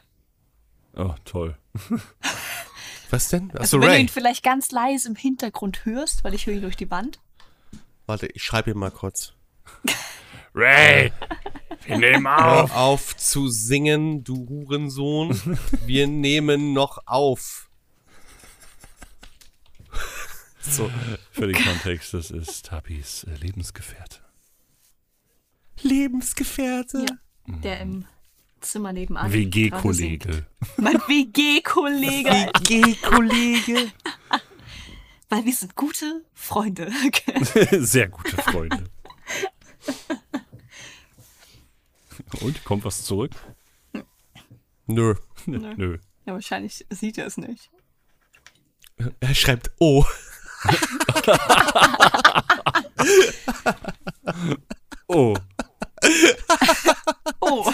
Oh, 0.95 1.15
toll. 1.25 1.57
Was 3.11 3.29
denn? 3.29 3.51
Achso, 3.51 3.59
Also 3.59 3.81
wenn 3.81 3.87
du 3.87 3.93
Ray. 3.93 4.01
ihn 4.03 4.09
vielleicht 4.09 4.45
ganz 4.45 4.71
leise 4.71 5.09
im 5.09 5.17
Hintergrund 5.17 5.85
hörst, 5.85 6.23
weil 6.23 6.35
ich 6.35 6.47
höre 6.47 6.55
ihn 6.55 6.63
durch 6.63 6.77
die 6.77 6.91
Wand. 6.91 7.21
Warte, 8.07 8.27
ich 8.27 8.43
schreibe 8.43 8.71
ihn 8.71 8.79
mal 8.79 8.91
kurz. 8.91 9.35
Ray! 10.55 11.13
Wir 11.85 11.99
nehmen 11.99 12.27
Hör 12.27 12.77
auf 12.77 13.17
zu 13.17 13.49
singen, 13.49 14.25
du 14.25 14.49
Hurensohn. 14.49 15.59
Wir 15.87 16.07
nehmen 16.07 16.73
noch 16.73 16.99
auf. 17.07 17.69
So. 20.63 20.91
Für 21.33 21.47
den 21.47 21.57
Kontext, 21.57 22.13
das 22.13 22.31
ist 22.31 22.67
Tapis 22.67 23.25
äh, 23.25 23.35
Lebensgefährte. 23.35 24.19
Lebensgefährte. 25.81 27.07
Ja. 27.09 27.57
Der 27.65 27.81
im 27.81 28.05
Zimmer 28.61 28.93
nebenan. 28.93 29.33
WG-Kollege. 29.33 30.47
Mein 30.77 30.97
WG-Kollege. 30.97 32.53
WG-Kollege. 32.61 33.91
Weil 35.31 35.45
wir 35.47 35.53
sind 35.55 35.75
gute 35.75 36.25
Freunde. 36.35 36.93
Sehr 37.79 38.09
gute 38.09 38.37
Freunde. 38.37 38.85
Und, 42.43 42.65
kommt 42.65 42.85
was 42.85 43.05
zurück? 43.05 43.33
Nö. 44.87 45.15
Nö. 45.47 45.99
ja, 46.27 46.33
wahrscheinlich 46.33 46.87
sieht 46.91 47.19
er 47.19 47.27
es 47.27 47.37
nicht. 47.37 47.71
Er 49.21 49.35
schreibt 49.35 49.71
O. 49.81 50.05
Oh, 55.09 55.35
Oh, 57.41 57.65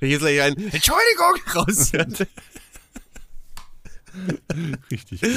Wenn 0.00 0.10
jetzt 0.10 0.20
gleich 0.20 0.40
ein 0.42 0.56
Entschuldigung 0.56 1.36
raushört. 1.54 2.26
richtig 4.90 5.20
gut. 5.20 5.30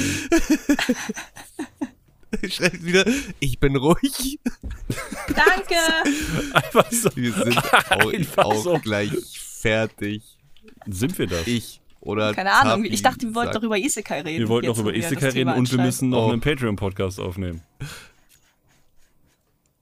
Schreibt 2.48 2.84
wieder, 2.84 3.04
ich 3.40 3.58
bin 3.58 3.76
ruhig. 3.76 4.38
danke. 5.28 5.74
Einfach 6.54 6.90
so. 6.92 7.10
Wir 7.14 7.32
sind 7.32 7.56
auch, 7.58 8.12
Einfach 8.14 8.44
auch 8.44 8.62
so. 8.62 8.78
gleich 8.78 9.10
fertig. 9.60 10.22
Sind 10.86 11.18
wir 11.18 11.26
das? 11.26 11.46
Ich 11.46 11.80
oder 12.00 12.32
Keine 12.34 12.52
Ahnung. 12.52 12.84
Ich 12.84 13.02
dachte, 13.02 13.26
wir 13.26 13.34
wollten 13.34 13.46
sagt- 13.52 13.56
doch 13.56 13.62
über 13.66 13.78
Isekai 13.78 14.20
reden. 14.20 14.38
Wir 14.40 14.48
wollten 14.48 14.68
noch 14.68 14.78
über 14.78 14.94
Isekai 14.94 15.30
reden 15.30 15.52
und 15.54 15.70
wir 15.72 15.80
müssen 15.80 16.08
noch 16.10 16.26
Oh. 16.28 16.30
einen 16.30 16.40
Patreon-Podcast 16.40 17.18
aufnehmen. 17.20 17.62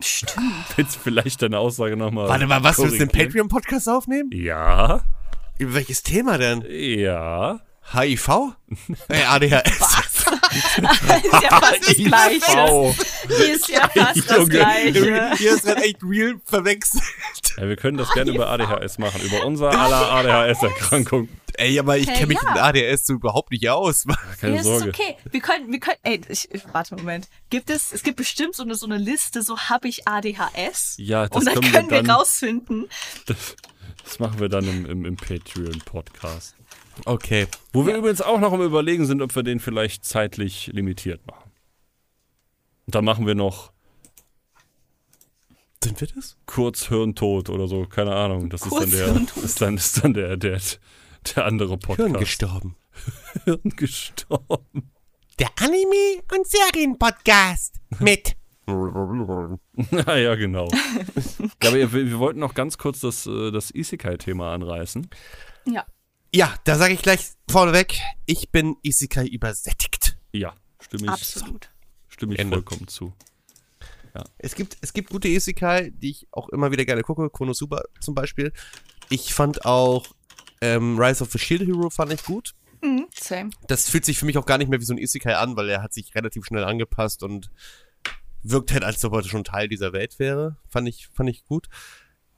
Stimmt. 0.01 0.43
Willst 0.77 0.97
du 0.97 1.01
vielleicht 1.01 1.41
deine 1.43 1.59
Aussage 1.59 1.97
nochmal 1.97 2.29
Warte 2.29 2.47
mal, 2.47 2.63
was, 2.63 2.79
willst 2.79 2.95
du 2.95 2.99
den 2.99 3.09
korrigieren? 3.09 3.49
Patreon-Podcast 3.49 3.89
aufnehmen? 3.89 4.31
Ja, 4.33 5.03
Über 5.59 5.75
welches 5.75 6.03
Thema 6.03 6.37
denn? 6.39 6.65
ja. 6.69 7.61
HIV? 7.93 8.55
Äh, 9.09 9.23
ADHS. 9.25 10.05
ist 10.55 11.43
ja 11.43 11.61
fast 11.61 11.89
das 11.89 11.97
Gleiche. 11.97 12.59
Au. 12.59 12.95
Ist 13.29 13.69
ja 13.69 13.89
fast 13.89 14.31
das. 14.31 14.49
Gleiche. 14.49 15.37
Hier 15.37 15.55
ist 15.55 15.65
gerade 15.65 15.83
echt 15.83 15.99
real 16.03 16.35
verwechselt. 16.45 17.03
Ja, 17.57 17.69
wir 17.69 17.77
können 17.77 17.99
das 17.99 18.13
gerne 18.13 18.33
über 18.33 18.49
ADHS 18.49 18.99
machen, 18.99 19.21
über 19.23 19.45
unser 19.45 19.71
aller 19.71 20.11
ADHS-Erkrankung. 20.13 21.29
Ey, 21.57 21.79
aber 21.79 21.97
ich 21.97 22.07
kenne 22.07 22.27
mich 22.27 22.43
ja. 22.43 22.51
mit 22.51 22.61
ADHS 22.61 23.07
so 23.07 23.13
überhaupt 23.13 23.53
nicht 23.53 23.69
aus. 23.69 24.05
Keine 24.41 24.57
ja, 24.57 24.63
Sorge. 24.63 24.89
ist 24.89 24.99
okay. 24.99 25.17
Wir 25.31 25.41
können, 25.41 25.71
wir 25.71 25.79
können, 25.79 25.99
ey, 26.03 26.21
ich, 26.29 26.49
warte 26.73 26.93
einen 26.93 27.05
Moment. 27.05 27.29
Gibt 27.49 27.71
es, 27.71 27.93
es 27.93 28.03
gibt 28.03 28.17
bestimmt 28.17 28.57
so 28.57 28.65
eine, 28.65 28.75
so 28.75 28.87
eine 28.87 28.99
Liste, 28.99 29.43
so 29.43 29.57
habe 29.57 29.87
ich 29.89 30.09
ADHS. 30.09 30.97
Ja, 30.99 31.29
das 31.29 31.39
Und 31.39 31.47
dann 31.47 31.55
können 31.55 31.65
wir 31.65 31.73
können 31.73 31.91
wir, 31.91 32.03
dann- 32.03 32.11
rausfinden. 32.11 32.89
Das, 34.03 34.19
machen 34.19 34.41
wir 34.41 34.49
dann 34.49 34.67
im, 34.67 34.87
im, 34.87 35.05
im 35.05 35.17
Patreon-Podcast. 35.17 36.57
Okay. 37.05 37.47
Wo 37.73 37.87
wir 37.87 37.97
übrigens 37.97 38.21
auch 38.23 38.41
noch 38.41 38.53
am 38.53 38.63
Überlegen 38.63 39.07
sind, 39.07 39.23
ob 39.23 39.35
wir 39.35 39.43
den 39.43 39.61
vielleicht 39.61 40.05
zeitlich 40.05 40.69
limitiert 40.69 41.27
machen. 41.27 41.51
Und 42.87 42.95
dann 42.95 43.05
machen 43.05 43.27
wir 43.27 43.35
noch 43.35 43.73
Sind 45.83 46.01
wir 46.01 46.09
das? 46.09 46.37
kurz 46.47 46.89
Hirntod 46.89 47.51
oder 47.51 47.67
so, 47.69 47.87
keine 47.87 48.15
Ahnung. 48.15 48.51
Das 48.51 48.63
ist 48.63 48.73
dann 48.73 48.91
der, 48.91 49.43
ist 49.43 49.61
dann, 49.61 49.77
ist 49.77 50.05
dann 50.05 50.15
der, 50.15 50.37
der, 50.37 50.61
der 51.35 51.45
andere 51.45 51.79
Podcast. 51.79 52.09
Hirn 52.09 52.21
gestorben. 52.21 52.77
Hirngestorben. 53.45 54.91
Der 55.39 55.49
Anime- 55.61 56.23
und 56.33 56.47
Serien-Podcast 56.47 57.81
mit. 57.99 58.37
Ja, 60.07 60.35
genau. 60.37 60.69
ja, 61.63 61.69
aber 61.69 61.75
wir, 61.75 61.93
wir 61.93 62.19
wollten 62.19 62.41
noch 62.41 62.55
ganz 62.55 62.79
kurz 62.79 63.01
das, 63.01 63.27
äh, 63.27 63.51
das 63.51 63.71
Isekai-Thema 63.71 64.53
anreißen. 64.55 65.09
Ja. 65.67 65.85
Ja, 66.35 66.55
da 66.65 66.77
sage 66.77 66.95
ich 66.95 67.03
gleich 67.03 67.33
vorneweg, 67.49 67.97
ich 68.27 68.51
bin 68.51 68.77
Isekai 68.83 69.27
übersättigt. 69.27 70.17
Ja, 70.33 70.55
stimme 70.81 71.05
ich, 71.05 71.11
Absolut. 71.11 71.71
stimme 72.09 72.35
ich 72.35 72.41
Ende. 72.41 72.57
vollkommen 72.57 72.89
zu. 72.89 73.13
Es 74.39 74.55
gibt, 74.55 74.77
es 74.81 74.93
gibt 74.93 75.11
gute 75.11 75.29
Isekai, 75.29 75.91
die 75.91 76.11
ich 76.11 76.29
auch 76.31 76.49
immer 76.51 76.71
wieder 76.71 76.85
gerne 76.85 77.03
gucke. 77.03 77.31
Konosuba 77.31 77.83
zum 78.01 78.15
Beispiel. 78.15 78.53
Ich 79.11 79.35
fand 79.35 79.65
auch 79.65 80.07
ähm, 80.61 80.99
Rise 80.99 81.23
of 81.23 81.33
the 81.33 81.39
Shield 81.39 81.67
Hero 81.67 81.91
fand 81.91 82.13
ich 82.13 82.25
gut. 82.25 82.55
Mhm, 82.81 83.07
same. 83.13 83.51
Das 83.67 83.89
fühlt 83.89 84.05
sich 84.05 84.19
für 84.19 84.27
mich 84.27 84.39
auch 84.39 84.47
gar 84.47 84.59
nicht 84.59 84.69
mehr 84.69 84.81
wie 84.81 84.85
so 84.85 84.95
ein 84.95 84.99
Isekai 84.99 85.35
an, 85.35 85.57
weil 85.57 85.69
er 85.69 85.83
hat 85.83 85.93
sich 85.93 86.15
relativ 86.15 86.45
schnell 86.45 86.65
angepasst 86.65 87.23
und 87.23 87.51
wirkt 88.45 88.73
halt, 88.73 88.85
als 88.85 89.05
ob 89.05 89.13
er 89.15 89.25
schon 89.25 89.43
Teil 89.45 89.69
dieser 89.69 89.93
Welt 89.93 90.19
wäre. 90.19 90.57
Fand 90.69 90.89
ich, 90.89 91.09
fand 91.13 91.29
ich 91.31 91.45
gut. 91.45 91.67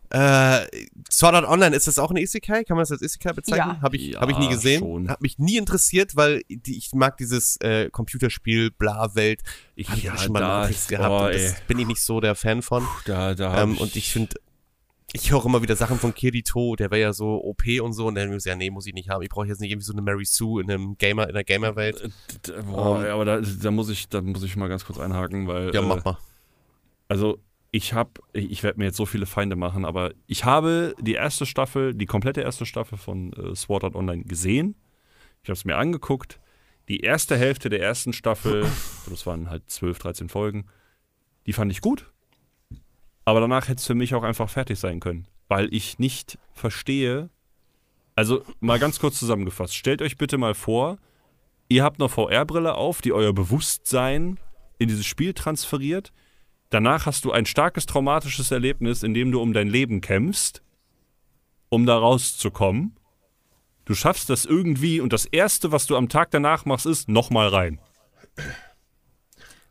Äh, 0.09 0.67
Sword 1.11 1.35
Art 1.35 1.49
Online, 1.49 1.75
ist 1.75 1.89
das 1.89 1.99
auch 1.99 2.13
ein 2.13 2.17
Isekai? 2.17 2.63
Kann 2.63 2.77
man 2.77 2.83
das 2.83 2.93
als 2.93 3.03
Isekai 3.03 3.33
bezeichnen? 3.33 3.75
Ja. 3.77 3.83
Habe 3.83 3.97
ich, 3.97 4.13
Ja, 4.13 4.21
hab 4.21 4.31
ich 4.31 4.39
nie 4.39 4.49
gesehen. 4.49 4.79
schon. 4.79 5.09
Hat 5.11 5.21
mich 5.21 5.39
nie 5.39 5.57
interessiert, 5.57 6.15
weil 6.15 6.43
die, 6.49 6.79
ich 6.79 6.93
mag 6.95 7.17
dieses 7.17 7.57
äh, 7.61 7.91
Computerspiel, 7.91 8.71
Bla-Welt. 8.71 9.43
Ich, 9.75 9.89
Hab 9.91 9.99
ich 9.99 10.05
ja, 10.05 10.17
schon 10.17 10.33
mal 10.33 10.39
da, 10.41 10.61
Nachricht 10.63 10.87
gehabt. 10.89 11.11
oh, 11.11 11.25
und 11.25 11.33
ey, 11.33 11.43
das 11.49 11.61
bin 11.63 11.81
ich 11.81 11.87
nicht 11.89 12.01
so 12.01 12.21
der 12.21 12.37
Fan 12.37 12.63
von. 12.63 12.87
da, 13.07 13.35
da 13.35 13.61
Ähm, 13.63 13.77
und 13.79 13.97
ich 13.97 14.13
finde, 14.13 14.37
ich 15.13 15.31
höre 15.31 15.45
immer 15.45 15.63
wieder 15.63 15.77
Sachen 15.77 15.99
von 15.99 16.15
Kirito, 16.15 16.77
der 16.77 16.91
wäre 16.91 17.01
ja 17.01 17.13
so 17.13 17.43
OP 17.43 17.63
und 17.81 17.93
so, 17.93 18.07
und 18.07 18.17
dann 18.17 18.25
ich 18.29 18.35
mir 18.35 18.41
so, 18.41 18.51
ja, 18.51 18.57
nee, 18.57 18.71
muss 18.71 18.87
ich 18.87 18.95
nicht 18.95 19.09
haben. 19.09 19.23
Ich 19.23 19.29
brauche 19.29 19.47
jetzt 19.47 19.61
nicht 19.61 19.71
irgendwie 19.71 19.87
so 19.87 19.93
eine 19.93 20.03
Mary 20.03 20.25
Sue 20.25 20.63
in 20.63 20.71
einem 20.71 20.99
Gamer, 20.99 21.29
in 21.29 21.35
der 21.35 21.45
Gamerwelt. 21.45 22.03
Äh, 22.49 22.63
Boah, 22.63 23.03
ey, 23.05 23.11
aber 23.11 23.25
da, 23.25 23.41
da 23.41 23.71
muss 23.71 23.89
ich, 23.89 24.09
da 24.09 24.21
muss 24.21 24.43
ich 24.43 24.57
mal 24.57 24.69
ganz 24.69 24.85
kurz 24.85 24.99
einhaken, 24.99 25.47
weil 25.47 25.73
Ja, 25.75 25.83
äh, 25.83 25.87
mach 25.87 26.05
mal. 26.05 26.19
also 27.09 27.39
ich 27.71 27.93
habe, 27.93 28.11
ich 28.33 28.63
werde 28.63 28.79
mir 28.79 28.87
jetzt 28.87 28.97
so 28.97 29.07
viele 29.07 29.27
Feinde 29.27 29.55
machen, 29.55 29.85
aber 29.85 30.13
ich 30.27 30.45
habe 30.45 30.95
die 31.01 31.15
erste 31.15 31.47
Staffel, 31.47 31.95
die 31.95 32.07
komplette 32.07 32.41
erste 32.41 32.65
Staffel 32.65 32.97
von 32.97 33.33
äh, 33.35 33.55
Sword 33.55 33.85
Art 33.85 33.95
Online 33.95 34.25
gesehen. 34.25 34.77
Ich 35.43 35.49
habe 35.49 35.55
es 35.57 35.65
mir 35.65 35.77
angeguckt. 35.77 36.41
Die 36.89 37.01
erste 37.01 37.37
Hälfte 37.37 37.69
der 37.69 37.81
ersten 37.81 38.13
Staffel, 38.13 38.67
das 39.11 39.27
waren 39.27 39.51
halt 39.51 39.69
12, 39.69 39.99
13 39.99 40.29
Folgen, 40.29 40.67
die 41.47 41.53
fand 41.53 41.71
ich 41.71 41.81
gut. 41.81 42.11
Aber 43.27 43.41
danach 43.41 43.69
hätte 43.69 43.81
es 43.81 43.87
für 43.87 43.97
mich 43.97 44.15
auch 44.15 44.23
einfach 44.23 44.49
fertig 44.49 44.79
sein 44.79 45.01
können, 45.01 45.27
weil 45.49 45.69
ich 45.75 45.99
nicht 45.99 46.39
verstehe. 46.55 47.29
Also 48.15 48.43
mal 48.61 48.79
ganz 48.79 49.01
kurz 49.01 49.19
zusammengefasst. 49.19 49.75
Stellt 49.75 50.01
euch 50.01 50.17
bitte 50.17 50.39
mal 50.39 50.55
vor, 50.55 50.97
ihr 51.69 51.83
habt 51.83 52.01
eine 52.01 52.09
VR-Brille 52.09 52.77
auf, 52.77 53.03
die 53.03 53.13
euer 53.13 53.33
Bewusstsein 53.33 54.39
in 54.79 54.89
dieses 54.89 55.05
Spiel 55.05 55.35
transferiert. 55.35 56.13
Danach 56.71 57.07
hast 57.07 57.25
du 57.25 57.33
ein 57.33 57.47
starkes 57.47 57.87
traumatisches 57.87 58.53
Erlebnis, 58.53 59.03
in 59.03 59.13
dem 59.13 59.33
du 59.33 59.43
um 59.43 59.53
dein 59.53 59.69
Leben 59.69 60.01
kämpfst, 60.01 60.63
um 61.69 61.85
da 61.85 61.99
rauszukommen. 61.99 62.97
Du 63.87 63.95
schaffst 63.95 64.31
das 64.31 64.45
irgendwie 64.45 65.01
und 65.01 65.13
das 65.13 65.27
Erste, 65.27 65.73
was 65.73 65.87
du 65.87 65.97
am 65.97 66.09
Tag 66.09 66.31
danach 66.31 66.65
machst, 66.65 66.87
ist 66.87 67.09
nochmal 67.09 67.49
rein. 67.49 67.81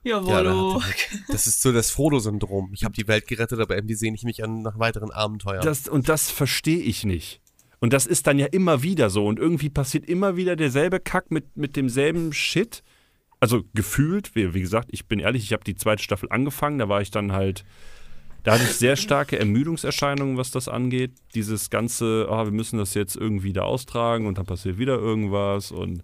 Ja, 0.05 0.43
da 0.43 0.53
hat- 0.75 0.95
das 1.29 1.47
ist 1.47 1.61
so 1.61 1.71
das 1.71 1.89
Frodo-Syndrom. 1.91 2.71
Ich 2.73 2.83
habe 2.83 2.93
die 2.93 3.07
Welt 3.07 3.27
gerettet, 3.27 3.59
aber 3.59 3.75
irgendwie 3.75 3.95
sehne 3.95 4.15
ich 4.15 4.23
mich 4.23 4.43
an 4.43 4.61
nach 4.61 4.77
weiteren 4.79 5.11
Abenteuern. 5.11 5.63
Das, 5.65 5.87
und 5.87 6.07
das 6.09 6.29
verstehe 6.31 6.79
ich 6.79 7.03
nicht. 7.03 7.41
Und 7.79 7.91
das 7.91 8.05
ist 8.05 8.25
dann 8.27 8.39
ja 8.39 8.45
immer 8.47 8.83
wieder 8.83 9.09
so. 9.09 9.25
Und 9.27 9.39
irgendwie 9.39 9.69
passiert 9.69 10.05
immer 10.05 10.37
wieder 10.37 10.55
derselbe 10.55 10.99
Kack 10.99 11.31
mit, 11.31 11.57
mit 11.57 11.75
demselben 11.75 12.33
Shit. 12.33 12.83
Also 13.39 13.63
gefühlt, 13.73 14.33
wie, 14.35 14.53
wie 14.53 14.61
gesagt, 14.61 14.89
ich 14.91 15.07
bin 15.07 15.19
ehrlich, 15.19 15.43
ich 15.43 15.53
habe 15.53 15.63
die 15.63 15.75
zweite 15.75 16.01
Staffel 16.01 16.29
angefangen, 16.31 16.79
da 16.79 16.87
war 16.87 17.01
ich 17.01 17.11
dann 17.11 17.31
halt, 17.33 17.65
da 18.43 18.53
hatte 18.53 18.63
ich 18.63 18.71
sehr 18.75 18.95
starke 18.95 19.37
Ermüdungserscheinungen, 19.37 20.37
was 20.37 20.51
das 20.51 20.67
angeht. 20.67 21.11
Dieses 21.35 21.69
ganze, 21.69 22.27
ah, 22.29 22.45
wir 22.45 22.51
müssen 22.53 22.77
das 22.77 22.93
jetzt 22.93 23.15
irgendwie 23.15 23.53
da 23.53 23.63
austragen 23.63 24.25
und 24.25 24.37
dann 24.37 24.45
passiert 24.45 24.77
wieder 24.77 24.97
irgendwas 24.97 25.71
und 25.71 26.03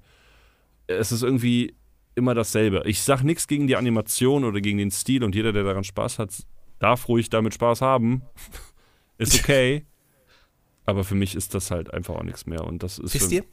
es 0.88 1.12
ist 1.12 1.24
irgendwie 1.24 1.74
immer 2.16 2.34
dasselbe. 2.36 2.84
Ich 2.86 3.01
sag 3.01 3.24
nichts 3.24 3.47
gegen 3.47 3.68
die 3.68 3.76
Animation 3.76 4.43
oder 4.43 4.62
gegen 4.62 4.78
den 4.78 4.91
Stil 4.91 5.24
und 5.24 5.36
jeder, 5.36 5.53
der 5.53 5.64
daran 5.64 5.84
Spaß 5.84 6.20
hat, 6.20 6.32
darf 6.80 7.07
ruhig 7.07 7.30
damit 7.30 7.53
Spaß 7.53 7.82
haben. 7.82 8.24
ist 9.18 9.36
okay. 9.39 9.86
Aber 10.86 11.03
für 11.03 11.16
mich 11.16 11.36
ist 11.36 11.53
das 11.53 11.72
halt 11.72 11.93
einfach 11.93 12.16
auch 12.16 12.24
nichts 12.24 12.45
mehr. 12.45 12.64
Und 12.66 12.84
das 12.84 12.99
ist. 12.99 13.14
Wisst 13.14 13.30
für- 13.30 13.36
ihr, 13.36 13.43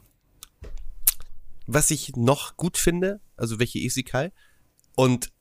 was 1.67 1.91
ich 1.91 2.15
noch 2.15 2.57
gut 2.57 2.77
finde, 2.77 3.21
also 3.37 3.59
welche 3.59 3.79
Isekai, 3.79 4.31
und 4.95 5.31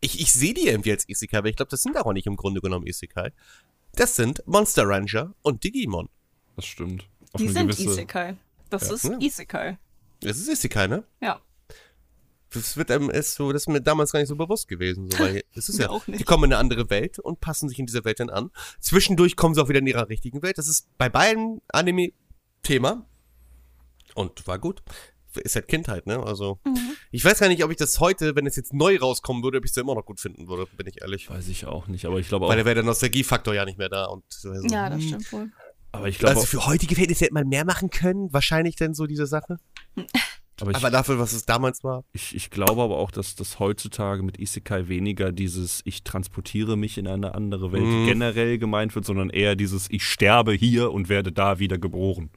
ich, 0.00 0.20
ich 0.20 0.32
sehe 0.32 0.54
die 0.54 0.68
irgendwie 0.68 0.92
als 0.92 1.08
Isekai, 1.08 1.38
aber 1.38 1.48
ich 1.48 1.56
glaube, 1.56 1.70
das 1.70 1.82
sind 1.82 1.96
auch 1.98 2.12
nicht 2.12 2.26
im 2.26 2.36
Grunde 2.36 2.60
genommen 2.60 2.86
Isekai. 2.86 3.32
Das 3.94 4.14
sind 4.14 4.42
Monster 4.46 4.84
Ranger 4.86 5.34
und 5.42 5.64
Digimon. 5.64 6.08
Das 6.54 6.66
stimmt. 6.66 7.08
Auf 7.32 7.40
Die 7.40 7.48
sind 7.48 7.66
gewisse- 7.68 7.90
Isekai. 7.90 8.36
Das 8.70 8.88
Ja. 8.88 8.94
ist. 8.94 9.04
Isekai. 9.20 9.78
Das 10.20 10.38
ist 10.38 10.48
Isekai, 10.48 10.86
ne? 10.86 11.02
Ja. 11.20 11.40
Das 12.54 12.76
wird 12.76 12.90
einem 12.90 13.10
ist 13.10 13.34
so, 13.34 13.52
das 13.52 13.62
ist 13.62 13.68
mir 13.68 13.82
damals 13.82 14.12
gar 14.12 14.20
nicht 14.20 14.28
so 14.28 14.36
bewusst 14.36 14.68
gewesen. 14.68 15.10
So, 15.10 15.18
weil 15.18 15.42
es 15.54 15.68
ist 15.68 15.78
ja, 15.78 15.90
auch 15.90 16.06
nicht. 16.06 16.20
die 16.20 16.24
kommen 16.24 16.44
in 16.44 16.52
eine 16.52 16.58
andere 16.60 16.88
Welt 16.90 17.18
und 17.18 17.40
passen 17.40 17.68
sich 17.68 17.78
in 17.78 17.86
dieser 17.86 18.04
Welt 18.04 18.20
dann 18.20 18.30
an. 18.30 18.50
Zwischendurch 18.80 19.36
kommen 19.36 19.54
sie 19.54 19.62
auch 19.62 19.68
wieder 19.68 19.80
in 19.80 19.86
ihrer 19.86 20.08
richtigen 20.08 20.42
Welt. 20.42 20.56
Das 20.58 20.66
ist 20.68 20.86
bei 20.96 21.08
beiden 21.08 21.60
Anime 21.68 22.12
Thema. 22.62 23.06
Und 24.14 24.46
war 24.46 24.58
gut. 24.58 24.82
Ist 25.44 25.54
halt 25.54 25.68
Kindheit, 25.68 26.06
ne? 26.06 26.20
Also, 26.22 26.58
Mhm. 26.64 26.78
ich 27.12 27.24
weiß 27.24 27.38
gar 27.38 27.48
nicht, 27.48 27.62
ob 27.62 27.70
ich 27.70 27.76
das 27.76 28.00
heute, 28.00 28.34
wenn 28.34 28.46
es 28.46 28.56
jetzt 28.56 28.72
neu 28.72 28.98
rauskommen 28.98 29.42
würde, 29.44 29.58
ob 29.58 29.64
ich 29.64 29.70
es 29.70 29.76
immer 29.76 29.94
noch 29.94 30.04
gut 30.06 30.18
finden 30.18 30.48
würde, 30.48 30.66
bin 30.76 30.86
ich 30.88 31.00
ehrlich. 31.02 31.28
Weiß 31.30 31.46
ich 31.48 31.66
auch 31.66 31.86
nicht, 31.86 32.06
aber 32.06 32.18
ich 32.18 32.28
glaube 32.28 32.46
auch. 32.46 32.48
Weil 32.50 32.56
da 32.56 32.64
wäre 32.64 32.76
der 32.76 32.84
Nostalgiefaktor 32.84 33.54
ja 33.54 33.64
nicht 33.64 33.78
mehr 33.78 33.90
da. 33.90 34.06
Und 34.06 34.24
so, 34.30 34.52
so, 34.54 34.66
Ja, 34.68 34.88
das 34.90 35.02
stimmt 35.04 35.30
wohl. 35.32 35.52
aber 35.92 36.08
ich 36.08 36.18
glaube 36.18 36.34
Also 36.36 36.46
für 36.46 36.66
heutige 36.66 36.94
Verhältnisse 36.94 37.26
hätte 37.26 37.34
man 37.34 37.46
mehr 37.46 37.64
machen 37.66 37.90
können, 37.90 38.32
wahrscheinlich 38.32 38.74
denn 38.76 38.94
so 38.94 39.06
diese 39.06 39.26
Sache. 39.26 39.58
aber 40.60 40.70
ich, 40.72 40.76
Aber 40.76 40.90
dafür, 40.90 41.18
was 41.18 41.32
es 41.32 41.44
damals 41.46 41.84
war. 41.84 42.04
ich, 42.12 42.34
ich 42.34 42.50
glaube 42.50 42.82
aber 42.82 42.96
auch, 42.98 43.10
dass 43.10 43.34
das 43.36 43.58
heutzutage 43.58 44.22
mit 44.22 44.38
Isekai 44.38 44.88
weniger 44.88 45.32
dieses 45.32 45.82
Ich 45.84 46.02
transportiere 46.02 46.76
mich 46.76 46.98
in 46.98 47.06
eine 47.06 47.34
andere 47.34 47.72
Welt 47.72 47.84
Mhm. 47.84 48.04
generell 48.06 48.58
gemeint 48.58 48.94
wird, 48.94 49.04
sondern 49.04 49.30
eher 49.30 49.56
dieses 49.56 49.88
Ich 49.90 50.04
sterbe 50.04 50.52
hier 50.52 50.90
und 50.92 51.08
werde 51.08 51.32
da 51.32 51.58
wieder 51.58 51.78
geboren. 51.78 52.30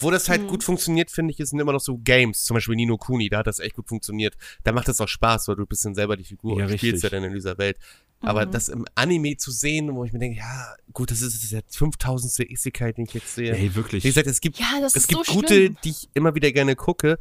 Wo 0.00 0.12
das 0.12 0.28
halt 0.28 0.46
gut 0.46 0.62
funktioniert, 0.62 1.10
finde 1.10 1.34
ich, 1.36 1.44
sind 1.48 1.58
immer 1.58 1.72
noch 1.72 1.80
so 1.80 1.98
Games. 1.98 2.44
Zum 2.44 2.54
Beispiel 2.54 2.76
Nino 2.76 2.96
Kuni, 2.96 3.28
da 3.30 3.38
hat 3.38 3.48
das 3.48 3.58
echt 3.58 3.74
gut 3.74 3.88
funktioniert. 3.88 4.36
Da 4.62 4.70
macht 4.70 4.86
das 4.86 5.00
auch 5.00 5.08
Spaß, 5.08 5.48
weil 5.48 5.56
du 5.56 5.66
bist 5.66 5.84
dann 5.84 5.96
selber 5.96 6.16
die 6.16 6.22
Figur 6.22 6.56
Ja, 6.56 6.66
und 6.66 6.78
spielst 6.78 7.02
ja 7.02 7.08
richtig. 7.08 7.10
dann 7.10 7.24
in 7.24 7.32
dieser 7.34 7.58
Welt. 7.58 7.78
Aber 8.20 8.46
Mhm. 8.46 8.50
das 8.52 8.68
im 8.68 8.84
Anime 8.94 9.36
zu 9.38 9.50
sehen, 9.50 9.92
wo 9.96 10.04
ich 10.04 10.12
mir 10.12 10.20
denke, 10.20 10.38
ja, 10.38 10.72
gut, 10.92 11.10
das 11.10 11.20
ist, 11.20 11.34
das 11.34 11.42
ist 11.42 11.52
der 11.52 11.62
5000. 11.68 12.48
Isekai, 12.48 12.92
den 12.92 13.06
ich 13.06 13.14
jetzt 13.14 13.34
sehe. 13.34 13.52
Ey, 13.56 13.74
wirklich. 13.74 14.04
Wie 14.04 14.08
gesagt, 14.08 14.28
es 14.28 14.40
gibt, 14.40 14.58
Ja, 14.60 14.80
das 14.80 14.94
es 14.94 15.02
ist 15.02 15.08
gibt 15.08 15.26
so 15.26 15.32
gute, 15.34 15.54
schlimm. 15.54 15.76
die 15.82 15.90
ich 15.90 16.08
immer 16.14 16.32
wieder 16.36 16.52
gerne 16.52 16.76
gucke. 16.76 17.18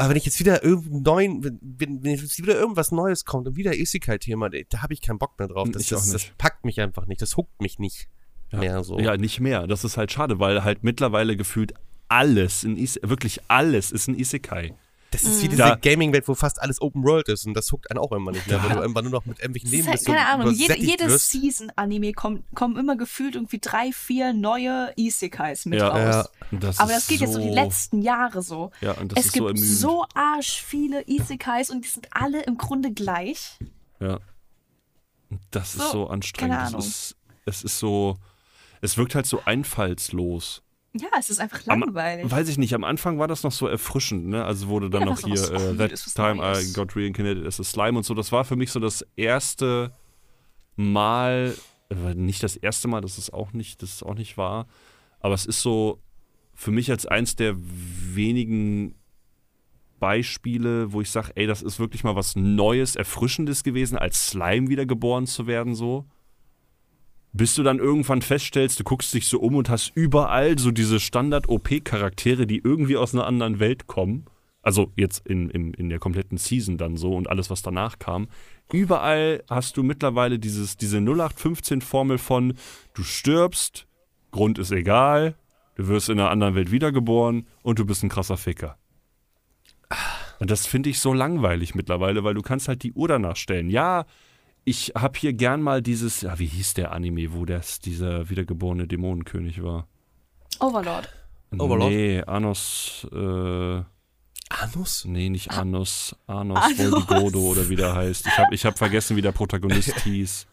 Aber 0.00 0.10
wenn 0.10 0.16
ich 0.16 0.24
jetzt 0.24 0.40
wieder 0.40 0.64
irgendeinen 0.64 1.02
neuen, 1.02 1.44
wenn, 1.60 2.02
wenn 2.02 2.14
jetzt 2.14 2.38
wieder 2.38 2.58
irgendwas 2.58 2.90
Neues 2.90 3.26
kommt 3.26 3.46
und 3.46 3.56
wieder 3.56 3.76
Isekai-Thema, 3.76 4.48
da 4.48 4.82
habe 4.82 4.94
ich 4.94 5.02
keinen 5.02 5.18
Bock 5.18 5.38
mehr 5.38 5.48
drauf. 5.48 5.68
Das, 5.70 5.88
das, 5.88 6.10
das 6.10 6.24
packt 6.38 6.64
mich 6.64 6.80
einfach 6.80 7.06
nicht. 7.06 7.20
Das 7.20 7.36
huckt 7.36 7.60
mich 7.60 7.78
nicht 7.78 8.08
mehr 8.50 8.82
so. 8.82 8.98
Ja, 8.98 9.18
nicht 9.18 9.40
mehr. 9.40 9.66
Das 9.66 9.84
ist 9.84 9.98
halt 9.98 10.10
schade, 10.10 10.38
weil 10.38 10.64
halt 10.64 10.84
mittlerweile 10.84 11.36
gefühlt 11.36 11.74
alles, 12.08 12.64
in 12.64 12.78
Is 12.78 12.98
wirklich 13.02 13.40
alles 13.48 13.92
ist 13.92 14.08
ein 14.08 14.18
Isekai. 14.18 14.74
Das 15.12 15.24
ist 15.24 15.38
Mhm. 15.38 15.42
wie 15.42 15.48
diese 15.48 15.62
Da- 15.62 15.74
Gaming-Welt, 15.74 16.28
wo 16.28 16.34
fast 16.36 16.62
alles 16.62 16.80
Open 16.80 17.02
World 17.02 17.28
ist 17.28 17.44
und 17.44 17.54
das 17.54 17.72
huckt 17.72 17.90
einen 17.90 17.98
auch 17.98 18.12
immer 18.12 18.30
nicht 18.30 18.46
mehr, 18.46 18.62
weil 18.62 18.70
du 18.70 18.80
irgendwann 18.80 19.04
nur 19.04 19.12
noch 19.12 19.24
mit 19.26 19.40
irgendwelchen 19.40 19.84
halt, 19.86 19.92
bist 19.96 20.08
und 20.08 20.14
keine 20.14 20.28
Ahnung, 20.28 20.52
jede, 20.52 20.74
übersättigt 20.74 21.00
jede 21.00 21.12
wirst. 21.12 21.30
Season-Anime 21.30 22.12
kommt, 22.12 22.44
kommen 22.54 22.76
immer 22.76 22.96
gefühlt 22.96 23.34
irgendwie 23.34 23.58
drei, 23.60 23.90
vier 23.92 24.32
neue 24.32 24.92
Isekais 24.96 25.66
mit 25.66 25.80
Ja. 25.80 25.88
raus. 25.88 26.30
Ja. 26.52 26.58
Das 26.60 26.78
Aber 26.78 26.92
das 26.92 27.08
geht 27.08 27.20
jetzt 27.20 27.32
so 27.32 27.40
die 27.40 27.48
letzten 27.50 28.02
Jahre 28.02 28.42
so. 28.42 28.70
Ja, 28.80 28.92
und 28.92 29.10
das 29.12 29.18
es 29.18 29.26
ist 29.26 29.32
gibt 29.32 29.58
so 29.58 29.64
so, 29.64 29.88
ermüdend. 30.04 30.16
arsch 30.16 30.62
viele 30.62 31.02
Isekais 31.08 31.70
und 31.70 31.84
die 31.84 31.88
sind 31.88 32.06
alle 32.12 32.42
im 32.44 32.56
Grunde 32.56 32.92
gleich. 32.92 33.58
Ja. 33.98 34.20
Das 35.50 35.74
ist 35.74 35.82
So, 35.82 35.90
so 35.92 36.06
anstrengend. 36.08 36.52
keine 36.54 36.62
Es 36.66 36.68
Ahnung. 36.74 36.86
ist, 36.86 37.16
es 37.46 37.62
ist 37.64 37.78
so. 37.78 38.16
Es 38.80 38.96
wirkt 38.96 39.14
halt 39.14 39.26
so 39.26 39.42
einfallslos. 39.44 40.62
Ja, 40.92 41.08
es 41.18 41.30
ist 41.30 41.38
einfach 41.40 41.60
Am- 41.68 41.80
langweilig. 41.80 42.30
Weiß 42.30 42.48
ich 42.48 42.58
nicht, 42.58 42.74
am 42.74 42.82
Anfang 42.82 43.18
war 43.18 43.28
das 43.28 43.42
noch 43.44 43.52
so 43.52 43.68
erfrischend, 43.68 44.26
ne? 44.26 44.44
Also 44.44 44.68
wurde 44.68 44.90
dann 44.90 45.02
Ja, 45.02 45.06
noch 45.10 45.20
hier 45.20 45.36
so 45.36 45.54
äh, 45.54 45.76
That 45.76 46.14
Time 46.14 46.42
I. 46.42 46.72
Got 46.72 46.96
Reincarnated 46.96 47.46
as 47.46 47.60
a 47.60 47.64
Slime 47.64 47.98
und 47.98 48.04
so. 48.04 48.14
Das 48.14 48.32
war 48.32 48.44
für 48.44 48.56
mich 48.56 48.72
so 48.72 48.80
das 48.80 49.06
erste 49.14 49.92
Mal, 50.76 51.54
äh, 51.90 52.14
nicht 52.14 52.42
das 52.42 52.56
erste 52.56 52.88
Mal, 52.88 53.00
das 53.02 53.18
ist 53.18 53.32
auch 53.32 53.52
nicht, 53.52 53.82
das 53.82 53.90
ist 53.94 54.02
auch 54.02 54.14
nicht 54.14 54.36
wahr. 54.36 54.66
Aber 55.20 55.34
es 55.34 55.46
ist 55.46 55.60
so 55.60 56.02
für 56.54 56.72
mich 56.72 56.90
als 56.90 57.06
eins 57.06 57.36
der 57.36 57.54
wenigen 57.56 58.96
Beispiele, 60.00 60.92
wo 60.92 61.00
ich 61.02 61.10
sage, 61.10 61.30
ey, 61.36 61.46
das 61.46 61.62
ist 61.62 61.78
wirklich 61.78 62.02
mal 62.04 62.16
was 62.16 62.34
Neues, 62.34 62.96
Erfrischendes 62.96 63.62
gewesen, 63.62 63.96
als 63.98 64.28
Slime 64.28 64.68
wiedergeboren 64.68 65.26
zu 65.26 65.46
werden, 65.46 65.74
so. 65.74 66.06
Bis 67.32 67.54
du 67.54 67.62
dann 67.62 67.78
irgendwann 67.78 68.22
feststellst, 68.22 68.80
du 68.80 68.84
guckst 68.84 69.14
dich 69.14 69.28
so 69.28 69.38
um 69.40 69.54
und 69.54 69.68
hast 69.68 69.92
überall 69.94 70.58
so 70.58 70.70
diese 70.70 70.98
Standard-OP-Charaktere, 70.98 72.46
die 72.46 72.58
irgendwie 72.58 72.96
aus 72.96 73.14
einer 73.14 73.26
anderen 73.26 73.60
Welt 73.60 73.86
kommen. 73.86 74.26
Also 74.62 74.92
jetzt 74.96 75.26
in, 75.26 75.48
in, 75.48 75.72
in 75.74 75.88
der 75.88 75.98
kompletten 75.98 76.36
Season 76.36 76.76
dann 76.76 76.96
so 76.96 77.14
und 77.14 77.30
alles, 77.30 77.48
was 77.48 77.62
danach 77.62 77.98
kam. 77.98 78.28
Überall 78.72 79.42
hast 79.48 79.76
du 79.76 79.82
mittlerweile 79.82 80.38
dieses, 80.38 80.76
diese 80.76 80.98
0815-Formel 80.98 82.18
von 82.18 82.54
du 82.94 83.02
stirbst, 83.02 83.86
Grund 84.32 84.58
ist 84.58 84.70
egal, 84.70 85.34
du 85.76 85.88
wirst 85.88 86.08
in 86.08 86.20
einer 86.20 86.30
anderen 86.30 86.54
Welt 86.54 86.70
wiedergeboren 86.70 87.46
und 87.62 87.78
du 87.78 87.86
bist 87.86 88.02
ein 88.02 88.10
krasser 88.10 88.36
Ficker. 88.36 88.76
Und 90.40 90.50
das 90.50 90.66
finde 90.66 90.90
ich 90.90 91.00
so 91.00 91.12
langweilig 91.12 91.74
mittlerweile, 91.74 92.24
weil 92.24 92.34
du 92.34 92.42
kannst 92.42 92.68
halt 92.68 92.82
die 92.82 92.92
Uhr 92.92 93.08
danach 93.08 93.36
stellen. 93.36 93.70
Ja, 93.70 94.06
ich 94.64 94.92
habe 94.96 95.18
hier 95.18 95.32
gern 95.32 95.62
mal 95.62 95.82
dieses, 95.82 96.20
ja, 96.20 96.38
wie 96.38 96.46
hieß 96.46 96.74
der 96.74 96.92
Anime, 96.92 97.32
wo 97.32 97.44
das 97.44 97.80
dieser 97.80 98.28
wiedergeborene 98.30 98.86
Dämonenkönig 98.86 99.62
war? 99.62 99.86
Overlord. 100.60 101.08
Overlord? 101.58 101.90
Nee, 101.90 102.22
Anos, 102.22 103.06
äh, 103.12 103.82
Anus? 104.50 105.04
nee, 105.04 105.28
nicht 105.28 105.50
Anos, 105.50 106.16
Anos 106.26 106.58
Anos. 106.58 106.78
Voldigodo 106.78 107.40
oder 107.40 107.68
wie 107.68 107.76
der 107.76 107.94
heißt. 107.94 108.26
Ich 108.26 108.38
habe 108.38 108.54
ich 108.54 108.64
hab 108.64 108.78
vergessen, 108.78 109.16
wie 109.16 109.22
der 109.22 109.32
Protagonist 109.32 110.00
hieß. 110.02 110.46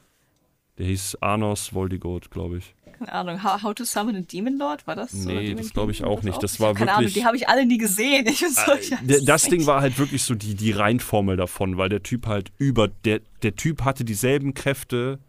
Der 0.77 0.85
hieß 0.85 1.15
Anos 1.21 1.73
Voldigod, 1.73 2.31
glaube 2.31 2.59
ich. 2.59 2.75
Keine 2.99 3.11
Ahnung. 3.13 3.43
How, 3.43 3.61
How 3.63 3.73
to 3.73 3.83
Summon 3.85 4.15
a 4.15 4.21
Demon 4.21 4.57
Lord? 4.57 4.85
War 4.87 4.95
das? 4.95 5.13
Nee, 5.13 5.53
das 5.55 5.73
glaub 5.73 5.89
ich 5.89 6.03
auch 6.03 6.23
nicht. 6.23 6.41
Das 6.41 6.59
war 6.59 6.73
Keine 6.73 6.91
Ahnung, 6.91 7.01
wirklich- 7.05 7.13
die 7.15 7.25
habe 7.25 7.37
ich 7.37 7.47
alle 7.47 7.65
nie 7.65 7.77
gesehen. 7.77 8.25
Ich 8.27 8.39
bin 8.41 8.49
so, 8.51 8.73
ich 8.79 8.89
D- 9.01 9.25
Das 9.25 9.43
Ding 9.43 9.65
war 9.65 9.81
halt 9.81 9.97
wirklich 9.99 10.23
so 10.23 10.35
die, 10.35 10.55
die 10.55 10.71
Reinformel 10.71 11.37
davon, 11.37 11.77
weil 11.77 11.89
der 11.89 12.03
Typ 12.03 12.27
halt 12.27 12.51
über, 12.57 12.87
der, 12.87 13.21
der 13.43 13.55
Typ 13.55 13.83
hatte 13.83 14.03
dieselben 14.05 14.53
Kräfte 14.53 15.19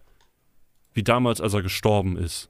wie 0.94 1.02
damals, 1.02 1.40
als 1.40 1.54
er 1.54 1.62
gestorben 1.62 2.16
ist. 2.16 2.48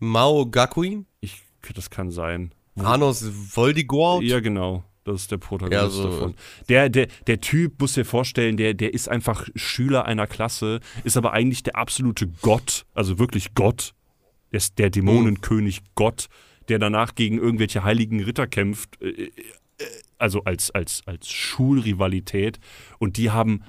Mao 0.00 0.46
Gakuin? 0.46 1.06
Ich, 1.20 1.42
das 1.74 1.90
kann 1.90 2.10
sein. 2.10 2.52
Anus 2.76 3.24
Voldigord? 3.54 4.22
Ja, 4.22 4.40
genau. 4.40 4.84
Das 5.04 5.22
ist 5.22 5.30
der 5.30 5.38
Protagonist 5.38 5.82
Ja, 5.82 5.88
so- 5.90 6.10
davon. 6.10 6.34
Der, 6.68 6.88
der, 6.90 7.08
der 7.26 7.40
Typ, 7.40 7.80
muss 7.80 7.94
dir 7.94 8.04
vorstellen, 8.04 8.56
der, 8.58 8.74
der 8.74 8.92
ist 8.92 9.08
einfach 9.08 9.48
Schüler 9.54 10.04
einer 10.04 10.26
Klasse, 10.26 10.80
ist 11.02 11.16
aber 11.16 11.32
eigentlich 11.32 11.62
der 11.62 11.76
absolute 11.76 12.26
Gott, 12.42 12.84
also 12.94 13.18
wirklich 13.18 13.54
Gott. 13.54 13.94
Der 14.52 14.58
ist 14.58 14.78
der 14.78 14.90
Dämonenkönig 14.90 15.80
Gott, 15.94 16.28
der 16.68 16.78
danach 16.78 17.14
gegen 17.14 17.38
irgendwelche 17.38 17.84
heiligen 17.84 18.22
Ritter 18.22 18.46
kämpft. 18.46 19.00
äh, 19.02 19.08
äh, 19.08 19.30
Also 20.18 20.42
als, 20.44 20.70
als, 20.70 21.02
als 21.06 21.28
Schulrivalität. 21.28 22.58
Und 22.98 23.16
die 23.16 23.30
haben 23.30 23.62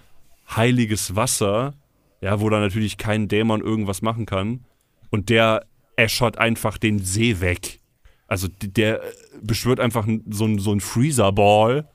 heiliges 0.55 1.15
Wasser, 1.15 1.75
ja, 2.21 2.41
wo 2.41 2.49
da 2.49 2.59
natürlich 2.59 2.97
kein 2.97 3.27
Dämon 3.27 3.61
irgendwas 3.61 4.01
machen 4.01 4.25
kann. 4.25 4.65
Und 5.11 5.29
der 5.29 5.65
äschert 5.95 6.37
einfach 6.37 6.77
den 6.77 6.99
See 6.99 7.39
weg. 7.39 7.79
Also 8.27 8.47
der 8.61 9.03
äh, 9.03 9.07
beschwört 9.41 9.79
einfach 9.79 10.07
so 10.29 10.45
ein, 10.45 10.59
so 10.59 10.71
ein 10.71 10.81
Freezer-Ball, 10.81 11.87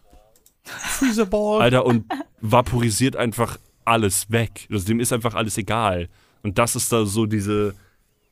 Freezerball. 0.65 1.61
Alter, 1.63 1.85
und 1.85 2.07
vaporisiert 2.41 3.17
einfach 3.17 3.59
alles 3.85 4.31
weg. 4.31 4.67
Also 4.71 4.87
dem 4.87 5.01
ist 5.01 5.13
einfach 5.13 5.35
alles 5.35 5.59
egal. 5.59 6.09
Und 6.43 6.59
das 6.59 6.75
ist 6.77 6.93
da 6.93 7.05
so 7.05 7.27
diese. 7.27 7.75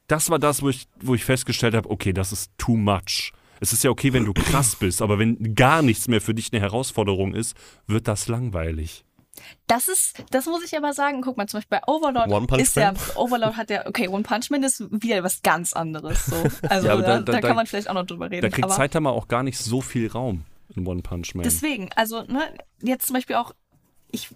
Das 0.08 0.30
war 0.30 0.38
das, 0.38 0.62
wo 0.62 0.68
ich, 0.68 0.88
wo 1.00 1.14
ich 1.14 1.24
festgestellt 1.24 1.74
habe, 1.74 1.88
okay, 1.90 2.12
das 2.12 2.32
ist 2.32 2.50
too 2.58 2.76
much. 2.76 3.32
Es 3.60 3.72
ist 3.72 3.84
ja 3.84 3.90
okay, 3.90 4.12
wenn 4.12 4.24
du 4.24 4.32
krass 4.32 4.76
bist, 4.80 5.00
aber 5.02 5.18
wenn 5.18 5.54
gar 5.54 5.82
nichts 5.82 6.08
mehr 6.08 6.20
für 6.20 6.34
dich 6.34 6.52
eine 6.52 6.60
Herausforderung 6.60 7.34
ist, 7.34 7.56
wird 7.86 8.08
das 8.08 8.28
langweilig. 8.28 9.04
Das 9.66 9.88
ist, 9.88 10.22
das 10.30 10.44
muss 10.46 10.62
ich 10.62 10.76
aber 10.76 10.92
sagen. 10.92 11.22
Guck 11.22 11.36
mal, 11.38 11.46
zum 11.48 11.58
Beispiel 11.58 11.78
bei 11.80 11.86
Overlord 11.92 12.30
One 12.30 12.46
Punch 12.46 12.60
ist 12.62 12.76
ja? 12.76 12.92
Overlord 13.14 13.56
hat 13.56 13.70
ja, 13.70 13.86
okay, 13.86 14.06
One 14.08 14.22
Punch 14.24 14.50
Man 14.50 14.62
ist 14.62 14.84
wieder 14.90 15.22
was 15.22 15.40
ganz 15.42 15.72
anderes. 15.72 16.26
So. 16.26 16.36
Also 16.68 16.86
Ja, 16.88 16.96
da, 16.96 17.20
da- 17.20 17.32
da- 17.32 17.40
kann 17.40 17.56
man 17.56 17.66
vielleicht 17.66 17.88
auch 17.88 17.94
noch 17.94 18.04
drüber 18.06 18.30
reden. 18.30 18.42
Da 18.42 18.48
kriegt 18.50 18.64
aber 18.64 18.74
Saitama 18.74 19.10
auch 19.10 19.28
gar 19.28 19.42
nicht 19.42 19.58
so 19.58 19.80
viel 19.80 20.08
Raum 20.08 20.44
in 20.76 20.86
One 20.86 21.00
Punch 21.02 21.34
Man. 21.34 21.44
deswegen, 21.44 21.90
also 21.96 22.22
ne, 22.24 22.42
jetzt 22.82 23.06
zum 23.06 23.14
Beispiel 23.14 23.36
auch, 23.36 23.54
ich, 24.10 24.28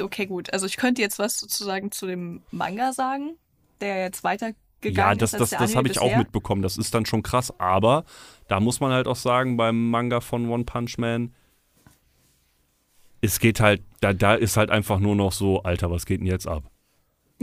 okay, 0.00 0.26
gut, 0.26 0.52
also 0.52 0.66
ich 0.66 0.76
könnte 0.76 1.00
jetzt 1.00 1.18
was 1.18 1.38
sozusagen 1.38 1.90
zu 1.90 2.06
dem 2.06 2.42
Manga 2.50 2.92
sagen, 2.92 3.36
der 3.80 4.02
jetzt 4.02 4.22
weitergegangen 4.82 5.12
Ja, 5.12 5.14
das, 5.14 5.32
ist 5.32 5.40
das, 5.40 5.50
das 5.50 5.60
Anime 5.60 5.76
habe 5.76 5.88
ich 5.88 5.98
auch 5.98 6.16
mitbekommen. 6.16 6.62
Das 6.62 6.76
ist 6.76 6.94
dann 6.94 7.06
schon 7.06 7.22
krass. 7.22 7.52
Aber 7.58 8.04
da 8.48 8.60
muss 8.60 8.80
man 8.80 8.92
halt 8.92 9.06
auch 9.06 9.16
sagen, 9.16 9.56
beim 9.56 9.90
Manga 9.90 10.20
von 10.20 10.48
One 10.48 10.64
Punch 10.64 10.98
Man, 10.98 11.34
es 13.20 13.38
geht 13.38 13.60
halt, 13.60 13.82
da, 14.00 14.12
da 14.12 14.34
ist 14.34 14.56
halt 14.56 14.70
einfach 14.70 14.98
nur 14.98 15.14
noch 15.14 15.32
so, 15.32 15.62
Alter, 15.62 15.90
was 15.90 16.06
geht 16.06 16.20
denn 16.20 16.26
jetzt 16.26 16.46
ab? 16.46 16.64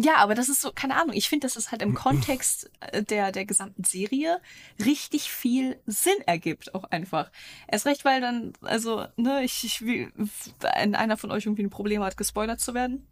Ja, 0.02 0.18
aber 0.18 0.34
das 0.34 0.48
ist 0.48 0.62
so, 0.62 0.72
keine 0.74 0.96
Ahnung, 0.96 1.14
ich 1.14 1.28
finde, 1.28 1.46
dass 1.46 1.58
es 1.58 1.72
halt 1.72 1.82
im 1.82 1.94
Kontext 1.94 2.72
äh, 2.80 3.04
der, 3.04 3.34
der 3.34 3.46
gesamten 3.46 3.84
Serie 3.84 4.40
richtig 4.86 5.30
viel 5.30 5.78
Sinn 5.88 6.14
ergibt, 6.26 6.74
auch 6.74 6.86
einfach. 6.86 7.32
Erst 7.68 7.86
recht, 7.86 8.06
weil 8.06 8.22
dann, 8.22 8.54
also, 8.62 9.06
ne, 9.18 9.44
ich, 9.44 9.66
ich 9.66 9.82
will, 9.82 10.12
wenn 10.62 10.96
einer 10.96 11.18
von 11.18 11.32
euch 11.32 11.46
irgendwie 11.46 11.64
ein 11.64 11.70
Problem 11.70 12.02
hat, 12.02 12.16
gespoilert 12.16 12.62
zu 12.62 12.74
werden. 12.74 13.06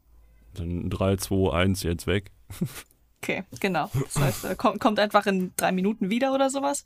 Dann 0.53 0.89
3, 0.89 1.17
2, 1.17 1.53
1 1.53 1.83
jetzt 1.83 2.07
weg. 2.07 2.31
Okay, 3.21 3.43
genau. 3.59 3.89
Das 4.13 4.15
heißt, 4.21 4.43
er 4.45 4.55
kommt, 4.55 4.79
kommt 4.79 4.99
einfach 4.99 5.25
in 5.25 5.51
drei 5.57 5.71
Minuten 5.71 6.09
wieder 6.09 6.33
oder 6.33 6.49
sowas. 6.49 6.85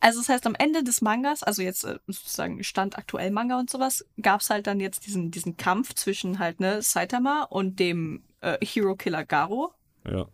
Also 0.00 0.20
das 0.20 0.28
heißt, 0.28 0.46
am 0.46 0.54
Ende 0.54 0.84
des 0.84 1.02
Mangas, 1.02 1.42
also 1.42 1.60
jetzt 1.60 1.84
äh, 1.84 1.98
sozusagen 2.06 2.62
Stand 2.62 2.96
aktuell 2.96 3.30
Manga 3.32 3.58
und 3.58 3.68
sowas, 3.68 4.04
gab's 4.20 4.48
halt 4.48 4.66
dann 4.66 4.80
jetzt 4.80 5.06
diesen, 5.06 5.30
diesen 5.30 5.56
Kampf 5.56 5.94
zwischen 5.94 6.38
halt, 6.38 6.60
ne, 6.60 6.80
Saitama 6.82 7.44
und 7.50 7.80
dem 7.80 8.22
äh, 8.40 8.64
Hero 8.64 8.94
Killer 8.94 9.24
Garo. 9.24 9.72
Ja. 10.08 10.26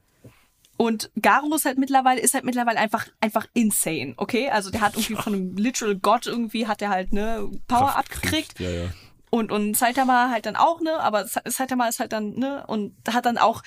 Und 0.76 1.10
Garo 1.20 1.52
ist 1.56 1.64
halt 1.64 1.78
mittlerweile, 1.78 2.20
ist 2.20 2.34
halt 2.34 2.44
mittlerweile 2.44 2.78
einfach, 2.78 3.08
einfach 3.20 3.46
insane, 3.54 4.14
okay? 4.18 4.50
Also 4.50 4.70
der 4.70 4.82
hat 4.82 4.94
irgendwie 4.96 5.16
von 5.16 5.34
einem 5.34 5.56
Literal 5.56 5.96
Gott 5.96 6.26
irgendwie, 6.26 6.66
hat 6.66 6.82
er 6.82 6.90
halt, 6.90 7.12
ne, 7.12 7.50
Power 7.66 7.86
Kraft 7.88 7.98
abgekriegt. 7.98 8.56
kriegt, 8.56 8.60
Ja, 8.60 8.70
ja. 8.84 8.90
Und, 9.30 9.50
und 9.50 9.76
Saitama 9.76 10.30
halt 10.30 10.46
dann 10.46 10.56
auch, 10.56 10.80
ne? 10.80 11.00
Aber 11.00 11.26
Sa- 11.26 11.42
Saitama 11.44 11.88
ist 11.88 12.00
halt 12.00 12.12
dann, 12.12 12.30
ne? 12.36 12.64
Und 12.66 12.94
hat 13.10 13.26
dann 13.26 13.36
auch 13.36 13.62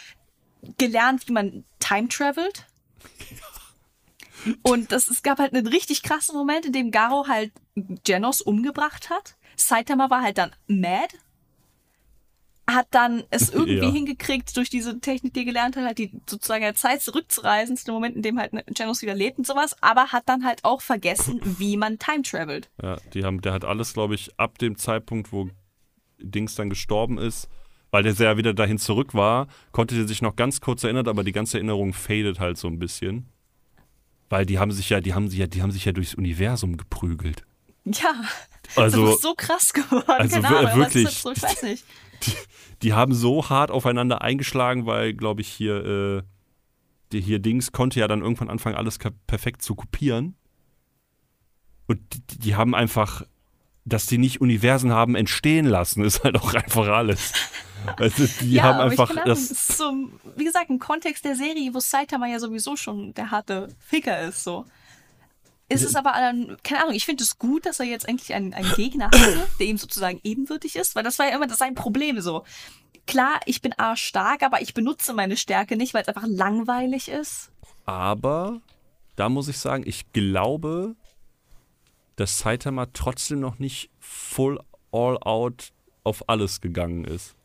gelernt, 0.78 1.28
wie 1.28 1.34
man 1.34 1.64
time 1.80 2.08
travelt. 2.08 2.66
Und 4.64 4.92
das, 4.92 5.08
es 5.08 5.22
gab 5.22 5.38
halt 5.40 5.54
einen 5.54 5.68
richtig 5.68 6.02
krassen 6.02 6.36
Moment, 6.36 6.66
in 6.66 6.74
dem 6.74 6.92
Garo 6.92 7.28
halt 7.28 7.52
Genos 8.04 8.42
umgebracht 8.42 9.10
hat. 9.10 9.36
Saitama 9.56 10.10
war 10.10 10.22
halt 10.22 10.40
dann 10.40 10.52
mad. 10.68 11.16
Hat 12.68 12.88
dann 12.92 13.24
es 13.30 13.50
irgendwie 13.54 13.76
Ja. 13.86 13.92
hingekriegt, 13.92 14.56
durch 14.58 14.70
diese 14.72 15.00
Technik, 15.00 15.34
die 15.36 15.42
er 15.42 15.46
gelernt 15.46 15.76
hat, 15.76 15.84
halt 15.86 15.98
die 16.00 16.12
sozusagen 16.28 16.62
der 16.64 16.74
Zeit 16.74 17.02
zurückzureisen, 17.04 17.78
zu 17.78 17.86
dem 17.86 17.94
Moment, 17.94 18.16
in 18.16 18.24
dem 18.24 18.40
halt 18.40 18.52
Genos 18.74 19.02
wieder 19.04 19.14
lebt 19.14 19.38
und 19.38 19.46
sowas, 19.46 19.76
aber 19.82 20.08
hat 20.12 20.28
dann 20.28 20.44
halt 20.44 20.64
auch 20.64 20.82
vergessen, 20.82 21.40
wie 21.60 21.78
man 21.78 22.00
time 22.00 22.24
travelt. 22.24 22.72
ja 22.82 22.98
die 23.14 23.24
haben, 23.24 23.42
der 23.42 23.54
hat 23.54 23.66
alles, 23.66 23.94
glaube 23.94 24.16
ich, 24.16 24.32
ab 24.40 24.58
dem 24.58 24.76
Zeitpunkt, 24.78 25.32
wo 25.32 25.50
Dings 26.18 26.56
dann 26.56 26.70
gestorben 26.70 27.18
ist, 27.20 27.48
weil 27.92 28.04
der 28.04 28.14
ja 28.14 28.38
wieder 28.38 28.54
dahin 28.54 28.78
zurück 28.78 29.14
war, 29.14 29.48
konnte 29.72 29.96
der 29.96 30.08
sich 30.08 30.22
noch 30.22 30.36
ganz 30.36 30.62
kurz 30.62 30.84
erinnern, 30.84 31.08
aber 31.08 31.24
die 31.24 31.34
ganze 31.34 31.58
Erinnerung 31.58 31.94
fadet 31.94 32.40
halt 32.40 32.58
so 32.58 32.68
ein 32.68 32.80
bisschen. 32.80 33.28
Weil 34.30 34.46
die 34.46 34.60
haben 34.60 34.72
sich 34.72 34.90
ja, 34.90 35.02
die 35.02 35.14
haben 35.14 35.28
sich 35.28 35.40
ja, 35.40 35.48
die 35.48 35.62
haben 35.62 35.72
sich 35.72 35.84
ja 35.84 35.92
durchs 35.92 36.16
Universum 36.16 36.78
geprügelt. 36.78 37.44
Ja, 37.84 38.14
Also 38.76 39.06
das 39.06 39.16
ist 39.16 39.22
so 39.22 39.34
krass 39.36 39.74
geworden. 39.74 40.04
also 40.08 40.38
ist 40.38 40.76
wirklich. 40.76 41.10
so, 41.10 41.32
ich 41.32 41.44
weiß 41.44 41.64
nicht. 41.64 41.84
die 42.82 42.94
haben 42.94 43.14
so 43.14 43.50
hart 43.50 43.72
aufeinander 43.72 44.22
eingeschlagen, 44.22 44.86
weil, 44.86 45.14
glaube 45.14 45.42
ich, 45.42 45.50
hier, 45.50 45.86
äh, 45.86 46.24
die 47.12 47.20
hier 47.22 47.40
Dings 47.40 47.72
konnte 47.72 48.00
ja 48.00 48.08
dann 48.08 48.22
irgendwann 48.22 48.50
anfangen, 48.50 48.76
alles 48.76 49.00
perfekt 49.28 49.62
zu 49.62 49.76
kopieren. 49.76 50.36
Und 51.88 52.00
die, 52.14 52.40
die 52.40 52.56
haben 52.56 52.74
einfach, 52.74 53.24
dass 53.84 54.06
die 54.06 54.18
nicht 54.18 54.40
Universen 54.40 54.92
haben 54.94 55.16
entstehen 55.16 55.66
lassen, 55.66 56.06
ist 56.06 56.24
halt 56.24 56.38
auch 56.38 56.54
einfach 56.54 56.88
alles. 56.88 57.34
Also, 57.98 58.28
die 58.42 58.52
ja, 58.54 58.64
haben 58.64 58.80
einfach 58.80 59.14
das. 59.26 59.50
so, 59.78 60.10
wie 60.36 60.44
gesagt, 60.44 60.70
im 60.70 60.80
Kontext 60.80 61.26
der 61.26 61.36
Serie, 61.36 61.74
wo 61.74 61.80
Saitama 61.80 62.28
ja 62.28 62.40
sowieso 62.40 62.76
schon 62.76 63.14
der 63.14 63.32
harte 63.32 63.70
Ficker 63.80 64.22
ist, 64.22 64.44
so. 64.44 64.66
Ist 65.70 65.84
es 65.84 65.96
aber, 65.96 66.14
ähm, 66.18 66.58
keine 66.64 66.82
Ahnung, 66.82 66.96
ich 66.96 67.06
finde 67.06 67.24
es 67.24 67.40
gut, 67.40 67.66
dass 67.66 67.80
er 67.80 67.86
jetzt 67.86 68.08
endlich 68.08 68.34
einen, 68.34 68.54
einen 68.54 68.74
Gegner 68.74 69.06
hatte, 69.06 69.48
der 69.60 69.68
ihm 69.68 69.78
sozusagen 69.78 70.20
ebenwürdig 70.24 70.76
ist, 70.76 70.96
weil 70.96 71.04
das 71.04 71.18
war 71.18 71.28
ja 71.30 71.36
immer 71.36 71.48
das 71.48 71.60
sein 71.60 71.76
Problem 71.76 72.20
so. 72.20 72.44
Klar, 73.08 73.40
ich 73.46 73.62
bin 73.62 73.74
arschstark, 73.74 74.44
aber 74.44 74.62
ich 74.62 74.74
benutze 74.74 75.14
meine 75.14 75.38
Stärke 75.38 75.78
nicht, 75.78 75.94
weil 75.94 76.02
es 76.02 76.08
einfach 76.10 76.28
langweilig 76.28 77.08
ist. 77.08 77.52
Aber 77.86 78.60
da 79.16 79.30
muss 79.30 79.48
ich 79.48 79.58
sagen, 79.58 79.84
ich 79.88 80.12
glaube, 80.12 80.96
dass 82.18 82.40
Saitama 82.40 82.88
trotzdem 82.94 83.40
noch 83.40 83.58
nicht 83.58 83.90
full 84.00 84.60
all 84.92 85.18
out 85.24 85.72
auf 86.04 86.28
alles 86.30 86.62
gegangen 86.62 87.06
ist. 87.06 87.36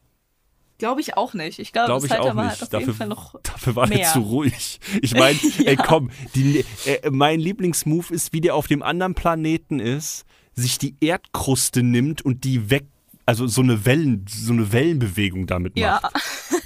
Glaube 0.79 1.01
ich 1.01 1.17
auch 1.17 1.33
nicht. 1.35 1.59
Ich 1.59 1.73
glaube, 1.73 1.87
Glaube 1.87 2.07
ich 2.07 2.13
auch 2.13 2.35
nicht. 2.35 2.63
auf 2.63 2.69
Dafür, 2.69 2.81
jeden 2.81 2.95
Fall 2.95 3.09
noch 3.09 3.41
dafür 3.43 3.77
war 3.77 3.87
mehr. 3.89 4.01
er 4.07 4.13
zu 4.13 4.21
ruhig. 4.21 4.79
Ich 5.01 5.15
meine, 5.15 5.39
ey, 5.65 5.77
Ja. 5.77 5.83
komm, 5.83 6.11
die, 6.35 6.65
äh, 6.85 7.11
mein 7.11 7.41
Lieblingsmove 7.41 8.11
ist, 8.11 8.33
wie 8.33 8.41
der 8.43 8.55
auf 8.55 8.67
dem 8.67 8.83
anderen 8.83 9.15
Planeten 9.15 9.81
ist, 9.81 10.25
sich 10.55 10.79
die 10.79 10.95
Erdkruste 11.01 11.83
nimmt 11.83 12.23
und 12.23 12.45
die 12.45 12.71
weg, 12.71 12.87
also 13.25 13.47
so 13.47 13.63
eine 13.63 13.85
Wellen, 13.87 14.25
so 14.29 14.53
eine 14.53 14.71
Wellenbewegung 14.73 15.47
damit 15.47 15.77
macht. 15.77 16.03
Ja. 16.03 16.11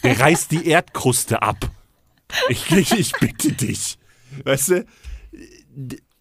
Der 0.02 0.18
reißt 0.20 0.50
die 0.50 0.66
Erdkruste 0.66 1.42
ab. 1.42 1.70
Ich, 2.48 2.70
ich, 2.70 3.12
bitte 3.20 3.52
dich. 3.52 3.98
Weißt 4.44 4.68
du, 4.70 4.86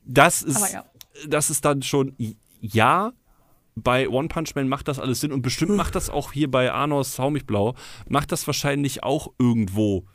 das 0.05 0.41
ist, 0.41 0.73
ja. 0.73 0.85
das 1.27 1.49
ist 1.49 1.65
dann 1.65 1.81
schon, 1.83 2.15
ja, 2.61 3.11
bei 3.83 4.09
One 4.09 4.27
Punch 4.27 4.55
Man 4.55 4.67
macht 4.67 4.87
das 4.87 4.99
alles 4.99 5.21
Sinn 5.21 5.31
und 5.31 5.41
bestimmt 5.41 5.71
macht 5.71 5.95
das 5.95 6.09
auch 6.09 6.31
hier 6.31 6.49
bei 6.49 6.71
Arnos 6.71 7.19
Hau 7.19 7.29
mich 7.29 7.45
blau, 7.45 7.75
macht 8.07 8.31
das 8.31 8.47
wahrscheinlich 8.47 9.03
auch 9.03 9.31
irgendwo 9.37 10.05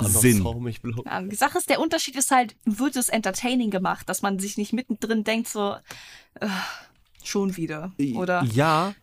Sinn. 0.00 0.44
Hau 0.44 0.60
mich 0.60 0.80
blau. 0.80 1.02
Ja, 1.04 1.20
die 1.22 1.36
Sache 1.36 1.58
ist, 1.58 1.68
der 1.68 1.80
Unterschied 1.80 2.16
ist 2.16 2.30
halt, 2.30 2.56
wird 2.64 2.96
es 2.96 3.08
entertaining 3.08 3.70
gemacht, 3.70 4.08
dass 4.08 4.22
man 4.22 4.38
sich 4.38 4.56
nicht 4.56 4.72
mittendrin 4.72 5.24
denkt, 5.24 5.48
so, 5.48 5.74
äh, 6.40 6.46
schon 7.22 7.56
wieder. 7.56 7.92
Oder 8.14 8.44
Ja, 8.44 8.94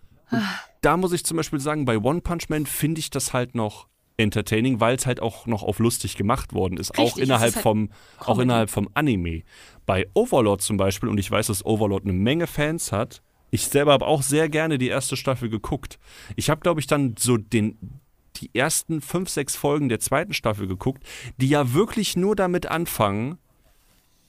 da 0.81 0.97
muss 0.97 1.11
ich 1.11 1.25
zum 1.25 1.37
Beispiel 1.37 1.59
sagen, 1.59 1.85
bei 1.85 1.97
One 1.97 2.21
Punch 2.21 2.49
Man 2.49 2.65
finde 2.65 2.99
ich 2.99 3.09
das 3.09 3.33
halt 3.33 3.55
noch 3.55 3.87
entertaining, 4.19 4.79
weil 4.79 4.95
es 4.95 5.05
halt 5.05 5.21
auch 5.21 5.45
noch 5.45 5.63
auf 5.63 5.79
lustig 5.79 6.17
gemacht 6.17 6.53
worden 6.53 6.77
ist, 6.77 6.97
Richtig, 6.97 7.13
auch 7.13 7.17
innerhalb 7.17 7.49
ist 7.49 7.55
halt 7.55 7.63
vom 7.63 7.89
auch 8.19 8.39
innerhalb 8.39 8.69
vom 8.69 8.89
Anime. 8.93 9.43
Bei 9.85 10.07
Overlord 10.13 10.61
zum 10.61 10.77
Beispiel 10.77 11.09
und 11.09 11.17
ich 11.17 11.31
weiß, 11.31 11.47
dass 11.47 11.65
Overlord 11.65 12.03
eine 12.03 12.13
Menge 12.13 12.47
Fans 12.47 12.91
hat. 12.91 13.21
Ich 13.51 13.67
selber 13.67 13.93
habe 13.93 14.05
auch 14.05 14.21
sehr 14.21 14.49
gerne 14.49 14.77
die 14.77 14.89
erste 14.89 15.17
Staffel 15.17 15.49
geguckt. 15.49 15.99
Ich 16.35 16.49
habe 16.49 16.61
glaube 16.61 16.79
ich 16.79 16.87
dann 16.87 17.15
so 17.17 17.37
den 17.37 17.99
die 18.35 18.51
ersten 18.53 19.01
fünf, 19.01 19.29
sechs 19.29 19.55
Folgen 19.55 19.89
der 19.89 19.99
zweiten 19.99 20.33
Staffel 20.33 20.67
geguckt, 20.67 21.03
die 21.37 21.49
ja 21.49 21.73
wirklich 21.73 22.15
nur 22.15 22.35
damit 22.35 22.67
anfangen, 22.67 23.37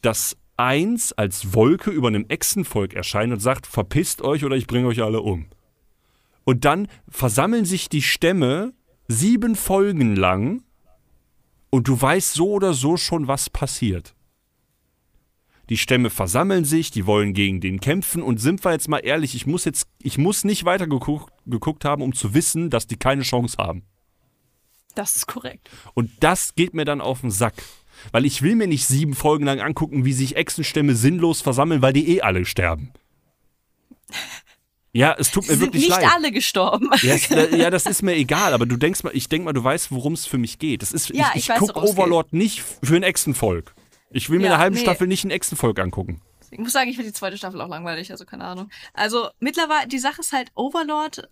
dass 0.03 0.37
eins 0.57 1.13
als 1.13 1.55
Wolke 1.55 1.91
über 1.91 2.09
einem 2.09 2.27
Echsenvolk 2.29 2.93
erscheint 2.93 3.33
und 3.33 3.41
sagt, 3.41 3.67
verpisst 3.67 4.23
euch 4.23 4.45
oder 4.45 4.57
ich 4.57 4.67
bringe 4.67 4.89
euch 4.89 5.03
alle 5.03 5.21
um. 5.21 5.47
Und 6.45 6.65
dann 6.65 6.89
versammeln 7.09 7.65
sich 7.65 7.89
die 7.89 8.03
Stämme 8.03 8.73
sieben 9.09 9.57
Folgen 9.57 10.17
lang 10.17 10.63
und 11.71 11.89
du 11.89 12.01
weißt 12.01 12.35
so 12.35 12.51
oder 12.51 12.75
so 12.75 12.97
schon, 12.97 13.29
was 13.29 13.49
passiert. 13.49 14.15
Die 15.71 15.77
Stämme 15.77 16.11
versammeln 16.11 16.65
sich, 16.65 16.91
die 16.91 17.07
wollen 17.07 17.33
gegen 17.33 17.61
den 17.61 17.81
kämpfen 17.81 18.23
und 18.23 18.39
sind 18.39 18.65
wir 18.65 18.73
jetzt 18.73 18.89
mal 18.89 18.99
ehrlich, 18.99 19.37
ich 19.37 19.47
muss 19.47 19.65
jetzt, 19.65 19.87
ich 20.03 20.19
muss 20.19 20.43
nicht 20.43 20.65
weiter 20.65 20.89
geguckt, 20.89 21.33
geguckt 21.47 21.85
haben, 21.85 22.03
um 22.03 22.13
zu 22.13 22.35
wissen, 22.35 22.71
dass 22.71 22.89
die 22.89 22.97
keine 22.97 23.23
Chance 23.23 23.57
haben. 23.57 23.85
Das 24.97 25.15
ist 25.15 25.29
korrekt. 25.29 25.71
Und 25.95 26.11
das 26.21 26.57
geht 26.57 26.75
mir 26.75 26.85
dann 26.85 27.01
auf 27.01 27.21
den 27.21 27.31
Sack. 27.31 27.55
Weil 28.11 28.25
ich 28.25 28.43
will 28.43 28.57
mir 28.57 28.67
nicht 28.67 28.87
sieben 28.87 29.15
Folgen 29.15 29.45
lang 29.45 29.61
angucken, 29.61 30.05
wie 30.05 30.13
sich 30.13 30.35
Echsenstämme 30.35 30.97
sinnlos 30.97 31.41
versammeln, 31.41 31.83
weil 31.83 31.93
die 31.93 32.17
eh 32.17 32.23
alle 32.23 32.45
sterben. 32.45 32.93
Ja, 34.93 35.15
es 35.17 35.31
tut 35.31 35.47
mir 35.47 35.55
sind 35.55 35.61
wirklich 35.61 35.85
nicht 35.85 36.01
leid. 36.01 36.11
alle 36.13 36.33
gestorben. 36.33 36.91
Ja, 37.03 37.15
es, 37.15 37.29
ja, 37.29 37.71
das 37.71 37.87
ist 37.87 38.03
mir 38.03 38.17
egal, 38.17 38.55
aber 38.55 38.67
du 38.67 38.77
denkst 38.77 39.05
mal, 39.05 39.15
ich 39.15 39.29
denk 39.29 39.45
mal, 39.45 39.53
du 39.53 39.63
weißt, 39.63 39.93
worum 39.93 40.15
es 40.15 40.27
für 40.27 40.39
mich 40.39 40.59
geht. 40.59 40.83
Das 40.83 40.93
ist, 40.93 41.11
Ja, 41.11 41.31
ich, 41.35 41.37
ich 41.37 41.43
ich, 41.45 41.49
weiß, 41.51 41.59
guck 41.61 41.77
worum 41.77 41.85
es 41.85 41.91
geht. 41.91 41.99
Overlord 42.01 42.33
nicht 42.33 42.65
für 42.83 42.97
ein 42.97 43.05
Echsenvolk. 43.05 43.75
Ich 44.11 44.31
will 44.31 44.39
mir 44.39 44.47
Ja, 44.47 44.55
eine 44.55 44.63
halbe 44.63 44.77
nee. 44.77 44.83
Staffel 44.83 45.07
nicht 45.07 45.25
ein 45.25 45.31
Echsenvolk 45.31 45.79
angucken. 45.79 46.21
Ich 46.51 46.59
muss 46.59 46.73
sagen, 46.73 46.91
ich 46.91 46.97
finde 46.97 47.11
die 47.11 47.17
zweite 47.17 47.39
Staffel 47.39 47.61
auch 47.61 47.69
langweilig, 47.69 48.11
also 48.11 48.25
keine 48.25 48.45
Ahnung. 48.45 48.71
Also 48.93 49.29
mittlerweile, 49.39 49.87
die 49.87 50.01
Sache 50.01 50.21
ist 50.21 50.33
halt, 50.33 50.51
Overlord 50.57 51.29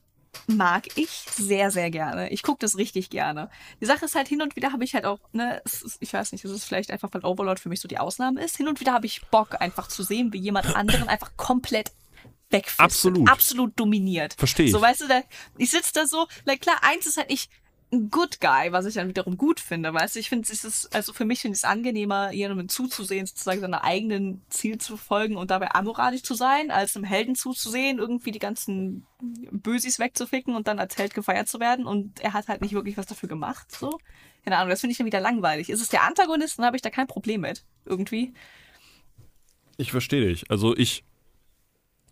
mag 0.47 0.87
ich 0.97 1.09
sehr, 1.09 1.71
sehr 1.71 1.91
gerne. 1.91 2.31
Ich 2.31 2.43
gucke 2.43 2.59
das 2.61 2.77
richtig 2.77 3.11
gerne. 3.11 3.51
Die 3.81 3.87
Sache 3.87 4.05
ist 4.05 4.15
halt, 4.15 4.29
hin 4.29 4.43
und 4.43 4.55
wieder 4.55 4.73
habe 4.73 4.85
ich 4.85 4.95
halt 4.95 5.07
auch, 5.07 5.19
ne, 5.33 5.61
ist, 5.65 5.97
ich 6.01 6.13
weiß 6.13 6.31
nicht, 6.33 6.45
es 6.45 6.51
ist 6.53 6.65
vielleicht 6.65 6.91
einfach, 6.93 7.09
weil 7.13 7.25
Overlord 7.25 7.59
für 7.59 7.69
mich 7.69 7.81
so 7.81 7.89
die 7.89 7.99
Ausnahme 7.99 8.45
ist. 8.45 8.57
Hin 8.57 8.69
und 8.69 8.79
wieder 8.79 8.93
habe 8.93 9.07
ich 9.07 9.27
Bock, 9.31 9.61
einfach 9.61 9.89
zu 9.89 10.05
sehen, 10.05 10.33
wie 10.33 10.39
jemand 10.39 10.67
anderen 10.77 11.09
einfach 11.09 11.33
komplett 11.37 11.91
wegfistet. 12.51 12.85
Absolut. 12.85 13.29
Absolut 13.29 13.73
dominiert. 13.81 14.35
Versteh 14.35 14.65
ich. 14.65 14.73
So, 14.73 14.81
weißt 14.81 15.03
du, 15.03 15.09
da, 15.09 15.23
ich 15.57 15.71
sitze 15.71 15.93
da 15.95 16.07
so, 16.07 16.27
like, 16.45 16.61
klar, 16.61 16.77
eins 16.83 17.07
ist 17.07 17.17
halt 17.17 17.31
ich 17.33 17.49
ein 17.91 18.11
Good 18.11 18.41
Guy, 18.41 18.71
was 18.73 18.85
ich 18.85 18.95
dann 18.95 19.09
wiederum 19.09 19.39
gut 19.39 19.61
finde, 19.61 19.93
weißt 19.95 20.15
du, 20.15 20.21
ich 20.21 20.29
finde 20.29 20.51
es 20.51 20.65
ist, 20.65 20.95
also 20.95 21.13
für 21.13 21.25
mich 21.25 21.41
finde 21.41 21.55
ich 21.55 21.61
es 21.61 21.65
angenehmer, 21.65 22.33
jemandem 22.33 22.69
zuzusehen, 22.69 23.27
sozusagen 23.27 23.61
seiner 23.61 23.83
eigenen 23.83 24.43
Ziel 24.51 24.79
zu 24.79 24.97
verfolgen 24.97 25.37
und 25.37 25.51
dabei 25.51 25.75
amoralisch 25.75 26.23
zu 26.23 26.35
sein, 26.35 26.71
als 26.71 26.97
einem 26.97 27.05
Helden 27.05 27.35
zuzusehen, 27.35 27.99
irgendwie 27.99 28.31
die 28.31 28.39
ganzen 28.39 29.07
Bösis 29.21 29.99
wegzuficken 29.99 30.55
und 30.55 30.69
dann 30.69 30.79
als 30.79 30.99
Held 30.99 31.15
gefeiert 31.15 31.49
zu 31.49 31.61
werden 31.61 31.87
und 31.87 32.21
er 32.21 32.35
hat 32.35 32.49
halt 32.49 32.61
nicht 32.61 32.75
wirklich 32.75 32.99
was 32.99 33.07
dafür 33.07 33.29
gemacht, 33.29 33.73
so. 33.73 33.99
Keine 34.45 34.59
Ahnung, 34.59 34.71
das 34.71 34.81
finde 34.81 34.93
ich 34.93 34.99
dann 34.99 35.07
wieder 35.07 35.21
langweilig. 35.21 35.69
Ist 35.69 35.83
es 35.83 35.89
der 35.89 36.05
Antagonist, 36.05 36.59
dann 36.59 36.67
habe 36.67 36.77
ich 36.77 36.83
da 36.83 36.91
kein 36.91 37.07
Problem 37.07 37.41
mit, 37.43 37.65
irgendwie. 37.85 38.33
Ich 39.77 39.91
verstehe 39.93 40.27
dich. 40.27 40.51
Also 40.51 40.77
ich 40.77 41.05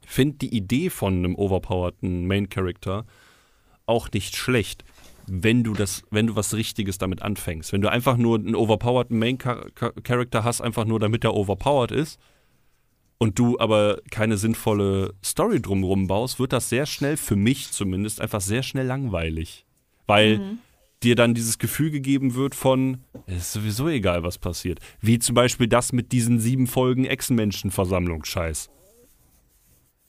finde 0.07 0.39
die 0.39 0.55
Idee 0.55 0.89
von 0.89 1.15
einem 1.15 1.35
overpowerten 1.35 2.27
Main 2.27 2.49
Character 2.49 3.07
auch 3.87 4.11
nicht 4.13 4.37
schlecht, 4.37 4.85
wenn 5.29 5.65
du 5.65 5.73
das, 5.73 6.03
wenn 6.11 6.27
du 6.29 6.37
was 6.37 6.55
Richtiges 6.55 6.99
damit 6.99 7.23
anfängst. 7.23 7.73
Wenn 7.73 7.81
du 7.81 7.91
einfach 7.91 8.17
nur 8.17 8.39
einen 8.39 8.55
overpowerten 8.55 9.19
Main 9.19 9.39
Char 9.41 9.67
Char- 9.75 9.93
Character 10.03 10.45
hast, 10.45 10.61
einfach 10.61 10.85
nur 10.85 11.01
damit 11.01 11.25
er 11.25 11.35
overpowered 11.35 11.91
ist 11.91 12.21
und 13.19 13.39
du 13.39 13.59
aber 13.59 14.01
keine 14.11 14.37
sinnvolle 14.37 15.15
Story 15.25 15.61
drumherum 15.61 16.07
baust, 16.07 16.39
wird 16.39 16.53
das 16.53 16.69
sehr 16.69 16.87
schnell, 16.87 17.17
für 17.17 17.37
mich 17.37 17.71
zumindest, 17.73 18.21
einfach 18.21 18.41
sehr 18.41 18.63
schnell 18.63 18.87
langweilig. 18.87 19.65
Weil 20.07 20.59
dir 21.03 21.17
dann 21.17 21.35
dieses 21.35 21.59
Gefühl 21.59 21.91
gegeben 21.91 22.35
wird 22.35 22.55
von, 22.55 22.99
es 23.27 23.37
ist 23.39 23.53
sowieso 23.53 23.89
egal, 23.89 24.23
was 24.23 24.39
passiert. 24.39 24.81
Wie 25.01 25.19
zum 25.19 25.35
Beispiel 25.35 25.67
das 25.69 25.93
mit 25.93 26.13
diesen 26.13 26.39
sieben 26.41 26.67
Folgen 26.67 27.05
Echsenmenschenversammlung-Scheiß. 27.05 28.71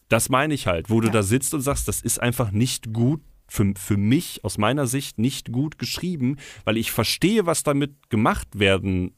Das 0.10 0.30
meine 0.30 0.53
ich 0.53 0.68
halt, 0.68 0.89
wo 0.89 1.02
du 1.02 1.07
Ja. 1.07 1.14
da 1.14 1.23
sitzt 1.23 1.53
und 1.53 1.61
sagst, 1.61 1.88
das 1.88 2.02
ist 2.02 2.22
einfach 2.22 2.52
nicht 2.52 2.94
gut, 2.94 3.22
für, 3.48 3.74
für 3.78 3.98
mich 3.98 4.44
aus 4.44 4.57
meiner 4.57 4.88
Sicht 4.88 5.19
nicht 5.19 5.52
gut 5.52 5.78
geschrieben, 5.78 6.38
weil 6.65 6.78
ich 6.78 6.91
verstehe, 6.91 7.45
was 7.45 7.64
damit 7.64 8.10
gemacht 8.10 8.60
werden 8.60 9.14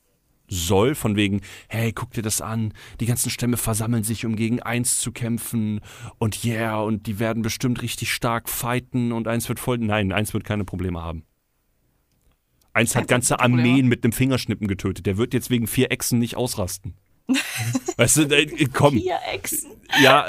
soll, 0.48 0.96
von 0.96 1.16
wegen, 1.16 1.42
hey, 1.68 1.94
guck 1.94 2.12
dir 2.12 2.22
das 2.22 2.42
an, 2.42 2.74
die 3.00 3.06
ganzen 3.06 3.30
Stämme 3.30 3.58
versammeln 3.58 4.04
sich, 4.04 4.26
um 4.26 4.36
gegen 4.36 4.62
eins 4.62 5.00
zu 5.00 5.12
kämpfen 5.12 5.82
und 6.18 6.44
yeah, 6.44 6.80
und 6.80 7.06
die 7.08 7.20
werden 7.20 7.44
bestimmt 7.44 7.82
richtig 7.82 8.12
stark 8.12 8.50
fighten 8.50 9.12
und 9.12 9.28
eins 9.28 9.48
wird 9.48 9.60
voll, 9.60 9.78
nein, 9.78 10.12
eins 10.12 10.34
wird 10.34 10.44
keine 10.44 10.66
Probleme 10.66 11.04
haben. 11.04 11.24
Eins 12.74 12.96
hat 12.96 13.08
ganze. 13.08 13.40
Armeen 13.40 13.88
mit 13.88 14.04
einem 14.04 14.14
Fingerschnippen 14.14 14.68
getötet, 14.68 15.06
der 15.06 15.18
wird 15.18 15.34
jetzt 15.34 15.50
wegen 15.50 15.68
vier 15.68 15.92
Echsen 15.92 16.20
nicht 16.20 16.36
ausrasten. 16.36 16.96
weißt 17.98 18.18
du, 18.18 18.22
äh, 18.24 18.66
komm, 18.74 18.94
Vier 18.94 19.20
Echsen. 19.32 19.72
ja, 20.02 20.26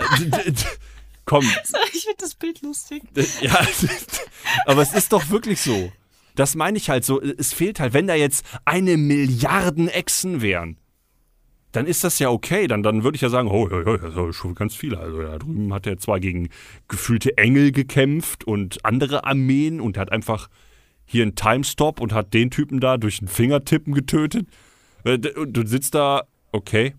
komm, 1.30 1.44
Ich 1.94 2.02
finde 2.02 2.16
das 2.18 2.34
Bild 2.34 2.60
lustig. 2.62 3.04
äh, 3.16 3.24
Ja, 3.40 3.56
aber 4.66 4.82
es 4.82 4.92
ist 4.92 5.12
doch 5.12 5.30
wirklich 5.30 5.60
so. 5.60 5.92
Das 6.34 6.56
meine 6.56 6.76
ich 6.76 6.90
halt 6.90 7.04
so. 7.04 7.20
Es 7.20 7.52
fehlt 7.52 7.78
halt, 7.78 7.92
wenn 7.92 8.08
da 8.08 8.14
jetzt 8.14 8.44
eine 8.64 8.96
Milliarden 8.96 9.88
Echsen 9.88 10.42
wären, 10.42 10.76
dann 11.72 11.86
ist 11.86 12.02
das 12.02 12.18
ja 12.18 12.30
okay. 12.30 12.66
Dann, 12.66 12.82
dann 12.82 13.04
würde 13.04 13.14
ich 13.14 13.22
ja 13.22 13.28
sagen, 13.28 13.48
oh, 13.48 13.68
ja, 13.68 13.78
ja, 13.78 13.96
das 13.96 14.16
ist 14.16 14.36
schon 14.36 14.56
ganz 14.56 14.74
viele. 14.74 14.98
Also 14.98 15.22
da 15.22 15.38
drüben 15.38 15.72
hat 15.72 15.86
er 15.86 15.98
zwar 15.98 16.18
gegen 16.18 16.48
gefühlte 16.88 17.38
Engel 17.38 17.70
gekämpft 17.70 18.42
und 18.44 18.84
andere 18.84 19.24
Armeen 19.24 19.80
und 19.80 19.96
hat 19.98 20.10
einfach 20.10 20.48
hier 21.04 21.22
einen 21.22 21.36
Timestop 21.36 22.00
und 22.00 22.12
hat 22.12 22.34
den 22.34 22.50
Typen 22.50 22.80
da 22.80 22.96
durch 22.96 23.18
den 23.20 23.28
Fingertippen 23.28 23.94
getötet. 23.94 24.48
Äh, 25.04 25.18
Und 25.36 25.52
du 25.52 25.64
sitzt 25.66 25.94
da, 25.94 26.24
okay, 26.52 26.94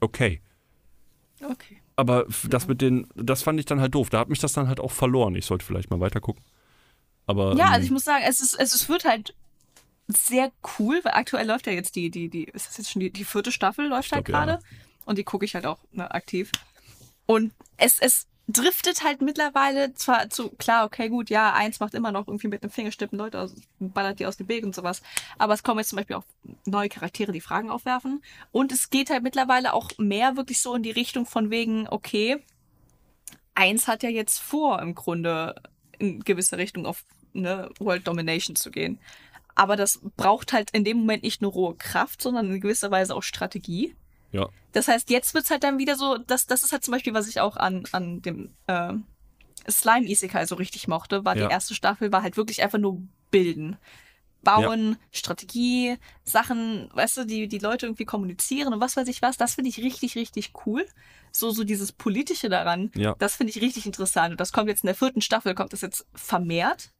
okay. 0.00 0.40
Okay. 1.42 1.79
Aber 2.00 2.24
das 2.48 2.66
mit 2.66 2.80
den, 2.80 3.06
das 3.14 3.42
fand 3.42 3.60
ich 3.60 3.66
dann 3.66 3.78
halt 3.78 3.94
doof. 3.94 4.08
Da 4.08 4.20
hat 4.20 4.30
mich 4.30 4.38
das 4.38 4.54
dann 4.54 4.68
halt 4.68 4.80
auch 4.80 4.90
verloren. 4.90 5.34
Ich 5.34 5.44
sollte 5.44 5.66
vielleicht 5.66 5.90
mal 5.90 6.00
weiter 6.00 6.18
gucken. 6.18 6.42
Aber 7.26 7.54
Ja, 7.54 7.66
ähm, 7.66 7.72
also 7.74 7.84
ich 7.84 7.90
muss 7.90 8.04
sagen, 8.04 8.24
es 8.26 8.40
ist, 8.40 8.54
es, 8.54 8.74
es 8.74 8.88
wird 8.88 9.04
halt 9.04 9.34
sehr 10.06 10.50
cool, 10.78 10.98
weil 11.02 11.12
aktuell 11.12 11.46
läuft 11.46 11.66
ja 11.66 11.74
jetzt 11.74 11.96
die, 11.96 12.10
die, 12.10 12.30
die, 12.30 12.44
ist 12.44 12.68
das 12.68 12.78
jetzt 12.78 12.90
schon 12.90 13.00
die, 13.00 13.10
die 13.10 13.24
vierte 13.24 13.52
Staffel 13.52 13.86
läuft 13.86 14.12
halt 14.12 14.24
glaub, 14.24 14.40
ja. 14.40 14.44
gerade. 14.46 14.64
Und 15.04 15.18
die 15.18 15.24
gucke 15.24 15.44
ich 15.44 15.54
halt 15.54 15.66
auch 15.66 15.78
ne, 15.92 16.10
aktiv. 16.10 16.50
Und 17.26 17.52
es, 17.76 17.98
es 17.98 18.26
driftet 18.52 19.04
halt 19.04 19.22
mittlerweile 19.22 19.94
zwar 19.94 20.30
zu, 20.30 20.50
klar, 20.50 20.84
okay, 20.86 21.08
gut, 21.08 21.30
ja, 21.30 21.52
eins 21.52 21.80
macht 21.80 21.94
immer 21.94 22.12
noch 22.12 22.26
irgendwie 22.28 22.48
mit 22.48 22.62
dem 22.62 22.70
Fingerstippen 22.70 23.18
Leute 23.18 23.40
aus, 23.40 23.54
ballert 23.78 24.18
die 24.18 24.26
aus 24.26 24.36
dem 24.36 24.48
Weg 24.48 24.64
und 24.64 24.74
sowas. 24.74 25.02
Aber 25.38 25.54
es 25.54 25.62
kommen 25.62 25.78
jetzt 25.78 25.90
zum 25.90 25.96
Beispiel 25.96 26.16
auch 26.16 26.24
neue 26.64 26.88
Charaktere, 26.88 27.32
die 27.32 27.40
Fragen 27.40 27.70
aufwerfen. 27.70 28.22
Und 28.52 28.72
es 28.72 28.90
geht 28.90 29.10
halt 29.10 29.22
mittlerweile 29.22 29.74
auch 29.74 29.90
mehr 29.98 30.36
wirklich 30.36 30.60
so 30.60 30.74
in 30.74 30.82
die 30.82 30.90
Richtung 30.90 31.26
von 31.26 31.50
wegen, 31.50 31.88
okay, 31.88 32.42
eins 33.54 33.88
hat 33.88 34.02
ja 34.02 34.08
jetzt 34.08 34.38
vor, 34.38 34.80
im 34.80 34.94
Grunde 34.94 35.54
in 35.98 36.20
gewisse 36.20 36.56
Richtung 36.56 36.86
auf 36.86 37.04
ne, 37.32 37.70
World 37.78 38.06
Domination 38.06 38.56
zu 38.56 38.70
gehen. 38.70 38.98
Aber 39.54 39.76
das 39.76 40.00
braucht 40.16 40.52
halt 40.52 40.70
in 40.70 40.84
dem 40.84 40.98
Moment 40.98 41.22
nicht 41.22 41.42
nur 41.42 41.52
rohe 41.52 41.74
Kraft, 41.74 42.22
sondern 42.22 42.50
in 42.50 42.60
gewisser 42.60 42.90
Weise 42.90 43.14
auch 43.14 43.22
Strategie. 43.22 43.94
Ja, 44.32 44.48
Das 44.72 44.88
heißt, 44.88 45.10
jetzt 45.10 45.34
wird's 45.34 45.50
halt 45.50 45.64
dann 45.64 45.78
wieder 45.78 45.96
so, 45.96 46.18
das, 46.18 46.46
das 46.46 46.62
ist 46.62 46.72
halt 46.72 46.84
zum 46.84 46.92
Beispiel, 46.92 47.14
was 47.14 47.28
ich 47.28 47.40
auch 47.40 47.56
an, 47.56 47.84
an 47.92 48.22
dem 48.22 48.54
äh, 48.66 48.92
Slime 49.70 50.08
Isekai 50.08 50.46
so 50.46 50.54
richtig 50.54 50.88
mochte, 50.88 51.24
war 51.24 51.36
Ja. 51.36 51.46
die 51.46 51.52
erste 51.52 51.74
Staffel, 51.74 52.12
war 52.12 52.22
halt 52.22 52.36
wirklich 52.36 52.62
einfach 52.62 52.78
nur 52.78 53.02
bilden. 53.30 53.76
Bauen, 54.42 54.96
Strategie, 55.12 55.98
Sachen, 56.24 56.88
weißt 56.94 57.18
du, 57.18 57.24
die, 57.26 57.46
die 57.46 57.58
Leute 57.58 57.84
irgendwie 57.86 58.06
kommunizieren 58.06 58.72
und 58.72 58.80
was 58.80 58.96
weiß 58.96 59.06
ich 59.08 59.20
was, 59.20 59.36
das 59.36 59.56
finde 59.56 59.68
ich 59.68 59.78
richtig, 59.78 60.14
richtig 60.16 60.52
cool. 60.64 60.86
So, 61.30 61.50
so 61.50 61.62
dieses 61.62 61.92
Politische 61.92 62.48
daran, 62.48 62.90
Ja. 62.94 63.14
das 63.18 63.36
finde 63.36 63.50
ich 63.50 63.60
richtig 63.60 63.84
interessant. 63.84 64.30
Und 64.32 64.40
das 64.40 64.52
kommt 64.52 64.68
jetzt 64.68 64.82
in 64.82 64.86
der 64.86 64.94
vierten 64.94 65.20
Staffel, 65.20 65.54
kommt 65.54 65.74
das 65.74 65.82
jetzt 65.82 66.06
vermehrt 66.14 66.90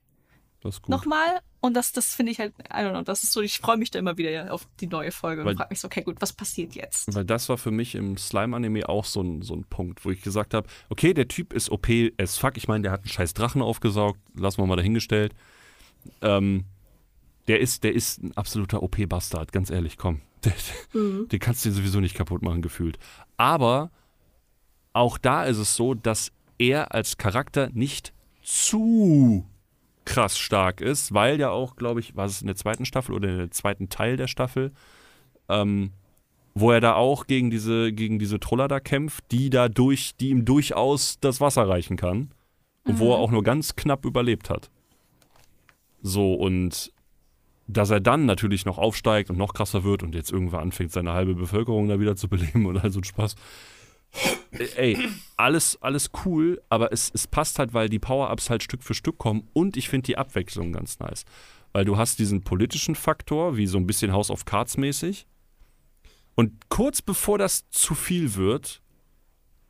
das 0.62 0.76
ist 0.76 0.82
gut. 0.82 0.90
nochmal. 0.90 1.40
Und 1.60 1.74
das, 1.74 1.92
das 1.92 2.14
finde 2.14 2.32
ich 2.32 2.38
halt, 2.38 2.54
I 2.58 2.78
don't 2.78 2.90
know, 2.90 3.02
das 3.02 3.22
ist 3.22 3.32
so, 3.32 3.40
ich 3.42 3.58
freue 3.58 3.76
mich 3.76 3.90
da 3.90 3.98
immer 3.98 4.16
wieder 4.16 4.52
auf 4.52 4.66
die 4.80 4.86
neue 4.86 5.10
Folge 5.12 5.44
Weil- 5.44 5.52
und 5.52 5.56
frage 5.56 5.70
mich 5.70 5.80
so, 5.80 5.86
okay, 5.86 6.02
gut, 6.02 6.16
was 6.20 6.32
passiert 6.32 6.74
jetzt? 6.74 7.14
Weil 7.14 7.24
das 7.24 7.48
war 7.48 7.58
für 7.58 7.70
mich 7.70 7.94
im 7.94 8.16
Slime-Anime 8.16 8.88
auch 8.88 9.04
so 9.04 9.22
ein, 9.22 9.42
so 9.42 9.54
ein 9.54 9.64
Punkt, 9.64 10.04
wo 10.04 10.10
ich 10.10 10.22
gesagt 10.22 10.54
habe, 10.54 10.68
okay, 10.88 11.12
der 11.12 11.28
Typ 11.28 11.52
ist 11.52 11.70
OP 11.70 11.88
as 12.18 12.38
fuck. 12.38 12.56
Ich 12.56 12.68
meine, 12.68 12.82
der 12.82 12.92
hat 12.92 13.00
einen 13.00 13.08
scheiß 13.08 13.34
Drachen 13.34 13.62
aufgesaugt, 13.62 14.20
lassen 14.34 14.58
wir 14.58 14.66
mal 14.66 14.76
dahingestellt. 14.76 15.34
Ähm, 16.22 16.64
der 17.46 17.60
ist, 17.60 17.84
der 17.84 17.94
ist 17.94 18.22
ein 18.22 18.36
absoluter 18.36 18.82
OP-Bastard, 18.82 19.52
ganz 19.52 19.70
ehrlich, 19.70 19.96
komm. 19.96 20.20
Den 20.94 21.40
kannst 21.40 21.64
du 21.64 21.68
dir 21.68 21.74
sowieso 21.74 22.00
nicht 22.00 22.14
kaputt 22.14 22.42
machen, 22.42 22.62
gefühlt. 22.62 22.98
Aber 23.36 23.90
auch 24.92 25.18
da 25.18 25.44
ist 25.44 25.58
es 25.58 25.76
so, 25.76 25.94
dass 25.94 26.32
er 26.58 26.94
als 26.94 27.16
Charakter 27.16 27.70
nicht 27.72 28.12
zu 28.42 29.46
krass 30.10 30.36
stark 30.36 30.80
ist, 30.80 31.14
weil 31.14 31.38
ja 31.38 31.50
auch, 31.50 31.76
glaube 31.76 32.00
ich, 32.00 32.16
war 32.16 32.26
es 32.26 32.40
in 32.40 32.48
der 32.48 32.56
zweiten 32.56 32.84
Staffel 32.84 33.14
oder 33.14 33.28
in 33.28 33.38
der 33.38 33.50
zweiten 33.52 33.88
Teil 33.88 34.16
der 34.16 34.26
Staffel, 34.26 34.72
ähm, 35.48 35.92
wo 36.52 36.72
er 36.72 36.80
da 36.80 36.94
auch 36.94 37.28
gegen 37.28 37.50
diese, 37.50 37.92
gegen 37.92 38.18
diese 38.18 38.40
Troller 38.40 38.66
da 38.66 38.80
kämpft, 38.80 39.24
die 39.30 39.50
da 39.50 39.68
durch, 39.68 40.16
die 40.16 40.30
ihm 40.30 40.44
durchaus 40.44 41.20
das 41.20 41.40
Wasser 41.40 41.68
reichen 41.68 41.96
kann. 41.96 42.32
Und 42.84 42.98
wo 42.98 43.12
er 43.12 43.18
auch 43.18 43.30
nur 43.30 43.44
ganz 43.44 43.76
knapp 43.76 44.04
überlebt 44.04 44.50
hat. 44.50 44.68
So, 46.02 46.34
und 46.34 46.92
dass 47.68 47.90
er 47.90 48.00
dann 48.00 48.26
natürlich 48.26 48.64
noch 48.64 48.78
aufsteigt 48.78 49.30
und 49.30 49.38
noch 49.38 49.54
krasser 49.54 49.84
wird 49.84 50.02
und 50.02 50.14
jetzt 50.16 50.32
irgendwann 50.32 50.62
anfängt, 50.62 50.90
seine 50.90 51.12
halbe 51.12 51.34
Bevölkerung 51.34 51.88
da 51.88 52.00
wieder 52.00 52.16
zu 52.16 52.28
beleben 52.28 52.66
und 52.66 52.78
all 52.78 52.90
so 52.90 52.98
ein 52.98 53.04
Spaß. 53.04 53.36
Ey, 54.76 54.98
alles, 55.36 55.80
alles 55.80 56.10
cool, 56.24 56.60
aber 56.68 56.92
es, 56.92 57.10
es 57.14 57.26
passt 57.26 57.58
halt, 57.58 57.72
weil 57.72 57.88
die 57.88 57.98
Power-Ups 57.98 58.50
halt 58.50 58.62
Stück 58.62 58.82
für 58.82 58.94
Stück 58.94 59.18
kommen 59.18 59.48
und 59.52 59.76
ich 59.76 59.88
finde 59.88 60.06
die 60.06 60.18
Abwechslung 60.18 60.72
ganz 60.72 60.98
nice. 60.98 61.24
Weil 61.72 61.84
du 61.84 61.96
hast 61.96 62.18
diesen 62.18 62.42
politischen 62.42 62.96
Faktor, 62.96 63.56
wie 63.56 63.66
so 63.66 63.78
ein 63.78 63.86
bisschen 63.86 64.12
House 64.12 64.30
of 64.30 64.44
Cards 64.44 64.76
mäßig. 64.76 65.26
Und 66.34 66.68
kurz 66.68 67.00
bevor 67.00 67.38
das 67.38 67.68
zu 67.70 67.94
viel 67.94 68.34
wird, 68.34 68.82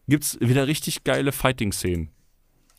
gibt's 0.09 0.39
wieder 0.41 0.67
richtig 0.67 1.05
geile 1.05 1.33
Fighting-Szenen. 1.33 2.11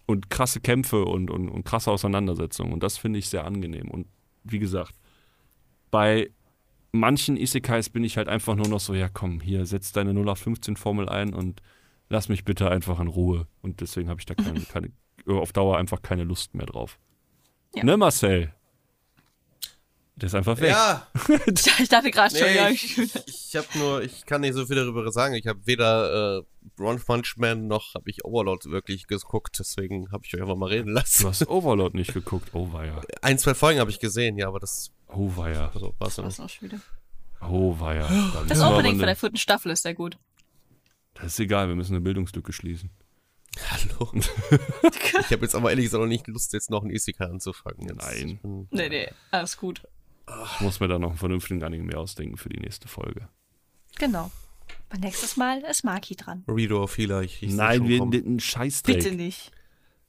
Und 0.07 0.29
krasse 0.29 0.59
Kämpfe 0.59 1.05
und, 1.05 1.29
und, 1.29 1.49
und 1.49 1.63
krasse 1.63 1.91
Auseinandersetzungen. 1.91 2.73
Und 2.73 2.83
das 2.83 2.97
finde 2.97 3.19
ich 3.19 3.29
sehr 3.29 3.45
angenehm. 3.45 3.89
Und 3.89 4.07
wie 4.43 4.59
gesagt, 4.59 4.95
bei 5.91 6.31
manchen 6.91 7.37
Isekais 7.37 7.89
bin 7.89 8.03
ich 8.03 8.17
halt 8.17 8.27
einfach 8.27 8.55
nur 8.55 8.67
noch 8.67 8.79
so, 8.79 8.93
ja 8.93 9.09
komm, 9.09 9.39
hier, 9.41 9.65
setz 9.65 9.91
deine 9.91 10.11
0815-Formel 10.11 11.09
ein 11.09 11.33
und 11.33 11.61
lass 12.09 12.29
mich 12.29 12.43
bitte 12.43 12.69
einfach 12.69 12.99
in 12.99 13.07
Ruhe. 13.07 13.47
Und 13.61 13.81
deswegen 13.81 14.09
habe 14.09 14.19
ich 14.19 14.25
da 14.25 14.35
keine, 14.35 14.59
keine, 14.71 14.91
auf 15.27 15.53
Dauer 15.53 15.77
einfach 15.77 16.01
keine 16.01 16.23
Lust 16.23 16.53
mehr 16.53 16.65
drauf. 16.65 16.99
Ja. 17.75 17.83
Ne, 17.83 17.97
Marcel? 17.97 18.53
Der 20.17 20.27
ist 20.27 20.35
einfach 20.35 20.59
weg. 20.59 20.69
Ja, 20.69 21.07
Ich 21.79 21.89
dachte 21.89 22.11
gerade 22.11 22.35
schon, 22.37 22.47
nee, 22.47 22.55
ja. 22.55 22.69
ich, 22.69 22.99
ich, 22.99 23.55
habe 23.55 23.67
nur, 23.75 24.03
ich 24.03 24.25
kann 24.25 24.41
nicht 24.41 24.53
so 24.53 24.67
viel 24.67 24.75
darüber 24.75 25.09
sagen. 25.11 25.33
Ich 25.33 25.47
habe 25.47 25.65
weder 25.65 26.39
äh, 26.39 26.81
One 26.83 26.99
Punch 26.99 27.37
Man 27.37 27.67
noch 27.67 27.95
habe 27.95 28.09
ich 28.09 28.23
Overlord 28.23 28.65
wirklich 28.65 29.07
geguckt. 29.07 29.57
Deswegen 29.57 30.11
habe 30.11 30.23
ich 30.25 30.35
euch 30.35 30.41
einfach 30.41 30.57
mal 30.57 30.67
reden 30.69 30.89
Du 30.89 30.93
lassen. 30.93 31.25
hast 31.27 31.47
Overlord 31.47 31.95
nicht 31.95 32.13
geguckt. 32.13 32.49
Oh 32.53 32.71
weia. 32.71 33.01
Ein, 33.21 33.39
zwei 33.39 33.55
Folgen 33.55 33.79
habe 33.79 33.89
ich 33.89 33.99
gesehen, 33.99 34.37
ja, 34.37 34.47
aber 34.47 34.59
das 34.59 34.91
Oh 35.13 35.31
weia. 35.35 35.71
so, 35.73 35.93
war's 35.99 36.15
dann. 36.15 36.25
Was 36.25 36.37
noch 36.39 36.49
schon 36.49 36.69
wieder. 36.69 36.81
Oh 37.41 37.79
weia. 37.79 38.07
Da 38.33 38.43
Das 38.47 38.61
Opening 38.61 38.97
von 38.97 39.05
der 39.07 39.15
vierten 39.15 39.37
Staffel 39.37 39.71
ist 39.71 39.83
sehr 39.83 39.93
gut. 39.93 40.17
Das 41.15 41.25
ist 41.27 41.39
egal, 41.39 41.67
wir 41.67 41.75
müssen 41.75 41.93
eine 41.93 42.01
Bildungslücke 42.01 42.53
schließen. 42.53 42.89
Hallo. 43.69 44.11
ich 44.13 45.13
habe 45.31 45.41
jetzt 45.43 45.55
aber 45.55 45.71
ehrlich 45.71 45.85
gesagt 45.85 46.01
auch 46.01 46.07
nicht 46.07 46.27
Lust, 46.27 46.53
jetzt 46.53 46.69
noch 46.69 46.83
einen 46.83 46.91
Isekai 46.91 47.25
anzufangen. 47.25 47.87
Jetzt. 47.87 47.97
Nein. 48.01 48.39
Bin- 48.41 48.67
Nee, 48.71 48.89
nee, 48.89 49.09
alles 49.31 49.57
gut. 49.57 49.81
Ich 50.55 50.61
muss 50.61 50.79
mir 50.79 50.87
da 50.87 50.97
noch 50.97 51.09
einen 51.09 51.17
vernünftigen 51.17 51.61
Anime 51.63 51.97
ausdenken 51.97 52.37
für 52.37 52.47
die 52.47 52.59
nächste 52.61 52.87
Folge. 52.87 53.27
Genau. 53.97 54.31
Und 54.93 55.01
nächstes 55.01 55.35
Mal 55.35 55.59
ist 55.69 55.83
Maki 55.83 56.15
dran. 56.15 56.45
Redo 56.47 56.81
of 56.81 56.97
Healer, 56.97 57.21
ich, 57.23 57.43
ich 57.43 57.51
seh 57.51 57.57
Nein, 57.57 57.87
wir 57.89 57.99
kommen. 57.99 58.13
einen 58.13 58.39
Scheißdreck. 58.39 58.97
Bitte 59.03 59.15
nicht. 59.15 59.51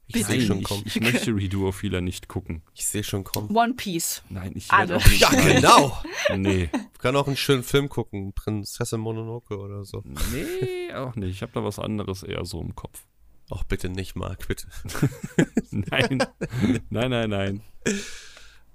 Ich 0.09 0.27
sehe 0.27 0.39
Nein, 0.39 0.47
schon 0.47 0.59
ich, 0.59 0.65
kommen. 0.65 0.83
ich 0.85 1.01
möchte 1.01 1.35
Redo 1.35 1.69
of 1.69 1.83
Healer 1.83 2.01
nicht 2.01 2.29
gucken. 2.29 2.63
Ich 2.75 2.85
sehe 2.87 3.03
schon 3.05 3.25
kommen. 3.25 3.55
One 3.57 3.75
Piece. 3.75 4.23
Nein, 4.29 4.53
ich 4.55 4.71
werde 4.71 4.97
auch 4.97 5.07
nicht. 5.07 5.21
Ja, 5.21 5.31
genau. 5.31 6.03
Nee. 6.37 6.69
Ich 6.93 6.99
kann 6.99 7.17
auch 7.17 7.27
einen 7.27 7.37
schönen 7.37 7.63
Film 7.63 7.89
gucken, 7.89 8.33
Prinzessin 8.35 9.01
Mononoke 9.01 9.57
oder 9.59 9.85
so. 9.85 10.03
Nee, 10.33 10.93
auch 10.95 11.15
nicht. 11.17 11.31
Ich 11.31 11.43
habe 11.43 11.53
da 11.55 11.65
was 11.65 11.79
anderes 11.79 12.23
eher 12.23 12.45
so 12.45 12.61
im 12.61 12.75
Kopf. 12.75 13.05
Ach, 13.51 13.65
bitte 13.65 13.89
nicht, 13.89 14.15
Marc, 14.17 14.47
bitte. 14.49 14.67
Nein. 15.71 16.25
nein, 16.91 17.11
nein, 17.11 17.31
nein. 17.31 17.61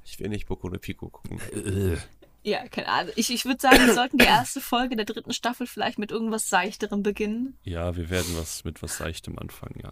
Ich 0.04 0.20
will 0.20 0.30
nicht 0.30 0.48
Boku 0.48 0.70
no 0.70 0.78
Pico 0.80 1.10
gucken. 1.10 1.40
Äh, 1.54 1.98
Ja, 2.44 2.68
keine 2.68 2.88
Ahnung. 2.88 3.14
Ich, 3.16 3.30
ich 3.32 3.46
würde 3.46 3.60
sagen, 3.62 3.86
wir 3.86 3.94
sollten 3.94 4.18
die 4.18 4.26
erste 4.26 4.62
Folge 4.62 4.96
der 4.96 5.06
dritten 5.06 5.34
Staffel 5.34 5.68
vielleicht 5.68 6.00
mit 6.00 6.12
irgendwas 6.12 6.50
Seichterem 6.50 7.04
beginnen. 7.04 7.58
Ja, 7.64 7.96
wir 7.96 8.10
werden 8.10 8.36
was 8.38 8.64
mit 8.64 8.82
was 8.82 8.98
Seichtem 8.98 9.38
anfangen, 9.38 9.80
ja. 9.84 9.92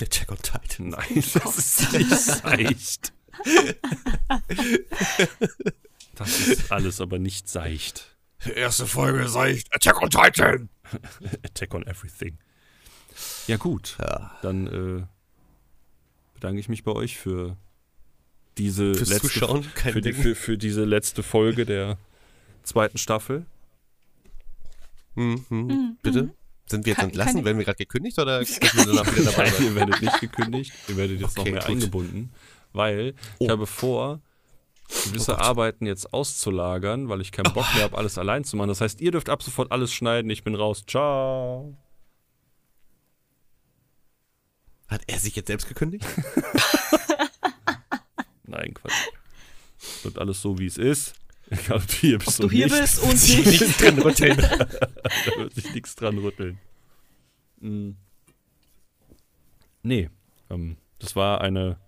Attack 0.00 0.30
on 0.30 0.38
Titan. 0.38 0.88
Nein, 0.88 1.24
das 1.34 1.58
ist 1.58 1.92
nicht 1.92 2.10
seicht. 2.10 3.12
Das 6.14 6.40
ist 6.40 6.72
alles 6.72 7.00
aber 7.00 7.18
nicht 7.18 7.48
seicht. 7.48 8.16
Erste 8.54 8.86
Folge 8.86 9.28
seicht. 9.28 9.74
Attack 9.74 10.02
on 10.02 10.10
Titan. 10.10 10.68
Attack 11.44 11.74
on 11.74 11.86
everything. 11.86 12.38
Ja, 13.46 13.56
gut. 13.56 13.96
Ja. 14.00 14.36
Dann 14.42 14.66
äh, 14.66 15.06
bedanke 16.34 16.60
ich 16.60 16.68
mich 16.68 16.84
bei 16.84 16.92
euch 16.92 17.16
für 17.16 17.56
diese 18.58 18.94
Fürs 18.94 19.08
letzte 19.08 19.28
Zuschauen, 19.28 19.66
kein 19.74 19.92
für, 19.92 20.00
die, 20.00 20.12
Ding. 20.12 20.22
für, 20.22 20.34
für 20.34 20.58
diese 20.58 20.84
letzte 20.84 21.22
Folge 21.22 21.64
der 21.64 21.98
zweiten 22.62 22.98
Staffel. 22.98 23.46
Mhm, 25.14 25.44
mhm. 25.48 25.98
Bitte? 26.02 26.30
Sind 26.70 26.84
wir 26.84 26.90
jetzt 26.92 26.98
Kann- 27.00 27.08
entlassen? 27.10 27.34
kann- 27.36 27.44
Werden 27.44 27.58
wir 27.58 27.64
gerade 27.64 27.78
gekündigt 27.78 28.18
oder 28.18 28.38
dürfen 28.40 28.78
wir 28.78 28.84
danach 28.86 29.16
wieder 29.16 29.30
dabei 29.30 29.50
Nein, 29.50 29.62
ihr 29.64 29.74
werdet 29.74 30.02
nicht 30.02 30.20
gekündigt, 30.20 30.72
ihr 30.88 30.96
werdet 30.96 31.20
jetzt 31.20 31.38
Okay, 31.38 31.50
noch 31.50 31.54
mehr 31.54 31.62
gut. 31.62 31.70
eingebunden, 31.70 32.32
weil 32.72 33.14
ich 33.38 33.48
Oh. 33.48 33.50
habe 33.50 33.66
vor, 33.66 34.20
gewisse 35.04 35.34
Oh. 35.34 35.38
Arbeiten 35.38 35.86
jetzt 35.86 36.12
auszulagern, 36.12 37.08
weil 37.08 37.20
ich 37.20 37.32
keinen 37.32 37.52
Bock 37.52 37.66
mehr 37.74 37.84
habe, 37.84 37.96
alles 37.98 38.18
allein 38.18 38.44
zu 38.44 38.56
machen. 38.56 38.68
Das 38.68 38.80
heißt, 38.80 39.00
ihr 39.00 39.10
dürft 39.12 39.28
ab 39.30 39.42
sofort 39.42 39.72
alles 39.72 39.92
schneiden, 39.92 40.30
ich 40.30 40.44
bin 40.44 40.54
raus. 40.54 40.84
Ciao. 40.86 41.76
Hat 44.88 45.02
er 45.06 45.18
sich 45.18 45.36
jetzt 45.36 45.48
selbst 45.48 45.68
gekündigt? 45.68 46.06
Nein, 48.44 48.72
Quatsch. 48.74 49.08
Wird 50.02 50.18
alles 50.18 50.40
so, 50.40 50.58
wie 50.58 50.66
es 50.66 50.78
ist. 50.78 51.14
Egal, 51.50 51.76
ob 51.78 51.86
du 51.86 51.92
hier 51.94 52.18
bist 52.18 52.38
Du 52.38 52.44
und 52.44 52.50
hier 52.50 52.66
nicht. 52.66 52.80
bist 52.80 53.02
und 53.02 53.10
nicht. 53.12 53.46
Nichts 53.46 53.76
drin 53.78 53.98
rütteln. 54.00 54.36
da 54.36 55.38
wird 55.38 55.54
sich 55.54 55.74
nichts 55.74 55.94
dran 55.94 56.18
rütteln. 56.18 56.58
Mm. 57.60 57.90
Nee, 59.82 60.10
ähm, 60.50 60.76
das 60.98 61.16
war 61.16 61.40
eine 61.40 61.78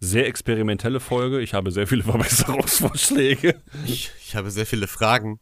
sehr 0.00 0.26
experimentelle 0.26 1.00
Folge. 1.00 1.40
Ich 1.40 1.54
habe 1.54 1.70
sehr 1.70 1.86
viele 1.86 2.02
Verbesserungsvorschläge. 2.04 3.60
Ich, 3.86 4.10
ich 4.20 4.36
habe 4.36 4.50
sehr 4.50 4.66
viele 4.66 4.86
Fragen. 4.86 5.40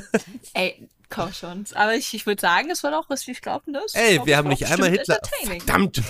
Ey, 0.54 0.88
komm 1.08 1.32
schon. 1.32 1.64
Aber 1.74 1.94
ich, 1.94 2.14
ich 2.14 2.26
würde 2.26 2.40
sagen, 2.40 2.70
es 2.70 2.82
war 2.82 2.90
doch, 2.90 3.08
was 3.10 3.26
wir 3.26 3.34
glauben, 3.34 3.72
das. 3.72 3.94
Ey, 3.94 4.20
wir 4.24 4.36
haben 4.36 4.48
nicht 4.48 4.66
einmal 4.66 4.90
Hitler. 4.90 5.16
entertaining. 5.22 5.60
Verdammt! 5.60 6.02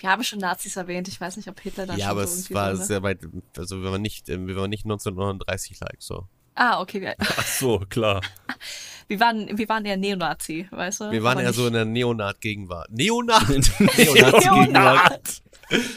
Wir 0.00 0.08
haben 0.10 0.24
schon 0.24 0.38
Nazis 0.38 0.76
erwähnt. 0.76 1.08
Ich 1.08 1.20
weiß 1.20 1.36
nicht, 1.36 1.48
ob 1.48 1.60
Hitler 1.60 1.86
da 1.86 1.92
Ja, 1.94 2.06
schon 2.06 2.10
aber 2.10 2.26
so 2.26 2.40
es 2.40 2.50
war 2.54 2.70
drin 2.70 2.78
war. 2.78 2.86
sehr 2.86 3.02
weit, 3.02 3.20
also 3.56 3.82
wir 3.82 3.90
waren 3.92 4.02
nicht, 4.02 4.28
ähm, 4.30 4.46
wir 4.48 4.56
waren 4.56 4.70
nicht 4.70 4.84
1939 4.86 5.78
like, 5.80 5.96
so. 6.00 6.26
Ah, 6.54 6.80
okay. 6.80 7.14
Ach 7.18 7.46
so, 7.46 7.80
klar. 7.88 8.22
wir, 9.08 9.20
waren, 9.20 9.56
wir 9.56 9.68
waren 9.68 9.84
eher 9.84 9.96
Neonazi, 9.98 10.66
weißt 10.70 11.00
du? 11.02 11.10
Wir 11.10 11.22
waren 11.22 11.34
Aber 11.38 11.42
eher 11.44 11.52
so 11.52 11.66
in 11.66 11.72
nicht- 11.74 11.76
der 11.76 11.84
Neonat-Gegenwart. 11.84 12.90
Neonat! 12.90 13.48
Neonat. 13.96 15.42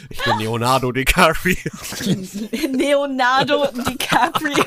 Ich 0.09 0.23
bin 0.23 0.37
Leonardo 0.37 0.91
DiCaprio. 0.91 1.55
Leonardo 2.73 3.65
DiCaprio. 3.71 4.65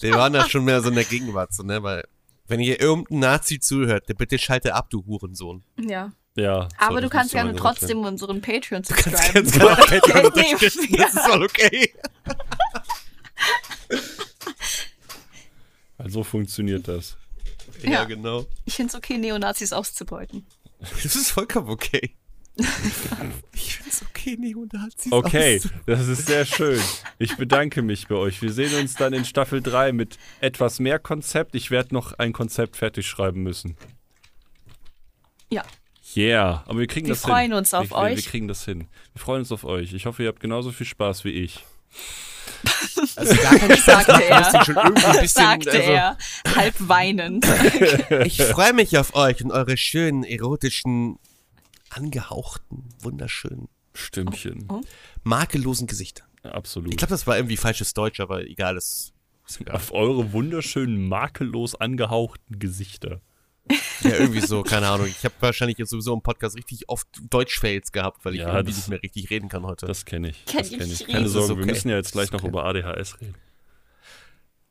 Wir 0.00 0.14
waren 0.14 0.32
da 0.32 0.48
schon 0.48 0.64
mehr 0.64 0.80
so 0.82 0.88
in 0.88 0.94
der 0.96 1.04
Gegenwart, 1.04 1.52
so, 1.52 1.62
ne, 1.62 1.82
weil, 1.82 2.04
wenn 2.48 2.58
hier 2.60 2.80
irgendein 2.80 3.20
Nazi 3.20 3.60
zuhört, 3.60 4.08
der 4.08 4.14
bitte 4.14 4.38
schalte 4.38 4.74
ab, 4.74 4.90
du 4.90 5.04
Hurensohn. 5.06 5.62
ja. 5.78 6.12
Ja. 6.36 6.68
Aber 6.78 7.00
du 7.00 7.08
kannst 7.08 7.32
gerne 7.32 7.54
trotzdem 7.56 7.98
unseren 8.04 8.40
Patreon 8.40 8.82
Kannst 8.82 9.04
subscriben. 9.04 9.34
ganz 9.34 9.52
genau 9.52 9.74
Patreon 9.74 10.32
Nee, 10.36 10.54
unterstützen, 10.54 10.86
ja. 10.94 11.04
das 11.04 11.14
ist 11.14 11.20
voll 11.26 11.42
okay. 11.42 11.92
Also 15.98 16.24
funktioniert 16.24 16.88
das. 16.88 17.16
Ja, 17.82 17.90
Ja. 17.90 18.04
genau. 18.04 18.46
Ich 18.64 18.74
finde 18.74 18.90
es 18.90 18.94
okay, 18.96 19.18
Neonazis 19.18 19.72
auszubeuten. 19.72 20.46
Das 21.02 21.14
ist 21.14 21.30
vollkommen 21.32 21.68
okay. 21.68 22.16
Ich 23.52 23.76
find's 23.76 24.02
okay, 24.02 24.36
Neonazis 24.38 25.12
Okay, 25.12 25.60
das 25.86 26.08
ist 26.08 26.26
sehr 26.26 26.46
schön. 26.46 26.80
Ich 27.18 27.36
bedanke 27.36 27.82
mich 27.82 28.08
bei 28.08 28.14
euch. 28.14 28.40
Wir 28.40 28.50
sehen 28.52 28.74
uns 28.80 28.94
dann 28.94 29.12
in 29.12 29.24
Staffel 29.26 29.60
3 29.62 29.92
mit 29.92 30.18
etwas 30.40 30.78
mehr 30.80 30.98
Konzept. 30.98 31.54
Ich 31.54 31.70
werde 31.70 31.94
noch 31.94 32.14
ein 32.18 32.32
Konzept 32.32 32.76
fertig 32.78 33.06
schreiben 33.06 33.42
müssen. 33.42 33.76
Ja. 35.50 35.64
Yeah, 36.16 36.64
aber 36.66 36.80
wir 36.80 36.86
kriegen 36.86 37.06
Wir 37.06 37.14
das 37.14 37.22
freuen 37.22 37.50
hin. 37.50 37.54
uns 37.54 37.72
auf 37.74 37.90
wir, 37.90 37.96
wir, 37.96 38.02
Wir 38.10 38.16
euch. 38.16 38.26
kriegen 38.26 38.48
das 38.48 38.64
hin. 38.64 38.88
Wir 39.14 39.20
freuen 39.20 39.40
uns 39.40 39.52
auf 39.52 39.64
euch. 39.64 39.92
Ich 39.92 40.06
hoffe, 40.06 40.22
ihr 40.22 40.28
habt 40.28 40.40
genauso 40.40 40.72
viel 40.72 40.86
Spaß 40.86 41.24
wie 41.24 41.30
ich. 41.30 41.64
Also 43.16 43.34
gar 43.36 43.56
kein 43.58 43.76
Spaß 43.76 44.06
Sagte 44.06 44.24
er. 44.24 44.64
schon 44.64 44.76
irgendwie 44.76 45.04
ein 45.06 45.12
bisschen, 45.12 45.28
Sagte 45.28 45.70
also, 45.70 45.82
er, 45.90 46.18
halb 46.54 46.74
weinend. 46.78 47.46
Ich 48.26 48.42
freue 48.42 48.72
mich 48.72 48.96
auf 48.98 49.14
euch 49.14 49.42
und 49.44 49.50
eure 49.50 49.76
schönen, 49.76 50.24
erotischen, 50.24 51.18
angehauchten, 51.90 52.88
wunderschönen, 53.00 53.68
Stimmchen. 53.94 54.66
Oh. 54.70 54.80
makellosen 55.22 55.86
Gesichter. 55.86 56.24
Absolut. 56.42 56.90
Ich 56.90 56.96
glaube, 56.96 57.10
das 57.10 57.26
war 57.26 57.36
irgendwie 57.36 57.56
falsches 57.56 57.94
Deutsch, 57.94 58.20
aber 58.20 58.44
egal, 58.46 58.74
das 58.74 59.12
ist 59.46 59.60
egal. 59.60 59.76
auf 59.76 59.92
eure 59.92 60.32
wunderschönen, 60.32 61.08
makellos 61.08 61.74
angehauchten 61.74 62.58
Gesichter. 62.58 63.20
Ja, 64.02 64.10
irgendwie 64.16 64.40
so, 64.40 64.62
keine 64.62 64.88
Ahnung. 64.88 65.06
Ich 65.06 65.24
habe 65.24 65.34
wahrscheinlich 65.40 65.78
jetzt 65.78 65.90
sowieso 65.90 66.12
im 66.14 66.22
Podcast 66.22 66.56
richtig 66.56 66.88
oft 66.88 67.06
Deutsch-Fails 67.30 67.92
gehabt, 67.92 68.24
weil 68.24 68.34
ich 68.34 68.40
Ja, 68.40 68.48
irgendwie 68.48 68.70
das- 68.70 68.76
nicht 68.78 68.88
mehr 68.88 69.02
richtig 69.02 69.30
reden 69.30 69.48
kann 69.48 69.64
heute. 69.64 69.86
Das 69.86 70.04
kenne 70.04 70.30
ich. 70.30 70.44
Kenn 70.46 70.58
Das 70.58 70.70
ich 70.72 70.78
kenn 70.78 70.90
ich. 70.90 71.06
Keine 71.06 71.28
Sorge, 71.28 71.56
wir 71.56 71.62
okay. 71.62 71.72
müssen 71.72 71.88
ja 71.90 71.96
jetzt 71.96 72.12
gleich 72.12 72.32
noch 72.32 72.42
ist 72.42 72.48
über 72.48 72.64
ADHS 72.64 73.20
reden. 73.20 73.34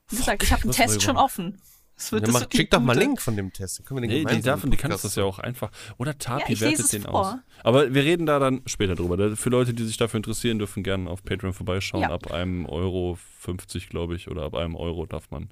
Wie 0.10 0.16
gesagt, 0.18 0.44
ich 0.44 0.52
habe 0.52 0.64
einen 0.64 0.72
Test 0.72 1.02
schon 1.02 1.18
offen. 1.18 1.62
Das 1.96 2.12
wird, 2.14 2.22
ja, 2.28 2.32
das 2.34 2.42
mach, 2.44 2.50
schick 2.52 2.72
doch 2.72 2.80
mal 2.80 2.94
gute- 2.94 3.06
Link 3.06 3.22
von 3.22 3.36
dem 3.36 3.52
Test. 3.52 3.80
Dann 3.80 3.86
können 3.86 3.98
wir 3.98 4.08
den 4.08 4.24
Nee, 4.24 4.42
die, 4.42 4.48
im 4.50 4.72
die 4.72 4.78
kannst 4.78 5.04
das 5.04 5.16
ja 5.16 5.24
auch 5.26 5.38
einfach. 5.40 5.70
Oder 5.98 6.18
Tapi 6.18 6.54
lese 6.54 6.66
wertet 6.66 6.94
den 6.94 7.02
vor. 7.04 7.14
aus. 7.34 7.36
Aber 7.62 7.94
wir 7.94 8.04
reden 8.06 8.26
da 8.26 8.40
dann 8.40 8.62
später 8.66 8.96
drüber. 8.96 9.36
Für 9.36 9.50
Leute, 9.50 9.74
die 9.74 9.84
sich 9.86 9.98
dafür 9.98 10.18
interessieren, 10.18 10.60
dürfen 10.60 10.82
gerne 10.82 11.10
auf 11.10 11.24
Patreon 11.26 11.52
vorbeischauen. 11.54 12.04
Ja. 12.04 12.12
Ab 12.12 12.32
einem 12.32 12.66
Euro 12.68 13.18
50, 13.42 13.90
glaube 13.90 14.16
ich, 14.16 14.30
oder 14.30 14.44
ab 14.44 14.56
einem 14.56 14.76
Euro 14.76 15.06
darf 15.06 15.30
man. 15.30 15.50